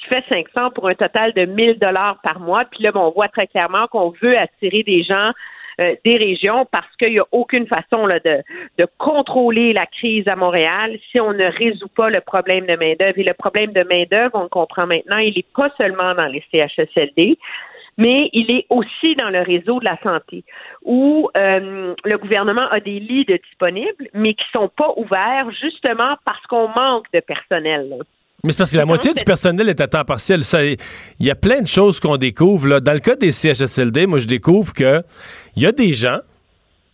qui 0.00 0.08
fait 0.08 0.24
500 0.28 0.70
pour 0.70 0.88
un 0.88 0.94
total 0.94 1.32
de 1.32 1.44
1000 1.44 1.78
dollars 1.78 2.18
par 2.22 2.40
mois. 2.40 2.64
Puis 2.64 2.82
là, 2.82 2.92
ben, 2.92 3.00
on 3.00 3.10
voit 3.10 3.28
très 3.28 3.46
clairement 3.46 3.86
qu'on 3.88 4.10
veut 4.22 4.38
attirer 4.38 4.82
des 4.82 5.02
gens 5.02 5.32
euh, 5.80 5.94
des 6.04 6.16
régions 6.16 6.66
parce 6.72 6.94
qu'il 6.96 7.12
n'y 7.12 7.20
a 7.20 7.26
aucune 7.30 7.68
façon 7.68 8.04
là, 8.06 8.18
de, 8.18 8.42
de 8.78 8.86
contrôler 8.98 9.72
la 9.72 9.86
crise 9.86 10.26
à 10.26 10.34
Montréal 10.34 10.98
si 11.12 11.20
on 11.20 11.32
ne 11.32 11.44
résout 11.44 11.88
pas 11.88 12.10
le 12.10 12.20
problème 12.20 12.66
de 12.66 12.74
main-d'œuvre. 12.74 13.16
Et 13.16 13.22
le 13.22 13.34
problème 13.34 13.72
de 13.72 13.84
main-d'œuvre, 13.84 14.32
on 14.34 14.42
le 14.42 14.48
comprend 14.48 14.88
maintenant, 14.88 15.18
il 15.18 15.34
n'est 15.36 15.44
pas 15.54 15.70
seulement 15.78 16.16
dans 16.16 16.26
les 16.26 16.42
CHSLD, 16.50 17.38
mais 17.96 18.28
il 18.32 18.50
est 18.50 18.66
aussi 18.70 19.14
dans 19.14 19.30
le 19.30 19.40
réseau 19.42 19.78
de 19.78 19.84
la 19.84 19.96
santé, 20.02 20.42
où 20.82 21.30
euh, 21.36 21.94
le 22.04 22.18
gouvernement 22.18 22.68
a 22.70 22.80
des 22.80 22.98
lits 22.98 23.24
de 23.26 23.36
disponibles, 23.36 24.08
mais 24.14 24.34
qui 24.34 24.44
sont 24.52 24.68
pas 24.68 24.92
ouverts 24.96 25.48
justement 25.60 26.16
parce 26.24 26.44
qu'on 26.46 26.66
manque 26.68 27.06
de 27.12 27.20
personnel. 27.20 27.88
là. 27.88 27.96
Mais 28.44 28.52
c'est 28.52 28.58
parce 28.58 28.70
que 28.70 28.76
la 28.76 28.86
moitié 28.86 29.12
du 29.14 29.24
personnel 29.24 29.68
est 29.68 29.80
à 29.80 29.88
temps 29.88 30.04
partiel. 30.04 30.44
Ça, 30.44 30.64
Il 30.64 30.76
y 31.20 31.30
a 31.30 31.34
plein 31.34 31.60
de 31.60 31.66
choses 31.66 31.98
qu'on 31.98 32.16
découvre. 32.16 32.68
Là. 32.68 32.80
Dans 32.80 32.92
le 32.92 33.00
cas 33.00 33.16
des 33.16 33.32
CHSLD, 33.32 34.06
moi, 34.06 34.20
je 34.20 34.26
découvre 34.26 34.72
que 34.72 35.02
il 35.56 35.62
y 35.62 35.66
a 35.66 35.72
des 35.72 35.92
gens 35.92 36.20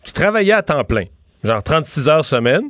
qui 0.03 0.11
travaillaient 0.11 0.53
à 0.53 0.63
temps 0.63 0.83
plein, 0.83 1.05
genre 1.43 1.61
36 1.61 2.09
heures 2.09 2.25
semaine, 2.25 2.69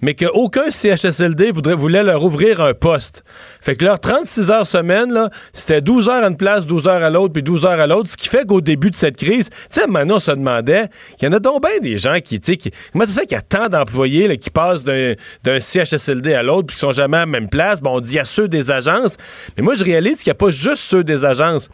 mais 0.00 0.14
qu'aucun 0.14 0.70
CHSLD 0.70 1.50
voudrait, 1.50 1.74
voulait 1.74 2.02
leur 2.02 2.22
ouvrir 2.22 2.60
un 2.60 2.74
poste. 2.74 3.24
Fait 3.60 3.76
que 3.76 3.84
leur 3.84 4.00
36 4.00 4.50
heures 4.50 4.66
semaine, 4.66 5.12
là, 5.12 5.30
c'était 5.52 5.80
12 5.80 6.08
heures 6.08 6.24
à 6.24 6.28
une 6.28 6.36
place, 6.36 6.66
12 6.66 6.88
heures 6.88 7.02
à 7.02 7.10
l'autre, 7.10 7.32
puis 7.32 7.42
12 7.42 7.64
heures 7.64 7.80
à 7.80 7.86
l'autre, 7.86 8.10
ce 8.10 8.16
qui 8.16 8.28
fait 8.28 8.46
qu'au 8.46 8.60
début 8.60 8.90
de 8.90 8.96
cette 8.96 9.16
crise, 9.16 9.48
tu 9.50 9.56
sais, 9.70 9.86
maintenant, 9.86 10.16
on 10.16 10.20
se 10.20 10.30
demandait, 10.30 10.88
il 11.20 11.24
y 11.24 11.28
en 11.28 11.32
a 11.32 11.38
donc 11.38 11.62
bien 11.62 11.78
des 11.80 11.98
gens 11.98 12.18
qui, 12.22 12.40
tu 12.40 12.54
sais, 12.54 12.70
comment 12.92 13.04
c'est 13.06 13.12
ça 13.12 13.22
qu'il 13.22 13.32
y 13.32 13.38
a 13.38 13.42
tant 13.42 13.68
d'employés 13.68 14.36
qui 14.38 14.50
passent 14.50 14.84
d'un 14.84 15.60
CHSLD 15.60 16.34
à 16.34 16.42
l'autre, 16.42 16.66
puis 16.66 16.74
qui 16.74 16.80
sont 16.80 16.92
jamais 16.92 17.18
à 17.18 17.20
la 17.20 17.26
même 17.26 17.48
place? 17.48 17.80
Bon, 17.80 17.96
on 17.96 18.00
dit 18.00 18.18
à 18.18 18.24
ceux 18.24 18.48
des 18.48 18.70
agences, 18.70 19.16
mais 19.56 19.62
moi, 19.62 19.74
je 19.74 19.84
réalise 19.84 20.18
qu'il 20.18 20.30
n'y 20.30 20.32
a 20.32 20.34
pas 20.34 20.50
juste 20.50 20.82
ceux 20.82 21.04
des 21.04 21.24
agences. 21.24 21.68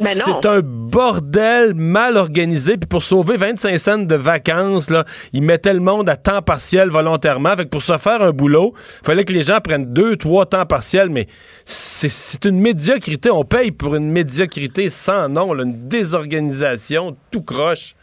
Mais 0.00 0.14
non. 0.14 0.40
C'est 0.40 0.48
un 0.48 0.60
bordel 0.62 1.74
mal 1.74 2.16
organisé, 2.16 2.76
puis 2.76 2.86
pour 2.86 3.02
sauver 3.02 3.36
25 3.36 3.78
cents 3.78 3.98
de 3.98 4.14
vacances, 4.14 4.90
là, 4.90 5.04
ils 5.32 5.42
mettaient 5.42 5.74
le 5.74 5.80
monde 5.80 6.08
à 6.08 6.16
temps 6.16 6.42
partiel 6.42 6.88
volontairement. 6.88 7.56
Fait 7.56 7.65
que 7.66 7.70
pour 7.70 7.82
se 7.82 7.98
faire 7.98 8.22
un 8.22 8.30
boulot, 8.32 8.72
fallait 8.76 9.24
que 9.24 9.32
les 9.32 9.42
gens 9.42 9.58
prennent 9.60 9.92
deux, 9.92 10.16
trois 10.16 10.46
temps 10.46 10.64
partiels, 10.66 11.10
mais 11.10 11.26
c'est- 11.64 12.08
c'est 12.08 12.44
une 12.46 12.58
médiocrité. 12.60 13.30
On 13.30 13.44
paye 13.44 13.70
pour 13.70 13.94
une 13.94 14.10
médiocrité 14.10 14.88
sans 14.88 15.28
nom, 15.28 15.52
là, 15.52 15.64
une 15.64 15.88
désorganisation, 15.88 17.16
tout 17.30 17.42
croche. 17.42 17.94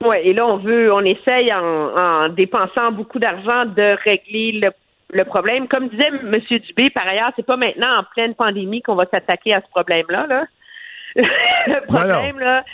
Oui, 0.00 0.16
et 0.22 0.32
là, 0.32 0.46
on 0.46 0.58
veut, 0.58 0.92
on 0.92 1.00
essaye 1.00 1.52
en, 1.52 1.58
en 1.96 2.28
dépensant 2.28 2.92
beaucoup 2.92 3.18
d'argent 3.18 3.64
de 3.66 3.96
régler 4.04 4.52
le, 4.62 4.70
le 5.12 5.24
problème. 5.24 5.66
Comme 5.66 5.88
disait 5.88 6.06
M. 6.08 6.38
Dubé, 6.66 6.90
par 6.90 7.06
ailleurs, 7.06 7.32
c'est 7.34 7.44
pas 7.44 7.56
maintenant 7.56 7.98
en 7.98 8.04
pleine 8.14 8.34
pandémie 8.34 8.80
qu'on 8.80 8.94
va 8.94 9.06
s'attaquer 9.10 9.54
à 9.54 9.60
ce 9.60 9.68
problème-là. 9.70 10.26
Là. 10.28 10.44
le 11.16 11.84
problème, 11.86 12.38
là, 12.38 12.64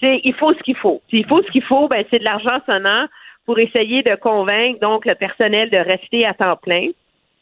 c'est 0.00 0.20
il 0.24 0.32
faut 0.34 0.54
ce 0.54 0.62
qu'il 0.62 0.76
faut. 0.76 1.02
S'il 1.10 1.26
faut 1.26 1.42
ce 1.42 1.50
qu'il 1.50 1.64
faut, 1.64 1.86
ben, 1.88 2.02
c'est 2.10 2.20
de 2.20 2.24
l'argent 2.24 2.58
sonnant 2.64 3.06
pour 3.50 3.58
essayer 3.58 4.04
de 4.04 4.14
convaincre 4.14 4.78
donc 4.78 5.04
le 5.04 5.16
personnel 5.16 5.70
de 5.70 5.76
rester 5.76 6.24
à 6.24 6.34
temps 6.34 6.54
plein. 6.54 6.90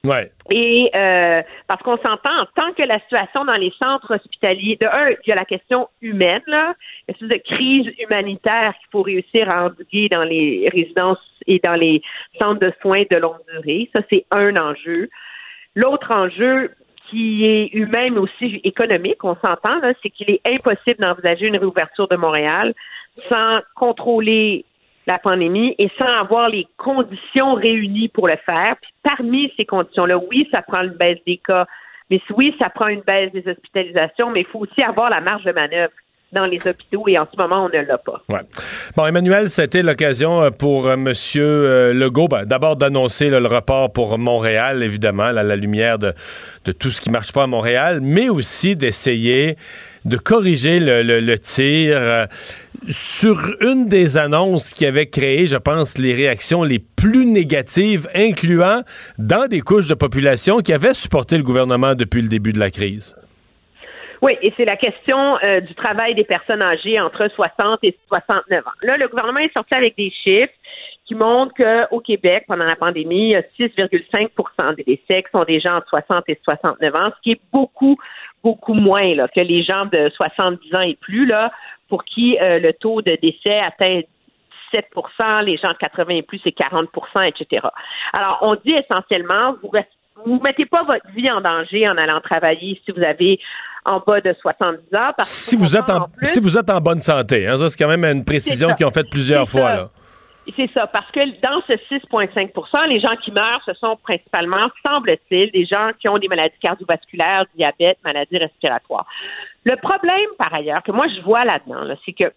Ouais. 0.05 0.33
Et 0.51 0.91
euh, 0.95 1.43
parce 1.67 1.83
qu'on 1.83 1.99
s'entend, 1.99 2.47
tant 2.57 2.73
que 2.73 2.83
la 2.83 2.99
situation 3.01 3.45
dans 3.45 3.57
les 3.57 3.75
centres 3.79 4.15
hospitaliers, 4.15 4.79
de 4.81 4.87
un, 4.87 5.11
il 5.11 5.29
y 5.29 5.33
a 5.33 5.35
la 5.35 5.45
question 5.45 5.87
humaine, 6.01 6.41
là, 6.47 6.73
une 7.07 7.15
espèce 7.15 7.29
de 7.29 7.43
crise 7.45 7.93
humanitaire 7.99 8.73
qu'il 8.79 8.89
faut 8.91 9.03
réussir 9.03 9.51
à 9.51 9.67
endiguer 9.67 10.09
dans 10.09 10.25
les 10.25 10.71
résidences 10.73 11.19
et 11.47 11.59
dans 11.59 11.75
les 11.75 12.01
centres 12.39 12.61
de 12.61 12.73
soins 12.81 13.05
de 13.11 13.17
longue 13.17 13.45
durée. 13.53 13.91
Ça, 13.93 14.01
c'est 14.09 14.25
un 14.31 14.57
enjeu. 14.57 15.11
L'autre 15.75 16.11
enjeu 16.11 16.71
qui 17.11 17.45
est 17.45 17.69
humain 17.75 18.09
mais 18.13 18.21
aussi 18.21 18.63
économique, 18.65 19.23
on 19.25 19.37
s'entend, 19.43 19.79
là, 19.81 19.93
c'est 20.03 20.09
qu'il 20.09 20.31
est 20.31 20.41
impossible 20.47 21.01
d'envisager 21.01 21.49
une 21.49 21.59
réouverture 21.59 22.09
de 22.09 22.17
Montréal 22.17 22.73
sans 23.29 23.59
contrôler 23.75 24.65
la 25.09 25.19
pandémie 25.19 25.75
et 25.79 25.91
sans 25.99 26.21
avoir 26.21 26.51
les 26.51 26.69
conditions 26.77 27.55
réunies 27.55 28.09
pour 28.09 28.29
le 28.29 28.37
faire. 28.45 28.77
Puis 28.81 28.93
parmi 29.03 29.53
ces 29.57 29.65
conditions-là, 29.65 30.19
oui, 30.31 30.47
ça 30.53 30.63
prend 30.63 30.83
une 30.83 30.91
baisse 30.91 31.19
des 31.27 31.39
cas, 31.39 31.67
mais 32.11 32.21
oui, 32.37 32.55
ça 32.59 32.69
prend 32.69 32.89
une 32.89 33.01
baisse 33.01 33.33
des 33.33 33.49
hospitalisations, 33.49 34.31
mais 34.31 34.41
il 34.41 34.47
faut 34.47 34.61
aussi 34.61 34.83
avoir 34.83 35.11
la 35.11 35.21
marge 35.21 35.45
de 35.45 35.53
manœuvre 35.53 35.93
dans 36.33 36.45
les 36.45 36.59
hôpitaux 36.67 37.05
et 37.09 37.19
en 37.19 37.27
ce 37.33 37.37
moment, 37.39 37.65
on 37.65 37.69
ne 37.69 37.83
l'a 37.83 37.99
pas. 37.99 38.21
Bon, 38.97 39.07
Emmanuel, 39.07 39.49
c'était 39.49 39.83
l'occasion 39.83 40.43
euh, 40.43 40.51
pour 40.51 40.87
euh, 40.87 40.95
M. 40.95 41.15
euh, 41.37 41.95
Legault, 41.95 42.29
ben, 42.29 42.45
d'abord 42.45 42.77
d'annoncer 42.77 43.31
le 43.31 43.39
report 43.47 43.93
pour 43.93 44.19
Montréal, 44.19 44.83
évidemment, 44.83 45.25
à 45.25 45.33
la 45.33 45.57
lumière 45.57 45.99
de, 45.99 46.13
tout 46.79 46.91
ce 46.91 47.01
qui 47.01 47.11
marche 47.11 47.33
pas 47.33 47.45
à 47.45 47.47
Montréal, 47.47 48.01
mais 48.03 48.29
aussi 48.29 48.77
d'essayer 48.77 49.57
de 50.05 50.19
corriger 50.19 50.81
le, 50.81 51.37
tir 51.37 52.27
sur 52.89 53.37
une 53.61 53.87
des 53.87 54.16
annonces 54.16 54.72
qui 54.72 54.87
avait 54.87 55.07
créé, 55.07 55.47
je 55.47 55.57
pense, 55.57 55.99
les 55.99 56.14
réactions 56.14 56.62
les 56.62 56.79
plus 56.79 57.26
négatives, 57.26 58.09
incluant 58.14 58.83
dans 59.18 59.47
des 59.47 59.61
couches 59.61 59.89
de 59.89 59.95
population 59.95 60.59
qui 60.59 60.72
avaient 60.72 60.95
supporté 60.95 61.37
le 61.37 61.43
gouvernement 61.43 61.95
depuis 61.95 62.22
le 62.22 62.29
début 62.29 62.53
de 62.53 62.59
la 62.59 62.70
crise. 62.70 63.16
Oui, 64.20 64.37
et 64.43 64.53
c'est 64.57 64.64
la 64.64 64.76
question 64.76 65.39
euh, 65.45 65.61
du 65.61 65.74
travail 65.74 66.14
des 66.14 66.24
personnes 66.24 66.62
âgées 66.62 66.99
entre 66.99 67.29
60 67.29 67.79
et 67.85 67.97
69 68.09 68.66
ans. 68.66 68.70
Là, 68.83 68.97
le 68.97 69.07
gouvernement 69.09 69.39
est 69.39 69.53
sorti 69.53 69.74
avec 69.74 69.97
des 69.97 70.11
chiffres 70.11 70.53
qui 71.07 71.14
montrent 71.14 71.55
qu'au 71.55 72.01
Québec, 72.01 72.45
pendant 72.47 72.64
la 72.64 72.76
pandémie, 72.76 73.29
il 73.29 73.31
y 73.31 73.37
a 73.37 73.43
6,5% 73.59 74.74
des 74.76 74.85
décès 74.85 75.24
sont 75.33 75.45
des 75.45 75.61
gens 75.61 75.76
entre 75.76 75.89
60 75.89 76.24
et 76.29 76.39
69 76.45 76.95
ans, 76.95 77.11
ce 77.16 77.22
qui 77.22 77.33
est 77.33 77.41
beaucoup, 77.53 77.97
beaucoup 78.43 78.74
moins 78.74 79.14
là, 79.14 79.28
que 79.28 79.41
les 79.41 79.62
gens 79.62 79.86
de 79.86 80.11
70 80.16 80.74
ans 80.74 80.80
et 80.80 80.97
plus, 81.01 81.26
là, 81.26 81.51
pour 81.89 82.05
qui 82.05 82.39
euh, 82.41 82.59
le 82.59 82.72
taux 82.72 83.03
de 83.03 83.16
décès 83.20 83.59
atteint 83.61 84.01
17% 84.72 85.45
les 85.45 85.57
gens 85.57 85.72
de 85.72 85.78
80 85.78 86.14
et 86.14 86.22
plus, 86.22 86.41
c'est 86.45 86.57
40% 86.57 86.86
etc. 87.26 87.66
Alors, 88.12 88.39
on 88.43 88.55
dit 88.55 88.72
essentiellement, 88.72 89.55
vous 89.62 89.68
restez 89.68 89.93
vous 90.26 90.41
mettez 90.43 90.66
pas 90.66 90.82
votre 90.82 91.07
vie 91.14 91.30
en 91.30 91.41
danger 91.41 91.89
en 91.89 91.97
allant 91.97 92.20
travailler 92.20 92.80
si 92.84 92.93
vous 92.93 93.03
avez 93.03 93.39
en 93.84 94.01
bas 94.01 94.20
de 94.20 94.34
70 94.41 94.78
ans. 94.97 95.12
Parce 95.16 95.28
Si 95.28 95.57
vous 95.57 95.76
êtes 95.76 95.89
en, 95.91 96.09
si 96.22 96.41
vous 96.41 96.59
êtes 96.59 96.68
en 96.70 96.80
bonne 96.80 97.01
santé, 97.01 97.47
hein, 97.47 97.57
ça 97.57 97.70
c'est 97.70 97.78
quand 97.78 97.89
même 97.89 98.05
une 98.05 98.24
précision 98.24 98.74
qu'ils 98.74 98.86
ont 98.86 98.91
faite 98.91 99.11
plusieurs 99.11 99.49
fois. 99.49 99.74
Là. 99.74 99.91
C'est 100.57 100.70
ça, 100.72 100.86
parce 100.86 101.11
que 101.11 101.20
dans 101.40 101.61
ce 101.66 101.74
6,5% 101.94 102.88
les 102.88 103.01
gens 103.01 103.16
qui 103.16 103.30
meurent, 103.32 103.62
ce 103.66 103.74
sont 103.74 103.96
principalement, 103.96 104.68
semble-t-il, 104.82 105.51
des 105.51 105.66
gens 105.66 105.90
qui 106.01 106.09
ont 106.09 106.18
des 106.18 106.28
maladies 106.28 106.59
cardiovasculaires, 106.61 107.44
diabète, 107.55 107.99
maladies 108.05 108.38
respiratoires. 108.38 109.07
Le 109.64 109.76
problème, 109.76 110.28
par 110.38 110.53
ailleurs, 110.55 110.82
que 110.82 110.92
moi 110.92 111.07
je 111.09 111.20
vois 111.20 111.44
là-dedans, 111.44 111.94
c'est 112.05 112.12
que 112.12 112.32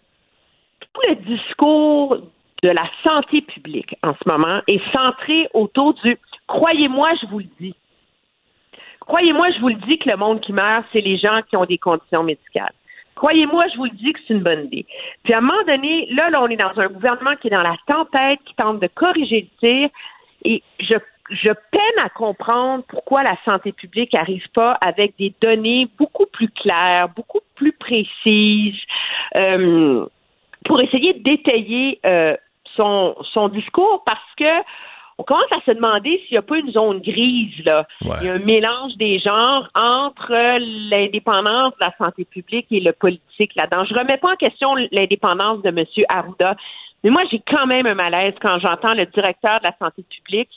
tout 0.80 1.00
le 1.08 1.14
discours 1.16 2.18
de 2.62 2.68
la 2.68 2.88
santé 3.02 3.40
publique 3.40 3.96
en 4.02 4.14
ce 4.14 4.28
moment 4.28 4.60
est 4.66 4.82
centré 4.92 5.48
autour 5.54 5.94
du 5.94 6.18
croyez-moi, 6.46 7.10
je 7.20 7.26
vous 7.26 7.38
le 7.38 7.48
dis. 7.58 7.74
Croyez-moi, 9.00 9.50
je 9.50 9.60
vous 9.60 9.68
le 9.68 9.74
dis 9.86 9.98
que 9.98 10.08
le 10.08 10.16
monde 10.16 10.40
qui 10.40 10.52
meurt, 10.52 10.84
c'est 10.92 11.00
les 11.00 11.16
gens 11.16 11.40
qui 11.48 11.56
ont 11.56 11.64
des 11.64 11.78
conditions 11.78 12.22
médicales. 12.22 12.74
Croyez-moi, 13.14 13.66
je 13.72 13.76
vous 13.76 13.84
le 13.84 13.90
dis 13.90 14.12
que 14.12 14.18
c'est 14.26 14.34
une 14.34 14.42
bonne 14.42 14.64
idée. 14.66 14.86
Puis 15.24 15.32
à 15.34 15.38
un 15.38 15.40
moment 15.40 15.62
donné, 15.66 16.08
là, 16.10 16.30
là, 16.30 16.42
on 16.42 16.48
est 16.48 16.56
dans 16.56 16.78
un 16.78 16.88
gouvernement 16.88 17.36
qui 17.36 17.48
est 17.48 17.50
dans 17.50 17.62
la 17.62 17.76
tempête, 17.86 18.40
qui 18.44 18.54
tente 18.54 18.80
de 18.80 18.88
corriger 18.88 19.48
le 19.48 19.58
tir, 19.58 19.88
et 20.44 20.62
je, 20.80 20.94
je 21.30 21.50
peine 21.70 22.04
à 22.04 22.08
comprendre 22.08 22.84
pourquoi 22.88 23.22
la 23.22 23.36
santé 23.44 23.72
publique 23.72 24.12
n'arrive 24.12 24.48
pas 24.54 24.72
avec 24.80 25.16
des 25.18 25.34
données 25.40 25.88
beaucoup 25.98 26.26
plus 26.26 26.48
claires, 26.48 27.08
beaucoup 27.10 27.40
plus 27.54 27.72
précises, 27.72 28.80
euh, 29.36 30.06
pour 30.64 30.80
essayer 30.80 31.14
d'étayer 31.14 32.00
euh, 32.06 32.36
son, 32.76 33.16
son 33.32 33.48
discours, 33.48 34.02
parce 34.04 34.34
que 34.36 34.62
on 35.22 35.24
commence 35.24 35.52
à 35.52 35.60
se 35.64 35.70
demander 35.70 36.20
s'il 36.26 36.32
n'y 36.32 36.38
a 36.38 36.42
pas 36.42 36.58
une 36.58 36.72
zone 36.72 37.00
grise, 37.00 37.64
là. 37.64 37.86
Il 38.00 38.26
y 38.26 38.28
a 38.28 38.34
un 38.34 38.38
mélange 38.40 38.96
des 38.96 39.20
genres 39.20 39.68
entre 39.74 40.32
l'indépendance 40.90 41.72
de 41.74 41.84
la 41.84 41.94
santé 41.96 42.24
publique 42.24 42.66
et 42.72 42.80
le 42.80 42.92
politique 42.92 43.54
là-dedans. 43.54 43.84
Je 43.84 43.94
remets 43.94 44.16
pas 44.16 44.32
en 44.32 44.36
question 44.36 44.74
l'indépendance 44.90 45.62
de 45.62 45.68
M. 45.68 45.84
Arruda, 46.08 46.56
mais 47.04 47.10
moi, 47.10 47.22
j'ai 47.30 47.40
quand 47.46 47.66
même 47.66 47.86
un 47.86 47.94
malaise 47.94 48.34
quand 48.40 48.58
j'entends 48.58 48.94
le 48.94 49.06
directeur 49.06 49.60
de 49.60 49.64
la 49.64 49.76
santé 49.78 50.04
publique 50.10 50.50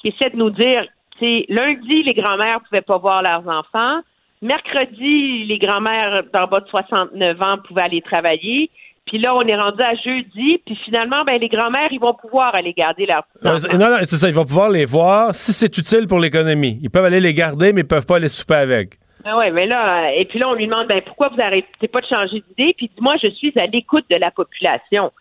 qui 0.00 0.08
essaie 0.08 0.28
de 0.28 0.36
nous 0.36 0.50
dire, 0.50 0.86
c'est 1.18 1.46
lundi, 1.48 2.02
les 2.02 2.14
grands-mères 2.14 2.60
ne 2.60 2.64
pouvaient 2.64 2.82
pas 2.82 2.98
voir 2.98 3.22
leurs 3.22 3.48
enfants. 3.48 4.00
Mercredi, 4.42 5.44
les 5.44 5.58
grands-mères 5.58 6.24
d'en 6.30 6.46
bas 6.46 6.60
de 6.60 6.68
69 6.68 7.40
ans 7.40 7.56
pouvaient 7.66 7.82
aller 7.82 8.02
travailler. 8.02 8.70
Puis 9.06 9.18
là, 9.18 9.34
on 9.34 9.42
est 9.42 9.56
rendu 9.56 9.82
à 9.82 9.94
jeudi, 9.94 10.62
puis 10.64 10.76
finalement, 10.84 11.24
ben, 11.24 11.38
les 11.38 11.48
grands-mères, 11.48 11.92
ils 11.92 12.00
vont 12.00 12.14
pouvoir 12.14 12.54
aller 12.54 12.72
garder 12.72 13.04
leurs 13.04 13.24
euh, 13.44 13.58
Non, 13.74 13.90
non, 13.90 13.96
c'est 14.00 14.16
ça, 14.16 14.28
ils 14.28 14.34
vont 14.34 14.46
pouvoir 14.46 14.70
les 14.70 14.86
voir 14.86 15.34
si 15.34 15.52
c'est 15.52 15.76
utile 15.76 16.06
pour 16.06 16.18
l'économie. 16.18 16.78
Ils 16.82 16.90
peuvent 16.90 17.04
aller 17.04 17.20
les 17.20 17.34
garder, 17.34 17.72
mais 17.72 17.82
ils 17.82 17.86
peuvent 17.86 18.06
pas 18.06 18.18
les 18.18 18.28
souper 18.28 18.54
avec. 18.54 18.94
Ah 19.26 19.36
ouais, 19.38 19.50
mais 19.50 19.66
là, 19.66 20.04
euh, 20.04 20.10
et 20.16 20.24
puis 20.24 20.38
là, 20.38 20.48
on 20.48 20.54
lui 20.54 20.66
demande, 20.66 20.86
ben, 20.86 21.02
pourquoi 21.04 21.28
vous 21.28 21.40
arrêtez 21.40 21.88
pas 21.88 22.00
de 22.00 22.06
changer 22.06 22.42
d'idée? 22.48 22.74
Puis 22.76 22.90
moi, 23.00 23.16
je 23.22 23.28
suis 23.28 23.52
à 23.58 23.66
l'écoute 23.66 24.04
de 24.10 24.16
la 24.16 24.30
population 24.30 25.12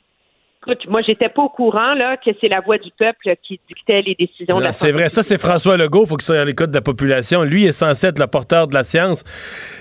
écoute, 0.66 0.88
moi, 0.88 1.02
j'étais 1.06 1.30
pas 1.30 1.44
au 1.44 1.50
courant 1.50 1.94
là, 1.94 2.18
que 2.18 2.32
c'est 2.40 2.48
la 2.48 2.62
voix 2.62 2.78
du 2.78 2.90
peuple 2.98 3.36
qui 3.46 3.60
dictait 3.68 4.02
les 4.02 4.16
décisions 4.16 4.60
de 4.60 4.64
la 4.64 4.74
C'est 4.74 4.92
vrai, 4.92 5.10
ça, 5.10 5.24
c'est 5.24 5.38
François 5.38 5.78
Legault. 5.78 6.04
Il 6.06 6.10
faut 6.10 6.16
qu'il 6.16 6.26
soit 6.26 6.40
à 6.40 6.46
l'écoute 6.46 6.70
de 6.70 6.76
la 6.76 6.82
population. 6.82 7.44
Lui 7.44 7.66
est 7.66 7.72
censé 7.72 8.08
être 8.08 8.20
le 8.20 8.28
porteur 8.28 8.68
de 8.68 8.74
la 8.74 8.84
science. 8.84 9.24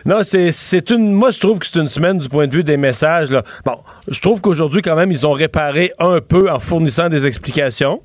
Non, 0.05 0.21
c'est 0.23 0.91
une. 0.91 1.13
Moi, 1.13 1.31
je 1.31 1.41
trouve 1.41 1.59
que 1.59 1.67
c'est 1.67 1.79
une 1.79 1.89
semaine 1.89 2.19
du 2.19 2.29
point 2.29 2.47
de 2.47 2.55
vue 2.55 2.65
des 2.65 2.77
messages. 2.77 3.31
Là. 3.31 3.43
Bon, 3.65 3.79
je 4.09 4.21
trouve 4.21 4.41
qu'aujourd'hui, 4.41 4.83
quand 4.83 4.97
même, 4.97 5.11
ils 5.11 5.27
ont 5.27 5.33
réparé 5.33 5.93
un 5.99 6.21
peu 6.21 6.51
en 6.51 6.61
fournissant 6.61 7.09
des 7.09 7.27
explications, 7.27 8.03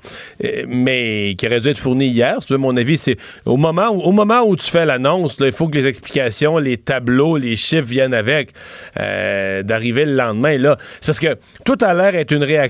mais 0.67 1.35
qui 1.37 1.47
auraient 1.47 1.61
dû 1.61 1.69
être 1.69 1.77
fournies 1.77 2.07
hier. 2.07 2.35
Si 2.41 2.47
tu 2.47 2.53
veux, 2.53 2.59
mon 2.59 2.77
avis, 2.77 2.97
c'est 2.97 3.17
au 3.45 3.57
moment, 3.57 3.89
où, 3.89 4.01
au 4.01 4.11
moment 4.11 4.43
où 4.43 4.55
tu 4.55 4.69
fais 4.69 4.85
l'annonce, 4.85 5.37
il 5.39 5.51
faut 5.51 5.67
que 5.67 5.75
les 5.75 5.87
explications, 5.87 6.57
les 6.57 6.77
tableaux, 6.77 7.37
les 7.37 7.55
chiffres 7.55 7.87
viennent 7.87 8.13
avec. 8.13 8.51
Euh, 8.99 9.63
d'arriver 9.63 10.05
le 10.05 10.15
lendemain, 10.15 10.57
là. 10.57 10.77
C'est 11.01 11.07
parce 11.07 11.19
que 11.19 11.37
tout 11.65 11.77
a 11.81 11.93
l'air 11.93 12.15
être 12.15 12.31
une 12.31 12.43
réaction 12.43 12.66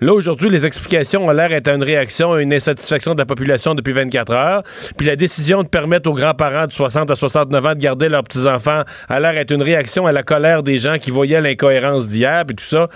Là, 0.00 0.12
aujourd'hui, 0.12 0.48
les 0.48 0.66
explications 0.66 1.26
ont 1.26 1.30
l'air 1.30 1.48
d'être 1.48 1.68
une 1.68 1.82
réaction 1.82 2.32
à 2.32 2.42
une 2.42 2.52
insatisfaction 2.52 3.14
de 3.14 3.18
la 3.18 3.26
population 3.26 3.74
depuis 3.74 3.92
24 3.92 4.32
heures. 4.32 4.62
Puis 4.96 5.06
la 5.06 5.16
décision 5.16 5.62
de 5.62 5.68
permettre 5.68 6.08
aux 6.10 6.14
grands-parents 6.14 6.66
de 6.66 6.72
60 6.72 7.10
à 7.10 7.16
69 7.16 7.66
ans 7.66 7.74
de 7.74 7.80
garder 7.80 8.08
leurs 8.08 8.22
petits-enfants 8.22 8.82
a 9.08 9.20
l'air 9.20 9.34
d'être 9.34 9.52
une 9.52 9.62
réaction 9.62 10.06
à 10.06 10.12
la 10.12 10.22
colère 10.22 10.62
des 10.62 10.78
gens 10.78 10.98
qui 10.98 11.10
voyaient 11.10 11.40
l'incohérence 11.40 12.08
d'hier, 12.08 12.44
puis 12.46 12.56
tout 12.56 12.64
ça. 12.64 12.88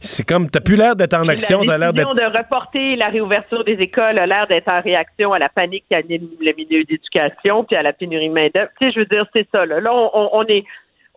C'est 0.00 0.26
comme, 0.26 0.50
t'as 0.50 0.60
plus 0.60 0.76
l'air 0.76 0.96
d'être 0.96 1.14
en 1.14 1.28
action, 1.28 1.64
t'as 1.64 1.78
l'air 1.78 1.92
d'être... 1.92 2.14
de 2.14 2.38
reporter 2.38 2.96
la 2.96 3.08
réouverture 3.08 3.64
des 3.64 3.74
écoles 3.74 4.18
a 4.18 4.26
l'air 4.26 4.46
d'être 4.46 4.68
en 4.68 4.80
réaction 4.80 5.32
à 5.32 5.38
la 5.38 5.48
panique 5.48 5.84
qui 5.88 5.94
anime 5.94 6.28
le 6.40 6.52
milieu 6.56 6.84
d'éducation, 6.84 7.64
puis 7.64 7.76
à 7.76 7.82
la 7.82 7.92
pénurie 7.92 8.28
de 8.28 8.34
main-d'œuvre. 8.34 8.70
Tu 8.78 8.86
sais, 8.86 8.92
je 8.92 9.00
veux 9.00 9.06
dire, 9.06 9.26
c'est 9.32 9.46
ça, 9.52 9.64
là. 9.66 9.80
Là, 9.80 9.92
on 9.92 10.44
est 10.48 10.64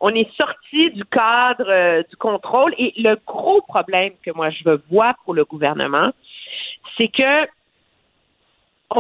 on 0.06 0.14
est 0.14 0.32
sorti 0.36 0.92
du 0.92 1.04
cadre 1.06 1.68
euh, 1.68 2.04
du 2.08 2.16
contrôle. 2.16 2.76
Et 2.78 2.94
le 2.98 3.18
gros 3.26 3.62
problème 3.62 4.14
que 4.24 4.30
moi 4.32 4.52
je 4.52 4.64
voir 4.92 5.16
pour 5.24 5.34
le 5.34 5.46
gouvernement, 5.46 6.12
c'est 6.96 7.08
que 7.08 7.48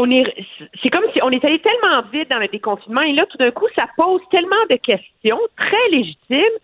est, 0.09 0.33
c'est 0.81 0.89
comme 0.89 1.05
si 1.13 1.21
on 1.21 1.29
est 1.29 1.45
allé 1.45 1.59
tellement 1.59 2.01
vite 2.11 2.29
dans 2.31 2.39
le 2.39 2.47
déconfinement 2.47 3.01
et 3.01 3.13
là, 3.13 3.27
tout 3.27 3.37
d'un 3.37 3.51
coup, 3.51 3.67
ça 3.75 3.85
pose 3.95 4.21
tellement 4.31 4.65
de 4.69 4.77
questions 4.77 5.39
très 5.55 5.89
légitimes 5.91 6.57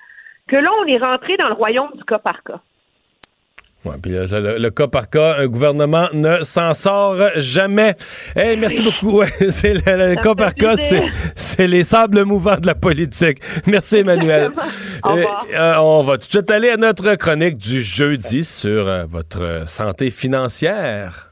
que 0.48 0.56
là, 0.56 0.72
on 0.82 0.88
est 0.88 0.98
rentré 0.98 1.38
dans 1.38 1.48
le 1.48 1.54
royaume 1.54 1.92
du 1.96 2.04
cas 2.04 2.18
par 2.18 2.42
cas. 2.44 2.60
Ouais, 3.84 3.96
puis 4.02 4.12
le, 4.12 4.70
cas 4.70 4.88
par 4.88 5.10
cas, 5.10 5.38
un 5.40 5.48
gouvernement 5.48 6.08
ne 6.14 6.44
s'en 6.44 6.76
sort 6.76 7.16
jamais. 7.38 7.96
Hey, 8.36 8.56
merci 8.56 8.84
beaucoup. 8.84 9.24
c'est 9.50 9.74
le, 9.74 10.22
cas 10.22 10.36
par 10.36 10.54
cas, 10.54 10.76
c'est 11.36 11.68
les 11.68 11.84
sables 11.84 12.24
mouvants 12.24 12.58
de 12.58 12.68
la 12.68 12.76
politique. 12.76 13.40
Merci 13.66 13.98
Emmanuel. 13.98 14.52
Euh, 15.06 15.76
on 15.80 16.04
va 16.04 16.18
tout 16.18 16.28
de 16.28 16.32
suite 16.32 16.52
aller 16.52 16.70
à 16.70 16.78
notre 16.78 17.16
chronique 17.16 17.58
du 17.58 17.82
jeudi 17.82 18.44
sur 18.44 18.88
euh, 18.88 19.06
votre 19.10 19.64
santé 19.68 20.12
financière. 20.12 21.31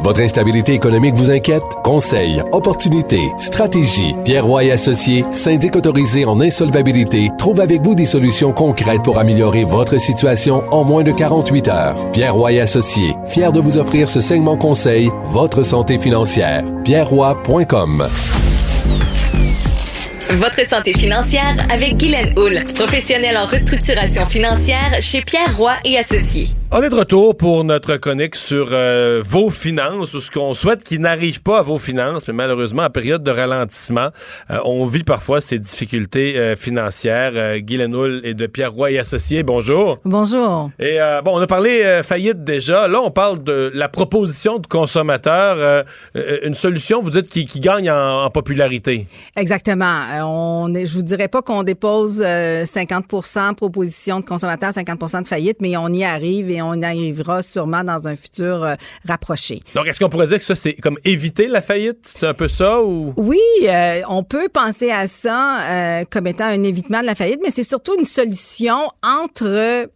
Votre 0.00 0.20
instabilité 0.20 0.74
économique 0.74 1.14
vous 1.16 1.30
inquiète? 1.30 1.62
Conseils, 1.84 2.42
opportunités, 2.52 3.30
stratégies. 3.38 4.14
Pierre 4.24 4.46
Roy 4.46 4.70
Associés, 4.72 5.24
syndic 5.30 5.76
autorisé 5.76 6.24
en 6.24 6.40
insolvabilité, 6.40 7.30
trouve 7.36 7.60
avec 7.60 7.82
vous 7.82 7.94
des 7.94 8.06
solutions 8.06 8.52
concrètes 8.52 9.02
pour 9.02 9.18
améliorer 9.18 9.64
votre 9.64 9.98
situation 9.98 10.62
en 10.70 10.84
moins 10.84 11.02
de 11.02 11.12
48 11.12 11.68
heures. 11.68 12.10
Pierre 12.12 12.34
Roy 12.34 12.60
Associés, 12.60 13.14
fier 13.26 13.52
de 13.52 13.60
vous 13.60 13.76
offrir 13.76 14.08
ce 14.08 14.20
segment 14.20 14.56
conseil, 14.56 15.10
votre 15.24 15.62
santé 15.62 15.98
financière. 15.98 16.64
pierreroy.com. 16.84 18.08
Votre 20.30 20.66
santé 20.66 20.92
financière 20.92 21.56
avec 21.72 21.96
Guylaine 21.96 22.38
Houle, 22.38 22.62
professionnelle 22.74 23.38
en 23.38 23.46
restructuration 23.46 24.26
financière 24.26 25.00
chez 25.00 25.22
Pierre 25.22 25.56
Roy 25.56 25.72
et 25.86 25.96
Associés. 25.96 26.48
On 26.70 26.82
est 26.82 26.90
de 26.90 26.94
retour 26.94 27.34
pour 27.34 27.64
notre 27.64 27.96
chronique 27.96 28.36
sur 28.36 28.68
euh, 28.72 29.22
vos 29.24 29.48
finances, 29.48 30.12
ou 30.12 30.20
ce 30.20 30.30
qu'on 30.30 30.52
souhaite 30.52 30.82
qui 30.82 30.98
n'arrive 30.98 31.40
pas 31.40 31.60
à 31.60 31.62
vos 31.62 31.78
finances, 31.78 32.28
mais 32.28 32.34
malheureusement, 32.34 32.82
en 32.82 32.90
période 32.90 33.22
de 33.22 33.30
ralentissement, 33.30 34.10
euh, 34.50 34.58
on 34.66 34.84
vit 34.84 35.02
parfois 35.02 35.40
ces 35.40 35.58
difficultés 35.58 36.36
euh, 36.36 36.56
financières. 36.56 37.32
Euh, 37.34 37.58
Guy 37.60 37.78
Lenoul 37.78 38.20
et 38.22 38.34
de 38.34 38.46
Pierre 38.46 38.72
Roy 38.72 38.90
et 38.90 38.98
Associés, 38.98 39.42
bonjour. 39.42 39.98
Bonjour. 40.04 40.70
Et 40.78 40.98
bon, 41.24 41.38
on 41.38 41.40
a 41.40 41.46
parlé 41.46 42.02
faillite 42.04 42.44
déjà. 42.44 42.86
Là, 42.86 43.00
on 43.00 43.10
parle 43.10 43.42
de 43.42 43.70
la 43.72 43.88
proposition 43.88 44.58
de 44.58 44.66
consommateur, 44.66 45.86
une 46.14 46.54
solution, 46.54 47.00
vous 47.00 47.10
dites, 47.10 47.28
qui, 47.28 47.46
qui 47.46 47.60
gagne 47.60 47.90
en, 47.90 48.24
en, 48.24 48.30
popularité. 48.30 49.06
Exactement. 49.36 50.02
On 50.22 50.74
est, 50.74 50.86
je 50.86 50.94
vous 50.94 51.02
dirais 51.02 51.28
pas 51.28 51.42
qu'on 51.42 51.62
dépose 51.62 52.22
50% 52.22 53.54
proposition 53.54 54.20
de 54.20 54.24
consommateur, 54.24 54.72
50 54.72 55.22
de 55.22 55.28
faillite, 55.28 55.58
mais 55.60 55.76
on 55.76 55.88
y 55.88 56.04
arrive 56.04 56.50
et 56.50 56.62
on 56.62 56.82
arrivera 56.82 57.42
sûrement 57.42 57.84
dans 57.84 58.08
un 58.08 58.16
futur 58.16 58.64
euh, 58.64 58.74
rapproché. 59.06 59.60
Donc, 59.74 59.86
est-ce 59.86 59.98
qu'on 59.98 60.08
pourrait 60.08 60.26
dire 60.26 60.38
que 60.38 60.44
ça, 60.44 60.54
c'est 60.54 60.74
comme 60.74 60.98
éviter 61.04 61.48
la 61.48 61.62
faillite? 61.62 61.98
C'est 62.02 62.26
un 62.26 62.34
peu 62.34 62.48
ça 62.48 62.82
ou? 62.82 63.12
Oui, 63.16 63.38
euh, 63.64 64.00
on 64.08 64.22
peut 64.22 64.48
penser 64.48 64.90
à 64.90 65.06
ça 65.06 65.60
euh, 65.60 66.04
comme 66.10 66.26
étant 66.26 66.46
un 66.46 66.62
évitement 66.62 67.00
de 67.00 67.06
la 67.06 67.14
faillite, 67.14 67.40
mais 67.42 67.50
c'est 67.50 67.62
surtout 67.62 67.96
une 67.98 68.04
solution 68.04 68.90
entre 69.02 69.88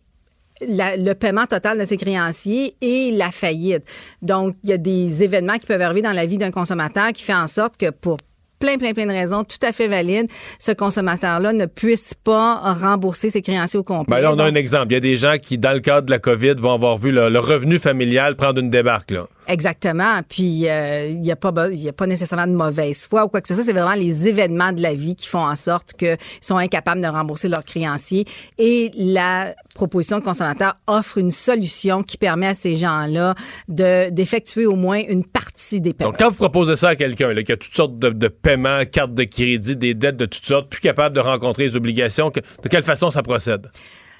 le 0.64 1.12
paiement 1.14 1.46
total 1.46 1.78
de 1.78 1.84
ses 1.84 1.96
créanciers 1.96 2.76
et 2.80 3.10
la 3.12 3.32
faillite. 3.32 3.82
Donc, 4.20 4.54
il 4.62 4.70
y 4.70 4.72
a 4.72 4.78
des 4.78 5.24
événements 5.24 5.54
qui 5.54 5.66
peuvent 5.66 5.82
arriver 5.82 6.02
dans 6.02 6.12
la 6.12 6.24
vie 6.24 6.38
d'un 6.38 6.52
consommateur 6.52 7.12
qui 7.12 7.24
fait 7.24 7.34
en 7.34 7.48
sorte 7.48 7.76
que 7.76 7.90
pour 7.90 8.18
plein, 8.62 8.78
plein, 8.78 8.92
plein 8.92 9.06
de 9.06 9.12
raisons 9.12 9.42
tout 9.42 9.58
à 9.66 9.72
fait 9.72 9.88
valides, 9.88 10.28
ce 10.60 10.70
consommateur-là 10.70 11.52
ne 11.52 11.66
puisse 11.66 12.14
pas 12.14 12.54
rembourser 12.74 13.28
ses 13.28 13.42
créanciers 13.42 13.80
au 13.80 13.82
complet. 13.82 14.16
Ben 14.16 14.22
là, 14.22 14.32
on 14.32 14.38
a 14.38 14.44
un 14.44 14.54
exemple. 14.54 14.86
Il 14.90 14.94
y 14.94 14.96
a 14.96 15.00
des 15.00 15.16
gens 15.16 15.34
qui, 15.42 15.58
dans 15.58 15.72
le 15.72 15.80
cadre 15.80 16.06
de 16.06 16.12
la 16.12 16.20
COVID, 16.20 16.54
vont 16.58 16.72
avoir 16.72 16.96
vu 16.96 17.10
le, 17.10 17.38
revenu 17.40 17.80
familial 17.80 18.36
prendre 18.36 18.60
une 18.60 18.70
débarque. 18.70 19.10
Là. 19.10 19.24
Exactement. 19.48 20.20
Puis 20.28 20.68
euh, 20.68 21.08
il 21.08 21.20
n'y 21.20 21.32
a, 21.32 21.36
pas, 21.36 21.48
a 21.48 21.92
pas 21.92 22.06
nécessairement 22.06 22.46
de 22.46 22.52
mauvaise 22.56 23.04
foi 23.04 23.24
ou 23.24 23.28
quoi 23.28 23.40
que 23.40 23.48
ce 23.48 23.54
soit. 23.54 23.64
C'est 23.64 23.72
vraiment 23.72 23.94
les 23.94 24.28
événements 24.28 24.70
de 24.70 24.80
la 24.80 24.94
vie 24.94 25.16
qui 25.16 25.26
font 25.26 25.44
en 25.44 25.56
sorte 25.56 25.94
qu'ils 25.94 26.16
sont 26.40 26.56
incapables 26.56 27.00
de 27.00 27.08
rembourser 27.08 27.48
leurs 27.48 27.64
créanciers. 27.64 28.24
Et 28.58 28.92
la 28.96 29.54
proposition 29.74 30.18
de 30.18 30.24
consommateur 30.24 30.74
offre 30.86 31.18
une 31.18 31.30
solution 31.30 32.02
qui 32.02 32.16
permet 32.16 32.48
à 32.48 32.54
ces 32.54 32.76
gens-là 32.76 33.34
d'effectuer 33.68 34.66
au 34.66 34.76
moins 34.76 35.00
une 35.08 35.24
partie 35.24 35.80
des 35.80 35.94
paiements. 35.94 36.10
Donc, 36.10 36.18
quand 36.18 36.30
vous 36.30 36.36
proposez 36.36 36.76
ça 36.76 36.90
à 36.90 36.96
quelqu'un 36.96 37.34
qui 37.42 37.52
a 37.52 37.56
toutes 37.56 37.74
sortes 37.74 37.98
de, 37.98 38.10
de 38.10 38.28
paiements, 38.28 38.84
cartes 38.84 39.14
de 39.14 39.24
crédit, 39.24 39.76
des 39.76 39.94
dettes 39.94 40.16
de 40.16 40.26
toutes 40.26 40.46
sortes, 40.46 40.68
plus 40.68 40.80
capable 40.80 41.14
de 41.14 41.20
rencontrer 41.20 41.64
les 41.64 41.76
obligations, 41.76 42.30
de 42.30 42.68
quelle 42.68 42.82
façon 42.82 43.10
ça 43.10 43.22
procède? 43.22 43.68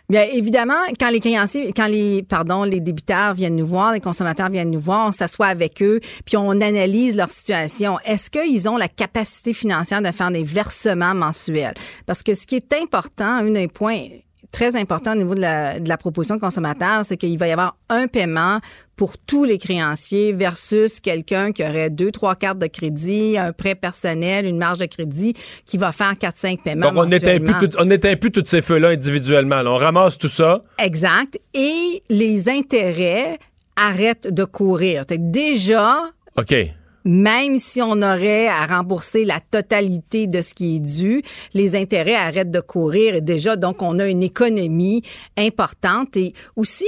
Bien 0.09 0.26
évidemment, 0.32 0.74
quand 0.98 1.11
les 1.11 1.20
créanciers, 1.20 1.72
quand 1.72 1.86
les 1.86 2.22
pardon, 2.22 2.64
les 2.64 2.80
débiteurs 2.80 3.34
viennent 3.34 3.57
nous 3.57 3.66
voir, 3.66 3.92
les 3.92 4.00
consommateurs 4.00 4.50
viennent 4.50 4.70
nous 4.70 4.80
voir, 4.80 5.09
on 5.09 5.12
s'assoit 5.12 5.46
avec 5.46 5.80
eux, 5.80 6.00
puis 6.26 6.36
on 6.36 6.50
analyse 6.50 7.16
leur 7.16 7.30
situation. 7.30 7.98
Est-ce 8.05 8.28
qu'ils 8.28 8.68
ont 8.68 8.76
la 8.76 8.88
capacité 8.88 9.53
financière 9.55 10.03
de 10.03 10.11
faire 10.11 10.30
des 10.30 10.42
versements 10.42 11.14
mensuels? 11.14 11.74
Parce 12.05 12.22
que 12.22 12.34
ce 12.34 12.46
qui 12.46 12.57
est 12.57 12.74
important, 12.74 13.24
un 13.24 13.50
des 13.53 13.68
points 13.68 14.00
très 14.53 14.76
important 14.76 15.12
au 15.12 15.16
niveau 15.16 15.34
de 15.34 15.40
la, 15.40 15.80
de 15.80 15.88
la 15.88 15.96
proposition 15.96 16.36
de 16.36 16.40
consommateur, 16.40 17.05
c'est 17.05 17.16
qu'il 17.16 17.36
va 17.38 17.48
y 17.48 17.53
avoir 17.53 17.76
un 17.88 18.07
paiement 18.07 18.61
pour 18.96 19.16
tous 19.18 19.44
les 19.44 19.57
créanciers 19.59 20.32
versus 20.34 21.00
quelqu'un 21.00 21.50
qui 21.53 21.62
aurait 21.64 21.88
deux, 21.90 22.12
trois 22.12 22.36
cartes 22.36 22.59
de 22.59 22.66
crédit, 22.66 23.36
un 23.38 23.53
prêt 23.53 23.74
personnel, 23.74 24.44
une 24.46 24.59
marge 24.59 24.78
de 24.78 24.86
crédit 24.86 25.34
qui 25.66 25.78
va 25.78 25.90
faire 25.90 26.16
quatre, 26.18 26.36
cinq 26.36 26.61
paiements. 26.62 26.92
Donc, 26.92 27.03
on 27.03 27.07
n'éteint 27.07 27.38
plus, 27.40 27.55
tout- 27.68 27.76
on 27.78 27.86
n'éteint 27.86 28.14
plus 28.16 28.30
tous 28.30 28.44
ces 28.44 28.62
feux-là 28.62 28.90
individuellement. 28.90 29.62
là. 29.62 29.72
On 29.72 29.76
ramasse 29.78 30.18
tout 30.18 30.28
ça. 30.28 30.61
Exact. 30.78 31.40
Et 31.55 32.03
les 32.11 32.48
intérêts 32.48 33.38
arrêtent 33.76 34.28
de 34.32 34.44
courir. 34.44 35.05
Déjà, 35.09 35.96
OK. 36.38 36.55
Même 37.05 37.59
si 37.59 37.82
on 37.82 38.03
aurait 38.03 38.48
à 38.48 38.66
rembourser 38.66 39.24
la 39.24 39.40
totalité 39.40 40.26
de 40.26 40.40
ce 40.40 40.55
qui 40.55 40.76
est 40.76 40.80
dû, 40.80 41.22
les 41.55 41.76
intérêts 41.76 42.14
arrêtent 42.14 42.50
de 42.50 42.61
courir. 42.61 43.14
Et 43.14 43.20
déjà, 43.20 43.57
donc, 43.57 43.82
on 43.82 43.98
a 43.98 44.07
une 44.07 44.22
économie 44.22 45.03
importante. 45.36 46.16
Et 46.16 46.32
aussi 46.57 46.86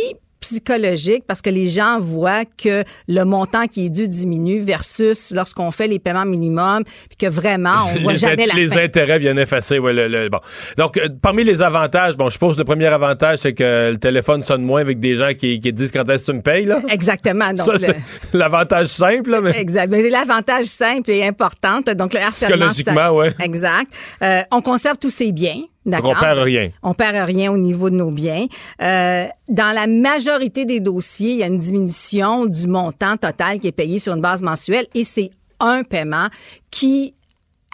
psychologique 0.49 1.25
parce 1.27 1.43
que 1.43 1.51
les 1.51 1.69
gens 1.69 1.99
voient 1.99 2.45
que 2.45 2.85
le 3.09 3.25
montant 3.25 3.67
qui 3.67 3.87
est 3.87 3.91
dû 3.91 4.09
diminue 4.09 4.61
versus 4.61 5.31
lorsqu'on 5.33 5.71
fait 5.71 5.87
les 5.89 5.99
paiements 5.99 6.25
minimums 6.25 6.85
puis 6.85 7.17
que 7.19 7.27
vraiment 7.27 7.87
on 7.95 7.99
voit 8.03 8.17
jamais 8.17 8.47
la 8.47 8.55
les 8.55 8.69
fin. 8.69 8.79
intérêts 8.85 9.19
viennent 9.19 9.39
effacer. 9.39 9.79
Ouais, 9.79 9.93
le- 9.93 10.09
le- 10.09 10.29
bon. 10.29 10.39
Donc, 10.77 10.97
euh, 10.97 11.09
parmi 11.23 11.45
les 11.45 11.63
avantages, 11.63 12.17
bon, 12.17 12.27
je 12.29 12.35
suppose 12.35 12.59
le 12.59 12.65
premier 12.65 12.87
avantage, 12.87 13.39
c'est 13.43 13.55
que 13.55 13.91
le 13.93 13.99
téléphone 13.99 14.43
sonne 14.43 14.63
moins 14.63 14.81
avec 14.81 15.01
des 15.01 15.15
gens 15.17 15.31
qui, 15.37 15.61
qui 15.61 15.73
disent 15.73 15.91
quand 15.93 16.09
est-ce 16.09 16.25
que 16.25 16.31
tu 16.33 16.37
me 16.37 16.43
payes. 16.43 16.65
Là. 16.67 16.81
Exactement. 16.89 17.53
Donc, 17.53 17.67
Ça, 17.67 17.73
le- 17.73 17.79
c'est 17.79 17.97
l'avantage 18.35 18.87
simple. 18.89 19.31
là, 19.31 19.41
mais... 19.41 19.59
Exact. 19.59 19.91
Mais 19.91 20.09
l'avantage 20.11 20.67
simple 20.67 21.11
et 21.11 21.25
important. 21.27 21.81
Donc, 21.97 22.13
le 22.15 22.21
harcèlement. 22.21 22.57
Psychologiquement, 22.71 23.07
ça- 23.07 23.13
ouais. 23.15 23.35
Exact. 23.43 23.87
Euh, 24.23 24.41
on 24.51 24.61
conserve 24.63 24.99
tous 24.99 25.11
ses 25.11 25.33
biens. 25.33 25.63
D'accord. 25.87 26.15
On 26.17 26.21
perd 26.21 26.39
rien. 26.39 26.71
On 26.83 26.95
perd 26.95 27.27
rien 27.27 27.53
au 27.53 27.59
niveau 27.59 27.91
de 27.91 27.97
nos 27.97 28.11
biens. 28.11 28.47
Euh, 28.83 29.25
dans 29.49 29.75
la 29.75 29.87
majorité 29.87 30.65
des 30.65 30.81
dossiers, 30.81 31.33
il 31.33 31.39
y 31.39 31.43
a 31.43 31.47
une 31.47 31.59
diminution 31.59 32.47
du 32.47 32.67
montant 32.67 33.17
total 33.17 33.61
qui 33.61 33.69
est 33.69 33.73
payé 33.73 33.99
sur 33.99 34.15
une 34.15 34.23
base 34.23 34.43
mensuelle 34.43 34.87
et 34.95 35.05
c'est 35.05 35.31
un 35.61 35.83
paiement 35.83 36.29
qui 36.71 37.15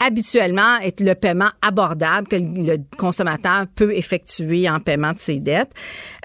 habituellement 0.04 0.78
est 0.82 1.00
le 1.00 1.14
paiement 1.14 1.50
abordable 1.62 2.26
que 2.26 2.36
le 2.36 2.78
consommateur 2.96 3.66
peut 3.74 3.92
effectuer 3.94 4.68
en 4.68 4.80
paiement 4.80 5.12
de 5.12 5.18
ses 5.18 5.40
dettes. 5.40 5.72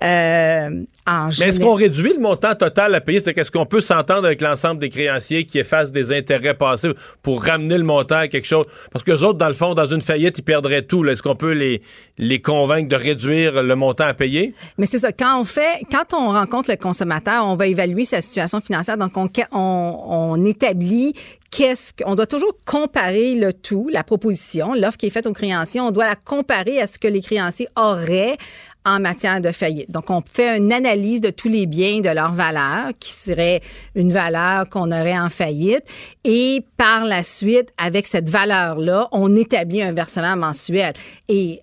Euh, 0.01 0.84
en 1.07 1.30
Mais 1.39 1.47
est-ce 1.47 1.59
qu'on 1.59 1.76
réduit 1.76 2.13
le 2.13 2.19
montant 2.19 2.55
total 2.55 2.95
à 2.95 3.01
payer? 3.01 3.21
C'est 3.23 3.34
qu'est-ce 3.34 3.51
qu'on 3.51 3.65
peut 3.65 3.82
s'entendre 3.82 4.26
avec 4.26 4.41
l'ensemble 4.41 4.80
des 4.80 4.89
créanciers 4.89 5.45
qui 5.45 5.59
effacent 5.59 5.91
des 5.91 6.11
intérêts 6.11 6.53
passés 6.53 6.89
pour 7.21 7.43
ramener 7.43 7.78
le 7.78 7.84
montant 7.84 8.15
à 8.15 8.28
quelque 8.28 8.47
chose? 8.47 8.65
Parce 8.91 9.03
que 9.03 9.11
autres, 9.11 9.38
dans 9.38 9.47
le 9.47 9.53
fond, 9.53 9.73
dans 9.73 9.86
une 9.86 10.01
faillite, 10.01 10.39
ils 10.39 10.43
perdraient 10.43 10.82
tout. 10.82 11.05
Est-ce 11.05 11.21
qu'on 11.21 11.36
peut 11.36 11.51
les, 11.51 11.82
les 12.17 12.41
convaincre 12.41 12.89
de 12.89 12.95
réduire 12.95 13.61
le 13.61 13.76
montant 13.76 14.05
à 14.05 14.13
payer? 14.13 14.53
Mais 14.78 14.86
c'est 14.86 14.99
ça. 14.99 15.11
Quand 15.11 15.39
on 15.39 15.45
fait, 15.45 15.84
quand 15.91 16.13
on 16.17 16.32
rencontre 16.32 16.71
le 16.71 16.78
consommateur, 16.78 17.45
on 17.45 17.55
va 17.55 17.67
évaluer 17.67 18.05
sa 18.05 18.21
situation 18.21 18.61
financière. 18.61 18.97
Donc, 18.97 19.17
on, 19.17 19.30
on, 19.51 19.99
on 20.07 20.45
établit 20.45 21.13
qu'est-ce 21.51 21.93
qu'on 21.93 22.15
doit 22.15 22.27
toujours 22.27 22.53
comparer 22.65 23.35
le 23.35 23.53
tout, 23.53 23.89
la 23.91 24.03
proposition, 24.03 24.73
l'offre 24.73 24.97
qui 24.97 25.07
est 25.07 25.11
faite 25.11 25.27
aux 25.27 25.33
créanciers. 25.33 25.81
On 25.81 25.91
doit 25.91 26.05
la 26.05 26.15
comparer 26.15 26.81
à 26.81 26.87
ce 26.87 26.99
que 26.99 27.07
les 27.07 27.21
créanciers 27.21 27.67
auraient 27.75 28.37
en 28.85 28.99
matière 28.99 29.41
de 29.41 29.51
faillite. 29.51 29.89
Donc, 29.89 30.09
on 30.09 30.21
fait 30.21 30.57
une 30.57 30.71
analyse 30.71 31.19
de 31.19 31.31
tous 31.31 31.49
les 31.49 31.65
biens, 31.65 32.01
de 32.01 32.09
leur 32.09 32.33
valeur, 32.33 32.91
qui 32.99 33.11
serait 33.11 33.61
une 33.95 34.11
valeur 34.11 34.69
qu'on 34.69 34.91
aurait 34.91 35.17
en 35.17 35.29
faillite. 35.29 35.83
Et 36.23 36.63
par 36.77 37.05
la 37.05 37.23
suite, 37.23 37.69
avec 37.77 38.05
cette 38.05 38.29
valeur-là, 38.29 39.07
on 39.11 39.35
établit 39.35 39.81
un 39.81 39.93
versement 39.93 40.35
mensuel. 40.35 40.93
Et 41.27 41.61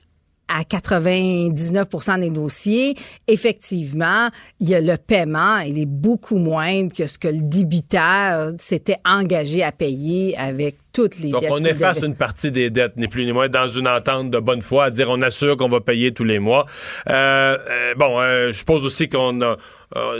à 0.54 0.62
99% 0.62 2.20
des 2.20 2.30
dossiers, 2.30 2.94
effectivement, 3.26 4.28
il 4.60 4.68
y 4.68 4.74
a 4.74 4.80
le 4.80 4.96
paiement, 4.96 5.58
il 5.58 5.78
est 5.78 5.86
beaucoup 5.86 6.38
moindre 6.38 6.94
que 6.94 7.06
ce 7.06 7.18
que 7.18 7.28
le 7.28 7.40
débiteur 7.40 8.52
s'était 8.58 8.98
engagé 9.04 9.62
à 9.62 9.72
payer 9.72 10.36
avec 10.36 10.76
toutes 10.92 11.18
les 11.18 11.30
Donc, 11.30 11.42
dettes 11.42 11.50
on 11.52 11.64
efface 11.64 12.02
une 12.02 12.14
partie 12.14 12.50
des 12.50 12.70
dettes, 12.70 12.96
ni 12.96 13.08
plus 13.08 13.24
ni 13.24 13.32
moins, 13.32 13.48
dans 13.48 13.68
une 13.68 13.88
entente 13.88 14.30
de 14.30 14.38
bonne 14.38 14.62
foi, 14.62 14.84
à 14.84 14.90
dire 14.90 15.08
on 15.10 15.22
assure 15.22 15.56
qu'on 15.56 15.68
va 15.68 15.80
payer 15.80 16.12
tous 16.12 16.24
les 16.24 16.38
mois. 16.38 16.66
Euh, 17.08 17.56
euh, 17.70 17.94
bon, 17.96 18.20
euh, 18.20 18.48
je 18.52 18.58
suppose 18.58 18.84
aussi 18.84 19.08
qu'on 19.08 19.40
a 19.42 19.56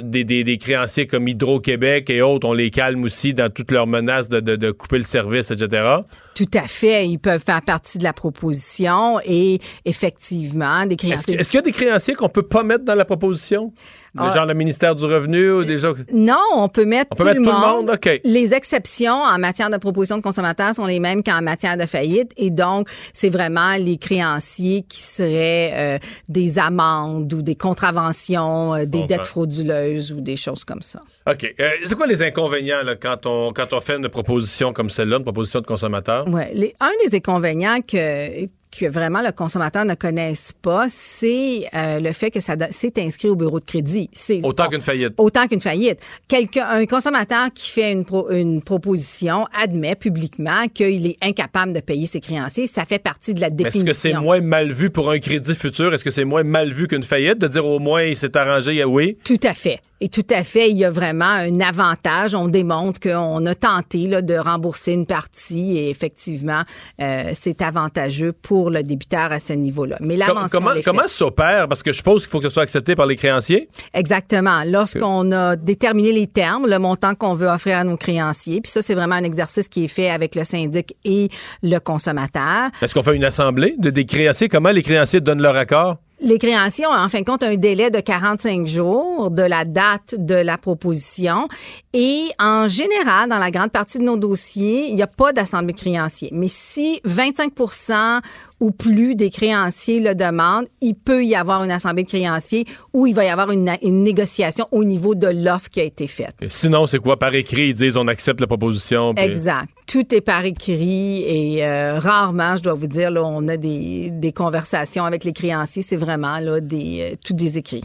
des, 0.03 0.25
des, 0.25 0.45
des 0.45 0.59
créanciers 0.59 1.07
comme 1.07 1.27
Hydro-Québec 1.29 2.11
et 2.11 2.21
autres, 2.21 2.47
on 2.47 2.53
les 2.53 2.71
calme 2.71 3.05
aussi 3.05 3.33
dans 3.33 3.51
toutes 3.51 3.71
leurs 3.71 3.87
menaces 3.87 4.29
de, 4.29 4.41
de, 4.41 4.55
de 4.55 4.71
couper 4.71 4.99
le 4.99 5.03
service, 5.03 5.51
etc. 5.51 5.97
Tout 6.35 6.51
à 6.55 6.67
fait, 6.67 7.09
ils 7.09 7.19
peuvent 7.19 7.43
faire 7.43 7.63
partie 7.63 7.97
de 7.97 8.05
la 8.05 8.13
proposition 8.13 9.19
et 9.25 9.61
effectivement, 9.87 10.85
des 10.85 10.95
Est-ce 10.95 11.07
créanciers. 11.07 11.35
est-ce 11.37 11.51
qu'il 11.51 11.59
y 11.59 11.63
a 11.63 11.63
des 11.63 11.73
créanciers 11.73 12.15
qu'on 12.15 12.29
peut 12.29 12.43
pas 12.43 12.63
mettre 12.65 12.85
dans 12.85 12.95
la 12.95 13.07
proposition? 13.07 13.73
Ah. 14.19 14.31
Genre 14.35 14.45
le 14.45 14.53
ministère 14.55 14.95
du 14.95 15.05
Revenu 15.07 15.51
ou 15.53 15.65
des 15.65 15.79
gens... 15.79 15.95
Non, 16.13 16.37
on 16.55 16.69
peut 16.69 16.85
mettre, 16.85 17.09
On 17.13 17.15
peut 17.15 17.23
tout, 17.23 17.29
mettre 17.29 17.41
le 17.41 17.47
tout 17.47 17.51
le 17.51 17.57
monde. 17.59 17.87
monde, 17.87 17.91
OK. 17.95 18.21
Les 18.25 18.53
exceptions 18.53 19.15
en 19.15 19.39
matière 19.39 19.71
de 19.71 19.79
proposition 19.79 20.19
de 20.19 20.23
consommateurs 20.23 20.75
sont 20.75 20.85
les 20.85 21.01
mêmes 21.01 21.23
qu'en 21.23 21.41
matière 21.41 21.79
de 21.79 21.87
faillite 21.87 22.31
et 22.37 22.51
donc 22.51 22.89
c'est 23.15 23.31
vraiment 23.31 23.77
les 23.79 23.97
créanciers 23.97 24.83
qui 24.89 25.01
seraient 25.01 25.71
euh, 25.75 25.99
des 26.29 26.59
amendes 26.59 27.33
ou 27.33 27.41
des 27.41 27.55
contraventions, 27.55 28.75
euh, 28.75 28.85
des 28.85 28.99
Bon, 29.01 29.07
dettes 29.07 29.19
ben. 29.19 29.25
frauduleuses 29.25 30.13
ou 30.13 30.21
des 30.21 30.37
choses 30.37 30.65
comme 30.65 30.83
ça. 30.83 31.01
OK. 31.31 31.55
Euh, 31.61 31.71
c'est 31.87 31.95
quoi 31.95 32.07
les 32.07 32.23
inconvénients 32.23 32.83
là, 32.85 32.97
quand, 32.97 33.25
on, 33.27 33.53
quand 33.55 33.73
on 33.73 33.81
fait 33.81 33.97
une 33.97 34.09
proposition 34.09 34.73
comme 34.73 34.91
celle-là, 34.91 35.17
une 35.19 35.23
proposition 35.25 35.61
de 35.61 35.67
consommateur? 35.67 36.27
Les- 36.53 36.75
un 36.81 36.91
des 37.09 37.17
inconvénients 37.17 37.79
que 37.81 38.47
que 38.77 38.87
vraiment 38.87 39.21
le 39.23 39.33
consommateur 39.33 39.85
ne 39.85 39.95
connaisse 39.95 40.53
pas, 40.63 40.87
c'est 40.89 41.67
euh, 41.75 42.01
le 42.01 42.13
fait 42.13 42.31
que 42.31 42.41
ça 42.41 42.57
c'est 42.71 42.99
inscrit 42.99 43.29
au 43.29 43.37
bureau 43.37 43.61
de 43.61 43.65
crédit. 43.65 44.09
C'est 44.13 44.41
Autant 44.45 44.69
qu'une 44.69 44.81
faillite. 44.81 45.13
Autant 45.19 45.47
qu'une 45.47 45.61
faillite. 45.61 45.99
Quelqu'un, 46.27 46.67
un 46.69 46.87
consommateur 46.87 47.49
qui 47.55 47.71
fait 47.71 47.93
une, 47.93 48.05
pro- 48.05 48.31
une 48.31 48.63
proposition 48.63 49.47
admet 49.63 49.95
publiquement 49.95 50.67
qu'il 50.73 51.07
est 51.07 51.19
incapable 51.23 51.73
de 51.73 51.81
payer 51.81 52.07
ses 52.07 52.21
créanciers. 52.21 52.67
Ça 52.67 52.85
fait 52.85 52.99
partie 52.99 53.35
de 53.35 53.41
la 53.41 53.51
définition. 53.51 53.81
Est-ce 53.91 54.03
que 54.03 54.09
c'est 54.11 54.19
moins 54.19 54.41
mal 54.41 54.73
vu 54.73 54.91
pour 54.91 55.11
un 55.11 55.19
crédit 55.19 55.55
futur? 55.55 55.93
Est-ce 55.93 56.05
que 56.05 56.11
c'est 56.11 56.25
moins 56.25 56.43
mal 56.43 56.73
vu 56.73 56.89
qu'une 56.89 57.03
faillite 57.03 57.39
de 57.39 57.49
dire 57.49 57.67
au 57.67 57.79
moins 57.79 58.03
il 58.03 58.17
s'est 58.17 58.37
arrangé, 58.37 58.83
oui? 58.85 59.19
Tout 59.25 59.41
à 59.45 59.55
fait. 59.55 59.81
Et 60.01 60.09
tout 60.09 60.27
à 60.31 60.43
fait, 60.43 60.69
il 60.69 60.77
y 60.77 60.85
a 60.85 60.91
vraiment 60.91 61.25
un 61.27 61.61
avantage. 61.61 62.35
On 62.35 62.49
démontre 62.49 62.99
qu'on 62.99 63.47
a 63.47 63.55
tenté 63.55 64.09
là, 64.09 64.21
de 64.21 64.35
rembourser 64.35 64.93
une 64.95 65.07
partie 65.07 65.79
et 65.79 65.91
effectivement, 65.91 66.63
euh, 67.01 67.31
c'est 67.35 67.63
avantageux 67.63 68.33
pour 68.33 68.62
le 68.71 68.83
débiteur 68.83 69.33
à 69.33 69.41
ce 69.41 69.53
niveau-là. 69.53 69.97
Mais 70.01 70.17
la 70.17 70.27
Com- 70.27 70.47
comment, 70.51 70.71
comment 70.85 71.09
s'opère? 71.09 71.69
Parce 71.69 71.83
que 71.83 71.93
je 71.93 71.99
suppose 71.99 72.23
qu'il 72.23 72.31
faut 72.31 72.39
que 72.39 72.45
ce 72.49 72.51
soit 72.51 72.63
accepté 72.63 72.95
par 72.97 73.07
les 73.07 73.17
créanciers. 73.17 73.69
Exactement. 73.95 74.63
Lorsqu'on 74.67 75.31
a 75.33 75.57
déterminé 75.57 76.13
les 76.13 76.27
termes, 76.27 76.67
le 76.67 76.79
montant 76.79 77.15
qu'on 77.15 77.35
veut 77.35 77.49
offrir 77.49 77.79
à 77.79 77.85
nos 77.85 77.97
créanciers, 77.97 78.61
puis 78.61 78.71
ça, 78.71 78.83
c'est 78.83 78.95
vraiment 78.95 79.17
un 79.17 79.25
exercice 79.25 79.69
qui 79.69 79.85
est 79.85 79.89
fait 79.89 80.11
avec 80.11 80.35
le 80.35 80.45
syndic 80.45 80.95
et 81.05 81.29
le 81.63 81.79
consommateur. 81.79 82.71
Est-ce 82.81 82.95
qu'on 82.95 83.03
fait 83.03 83.17
une 83.17 83.25
assemblée 83.25 83.75
de, 83.79 83.91
des 83.91 84.05
créanciers? 84.05 84.49
Comment 84.49 84.71
les 84.71 84.83
créanciers 84.83 85.21
donnent 85.21 85.43
leur 85.43 85.57
accord? 85.57 85.99
Les 86.25 86.39
créanciers 86.39 86.87
ont 86.87 86.93
en 86.95 87.09
fin 87.09 87.19
de 87.21 87.25
compte 87.25 87.43
un 87.43 87.57
délai 87.57 87.91
de 87.91 87.99
45 87.99 88.65
jours 88.67 89.31
de 89.33 89.43
la 89.43 89.65
date 89.65 90.15
de 90.17 90.37
la 90.37 90.57
proposition 90.57 91.49
et 91.93 92.27
en 92.39 92.69
général, 92.69 93.29
dans 93.29 93.39
la 93.39 93.51
grande 93.51 93.73
partie 93.73 93.99
de 93.99 94.05
nos 94.05 94.17
dossiers, 94.17 94.87
il 94.89 94.95
n'y 94.95 95.03
a 95.03 95.09
pas 95.09 95.33
d'assemblée 95.33 95.73
de 95.75 95.79
créanciers. 95.81 96.29
Mais 96.33 96.47
si 96.49 97.01
25% 97.05 98.21
ou 98.61 98.71
plus 98.71 99.17
des 99.17 99.31
créanciers 99.31 99.99
le 100.01 100.15
demandent, 100.15 100.67
il 100.81 100.95
peut 100.95 101.25
y 101.25 101.35
avoir 101.35 101.65
une 101.65 101.73
assemblée 101.73 102.05
de 102.05 102.09
créanciers 102.09 102.65
où 102.93 103.07
il 103.09 103.15
va 103.15 103.25
y 103.25 103.29
avoir 103.29 103.51
une, 103.51 103.71
une 103.83 104.05
négociation 104.05 104.67
au 104.71 104.85
niveau 104.85 105.15
de 105.17 105.27
l'offre 105.27 105.69
qui 105.71 105.81
a 105.81 105.85
été 105.85 106.07
faite. 106.07 106.37
Sinon, 106.49 106.87
c'est 106.87 106.99
quoi? 107.01 107.19
Par 107.19 107.35
écrit, 107.35 107.69
ils 107.71 107.75
disent 107.75 107.97
on 107.97 108.07
accepte 108.07 108.41
la 108.41 108.47
proposition. 108.47 109.13
puis- 109.15 109.25
Exact. 109.25 109.67
Tout 109.93 110.15
est 110.15 110.23
par 110.23 110.43
écrit 110.47 111.23
et 111.27 111.67
euh, 111.67 111.99
rarement, 111.99 112.57
je 112.57 112.63
dois 112.63 112.73
vous 112.73 112.87
dire, 112.87 113.11
là, 113.11 113.23
on 113.23 113.47
a 113.47 113.59
des, 113.59 114.11
des 114.11 114.33
conversations 114.33 115.05
avec 115.05 115.23
les 115.23 115.35
créanciers. 115.35 115.83
C'est 115.83 115.99
vraiment 115.99 116.39
là, 116.39 116.61
des, 116.61 117.13
euh, 117.13 117.17
tout 117.23 117.35
des 117.35 117.59
écrits. 117.59 117.85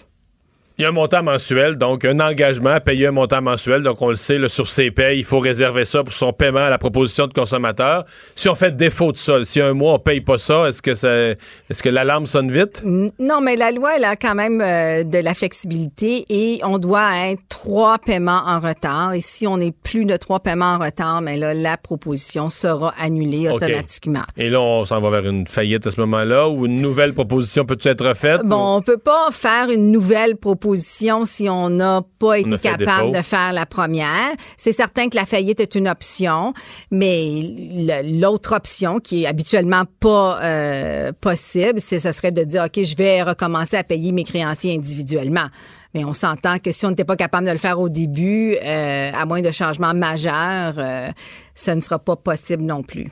Il 0.80 0.84
y 0.84 0.86
a 0.86 0.90
un 0.90 0.92
montant 0.92 1.24
mensuel, 1.24 1.76
donc 1.76 2.06
un 2.06 2.20
engagement 2.20 2.70
à 2.70 2.80
payer 2.80 3.08
un 3.08 3.12
montant 3.12 3.42
mensuel. 3.42 3.82
Donc, 3.82 4.00
on 4.04 4.10
le 4.10 4.16
sait, 4.16 4.48
sur 4.48 4.68
ses 4.68 4.92
payes, 4.92 5.18
il 5.18 5.24
faut 5.24 5.40
réserver 5.40 5.86
ça 5.86 6.04
pour 6.04 6.14
son 6.14 6.34
paiement 6.34 6.60
à 6.60 6.70
la 6.70 6.78
proposition 6.78 7.26
de 7.26 7.34
consommateur. 7.34 8.06
Si 8.36 8.48
on 8.48 8.54
fait 8.54 8.76
défaut 8.76 9.12
de 9.12 9.18
ça, 9.18 9.44
si 9.44 9.60
un 9.60 9.74
mois 9.74 9.96
on 9.96 9.98
paye 9.98 10.22
pas 10.22 10.38
ça, 10.38 10.70
est-ce 10.70 10.84
que 10.84 10.94
ça, 10.94 11.10
est-ce 11.10 11.82
que 11.82 11.90
l'alarme 11.90 12.28
sonne 12.28 12.52
vite? 12.52 12.84
Non, 12.86 13.42
mais 13.42 13.56
la 13.56 13.72
loi, 13.72 13.94
elle 13.98 14.04
a 14.04 14.16
quand 14.16 14.36
même 14.36 14.62
euh, 14.62 15.04
de 15.04 15.18
la 15.18 15.34
flexibilité 15.34 16.26
et 16.30 16.60
on 16.64 16.78
doit 16.78 17.10
être 17.26 17.42
trois 17.50 17.98
paiements 17.98 18.44
en 18.46 18.60
retard. 18.60 19.14
Et 19.14 19.22
si 19.22 19.48
on 19.48 19.60
est 19.60 19.76
plus 19.76 20.06
de 20.06 20.16
trois 20.16 20.42
paiements 20.42 20.76
en 20.76 20.78
retard, 20.78 21.22
mais 21.22 21.38
là, 21.38 21.56
la 21.56 21.78
proposition 21.78 22.52
sera 22.52 22.94
annulée 23.02 23.50
automatiquement. 23.50 24.26
Et 24.38 24.52
là, 24.52 24.62
on 24.62 24.86
s'en 24.86 25.02
va 25.02 25.10
vers 25.10 25.28
une 25.28 25.48
faillite 25.48 25.88
à 25.88 25.92
ce 25.92 26.00
moment-là 26.02 26.50
ou 26.50 26.68
une 26.68 26.80
nouvelle 26.80 27.16
proposition 27.16 27.66
peut-tu 27.66 27.88
être 27.88 28.14
faite? 28.14 28.42
Bon, 28.46 28.76
on 28.76 28.82
peut 28.84 29.00
pas 29.00 29.30
faire 29.32 29.72
une 29.72 29.92
nouvelle 29.92 30.36
proposition 30.36 30.67
si 30.76 31.50
on 31.50 31.70
n'a 31.70 32.02
pas 32.20 32.40
été 32.40 32.58
capable 32.58 33.12
de 33.12 33.22
faire 33.22 33.54
la 33.54 33.66
première. 33.66 34.32
C'est 34.58 34.72
certain 34.72 35.10
que 35.10 35.16
la 35.16 35.26
faillite 35.26 35.60
est 35.60 35.76
une 35.76 35.88
option, 35.88 36.54
mais 36.92 38.02
l'autre 38.04 38.56
option 38.56 39.00
qui 39.00 39.24
est 39.24 39.28
habituellement 39.28 39.84
pas 40.00 40.40
euh, 40.42 41.12
possible, 41.20 41.80
c'est 41.80 42.00
ce 42.00 42.12
serait 42.12 42.32
de 42.32 42.44
dire 42.44 42.64
ok, 42.66 42.84
je 42.84 42.96
vais 42.96 43.22
recommencer 43.22 43.78
à 43.78 43.84
payer 43.84 44.12
mes 44.12 44.24
créanciers 44.24 44.76
individuellement. 44.76 45.48
Mais 45.94 46.04
on 46.04 46.14
s'entend 46.14 46.60
que 46.60 46.72
si 46.72 46.86
on 46.86 46.90
n'était 46.90 47.06
pas 47.06 47.16
capable 47.16 47.48
de 47.48 47.52
le 47.52 47.58
faire 47.58 47.80
au 47.80 47.90
début, 47.90 48.56
euh, 48.62 49.12
à 49.14 49.26
moins 49.26 49.42
de 49.42 49.52
changements 49.52 49.94
majeurs, 49.94 50.76
euh, 50.78 51.08
ça 51.56 51.76
ne 51.76 51.82
sera 51.82 51.98
pas 51.98 52.16
possible 52.16 52.64
non 52.64 52.84
plus. 52.84 53.12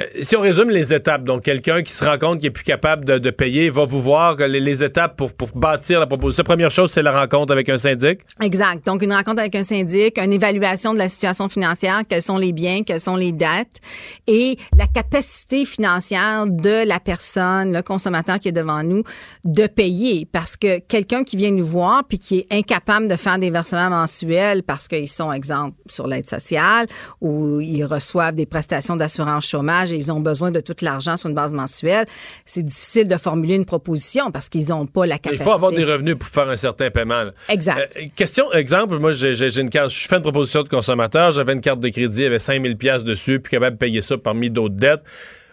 Euh, 0.00 0.04
si 0.22 0.36
on 0.36 0.40
résume 0.40 0.70
les 0.70 0.94
étapes, 0.94 1.24
donc 1.24 1.42
quelqu'un 1.42 1.82
qui 1.82 1.92
se 1.92 2.04
rend 2.04 2.18
compte 2.18 2.38
qu'il 2.38 2.46
est 2.46 2.50
plus 2.50 2.64
capable 2.64 3.04
de, 3.04 3.30
payer 3.30 3.70
va 3.70 3.84
vous 3.84 4.02
voir 4.02 4.36
que 4.36 4.42
les, 4.42 4.84
étapes 4.84 5.16
pour, 5.16 5.32
pour 5.32 5.48
bâtir 5.54 6.00
la 6.00 6.06
proposition. 6.06 6.42
Première 6.42 6.70
chose, 6.70 6.90
c'est 6.90 7.02
la 7.02 7.18
rencontre 7.18 7.52
avec 7.52 7.68
un 7.68 7.78
syndic. 7.78 8.20
Exact. 8.42 8.84
Donc, 8.86 9.02
une 9.02 9.12
rencontre 9.12 9.40
avec 9.40 9.54
un 9.54 9.64
syndic, 9.64 10.18
une 10.18 10.32
évaluation 10.32 10.94
de 10.94 10.98
la 10.98 11.08
situation 11.08 11.48
financière, 11.48 12.02
quels 12.08 12.22
sont 12.22 12.38
les 12.38 12.52
biens, 12.52 12.82
quelles 12.82 13.00
sont 13.00 13.16
les 13.16 13.32
dettes 13.32 13.80
et 14.26 14.56
la 14.76 14.86
capacité 14.86 15.64
financière 15.64 16.46
de 16.46 16.86
la 16.86 16.98
personne, 16.98 17.72
le 17.72 17.82
consommateur 17.82 18.38
qui 18.38 18.48
est 18.48 18.52
devant 18.52 18.82
nous, 18.82 19.04
de 19.44 19.66
payer. 19.66 20.26
Parce 20.30 20.56
que 20.56 20.78
quelqu'un 20.80 21.24
qui 21.24 21.36
vient 21.36 21.50
nous 21.50 21.66
voir 21.66 22.04
puis 22.08 22.18
qui 22.18 22.38
est 22.38 22.52
incapable 22.52 23.08
de 23.08 23.16
faire 23.16 23.38
des 23.38 23.50
versements 23.50 23.90
mensuels 23.90 24.62
parce 24.62 24.88
qu'ils 24.88 25.08
sont, 25.08 25.32
exemple, 25.32 25.76
sur 25.86 26.06
l'aide 26.06 26.28
sociale 26.28 26.86
ou 27.20 27.60
ils 27.60 27.84
reçoivent 27.84 28.34
des 28.34 28.46
prestations 28.46 28.96
d'assurance 28.96 29.46
chômage 29.46 29.89
et 29.92 29.96
ils 29.96 30.12
ont 30.12 30.20
besoin 30.20 30.50
de 30.50 30.60
tout 30.60 30.74
l'argent 30.82 31.16
sur 31.16 31.28
une 31.28 31.34
base 31.34 31.52
mensuelle, 31.54 32.06
c'est 32.44 32.62
difficile 32.62 33.08
de 33.08 33.16
formuler 33.16 33.54
une 33.56 33.64
proposition 33.64 34.30
parce 34.30 34.48
qu'ils 34.48 34.68
n'ont 34.68 34.86
pas 34.86 35.06
la 35.06 35.16
Il 35.16 35.20
capacité. 35.20 35.44
faut 35.44 35.52
avoir 35.54 35.72
des 35.72 35.84
revenus 35.84 36.16
pour 36.18 36.28
faire 36.28 36.48
un 36.48 36.56
certain 36.56 36.90
paiement. 36.90 37.24
là. 37.24 37.32
Exact. 37.48 37.96
Euh, 37.96 38.06
question, 38.16 38.52
exemple, 38.52 38.98
moi, 38.98 39.12
j'ai 39.12 39.34
j'ai- 39.34 39.60
une 39.60 39.70
carte, 39.70 39.90
je 39.90 40.06
fais 40.08 40.16
une 40.16 40.22
proposition 40.22 40.62
de 40.62 40.68
consommateur, 40.68 41.32
j'avais 41.32 41.52
une 41.52 41.60
carte 41.60 41.80
de 41.80 41.88
crédit, 41.88 42.18
il 42.18 42.22
y 42.24 42.26
avait 42.26 42.38
5000 42.38 42.76
pièces 42.76 43.04
dessus, 43.04 43.40
puis 43.40 43.50
capable 43.52 43.76
de 43.76 43.78
payer 43.78 44.00
ça 44.02 44.16
parmi 44.18 44.48
d'autres 44.50 44.74
dettes. 44.76 45.02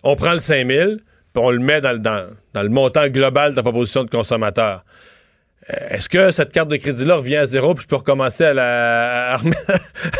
On 0.03 0.15
prend 0.15 0.33
le 0.33 0.39
5000, 0.39 0.99
puis 1.33 1.43
on 1.43 1.51
le 1.51 1.59
met 1.59 1.81
dans, 1.81 1.99
dans, 2.01 2.27
dans 2.53 2.63
le 2.63 2.69
montant 2.69 3.07
global 3.07 3.51
de 3.51 3.55
la 3.57 3.63
proposition 3.63 4.03
de 4.03 4.09
consommateur. 4.09 4.83
Euh, 5.69 5.95
Est-ce 5.95 6.07
que 6.07 6.31
cette 6.31 6.53
carte 6.53 6.69
de 6.69 6.77
crédit-là 6.77 7.15
revient 7.15 7.35
à 7.37 7.45
zéro 7.45 7.73
puis 7.73 7.83
je 7.83 7.87
peux 7.87 7.97
recommencer 7.97 8.45
à 8.45 8.53
la, 8.53 9.33
à, 9.35 9.39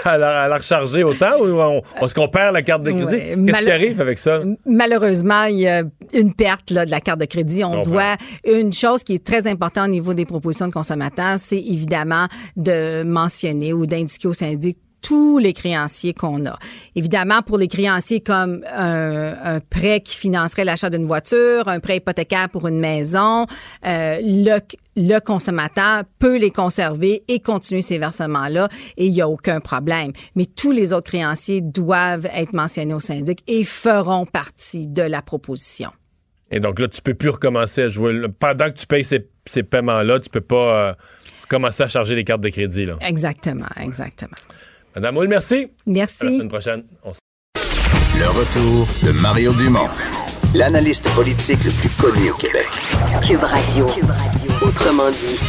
à 0.06 0.18
la, 0.18 0.44
à 0.44 0.48
la 0.50 0.58
recharger 0.58 1.04
autant 1.04 1.40
ou 1.40 1.46
on- 1.62 1.82
est-ce 2.06 2.14
qu'on 2.14 2.28
perd 2.28 2.54
la 2.54 2.62
carte 2.62 2.84
de 2.84 2.92
crédit? 2.92 3.06
Ouais, 3.16 3.38
Qu'est-ce 3.48 3.64
qui 3.64 3.72
arrive 3.72 4.02
avec 4.02 4.20
ça? 4.20 4.42
Malheureusement, 4.66 5.44
il 5.46 5.60
y 5.60 5.68
a 5.68 5.84
une 6.14 6.34
perte 6.34 6.72
là, 6.72 6.86
de 6.86 6.92
la 6.92 7.00
carte 7.00 7.20
de 7.20 7.26
crédit. 7.26 7.64
On 7.64 7.82
doit 7.82 8.16
une 8.46 8.74
chose 8.74 9.04
qui 9.04 9.16
est 9.16 9.24
très 9.26 9.48
importante 9.48 9.88
au 9.88 9.92
niveau 9.92 10.14
des 10.14 10.26
propositions 10.26 10.68
de 10.68 10.74
consommateurs, 10.74 11.36
c'est 11.38 11.58
évidemment 11.62 12.28
de 12.58 13.04
mentionner 13.04 13.72
ou 13.74 13.86
d'indiquer 13.86 14.28
au 14.28 14.34
syndic 14.34 14.78
tous 15.02 15.38
les 15.38 15.54
créanciers 15.54 16.14
qu'on 16.14 16.46
a. 16.46 16.58
Évidemment, 16.96 17.42
pour 17.42 17.58
les 17.58 17.68
créanciers 17.68 18.22
comme 18.22 18.64
un, 18.74 19.36
un 19.44 19.60
prêt 19.60 20.02
qui 20.02 20.16
financerait 20.16 20.66
l'achat 20.66 20.90
d'une 20.90 21.08
voiture, 21.08 21.68
un 21.68 21.80
prêt 21.80 21.98
hypothécaire 21.98 22.50
pour 22.50 22.68
une 22.68 22.80
maison, 22.80 23.46
euh, 23.86 24.18
le, 24.22 24.60
le 24.96 25.20
consommateur 25.20 26.04
peut 26.20 26.38
les 26.38 26.52
conserver 26.52 27.24
et 27.28 27.40
continuer 27.40 27.82
ces 27.82 27.98
versements-là 28.00 28.70
et 28.98 29.08
il 29.08 29.14
n'y 29.14 29.22
a 29.22 29.30
aucun 29.30 29.60
problème. 29.60 30.12
Mais 30.36 30.46
tous 30.46 30.72
les 30.72 30.94
autres 30.94 31.10
créanciers 31.10 31.62
doivent 31.62 32.28
être 32.36 32.54
mentionnés 32.54 32.94
au 32.94 33.00
syndic 33.00 33.40
et 33.48 33.64
feront 33.64 34.26
partie 34.26 34.88
de 34.88 35.04
la 35.04 35.22
proposition. 35.22 35.92
Et 36.50 36.60
donc 36.60 36.80
là, 36.80 36.88
tu 36.88 37.02
peux 37.02 37.14
plus 37.14 37.30
recommencer 37.30 37.84
à 37.84 37.90
jouer. 37.90 38.26
Pendant 38.40 38.70
que 38.70 38.78
tu 38.78 38.88
payes 38.88 39.04
ces, 39.04 39.28
ces 39.46 39.64
paiements-là, 39.64 40.20
tu 40.20 40.30
peux 40.30 40.42
pas 40.42 40.56
euh, 40.56 40.94
recommencer 41.42 41.84
à 41.84 41.88
charger 41.88 42.16
les 42.16 42.24
cartes 42.24 42.42
de 42.42 42.50
crédit. 42.50 42.86
Là. 42.86 42.98
Exactement, 43.02 43.68
exactement. 43.82 44.38
Madame 44.98 45.14
Moule, 45.14 45.28
merci. 45.28 45.68
Merci. 45.86 46.24
À 46.24 46.26
la 46.26 46.32
semaine 46.32 46.48
prochaine. 46.48 46.84
On 47.04 47.12
s- 47.12 47.20
Le 48.18 48.26
retour 48.30 48.88
de 49.04 49.12
Mario 49.22 49.54
Dumont, 49.54 49.86
l'analyste 50.56 51.08
politique 51.14 51.64
le 51.66 51.70
plus 51.70 51.90
connu 52.02 52.32
au 52.32 52.34
Québec. 52.34 52.66
Cube 53.24 53.44
Radio. 53.44 53.86
Autrement 54.66 55.12
dit. 55.12 55.40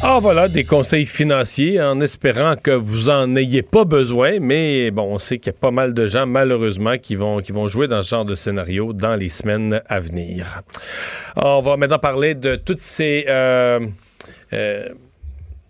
Ah 0.00 0.20
voilà, 0.22 0.48
des 0.48 0.64
conseils 0.64 1.04
financiers 1.04 1.82
en 1.82 2.00
espérant 2.00 2.56
que 2.56 2.70
vous 2.70 3.10
en 3.10 3.36
ayez 3.36 3.60
pas 3.62 3.84
besoin, 3.84 4.40
mais 4.40 4.90
bon, 4.90 5.02
on 5.14 5.18
sait 5.18 5.38
qu'il 5.38 5.52
y 5.52 5.56
a 5.56 5.58
pas 5.58 5.70
mal 5.70 5.92
de 5.92 6.06
gens 6.06 6.24
malheureusement 6.24 6.96
qui 6.96 7.14
vont 7.14 7.40
qui 7.40 7.52
vont 7.52 7.68
jouer 7.68 7.88
dans 7.88 8.02
ce 8.02 8.08
genre 8.08 8.24
de 8.24 8.34
scénario 8.34 8.94
dans 8.94 9.16
les 9.16 9.28
semaines 9.28 9.82
à 9.86 10.00
venir. 10.00 10.62
On 11.36 11.60
va 11.60 11.76
maintenant 11.76 11.98
parler 11.98 12.34
de 12.34 12.56
toutes 12.56 12.80
ces 12.80 13.26
euh, 13.28 13.80
euh, 14.54 14.88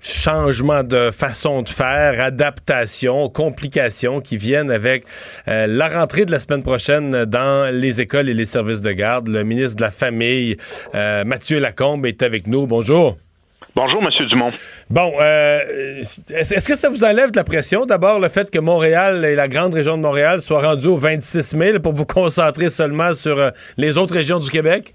changements 0.07 0.82
de 0.82 1.11
façon 1.11 1.62
de 1.62 1.68
faire, 1.68 2.20
adaptations, 2.20 3.28
complications 3.28 4.20
qui 4.20 4.36
viennent 4.36 4.70
avec 4.70 5.04
euh, 5.48 5.66
la 5.66 5.88
rentrée 5.88 6.24
de 6.24 6.30
la 6.30 6.38
semaine 6.38 6.62
prochaine 6.62 7.24
dans 7.24 7.72
les 7.72 8.00
écoles 8.00 8.28
et 8.28 8.34
les 8.34 8.44
services 8.44 8.80
de 8.80 8.92
garde. 8.92 9.28
Le 9.28 9.42
ministre 9.44 9.76
de 9.76 9.82
la 9.82 9.90
Famille, 9.90 10.57
euh, 10.94 11.24
Mathieu 11.24 11.59
Lacombe, 11.59 12.07
est 12.07 12.22
avec 12.22 12.46
nous. 12.46 12.66
Bonjour. 12.66 13.16
Bonjour, 13.74 14.02
Monsieur 14.02 14.24
Dumont. 14.26 14.52
Bon, 14.88 15.12
euh, 15.20 15.59
est-ce 16.00 16.66
que 16.66 16.76
ça 16.76 16.88
vous 16.88 17.04
enlève 17.04 17.30
de 17.30 17.36
la 17.36 17.44
pression, 17.44 17.84
d'abord, 17.84 18.20
le 18.20 18.28
fait 18.28 18.50
que 18.50 18.59
Montréal 18.59 19.24
et 19.24 19.34
la 19.34 19.48
grande 19.48 19.74
région 19.74 19.98
de 19.98 20.02
Montréal 20.02 20.40
soient 20.40 20.62
rendus 20.62 20.86
au 20.86 20.96
26 20.96 21.54
mai 21.54 21.78
pour 21.78 21.92
vous 21.92 22.07
concentrer 22.07 22.70
seulement 22.70 23.12
sur 23.12 23.50
les 23.76 23.98
autres 23.98 24.14
régions 24.14 24.38
du 24.38 24.48
Québec? 24.48 24.94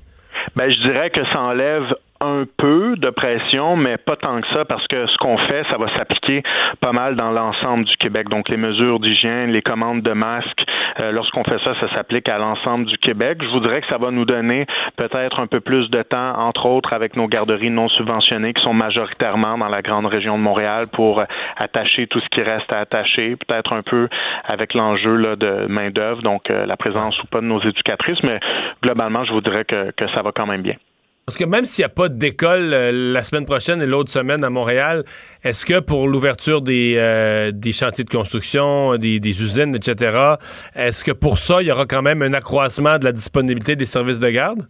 Ben, 0.56 0.72
je 0.72 0.80
dirais 0.82 1.12
que 1.12 1.24
ça 1.32 1.40
enlève 1.40 1.84
un 2.22 2.46
peu 2.58 2.96
de 2.98 3.10
pression, 3.10 3.76
mais 3.76 3.98
pas 3.98 4.16
tant 4.16 4.40
que 4.40 4.48
ça, 4.54 4.64
parce 4.66 4.86
que 4.88 5.08
ce 5.08 5.18
qu'on 5.18 5.38
fait, 5.38 5.64
ça 5.70 5.78
va 5.78 5.88
s'appliquer 5.98 6.44
pas 6.80 6.92
mal 6.92 7.16
dans 7.16 7.32
l'ensemble 7.32 7.86
du 7.86 7.98
Québec. 7.98 8.30
Donc, 8.30 8.48
les 8.48 8.58
mesures 8.58 9.00
d'hygiène, 9.00 9.52
les 9.52 9.62
commandes 9.62 10.02
de 10.02 10.14
masques, 10.14 10.64
euh, 11.00 11.12
lorsqu'on 11.12 11.44
fait 11.44 11.60
ça, 11.64 11.74
ça 11.80 11.94
s'applique 11.96 12.30
à 12.30 12.38
l'ensemble 12.38 12.86
du 12.86 12.98
Québec. 12.98 13.40
Je 13.42 13.50
voudrais 13.50 13.82
que 13.82 13.88
ça 13.88 13.98
va 13.98 14.12
nous 14.12 14.26
donner 14.26 14.66
peut-être 14.98 15.40
un 15.40 15.48
peu 15.48 15.60
plus 15.60 15.90
de 15.90 16.04
temps, 16.04 16.38
entre 16.38 16.68
autres 16.68 16.94
avec 16.94 17.16
nos 17.16 17.28
garderies 17.28 17.72
non 17.72 17.90
subventionnées, 17.90 18.54
qui 18.54 18.62
sont 18.62 18.74
majoritairement 18.74 19.58
dans 19.58 19.70
la 19.70 19.82
grande 19.82 20.06
région 20.06 20.38
de 20.38 20.44
Montréal, 20.44 20.86
pour 20.94 21.24
attacher 21.58 22.08
tout 22.08 22.20
ce 22.20 22.30
qui 22.30 22.42
reste 22.42 22.72
à 22.72 22.80
attacher, 22.80 23.36
peut-être 23.36 23.74
un 23.74 23.82
peu 23.82 24.08
avec 24.46 24.74
l'enjeu 24.74 25.16
là, 25.16 25.36
de 25.36 25.66
main-d'œuvre, 25.68 26.22
donc 26.22 26.50
euh, 26.50 26.66
la 26.66 26.78
présence 26.78 27.22
ou 27.24 27.28
pas 27.28 27.42
de 27.42 27.46
nos 27.46 27.62
éducatrices, 27.62 28.22
mais 28.24 28.40
globalement, 28.84 29.24
je 29.24 29.32
voudrais 29.32 29.66
que 29.66 30.08
ça 30.14 30.22
va 30.22 30.32
quand 30.32 30.46
même 30.46 30.62
bien. 30.62 30.76
Parce 31.32 31.38
que 31.40 31.46
même 31.50 31.64
s'il 31.64 31.84
n'y 31.84 31.86
a 31.86 31.96
pas 31.96 32.10
d'école 32.10 32.74
euh, 32.74 32.92
la 33.14 33.24
semaine 33.24 33.46
prochaine 33.46 33.82
et 33.82 33.86
l'autre 33.86 34.12
semaine 34.12 34.44
à 34.44 34.50
Montréal, 34.50 35.06
est-ce 35.46 35.64
que 35.66 35.80
pour 35.80 36.10
l'ouverture 36.10 36.62
des, 36.62 36.96
euh, 36.98 37.52
des 37.54 37.72
chantiers 37.72 38.04
de 38.04 38.10
construction, 38.10 38.98
des, 38.98 39.22
des 39.22 39.42
usines, 39.42 39.74
etc., 39.74 40.36
est-ce 40.76 41.06
que 41.06 41.14
pour 41.14 41.38
ça, 41.38 41.62
il 41.62 41.70
y 41.70 41.72
aura 41.72 41.86
quand 41.86 42.02
même 42.02 42.22
un 42.22 42.34
accroissement 42.34 43.00
de 43.00 43.06
la 43.06 43.14
disponibilité 43.14 43.78
des 43.78 43.86
services 43.86 44.20
de 44.20 44.30
garde? 44.30 44.68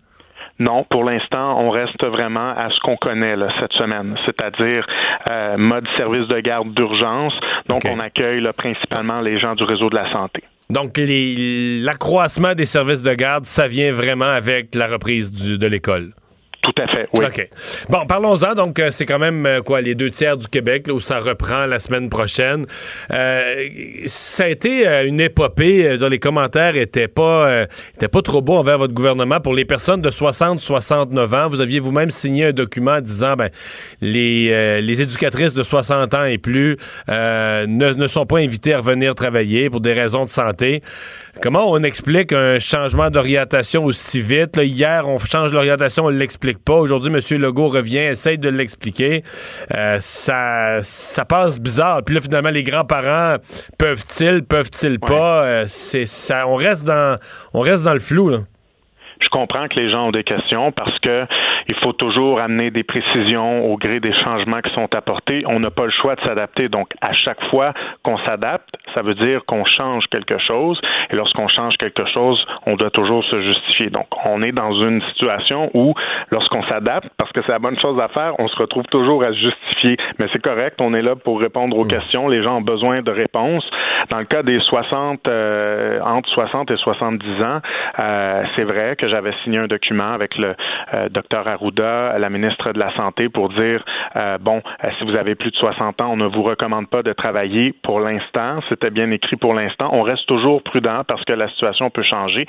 Non, 0.60 0.86
pour 0.88 1.04
l'instant, 1.04 1.60
on 1.60 1.72
reste 1.72 2.06
vraiment 2.06 2.52
à 2.56 2.68
ce 2.72 2.80
qu'on 2.82 2.96
connaît 2.98 3.36
là, 3.36 3.48
cette 3.60 3.74
semaine, 3.74 4.16
c'est-à-dire 4.28 4.86
euh, 5.32 5.58
mode 5.58 5.88
service 5.98 6.28
de 6.28 6.40
garde 6.42 6.72
d'urgence. 6.76 7.34
Donc, 7.70 7.82
on 7.86 8.00
accueille 8.00 8.40
là, 8.40 8.54
principalement 8.54 9.20
les 9.22 9.40
gens 9.40 9.56
du 9.56 9.64
réseau 9.64 9.90
de 9.90 9.96
la 9.96 10.12
santé. 10.12 10.44
Donc, 10.70 10.92
l'accroissement 10.98 12.54
des 12.54 12.68
services 12.68 13.02
de 13.02 13.14
garde, 13.16 13.46
ça 13.46 13.68
vient 13.68 13.92
vraiment 13.92 14.26
avec 14.32 14.76
la 14.76 14.86
reprise 14.86 15.34
du- 15.34 15.58
de 15.58 15.66
l'école? 15.66 16.12
Tout 16.62 16.74
à 16.78 16.88
fait, 16.88 17.08
oui. 17.14 17.26
OK. 17.26 17.50
Bon, 17.90 18.06
parlons-en. 18.06 18.54
Donc, 18.54 18.78
euh, 18.78 18.92
c'est 18.92 19.08
quand 19.08 19.18
même, 19.18 19.46
euh, 19.48 19.62
quoi, 19.62 19.82
les 19.82 19.96
deux 19.96 20.12
tiers 20.12 20.38
du 20.38 20.48
Québec, 20.48 20.88
là, 20.88 20.94
où 20.94 21.00
ça 21.00 21.20
reprend 21.20 21.66
la 21.66 21.80
semaine 21.80 22.08
prochaine. 22.08 22.68
Euh, 23.12 23.68
ça 24.06 24.44
a 24.44 24.48
été 24.48 24.88
euh, 24.88 25.08
une 25.08 25.20
épopée. 25.20 25.98
dont 25.98 26.08
les 26.08 26.20
commentaires 26.20 26.76
étaient 26.76 27.08
pas, 27.08 27.66
pas 28.12 28.22
trop 28.22 28.42
beaux 28.42 28.58
envers 28.58 28.78
votre 28.78 28.94
gouvernement. 28.94 29.40
Pour 29.40 29.56
les 29.56 29.66
personnes 29.66 30.02
de 30.02 30.12
60-69 30.12 31.36
ans, 31.36 31.50
vous 31.50 31.62
aviez 31.62 31.80
vous-même 31.80 32.12
signé 32.12 32.46
un 32.46 32.52
document 32.52 33.02
disant, 33.02 33.36
ben, 33.36 33.50
les, 34.00 34.50
euh, 34.52 34.82
les 34.82 35.02
éducatrices 35.02 35.56
de 35.56 35.64
60 35.64 36.14
ans 36.14 36.26
et 36.26 36.38
plus 36.38 36.78
ne, 37.08 37.66
ne 37.94 38.08
sont 38.08 38.28
pas 38.28 38.38
invitées 38.38 38.74
à 38.74 38.78
revenir 38.78 39.16
travailler 39.16 39.72
pour 39.72 39.82
des 39.82 39.94
raisons 39.94 40.26
de 40.26 40.30
santé. 40.30 40.84
Comment 41.42 41.72
on 41.72 41.82
explique 41.84 42.34
un 42.34 42.60
changement 42.60 43.10
d'orientation 43.10 43.86
aussi 43.86 44.22
vite? 44.22 44.58
Là, 44.58 44.64
hier, 44.64 45.08
on 45.08 45.18
change 45.18 45.54
l'orientation, 45.54 46.06
on 46.06 46.10
l'explique 46.10 46.32
l'explique 46.32 46.64
pas. 46.64 46.76
Aujourd'hui, 46.76 47.12
M. 47.14 47.42
Legault 47.42 47.70
revient, 47.70 47.98
essaye 47.98 48.38
de 48.38 48.50
l'expliquer. 48.50 49.24
Euh, 49.74 49.98
ça, 50.00 50.80
ça 50.82 51.26
passe 51.26 51.60
bizarre. 51.60 52.04
Puis 52.04 52.16
là, 52.16 52.22
finalement, 52.22 52.50
les 52.50 52.64
grands-parents 52.64 53.38
peuvent-ils, 53.78 54.44
peuvent-ils 54.44 55.00
pas? 55.00 55.44
Euh, 55.44 55.66
c'est 55.68 56.06
ça, 56.06 56.48
on 56.48 56.56
reste 56.56 56.86
dans, 56.86 57.18
on 57.54 57.62
reste 57.62 57.84
dans 57.84 57.94
le 57.94 58.00
flou. 58.00 58.30
Là. 58.30 58.40
Je 59.22 59.30
comprends 59.30 59.68
que 59.68 59.80
les 59.80 59.90
gens 59.92 60.08
ont 60.08 60.12
des 60.12 60.24
questions 60.24 60.72
parce 60.72 60.98
que 61.00 61.26
il 61.70 61.76
faut 61.78 61.94
toujours 61.94 62.40
amener 62.40 62.72
des 62.72 62.84
précisions 62.84 63.66
au 63.66 63.78
gré 63.78 64.00
des 64.00 64.14
changements 64.14 64.62
qui 64.62 64.74
sont 64.74 64.94
apportés. 64.96 65.44
On 65.48 65.60
n'a 65.60 65.72
pas 65.72 65.86
le 65.86 65.92
choix 65.92 66.16
de 66.16 66.22
s'adapter. 66.22 66.70
Donc, 66.70 66.90
à 67.02 67.14
chaque 67.14 67.42
fois 67.50 67.74
qu'on 68.04 68.18
s'adapte, 68.20 68.70
ça 68.94 69.02
veut 69.02 69.16
dire 69.16 69.42
qu'on 69.46 69.64
change 69.66 70.06
quelque 70.12 70.38
chose. 70.40 70.80
Et 71.12 71.16
lorsqu'on 71.16 71.48
change 71.48 71.76
quelque 71.78 72.06
chose, 72.14 72.44
on 72.66 72.76
doit 72.76 72.90
toujours 72.90 73.24
se 73.26 73.42
justifier. 73.42 73.90
Donc, 73.90 74.08
on 74.26 74.42
est 74.42 74.52
dans 74.52 74.74
une 74.74 75.02
situation 75.14 75.70
où, 75.74 75.94
lorsqu'on 76.30 76.64
s'adapte, 76.64 77.10
parce 77.18 77.32
que 77.32 77.42
c'est 77.46 77.52
la 77.52 77.60
bonne 77.60 77.80
chose 77.80 78.00
à 78.00 78.08
faire, 78.10 78.34
on 78.40 78.48
se 78.48 78.56
retrouve 78.58 78.86
toujours 78.86 79.24
à 79.24 79.30
se 79.30 79.38
justifier. 79.38 79.98
Mais 80.20 80.28
c'est 80.34 80.42
correct, 80.42 80.80
on 80.82 80.94
est 80.94 81.02
là 81.02 81.16
pour 81.16 81.40
répondre 81.40 81.78
aux 81.78 81.86
questions. 81.86 82.28
Les 82.28 82.44
gens 82.44 82.58
ont 82.58 82.62
besoin 82.62 83.02
de 83.02 83.12
réponses. 83.12 83.70
Dans 84.10 84.20
le 84.20 84.26
cas 84.26 84.44
des 84.44 84.60
60, 84.60 85.28
euh, 85.28 86.00
entre 86.02 86.30
60 86.30 86.72
et 86.72 86.78
70 86.78 87.44
ans, 87.44 87.60
euh, 88.00 88.44
c'est 88.56 88.64
vrai 88.64 88.96
que 88.96 89.08
j'avais 89.12 89.34
signé 89.44 89.60
un 89.60 89.68
document 89.68 90.14
avec 90.14 90.38
le 90.38 90.56
euh, 90.94 91.10
docteur 91.10 91.48
Arruda, 91.48 92.18
la 92.18 92.30
ministre 92.30 92.72
de 92.72 92.80
la 92.80 92.94
Santé, 92.96 93.30
pour 93.30 93.50
dire 93.50 93.84
euh, 94.16 94.38
bon, 94.40 94.62
euh, 94.84 94.90
si 94.98 95.06
vous 95.06 95.16
avez 95.16 95.36
plus 95.36 95.52
de 95.52 95.56
60 95.58 96.02
ans, 96.02 96.14
on 96.14 96.18
ne 96.18 96.28
vous 96.28 96.44
recommande 96.44 96.90
pas 96.90 97.04
de 97.04 97.14
travailler 97.14 97.74
pour 97.84 98.00
l'instant. 98.00 98.60
C'était 98.70 98.90
bien 98.90 99.12
écrit 99.12 99.36
pour 99.36 99.54
l'instant. 99.54 99.90
On 99.92 100.02
reste 100.02 100.26
toujours 100.28 100.64
prudent 100.64 101.04
parce 101.08 101.24
que 101.26 101.34
la 101.34 101.50
situation 101.50 101.90
peut 101.90 102.04
changer. 102.04 102.46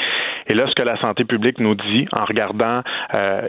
Et 0.47 0.55
là, 0.55 0.67
ce 0.69 0.75
que 0.75 0.83
la 0.83 0.97
santé 0.99 1.25
publique 1.25 1.59
nous 1.59 1.75
dit 1.75 2.07
en 2.13 2.25
regardant, 2.25 2.83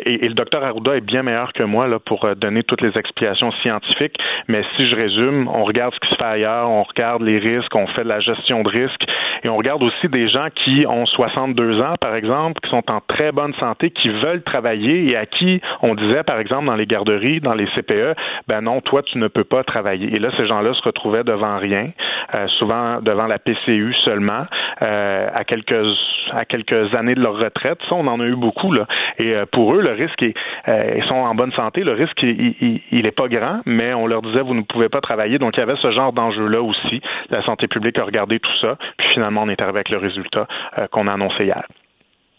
et, 0.06 0.28
le 0.28 0.34
docteur 0.34 0.64
Arruda 0.64 0.96
est 0.96 1.02
bien 1.02 1.24
meilleur 1.24 1.54
que 1.54 1.64
moi 1.64 1.88
là, 1.88 2.00
pour 2.00 2.28
donner 2.36 2.64
toutes 2.64 2.82
les 2.82 2.98
explications 2.98 3.52
scientifiques, 3.62 4.18
mais 4.48 4.64
si 4.76 4.88
je 4.88 4.96
résume, 4.96 5.48
on 5.48 5.64
regarde 5.64 5.94
ce 5.94 6.00
qui 6.00 6.10
se 6.10 6.16
fait 6.16 6.24
ailleurs, 6.24 6.70
on 6.70 6.84
regarde 6.84 7.22
les 7.22 7.38
risques, 7.38 7.76
on 7.76 7.88
fait 7.88 8.04
de 8.04 8.10
la 8.10 8.20
gestion 8.20 8.64
de 8.64 8.70
risques 8.70 9.06
et 9.44 9.50
on 9.50 9.58
regarde 9.58 9.84
aussi 9.84 10.08
des 10.08 10.30
gens 10.30 10.48
qui 10.64 10.86
ont 10.88 11.06
62 11.06 11.82
ans, 11.82 11.96
par 12.00 12.16
exemple, 12.16 12.62
qui 12.62 12.70
sont 12.70 12.84
en 12.90 13.02
très 13.08 13.32
bonne 13.32 13.54
santé, 13.56 13.92
qui 13.92 14.10
veulent 14.10 14.44
travailler 14.44 15.12
et 15.12 15.16
à 15.16 15.26
qui 15.26 15.62
on 15.82 15.96
disait, 15.96 16.24
par 16.24 16.40
exemple, 16.40 16.66
dans 16.66 16.76
les 16.76 16.86
garderies, 16.86 17.40
dans 17.40 17.54
les 17.54 17.68
CPE, 17.76 18.16
ben 18.48 18.62
non, 18.62 18.82
toi, 18.82 19.04
tu 19.04 19.18
ne 19.18 19.28
peux 19.28 19.44
pas 19.44 19.64
travailler. 19.64 20.16
Et 20.16 20.20
là, 20.20 20.30
ces 20.38 20.48
gens-là 20.48 20.74
se 20.74 20.82
retrouvaient 20.82 21.24
devant 21.24 21.58
rien, 21.58 21.90
euh, 22.36 22.48
souvent 22.60 23.02
devant 23.02 23.28
la 23.28 23.40
PCU 23.40 23.94
seulement, 24.06 24.46
euh, 24.82 25.28
à 25.34 25.44
quelques 25.44 25.86
à 26.32 26.46
quelques 26.46 26.94
années 26.96 27.16
de 27.16 27.22
leur 27.22 27.38
retraite. 27.38 27.80
Ça, 27.90 27.96
on 27.96 28.08
en 28.08 28.20
a 28.20 28.26
eu 28.26 28.36
beaucoup 28.36 28.72
là. 28.72 28.88
Et 29.20 29.34
euh, 29.34 29.46
pour 29.52 29.76
eux, 29.76 29.82
le 29.82 29.92
risque 29.92 30.22
est, 30.24 30.34
ils 30.68 31.04
sont 31.06 31.16
en 31.16 31.36
bonne 31.36 31.52
santé, 31.54 31.84
le 31.84 31.94
risque 31.94 32.22
il, 32.24 32.82
il, 32.92 33.06
est 33.06 33.12
pas 33.12 33.28
grand, 33.28 33.60
mais 33.66 33.94
on 33.94 34.08
leur 34.08 34.22
disait 34.22 34.42
vous 34.42 34.56
ne 34.56 34.62
pouvez 34.62 34.90
pas 34.90 35.02
travailler. 35.02 35.38
Donc 35.38 35.58
il 35.58 35.60
y 35.60 35.64
avait 35.64 35.76
ce 35.82 35.92
genre 35.92 36.14
d'enjeu-là 36.14 36.62
aussi. 36.62 37.02
La 37.30 37.44
santé 37.44 37.68
publique 37.68 37.98
a 38.00 38.04
regardé 38.04 38.40
tout 38.40 38.58
ça, 38.62 38.78
puis 38.98 39.08
finalement 39.10 39.44
on 39.44 39.50
est 39.50 39.62
arrivé 39.62 39.78
avec 39.78 39.90
le 39.90 39.98
résultat 39.98 40.48
qu'on 40.92 41.08
a 41.08 41.14
annoncé 41.14 41.46
hier. 41.46 41.64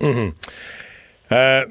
Mhm. 0.01 0.33
Euh, 1.33 1.65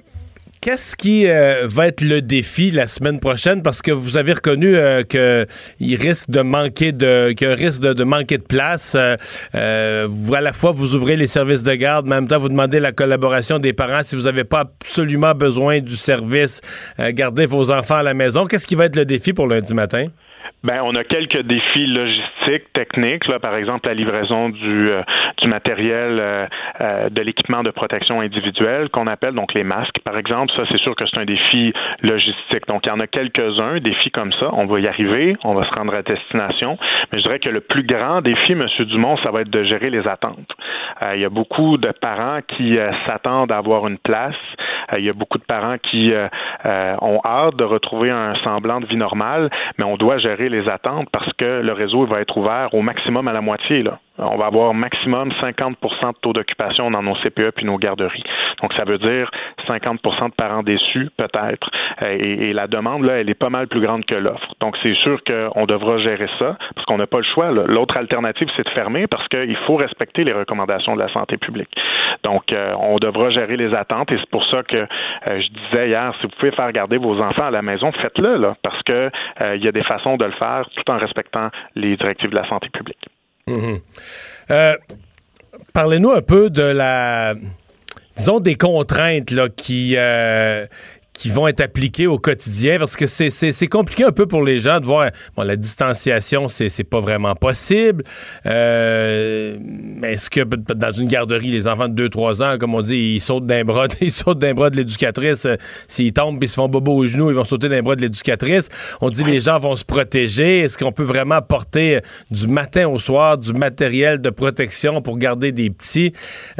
qu'est-ce 0.62 0.96
qui 0.96 1.28
euh, 1.28 1.68
va 1.68 1.88
être 1.88 2.02
le 2.02 2.22
défi 2.22 2.72
la 2.72 2.88
semaine 2.88 3.20
prochaine? 3.20 3.62
Parce 3.62 3.82
que 3.82 3.92
vous 3.92 4.18
avez 4.18 4.34
reconnu 4.34 4.76
euh, 4.76 5.04
qu'il 5.04 5.96
risque 5.96 6.30
de 6.30 6.42
manquer 6.42 6.92
de, 6.92 7.32
qu'il 7.34 7.50
risque 7.50 7.82
de, 7.82 8.04
manquer 8.04 8.38
de 8.38 8.44
place. 8.44 8.96
à 8.96 9.18
la 9.54 10.54
fois, 10.54 10.72
vous 10.72 10.96
ouvrez 10.96 11.16
les 11.16 11.28
services 11.28 11.64
de 11.64 11.74
garde, 11.76 12.06
mais 12.08 12.16
en 12.16 12.22
même 12.22 12.28
temps, 12.28 12.40
vous 12.40 12.50
demandez 12.50 12.80
la 12.80 12.92
collaboration 12.92 13.60
des 13.60 13.74
parents. 13.74 14.04
Si 14.04 14.16
vous 14.16 14.24
n'avez 14.24 14.44
pas 14.44 14.62
absolument 14.62 15.34
besoin 15.34 15.80
du 15.80 15.96
service, 15.96 16.62
gardez 16.98 17.46
vos 17.46 17.72
enfants 17.72 17.98
à 17.98 18.04
la 18.04 18.14
maison. 18.14 18.46
Qu'est-ce 18.46 18.68
qui 18.68 18.76
va 18.76 18.86
être 18.86 18.96
le 18.96 19.06
défi 19.06 19.34
pour 19.34 19.48
lundi 19.48 19.74
matin? 19.74 20.08
Ben, 20.64 20.82
on 20.82 20.96
a 20.96 21.04
quelques 21.04 21.42
défis 21.42 21.88
logistiques, 21.88 22.72
techniques, 22.72 23.28
là, 23.28 23.38
par 23.38 23.54
exemple 23.56 23.86
la 23.86 23.94
livraison 23.94 24.48
du, 24.48 24.90
euh, 24.90 25.02
du 25.42 25.50
matériel 25.50 26.18
euh, 26.20 26.46
euh, 26.80 27.10
de 27.10 27.22
l'équipement 27.22 27.64
de 27.64 27.70
protection 27.70 28.22
individuelle 28.22 28.88
qu'on 28.90 29.08
appelle 29.08 29.34
donc 29.34 29.54
les 29.54 29.66
masques, 29.66 30.00
par 30.06 30.18
exemple. 30.18 30.54
Ça, 30.56 30.64
c'est 30.72 30.80
sûr 30.80 30.96
que 30.96 31.04
c'est 31.06 31.20
un 31.20 31.26
défi 31.26 31.74
logistique. 32.02 32.66
Donc, 32.70 32.86
il 32.86 32.90
y 32.90 32.92
en 32.94 33.02
a 33.02 33.08
quelques-uns, 33.08 33.80
défis 33.80 34.10
comme 34.12 34.32
ça. 34.40 34.52
On 34.54 34.66
va 34.66 34.80
y 34.80 34.88
arriver, 34.88 35.36
on 35.44 35.54
va 35.54 35.66
se 35.68 35.74
rendre 35.74 35.94
à 35.96 36.02
destination. 36.02 36.78
Mais 37.12 37.20
je 37.20 37.24
dirais 37.24 37.40
que 37.40 37.50
le 37.50 37.60
plus 37.60 37.84
grand 37.84 38.22
défi, 38.22 38.54
M. 38.54 38.66
Dumont, 38.86 39.18
ça 39.18 39.32
va 39.32 39.42
être 39.42 39.50
de 39.50 39.66
gérer 39.66 39.90
les 39.90 40.08
attentes. 40.08 40.52
il 41.14 41.20
y 41.20 41.26
a 41.26 41.30
beaucoup 41.30 41.78
de 41.78 41.92
parents 41.92 42.40
qui 42.48 42.78
s'attendent 43.06 43.52
à 43.52 43.58
avoir 43.58 43.86
une 43.88 43.98
place. 43.98 44.36
il 44.98 45.04
y 45.04 45.10
a 45.10 45.18
beaucoup 45.18 45.38
de 45.38 45.44
parents 45.44 45.78
qui 45.78 46.14
ont 46.64 47.20
hâte 47.26 47.56
de 47.58 47.64
retrouver 47.64 48.12
un 48.12 48.36
semblant 48.44 48.80
de 48.80 48.86
vie 48.86 48.96
normale, 48.96 49.50
mais 49.78 49.84
on 49.84 49.98
doit 49.98 50.20
gérer 50.20 50.50
attentes 50.68 51.10
parce 51.12 51.32
que 51.34 51.62
le 51.62 51.74
réseau 51.74 52.06
va 52.06 52.22
être 52.22 52.38
ouvert 52.38 52.74
au 52.74 52.82
maximum 52.82 53.28
à 53.28 53.34
la 53.34 53.42
moitié. 53.42 53.84
On 54.20 54.38
va 54.38 54.46
avoir 54.46 54.74
maximum 54.76 55.32
50% 55.42 55.74
de 55.74 56.18
taux 56.22 56.34
d'occupation 56.34 56.92
dans 56.92 57.02
nos 57.02 57.16
CPE 57.16 57.52
puis 57.56 57.66
nos 57.66 57.78
garderies. 57.78 58.24
Donc, 58.62 58.74
ça 58.74 58.84
veut 58.84 59.00
dire 59.00 59.32
50% 59.68 60.30
de 60.30 60.36
parents 60.36 60.62
déçus, 60.62 61.10
peut-être. 61.18 61.70
Et, 62.02 62.54
la 62.54 62.68
demande, 62.68 63.04
là, 63.04 63.20
elle 63.20 63.30
est 63.30 63.34
pas 63.34 63.50
mal 63.50 63.68
plus 63.68 63.82
grande 63.82 64.06
que 64.06 64.14
l'offre. 64.14 64.54
Donc, 64.60 64.78
c'est 64.84 64.94
sûr 64.98 65.20
qu'on 65.24 65.66
devra 65.66 65.98
gérer 65.98 66.30
ça 66.38 66.58
parce 66.76 66.86
qu'on 66.86 66.98
n'a 66.98 67.08
pas 67.08 67.18
le 67.18 67.24
choix. 67.24 67.52
L'autre 67.52 67.98
alternative, 67.98 68.48
c'est 68.56 68.64
de 68.64 68.70
fermer 68.70 69.08
parce 69.08 69.28
qu'il 69.30 69.58
faut 69.66 69.78
respecter 69.78 70.24
les 70.24 70.34
recommandations 70.34 70.96
de 70.96 71.00
la 71.00 71.12
santé 71.12 71.38
publique. 71.38 71.74
Donc, 72.24 72.52
euh, 72.52 72.74
on 72.80 72.98
devra 72.98 73.32
gérer 73.32 73.58
les 73.58 73.74
attentes 73.74 74.12
et 74.12 74.18
c'est 74.18 74.30
pour 74.30 74.46
ça 74.46 74.62
que 74.64 74.78
euh, 74.78 74.86
je 75.26 75.48
disais 75.50 75.90
hier, 75.90 76.14
si 76.22 76.28
vous 76.28 76.34
pouvez 76.38 76.52
faire 76.52 76.72
garder 76.72 76.98
vos 76.98 77.20
enfants 77.20 77.48
à 77.48 77.52
la 77.52 77.64
maison, 77.64 77.92
faites-le, 77.92 78.38
là, 78.38 78.56
parce 78.62 78.82
que 78.84 79.10
euh, 79.42 79.56
il 79.56 79.64
y 79.64 79.68
a 79.68 79.72
des 79.72 79.84
façons 79.84 80.18
de 80.18 80.26
le 80.26 80.32
faire 80.34 80.66
tout 80.76 80.92
en 80.92 80.98
respectant 80.98 81.50
les 81.76 81.98
directives 81.98 82.30
de 82.30 82.36
la 82.36 82.48
santé 82.48 82.70
publique. 82.70 83.00
Mhm. 83.48 83.80
Euh, 84.52 84.78
parlez-nous 85.74 86.12
un 86.12 86.22
peu 86.22 86.50
de 86.50 86.64
la 86.64 87.36
disons 88.16 88.40
des 88.40 88.56
contraintes 88.56 89.34
qui, 89.56 89.96
euh, 89.98 90.66
qui 91.14 91.30
vont 91.30 91.48
être 91.48 91.62
appliqués 91.62 92.08
au 92.08 92.18
quotidien 92.18 92.80
parce 92.80 92.96
que 92.98 93.06
c'est 93.06 93.68
compliqué 93.68 94.04
un 94.04 94.12
peu 94.12 94.26
pour 94.26 94.44
les 94.44 94.58
gens 94.58 94.80
de 94.80 94.86
voir 94.86 95.12
bon 95.38 95.44
la 95.44 95.56
distanciation 95.56 96.48
c'est 96.48 96.84
pas 96.84 97.00
vraiment 97.00 97.36
possible. 97.36 98.04
Euh, 98.46 99.58
est-ce 100.04 100.30
que 100.30 100.42
dans 100.42 100.92
une 100.92 101.08
garderie 101.08 101.52
les 101.52 101.68
enfants 101.68 101.88
de 101.88 101.94
2 101.94 102.10
3 102.10 102.44
ans 102.44 102.58
comme 102.58 102.74
on 102.74 102.82
dit 102.82 103.14
ils 103.16 103.20
sautent 103.22 103.46
d'un 103.46 103.64
bras 103.64 103.88
ils 104.02 104.12
sautent 104.12 104.40
d'un 104.40 104.54
bras 104.54 104.70
de 104.70 104.78
l'éducatrice 104.78 105.46
euh, 105.46 105.56
s'ils 105.88 106.14
tombent 106.14 106.42
ils 106.42 106.50
se 106.50 106.56
font 106.56 106.68
bobo 106.68 106.94
aux 106.94 107.08
genoux 107.08 107.30
ils 107.30 107.36
vont 107.36 107.44
sauter 107.44 107.70
d'un 107.70 107.82
bras 107.82 107.96
de 107.96 108.02
l'éducatrice. 108.02 108.70
On 109.00 109.10
dit 109.10 109.24
les 109.24 109.40
gens 109.40 109.60
vont 109.60 109.76
se 109.76 109.86
protéger. 109.86 110.62
Est-ce 110.62 110.78
qu'on 110.78 110.92
peut 110.92 111.04
vraiment 111.04 111.42
porter 111.42 111.98
euh, 111.98 112.02
du 112.32 112.48
matin 112.48 112.88
au 112.88 112.98
soir 112.98 113.38
du 113.38 113.54
matériel 113.54 114.20
de 114.20 114.30
protection 114.30 115.02
pour 115.02 115.18
garder 115.18 115.52
des 115.52 115.70
petits? 115.70 116.12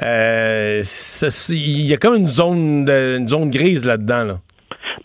Il 0.02 1.86
y 1.86 1.94
a 1.94 1.98
comme 1.98 2.16
une 2.16 2.28
zone 2.28 2.90
une 2.90 3.28
zone 3.28 3.50
grise 3.50 3.84
là-dedans 3.84 4.24
là. 4.24 4.40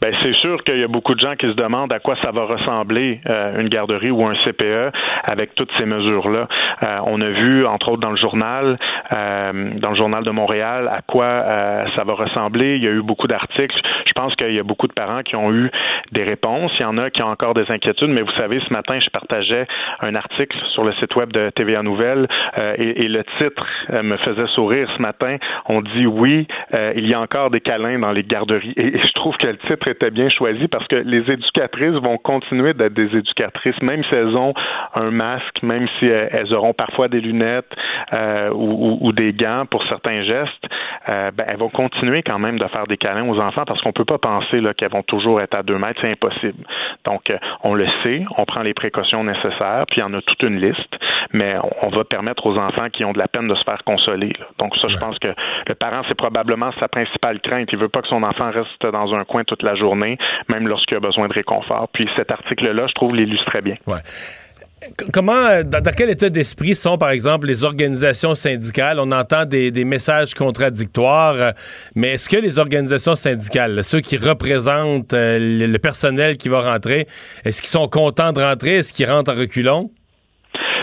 Ben, 0.01 0.15
c'est 0.23 0.37
sûr 0.37 0.63
qu'il 0.63 0.79
y 0.79 0.85
a 0.85 0.89
beaucoup 0.89 1.15
de 1.15 1.21
gens 1.21 1.35
qui 1.35 1.47
se 1.47 1.55
demandent 1.55 1.93
à 1.93 1.99
quoi 1.99 2.15
ça 2.23 2.31
va 2.31 2.45
ressembler 2.45 3.21
euh, 3.29 3.61
une 3.61 3.69
garderie 3.69 4.13
ou 4.13 4.25
un 4.25 4.35
CPE 4.45 4.93
avec 5.25 5.57
toutes 5.57 5.71
ces 5.77 5.87
mesures-là. 5.87 6.47
Euh, 6.83 6.99
on 7.07 7.21
a 7.21 7.29
vu, 7.29 7.67
entre 7.67 7.89
autres, 7.91 8.01
dans 8.01 8.13
le 8.13 8.17
journal, 8.17 8.79
euh, 9.13 9.71
dans 9.75 9.91
le 9.91 9.97
journal 9.97 10.23
de 10.23 10.31
Montréal, 10.31 10.89
à 10.89 11.03
quoi 11.03 11.27
ça 11.97 12.05
va 12.05 12.15
ressembler. 12.15 12.77
Il 12.77 12.85
y 12.85 12.89
a 12.89 12.91
eu 12.91 13.03
beaucoup 13.03 13.27
d'articles. 13.27 13.77
Je 14.07 14.13
pense 14.13 14.35
qu'il 14.37 14.53
y 14.53 14.59
a 14.59 14.63
beaucoup 14.63 14.87
de 14.87 14.93
parents 14.93 15.23
qui 15.23 15.35
ont 15.35 15.53
eu 15.53 15.71
des 16.13 16.23
réponses. 16.23 16.73
Il 16.79 16.83
y 16.83 16.85
en 16.85 16.99
a 16.99 17.11
qui 17.11 17.23
ont 17.23 17.29
encore 17.29 17.55
des 17.55 17.69
inquiétudes, 17.69 18.11
mais 18.11 18.23
vous 18.23 18.33
savez, 18.33 18.61
ce 18.67 18.73
matin, 18.73 18.99
je 19.01 19.11
partageais 19.11 19.67
un 20.01 20.15
article 20.15 20.57
sur 20.73 20.85
le 20.85 20.93
site 20.95 21.15
web 21.17 21.33
de 21.33 21.51
TVA 21.51 21.83
Nouvelles 21.83 22.29
et, 22.57 23.05
et, 23.05 23.09
le 23.09 23.25
titre 23.39 23.67
me 23.91 24.17
faisait 24.19 24.47
sourire 24.55 24.89
ce 24.97 25.03
matin. 25.03 25.37
On 25.67 25.81
dit 25.81 26.07
oui, 26.07 26.47
il 26.97 27.09
y 27.09 27.15
a 27.15 27.21
encore 27.21 27.51
des 27.51 27.61
câlins 27.61 27.99
dans 27.99 28.13
les 28.13 28.23
garderies. 28.23 28.75
Et 28.77 28.99
je 28.99 29.13
trouve 29.13 29.37
que 29.37 29.47
le 29.47 29.57
titre 29.57 29.88
était 29.89 30.11
bien 30.11 30.29
choisi 30.29 30.69
parce 30.69 30.87
que 30.89 30.97
les 30.97 31.31
éducatrices 31.31 31.95
vont 32.03 32.19
continuer 32.19 32.75
d'être 32.75 32.95
des 32.95 33.17
éducatrices, 33.17 33.81
même 33.83 34.05
si 34.05 34.15
elles 34.15 34.37
ont 34.37 34.55
un 34.95 35.11
masque, 35.11 35.63
même 35.63 35.87
si 35.99 36.07
elles 36.07 36.53
auront 36.55 36.73
parfois 36.73 37.09
des 37.09 37.21
lunettes 37.21 37.73
euh, 38.13 38.51
ou, 38.53 39.13
des 39.13 39.33
gants 39.33 39.65
pour 39.71 39.85
certains 39.89 40.23
gestes, 40.23 40.65
euh, 41.09 41.31
ben, 41.33 41.45
elles 41.49 41.59
vont 41.59 41.71
continuer 41.71 42.23
quand 42.23 42.39
même 42.39 42.59
de 42.59 42.67
faire 42.69 42.87
des 42.87 42.97
câlins 42.97 43.29
aux 43.29 43.39
enfants 43.39 43.65
parce 43.67 43.81
qu'on 43.81 43.93
peut 43.93 44.05
pas 44.05 44.19
penser 44.19 44.63
qu'elles 44.77 44.91
vont 44.91 45.03
toujours 45.03 45.41
être 45.41 45.55
à 45.55 45.63
deux 45.63 45.79
mètres, 45.79 46.01
c'est 46.01 46.11
impossible. 46.11 46.65
Donc, 47.05 47.31
euh, 47.31 47.39
on 47.63 47.75
le 47.75 47.87
sait, 48.03 48.25
on 48.37 48.45
prend 48.45 48.63
les 48.63 48.75
précautions 48.75 49.25
nécessaires, 49.25 49.85
puis 49.89 49.99
il 49.99 50.01
y 50.01 50.03
en 50.03 50.15
a 50.15 50.21
toute 50.23 50.43
une 50.43 50.61
liste, 50.61 50.97
mais 51.33 51.57
on, 51.83 51.89
va 51.89 52.05
permettre 52.05 52.47
aux 52.47 52.57
enfants 52.57 52.89
qui 52.93 53.05
ont 53.05 53.13
de 53.13 53.19
la 53.19 53.29
peine 53.29 53.49
de 53.49 53.55
se 53.55 53.65
faire 53.65 53.83
consoler. 53.85 54.33
Donc, 54.59 54.77
ça, 54.77 54.89
je 54.89 54.97
pense 54.97 55.19
que 55.19 55.29
le 55.67 55.75
parent, 55.75 56.03
c'est 56.09 56.17
probablement 56.17 56.71
sa 56.79 56.89
principale 56.89 57.41
crainte. 57.41 57.69
Il 57.73 57.79
veut 57.79 57.89
pas 57.89 58.03
que 58.03 58.09
son 58.09 58.23
enfant 58.23 58.51
reste 58.51 58.87
dans 58.87 59.15
un 59.15 59.25
coin 59.25 59.45
toute 59.45 59.63
la 59.63 59.75
journée, 59.79 60.19
même 60.49 60.69
lorsqu'il 60.69 60.97
a 60.97 61.01
besoin 61.01 61.29
de 61.29 61.33
réconfort. 61.33 61.89
Puis 61.93 62.07
cet 62.17 62.31
article-là, 62.31 62.87
je 62.89 62.95
trouve, 62.95 63.15
l'illustre 63.15 63.47
très 63.47 63.63
bien. 63.63 63.77
Ouais. 63.87 64.01
comment, 65.13 65.47
euh, 65.47 65.63
dans, 65.63 65.83
quel 65.97 66.11
état 66.11 66.29
d'esprit 66.29 66.75
sont, 66.75 66.99
par 66.99 67.11
exemple, 67.11 67.47
les 67.47 67.65
organisations 67.65 68.35
syndicales? 68.35 68.99
On 69.01 69.13
entend 69.13 69.45
des, 69.45 69.85
messages 69.85 70.35
contradictoires, 70.35 71.35
euh, 71.35 71.51
mais 71.95 72.15
est-ce 72.15 72.29
que 72.29 72.37
les 72.37 72.59
organisations 72.59 73.15
syndicales, 73.15 73.83
ceux 73.85 74.01
qui 74.01 74.17
représentent 74.17 75.15
euh, 75.15 75.67
le, 75.67 75.79
personnel 75.79 76.37
qui 76.37 76.49
va 76.49 76.61
rentrer, 76.61 77.07
est-ce 77.45 77.63
qu'ils 77.63 77.71
sont 77.71 77.89
contents 77.89 78.33
de 78.33 78.41
rentrer? 78.41 78.77
Est-ce 78.77 78.93
qu'ils 78.93 79.11
rentrent 79.11 79.33
en 79.33 79.37
reculons? 79.37 79.91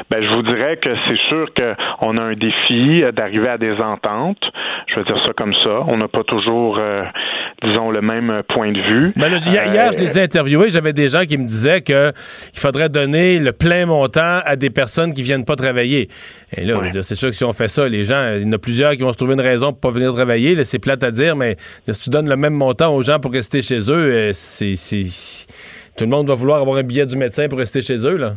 Ben, 0.09 0.23
je 0.23 0.35
vous 0.35 0.43
dirais 0.43 0.77
que 0.77 0.89
c'est 1.07 1.17
sûr 1.29 1.47
qu'on 1.55 2.17
a 2.17 2.21
un 2.21 2.35
défi 2.35 3.03
d'arriver 3.13 3.49
à 3.49 3.57
des 3.57 3.73
ententes. 3.73 4.43
Je 4.87 4.99
veux 4.99 5.05
dire 5.05 5.17
ça 5.25 5.33
comme 5.33 5.53
ça. 5.63 5.81
On 5.87 5.97
n'a 5.97 6.07
pas 6.07 6.23
toujours, 6.23 6.77
euh, 6.77 7.03
disons, 7.63 7.89
le 7.89 8.01
même 8.01 8.43
point 8.49 8.71
de 8.71 8.79
vue. 8.79 9.13
Ben 9.15 9.29
hier, 9.29 9.91
je 9.93 10.03
les 10.03 10.19
ai 10.19 10.23
interviewés. 10.23 10.69
J'avais 10.69 10.93
des 10.93 11.09
gens 11.09 11.23
qui 11.23 11.37
me 11.37 11.47
disaient 11.47 11.81
qu'il 11.81 12.13
faudrait 12.53 12.89
donner 12.89 13.39
le 13.39 13.51
plein 13.51 13.85
montant 13.87 14.41
à 14.45 14.55
des 14.55 14.69
personnes 14.69 15.13
qui 15.13 15.23
viennent 15.23 15.45
pas 15.45 15.55
travailler. 15.55 16.09
Et 16.55 16.65
là, 16.65 16.79
c'est 16.91 17.15
sûr 17.15 17.29
que 17.29 17.35
si 17.35 17.43
on 17.43 17.53
fait 17.53 17.67
ça, 17.67 17.89
les 17.89 18.03
gens, 18.03 18.35
il 18.35 18.43
y 18.43 18.45
en 18.45 18.53
a 18.53 18.59
plusieurs 18.59 18.91
qui 18.91 19.01
vont 19.01 19.11
se 19.11 19.17
trouver 19.17 19.33
une 19.33 19.41
raison 19.41 19.71
pour 19.71 19.81
pas 19.81 19.91
venir 19.91 20.13
travailler. 20.13 20.63
C'est 20.63 20.79
plate 20.79 21.03
à 21.03 21.11
dire, 21.11 21.35
mais 21.35 21.55
si 21.89 21.99
tu 21.99 22.09
donnes 22.09 22.29
le 22.29 22.37
même 22.37 22.53
montant 22.53 22.93
aux 22.93 23.01
gens 23.01 23.19
pour 23.19 23.31
rester 23.31 23.61
chez 23.61 23.79
eux, 23.91 24.11
euh, 24.13 24.31
c'est 24.33 24.75
tout 25.97 26.03
le 26.03 26.09
monde 26.09 26.27
va 26.27 26.35
vouloir 26.35 26.59
avoir 26.59 26.77
un 26.77 26.83
billet 26.83 27.05
du 27.05 27.15
médecin 27.15 27.47
pour 27.47 27.57
rester 27.57 27.81
chez 27.81 28.05
eux, 28.05 28.17
là. 28.17 28.33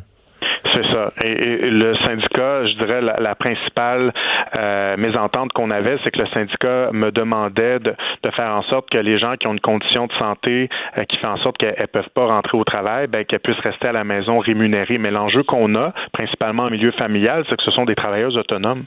Et, 1.23 1.71
le 1.71 1.95
syndicat, 1.97 2.67
je 2.67 2.75
dirais, 2.75 3.01
la, 3.01 3.35
principale 3.35 4.13
euh, 4.57 4.97
mésentente 4.97 5.53
qu'on 5.53 5.71
avait, 5.71 5.99
c'est 6.03 6.11
que 6.11 6.21
le 6.21 6.29
syndicat 6.29 6.91
me 6.93 7.11
demandait 7.11 7.79
de, 7.79 7.95
faire 8.35 8.51
en 8.51 8.63
sorte 8.65 8.91
que 8.91 8.99
les 8.99 9.19
gens 9.19 9.35
qui 9.37 9.47
ont 9.47 9.53
une 9.53 9.61
condition 9.61 10.07
de 10.07 10.13
santé 10.13 10.69
euh, 10.97 11.05
qui 11.05 11.17
fait 11.17 11.27
en 11.27 11.39
sorte 11.39 11.57
qu'elles 11.59 11.75
ne 11.81 11.87
peuvent 11.87 12.11
pas 12.15 12.27
rentrer 12.27 12.59
au 12.59 12.65
travail, 12.65 13.07
ben, 13.07 13.25
qu'elles 13.25 13.41
puissent 13.41 13.61
rester 13.61 13.89
à 13.89 13.93
la 13.93 14.05
maison 14.05 14.39
rémunérées. 14.39 14.99
Mais 14.99 15.11
l'enjeu 15.11 15.43
qu'on 15.43 15.75
a, 15.75 15.93
principalement 16.13 16.65
en 16.65 16.71
milieu 16.71 16.93
familial, 16.93 17.45
c'est 17.49 17.57
que 17.57 17.63
ce 17.63 17.71
sont 17.71 17.85
des 17.85 17.95
travailleurs 17.95 18.37
autonomes. 18.37 18.85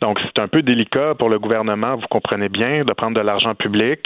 Donc, 0.00 0.18
c'est 0.20 0.40
un 0.40 0.48
peu 0.48 0.62
délicat 0.62 1.14
pour 1.18 1.28
le 1.28 1.38
gouvernement, 1.38 1.96
vous 1.96 2.06
comprenez 2.10 2.48
bien, 2.48 2.84
de 2.84 2.92
prendre 2.92 3.16
de 3.16 3.20
l'argent 3.20 3.54
public, 3.54 4.00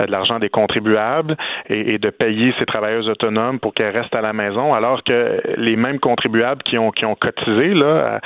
euh, 0.00 0.06
de 0.06 0.12
l'argent 0.12 0.38
des 0.38 0.48
contribuables 0.48 1.36
et, 1.68 1.98
de 1.98 2.10
payer 2.10 2.54
ces 2.58 2.66
travailleurs 2.66 3.06
autonomes 3.08 3.58
pour 3.58 3.74
qu'elles 3.74 3.96
restent 3.96 4.14
à 4.14 4.20
la 4.20 4.32
maison, 4.32 4.74
alors 4.74 5.02
que 5.04 5.40
les 5.56 5.76
mêmes 5.76 5.98
contribuables 5.98 6.62
qui 6.62 6.78
ont, 6.78 6.90
qui 6.90 7.04
ont 7.04 7.07
cotisé, 7.14 7.74
là, 7.74 8.20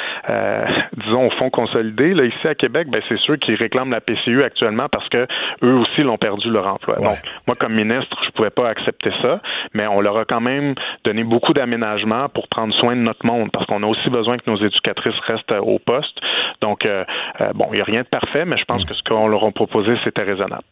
disons, 1.05 1.27
au 1.27 1.31
fonds 1.31 1.51
consolidé, 1.51 2.15
là, 2.15 2.25
ici 2.25 2.49
à 2.49 2.55
Québec, 2.55 2.89
ben, 2.91 3.01
c'est 3.09 3.19
ceux 3.27 3.37
qui 3.37 3.55
réclament 3.55 3.91
la 3.91 4.01
PCU 4.01 4.43
actuellement 4.43 4.89
parce 4.91 5.09
que 5.09 5.27
eux 5.63 5.75
aussi 5.75 6.03
l'ont 6.03 6.19
perdu 6.19 6.51
leur 6.51 6.67
emploi. 6.67 6.97
Donc, 6.97 7.19
moi, 7.47 7.57
comme 7.59 7.75
ministre, 7.75 8.17
je 8.27 8.31
pouvais 8.31 8.51
pas 8.51 8.69
accepter 8.69 9.11
ça, 9.21 9.41
mais 9.75 9.87
on 9.87 10.01
leur 10.01 10.17
a 10.17 10.25
quand 10.25 10.41
même 10.41 10.75
donné 11.05 11.25
beaucoup 11.25 11.53
d'aménagements 11.53 12.29
pour 12.29 12.49
prendre 12.49 12.75
soin 12.75 12.97
de 12.97 13.01
notre 13.01 13.25
monde 13.27 13.51
parce 13.53 13.67
qu'on 13.67 13.83
a 13.83 13.87
aussi 13.87 14.11
besoin 14.11 14.39
que 14.39 14.51
nos 14.51 14.57
éducatrices 14.57 15.19
restent 15.27 15.53
au 15.53 15.79
poste. 15.79 16.19
Donc, 16.61 16.85
euh, 16.85 17.05
euh, 17.41 17.53
bon, 17.55 17.67
il 17.73 17.77
n'y 17.77 17.81
a 17.81 17.85
rien 17.85 18.03
de 18.03 18.09
parfait, 18.09 18.45
mais 18.45 18.57
je 18.57 18.65
pense 18.65 18.85
que 18.85 18.95
ce 18.95 19.03
qu'on 19.03 19.29
leur 19.29 19.45
a 19.45 19.51
proposé, 19.51 19.93
c'était 20.05 20.23
raisonnable. 20.23 20.65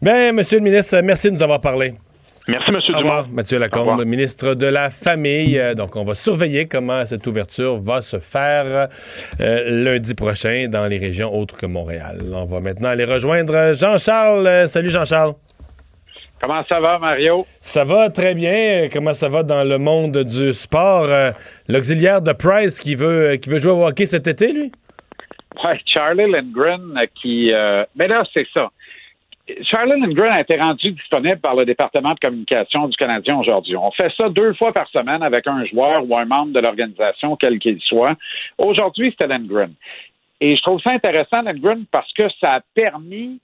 Bien, 0.00 0.32
Monsieur 0.32 0.58
le 0.58 0.64
ministre, 0.64 1.00
merci 1.02 1.28
de 1.28 1.34
nous 1.34 1.42
avoir 1.42 1.60
parlé. 1.60 1.92
Merci, 2.48 2.70
M. 2.70 2.80
Dumont. 2.98 3.26
Mathieu 3.30 3.58
Lacombe, 3.60 4.04
ministre 4.04 4.54
de 4.54 4.66
la 4.66 4.90
Famille. 4.90 5.56
Euh, 5.60 5.74
donc, 5.74 5.94
on 5.94 6.02
va 6.02 6.14
surveiller 6.14 6.66
comment 6.66 7.06
cette 7.06 7.24
ouverture 7.28 7.78
va 7.78 8.02
se 8.02 8.18
faire 8.18 8.88
euh, 9.40 9.84
lundi 9.84 10.12
prochain 10.16 10.66
dans 10.68 10.88
les 10.88 10.98
régions 10.98 11.32
autres 11.32 11.56
que 11.56 11.66
Montréal. 11.66 12.18
On 12.34 12.46
va 12.46 12.58
maintenant 12.58 12.88
aller 12.88 13.04
rejoindre 13.04 13.74
Jean-Charles. 13.74 14.46
Euh, 14.48 14.66
salut, 14.66 14.90
Jean-Charles. 14.90 15.34
Comment 16.40 16.62
ça 16.62 16.80
va, 16.80 16.98
Mario? 16.98 17.46
Ça 17.60 17.84
va 17.84 18.10
très 18.10 18.34
bien. 18.34 18.88
Comment 18.92 19.14
ça 19.14 19.28
va 19.28 19.44
dans 19.44 19.62
le 19.62 19.78
monde 19.78 20.24
du 20.24 20.52
sport? 20.52 21.06
L'auxiliaire 21.68 22.20
de 22.22 22.32
Price 22.32 22.80
qui 22.80 22.96
veut, 22.96 23.36
qui 23.36 23.50
veut 23.50 23.58
jouer 23.58 23.70
au 23.70 23.86
hockey 23.86 24.06
cet 24.06 24.26
été, 24.26 24.52
lui? 24.52 24.72
Oui, 25.62 25.70
Charlie 25.86 26.28
Lindgren 26.28 26.98
qui... 27.22 27.52
mais 27.94 28.08
là, 28.08 28.24
c'est 28.34 28.48
ça. 28.52 28.68
Charlotte 29.62 30.00
Lindgren 30.00 30.32
a 30.32 30.40
été 30.40 30.56
rendu 30.56 30.92
disponible 30.92 31.38
par 31.40 31.54
le 31.54 31.64
département 31.64 32.14
de 32.14 32.18
communication 32.18 32.88
du 32.88 32.96
Canadien 32.96 33.38
aujourd'hui. 33.38 33.76
On 33.76 33.90
fait 33.90 34.12
ça 34.16 34.28
deux 34.28 34.54
fois 34.54 34.72
par 34.72 34.88
semaine 34.88 35.22
avec 35.22 35.46
un 35.46 35.64
joueur 35.66 36.08
ou 36.08 36.16
un 36.16 36.24
membre 36.24 36.52
de 36.52 36.60
l'organisation, 36.60 37.36
quel 37.36 37.58
qu'il 37.58 37.80
soit. 37.80 38.16
Aujourd'hui, 38.58 39.10
c'était 39.10 39.26
Lindgren. 39.26 39.74
Et 40.40 40.56
je 40.56 40.62
trouve 40.62 40.80
ça 40.80 40.90
intéressant, 40.90 41.42
Lindgren, 41.42 41.84
parce 41.90 42.12
que 42.12 42.28
ça 42.40 42.54
a 42.54 42.60
permis 42.74 43.40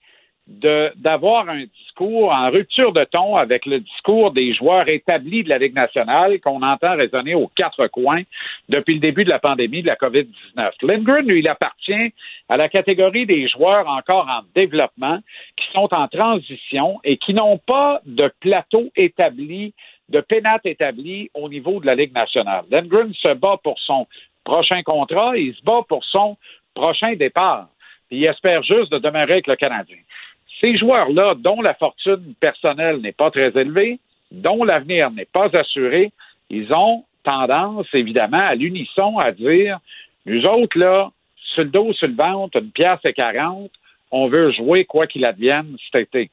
d'avoir 0.48 1.48
un 1.50 1.64
discours 1.64 2.32
en 2.32 2.50
rupture 2.50 2.92
de 2.92 3.04
ton 3.04 3.36
avec 3.36 3.66
le 3.66 3.80
discours 3.80 4.32
des 4.32 4.54
joueurs 4.54 4.90
établis 4.90 5.44
de 5.44 5.50
la 5.50 5.58
Ligue 5.58 5.74
nationale 5.74 6.40
qu'on 6.40 6.62
entend 6.62 6.96
résonner 6.96 7.34
aux 7.34 7.48
quatre 7.48 7.86
coins 7.88 8.22
depuis 8.70 8.94
le 8.94 9.00
début 9.00 9.24
de 9.24 9.28
la 9.28 9.38
pandémie 9.38 9.82
de 9.82 9.88
la 9.88 9.96
COVID-19. 9.96 10.70
Lindgren, 10.82 11.26
lui, 11.26 11.40
il 11.40 11.48
appartient 11.48 12.12
à 12.48 12.56
la 12.56 12.70
catégorie 12.70 13.26
des 13.26 13.46
joueurs 13.46 13.86
encore 13.88 14.26
en 14.26 14.40
développement, 14.54 15.18
qui 15.56 15.66
sont 15.72 15.92
en 15.92 16.08
transition 16.08 16.98
et 17.04 17.18
qui 17.18 17.34
n'ont 17.34 17.58
pas 17.58 18.00
de 18.06 18.32
plateau 18.40 18.88
établi, 18.96 19.74
de 20.08 20.20
pénate 20.20 20.64
établi 20.64 21.30
au 21.34 21.50
niveau 21.50 21.78
de 21.80 21.86
la 21.86 21.94
Ligue 21.94 22.14
nationale. 22.14 22.64
Lindgren 22.70 23.12
se 23.12 23.34
bat 23.34 23.58
pour 23.62 23.78
son 23.80 24.06
prochain 24.44 24.82
contrat, 24.82 25.36
il 25.36 25.54
se 25.54 25.62
bat 25.62 25.82
pour 25.86 26.02
son 26.06 26.38
prochain 26.74 27.14
départ. 27.16 27.68
Il 28.10 28.24
espère 28.24 28.62
juste 28.62 28.90
de 28.90 28.98
demeurer 28.98 29.34
avec 29.34 29.46
le 29.46 29.56
Canadien. 29.56 29.98
Ces 30.60 30.76
joueurs-là, 30.76 31.34
dont 31.36 31.60
la 31.62 31.74
fortune 31.74 32.34
personnelle 32.40 32.98
n'est 33.00 33.12
pas 33.12 33.30
très 33.30 33.48
élevée, 33.56 33.98
dont 34.32 34.64
l'avenir 34.64 35.10
n'est 35.10 35.24
pas 35.24 35.48
assuré, 35.56 36.12
ils 36.50 36.72
ont 36.72 37.04
tendance, 37.22 37.86
évidemment, 37.92 38.38
à 38.38 38.54
l'unisson 38.54 39.18
à 39.18 39.32
dire 39.32 39.78
nous 40.26 40.44
autres, 40.44 40.78
là, 40.78 41.10
sur 41.54 41.64
le 41.64 41.70
dos, 41.70 41.92
sur 41.94 42.08
le 42.08 42.14
ventre, 42.14 42.58
une 42.58 42.70
pièce 42.70 43.00
et 43.04 43.14
quarante, 43.14 43.70
on 44.10 44.28
veut 44.28 44.52
jouer 44.52 44.84
quoi 44.84 45.06
qu'il 45.06 45.24
advienne 45.24 45.76
cet 45.90 46.14
été. 46.14 46.30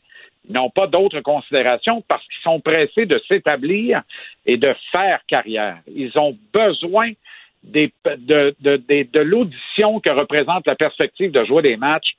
Ils 0.47 0.53
n'ont 0.53 0.69
pas 0.69 0.87
d'autres 0.87 1.21
considérations 1.21 2.03
parce 2.07 2.23
qu'ils 2.27 2.43
sont 2.43 2.59
pressés 2.59 3.05
de 3.05 3.21
s'établir 3.27 4.01
et 4.45 4.57
de 4.57 4.75
faire 4.91 5.19
carrière. 5.27 5.77
Ils 5.87 6.17
ont 6.17 6.37
besoin 6.53 7.11
de, 7.63 7.89
de 8.05 9.19
l'audition 9.19 9.99
que 9.99 10.09
représente 10.09 10.67
la 10.67 10.75
perspective 10.75 11.31
de 11.31 11.43
jouer 11.45 11.63
des 11.63 11.77
matchs 11.77 12.15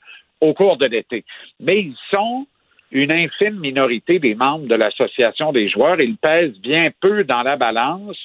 au 0.47 0.55
cours 0.55 0.77
de 0.77 0.87
l'été. 0.87 1.25
Mais 1.61 1.81
ils 1.81 1.97
sont 2.11 2.47
une 2.93 3.11
infime 3.11 3.59
minorité 3.59 4.19
des 4.19 4.35
membres 4.35 4.67
de 4.67 4.75
l'association 4.75 5.53
des 5.53 5.69
joueurs. 5.69 6.01
Ils 6.01 6.17
pèsent 6.17 6.59
bien 6.61 6.91
peu 7.01 7.25
dans 7.25 7.43
la 7.43 7.57
balance. 7.57 8.19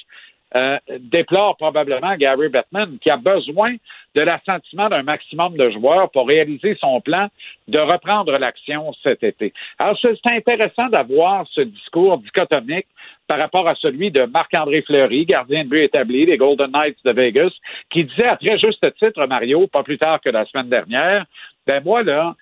Euh, 0.54 0.76
déplore 0.98 1.56
probablement 1.56 2.14
Gary 2.16 2.48
Bettman, 2.50 2.98
qui 2.98 3.08
a 3.08 3.16
besoin 3.16 3.74
de 4.14 4.20
l'assentiment 4.20 4.90
d'un 4.90 5.02
maximum 5.02 5.56
de 5.56 5.70
joueurs 5.70 6.10
pour 6.10 6.28
réaliser 6.28 6.76
son 6.78 7.00
plan 7.00 7.28
de 7.68 7.78
reprendre 7.78 8.36
l'action 8.36 8.92
cet 9.02 9.22
été. 9.22 9.54
Alors, 9.78 9.98
c'est 10.02 10.18
intéressant 10.26 10.88
d'avoir 10.88 11.46
ce 11.52 11.62
discours 11.62 12.18
dichotomique 12.18 12.86
par 13.28 13.38
rapport 13.38 13.66
à 13.66 13.74
celui 13.76 14.10
de 14.10 14.24
Marc-André 14.24 14.82
Fleury, 14.82 15.24
gardien 15.24 15.64
de 15.64 15.70
but 15.70 15.84
établi 15.84 16.26
des 16.26 16.36
Golden 16.36 16.70
Knights 16.70 16.98
de 17.02 17.12
Vegas, 17.12 17.52
qui 17.90 18.04
disait 18.04 18.26
à 18.26 18.36
très 18.36 18.58
juste 18.58 18.84
titre, 18.98 19.24
Mario, 19.26 19.66
pas 19.68 19.82
plus 19.82 19.96
tard 19.96 20.20
que 20.20 20.28
la 20.28 20.44
semaine 20.44 20.68
dernière, 20.68 21.24
ben 21.66 21.82
moi, 21.82 22.02
là, 22.02 22.34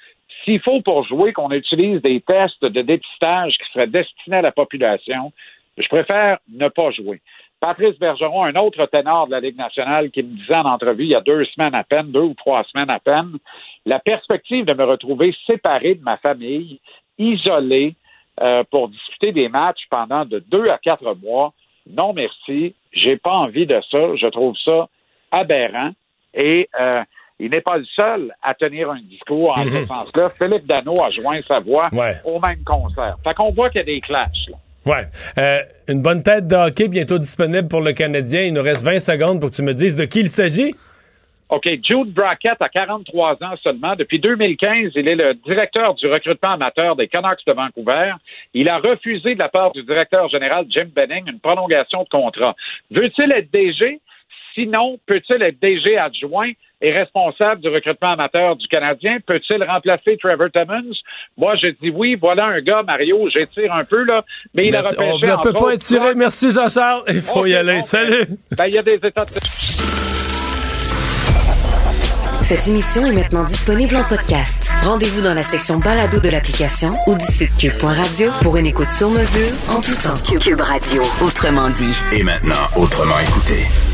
s'il 0.45 0.61
faut 0.61 0.81
pour 0.81 1.05
jouer 1.05 1.33
qu'on 1.33 1.51
utilise 1.53 2.03
des 2.03 2.21
tests 2.21 2.65
de 2.65 2.81
dépistage 2.81 3.57
qui 3.57 3.73
seraient 3.73 3.87
destinés 3.87 4.39
à 4.39 4.43
la 4.43 4.53
population, 4.53 5.33
je 5.79 5.89
préfère 5.89 6.39
ne 6.53 6.69
pas 6.69 6.91
jouer. 6.91 7.21
Patrice 7.61 7.99
Bergeron, 7.99 8.45
un 8.45 8.57
autre 8.57 8.87
ténor 8.87 9.27
de 9.27 9.33
la 9.33 9.41
Ligue 9.41 9.59
nationale, 9.59 10.11
qui 10.11 10.23
me 10.23 10.35
disait 10.35 10.55
en 10.55 10.65
entrevue 10.65 11.05
il 11.05 11.11
y 11.11 11.15
a 11.15 11.21
deux 11.21 11.45
semaines 11.45 11.75
à 11.75 11.85
peine, 11.85 12.11
deux 12.11 12.23
ou 12.23 12.35
trois 12.35 12.65
semaines 12.65 12.91
à 12.91 12.99
peine, 12.99 13.37
la 13.85 13.99
perspective 13.99 14.65
de 14.65 14.73
me 14.73 14.85
retrouver 14.85 15.35
séparé 15.47 15.95
de 15.95 16.03
ma 16.03 16.17
famille, 16.17 16.81
isolé, 17.19 17.95
euh, 18.41 18.65
pour 18.71 18.89
discuter 18.89 19.33
des 19.33 19.51
matchs 19.51 19.83
pendant 19.91 20.25
de 20.25 20.39
deux 20.39 20.71
à 20.71 20.79
quatre 20.79 21.15
mois, 21.23 21.53
non 21.87 22.15
merci, 22.15 22.75
j'ai 22.93 23.19
pas 23.19 23.33
envie 23.33 23.67
de 23.67 23.79
ça, 23.91 24.17
je 24.17 24.27
trouve 24.29 24.57
ça 24.65 24.89
aberrant. 25.31 25.91
Et 26.33 26.69
euh, 26.81 27.03
il 27.39 27.51
n'est 27.51 27.61
pas 27.61 27.77
le 27.77 27.85
seul 27.85 28.35
à 28.43 28.55
tenir 28.55 28.91
un 28.91 29.01
discours 29.01 29.51
en 29.51 29.65
ce 29.65 29.71
mhm. 29.71 29.87
sens-là. 29.87 30.31
Philippe 30.39 30.67
Dano 30.67 31.03
a 31.03 31.11
joint 31.11 31.41
sa 31.47 31.61
voix 31.61 31.89
au 32.25 32.39
même 32.41 32.63
concert. 32.65 33.17
Fait 33.25 33.35
qu'on 33.35 33.51
voit 33.51 33.69
qu'il 33.69 33.81
y 33.81 33.83
a 33.83 33.85
des 33.85 34.01
clashs. 34.01 34.49
Là. 34.49 34.57
Ouais. 34.87 35.05
Euh, 35.37 35.59
une 35.89 36.03
bonne 36.03 36.23
tête 36.23 36.47
de 36.47 36.57
hockey 36.57 36.89
bientôt 36.89 37.19
disponible 37.19 37.69
pour 37.69 37.83
le 37.83 37.93
Canadien. 37.93 38.43
Il 38.43 38.55
nous 38.55 38.63
reste 38.63 38.83
20 38.83 38.99
secondes 38.99 39.41
pour 39.41 39.51
que 39.51 39.57
tu 39.57 39.63
me 39.63 39.75
dises 39.75 39.97
de 39.97 40.05
qui 40.05 40.21
il 40.21 40.29
s'agit. 40.29 40.75
OK, 41.51 41.69
Jude 41.83 42.15
Brackett 42.15 42.57
a 42.61 42.69
43 42.69 43.43
ans 43.43 43.57
seulement. 43.57 43.97
Depuis 43.97 44.21
2015, 44.21 44.93
il 44.95 45.09
est 45.09 45.17
le 45.17 45.35
directeur 45.35 45.95
du 45.95 46.07
recrutement 46.07 46.53
amateur 46.53 46.95
des 46.95 47.09
Canucks 47.09 47.45
de 47.45 47.53
Vancouver. 47.53 48.13
Il 48.55 48.69
a 48.69 48.79
refusé 48.79 49.35
de 49.35 49.39
la 49.41 49.49
part 49.49 49.73
du 49.73 49.83
directeur 49.83 50.29
général 50.29 50.67
Jim 50.71 50.89
Benning 50.95 51.25
une 51.27 51.41
prolongation 51.41 52.05
de 52.05 52.09
contrat. 52.09 52.55
Veut-il 52.93 53.33
être 53.33 53.51
DG? 53.53 54.01
Sinon, 54.55 54.99
peut-il 55.07 55.43
être 55.43 55.61
DG 55.61 55.99
adjoint? 55.99 56.53
Et 56.81 56.93
responsable 56.93 57.61
du 57.61 57.69
recrutement 57.69 58.13
amateur 58.13 58.57
du 58.57 58.67
Canadien? 58.69 59.19
Peut-il 59.27 59.63
remplacer 59.65 60.17
Trevor 60.19 60.49
Timmons? 60.53 60.97
Moi, 61.37 61.55
je 61.57 61.69
dis 61.83 61.91
oui. 61.91 62.17
Voilà 62.21 62.47
un 62.47 62.61
gars, 62.61 62.83
Mario, 62.83 63.29
j'étire 63.33 63.73
un 63.73 63.85
peu, 63.85 64.05
là. 64.05 64.25
Mais 64.55 64.67
il 64.67 64.77
a 64.77 64.81
repêché, 64.83 65.03
On 65.03 65.37
ne 65.39 65.43
peut 65.43 65.53
pas 65.53 65.75
étirer. 65.75 66.15
Merci, 66.15 66.51
Jean-Charles. 66.51 67.03
Il 67.09 67.21
faut 67.21 67.47
y 67.47 67.55
aller. 67.55 67.77
bon, 67.77 67.83
Salut. 67.83 68.27
Ben, 68.57 68.67
il 68.67 68.75
y 68.75 68.79
a 68.79 68.83
des 68.83 68.95
états 68.95 69.25
de... 69.25 69.33
Cette 72.43 72.67
émission 72.67 73.07
est 73.07 73.13
maintenant 73.13 73.45
disponible 73.45 73.95
en 73.97 74.03
podcast. 74.03 74.71
Rendez-vous 74.83 75.23
dans 75.23 75.35
la 75.35 75.43
section 75.43 75.79
balado 75.79 76.19
de 76.19 76.31
l'application 76.31 76.89
ou 77.07 77.15
du 77.15 77.25
site 77.25 77.57
cube.radio 77.57 78.31
pour 78.43 78.57
une 78.57 78.67
écoute 78.67 78.91
sur 78.91 79.11
mesure 79.11 79.53
en 79.69 79.81
tout 79.81 79.95
temps. 79.95 80.15
Cube 80.41 80.61
Radio, 80.61 81.03
autrement 81.23 81.69
dit. 81.69 81.97
Et 82.19 82.25
maintenant, 82.25 82.67
autrement 82.77 83.21
écouté. 83.21 83.90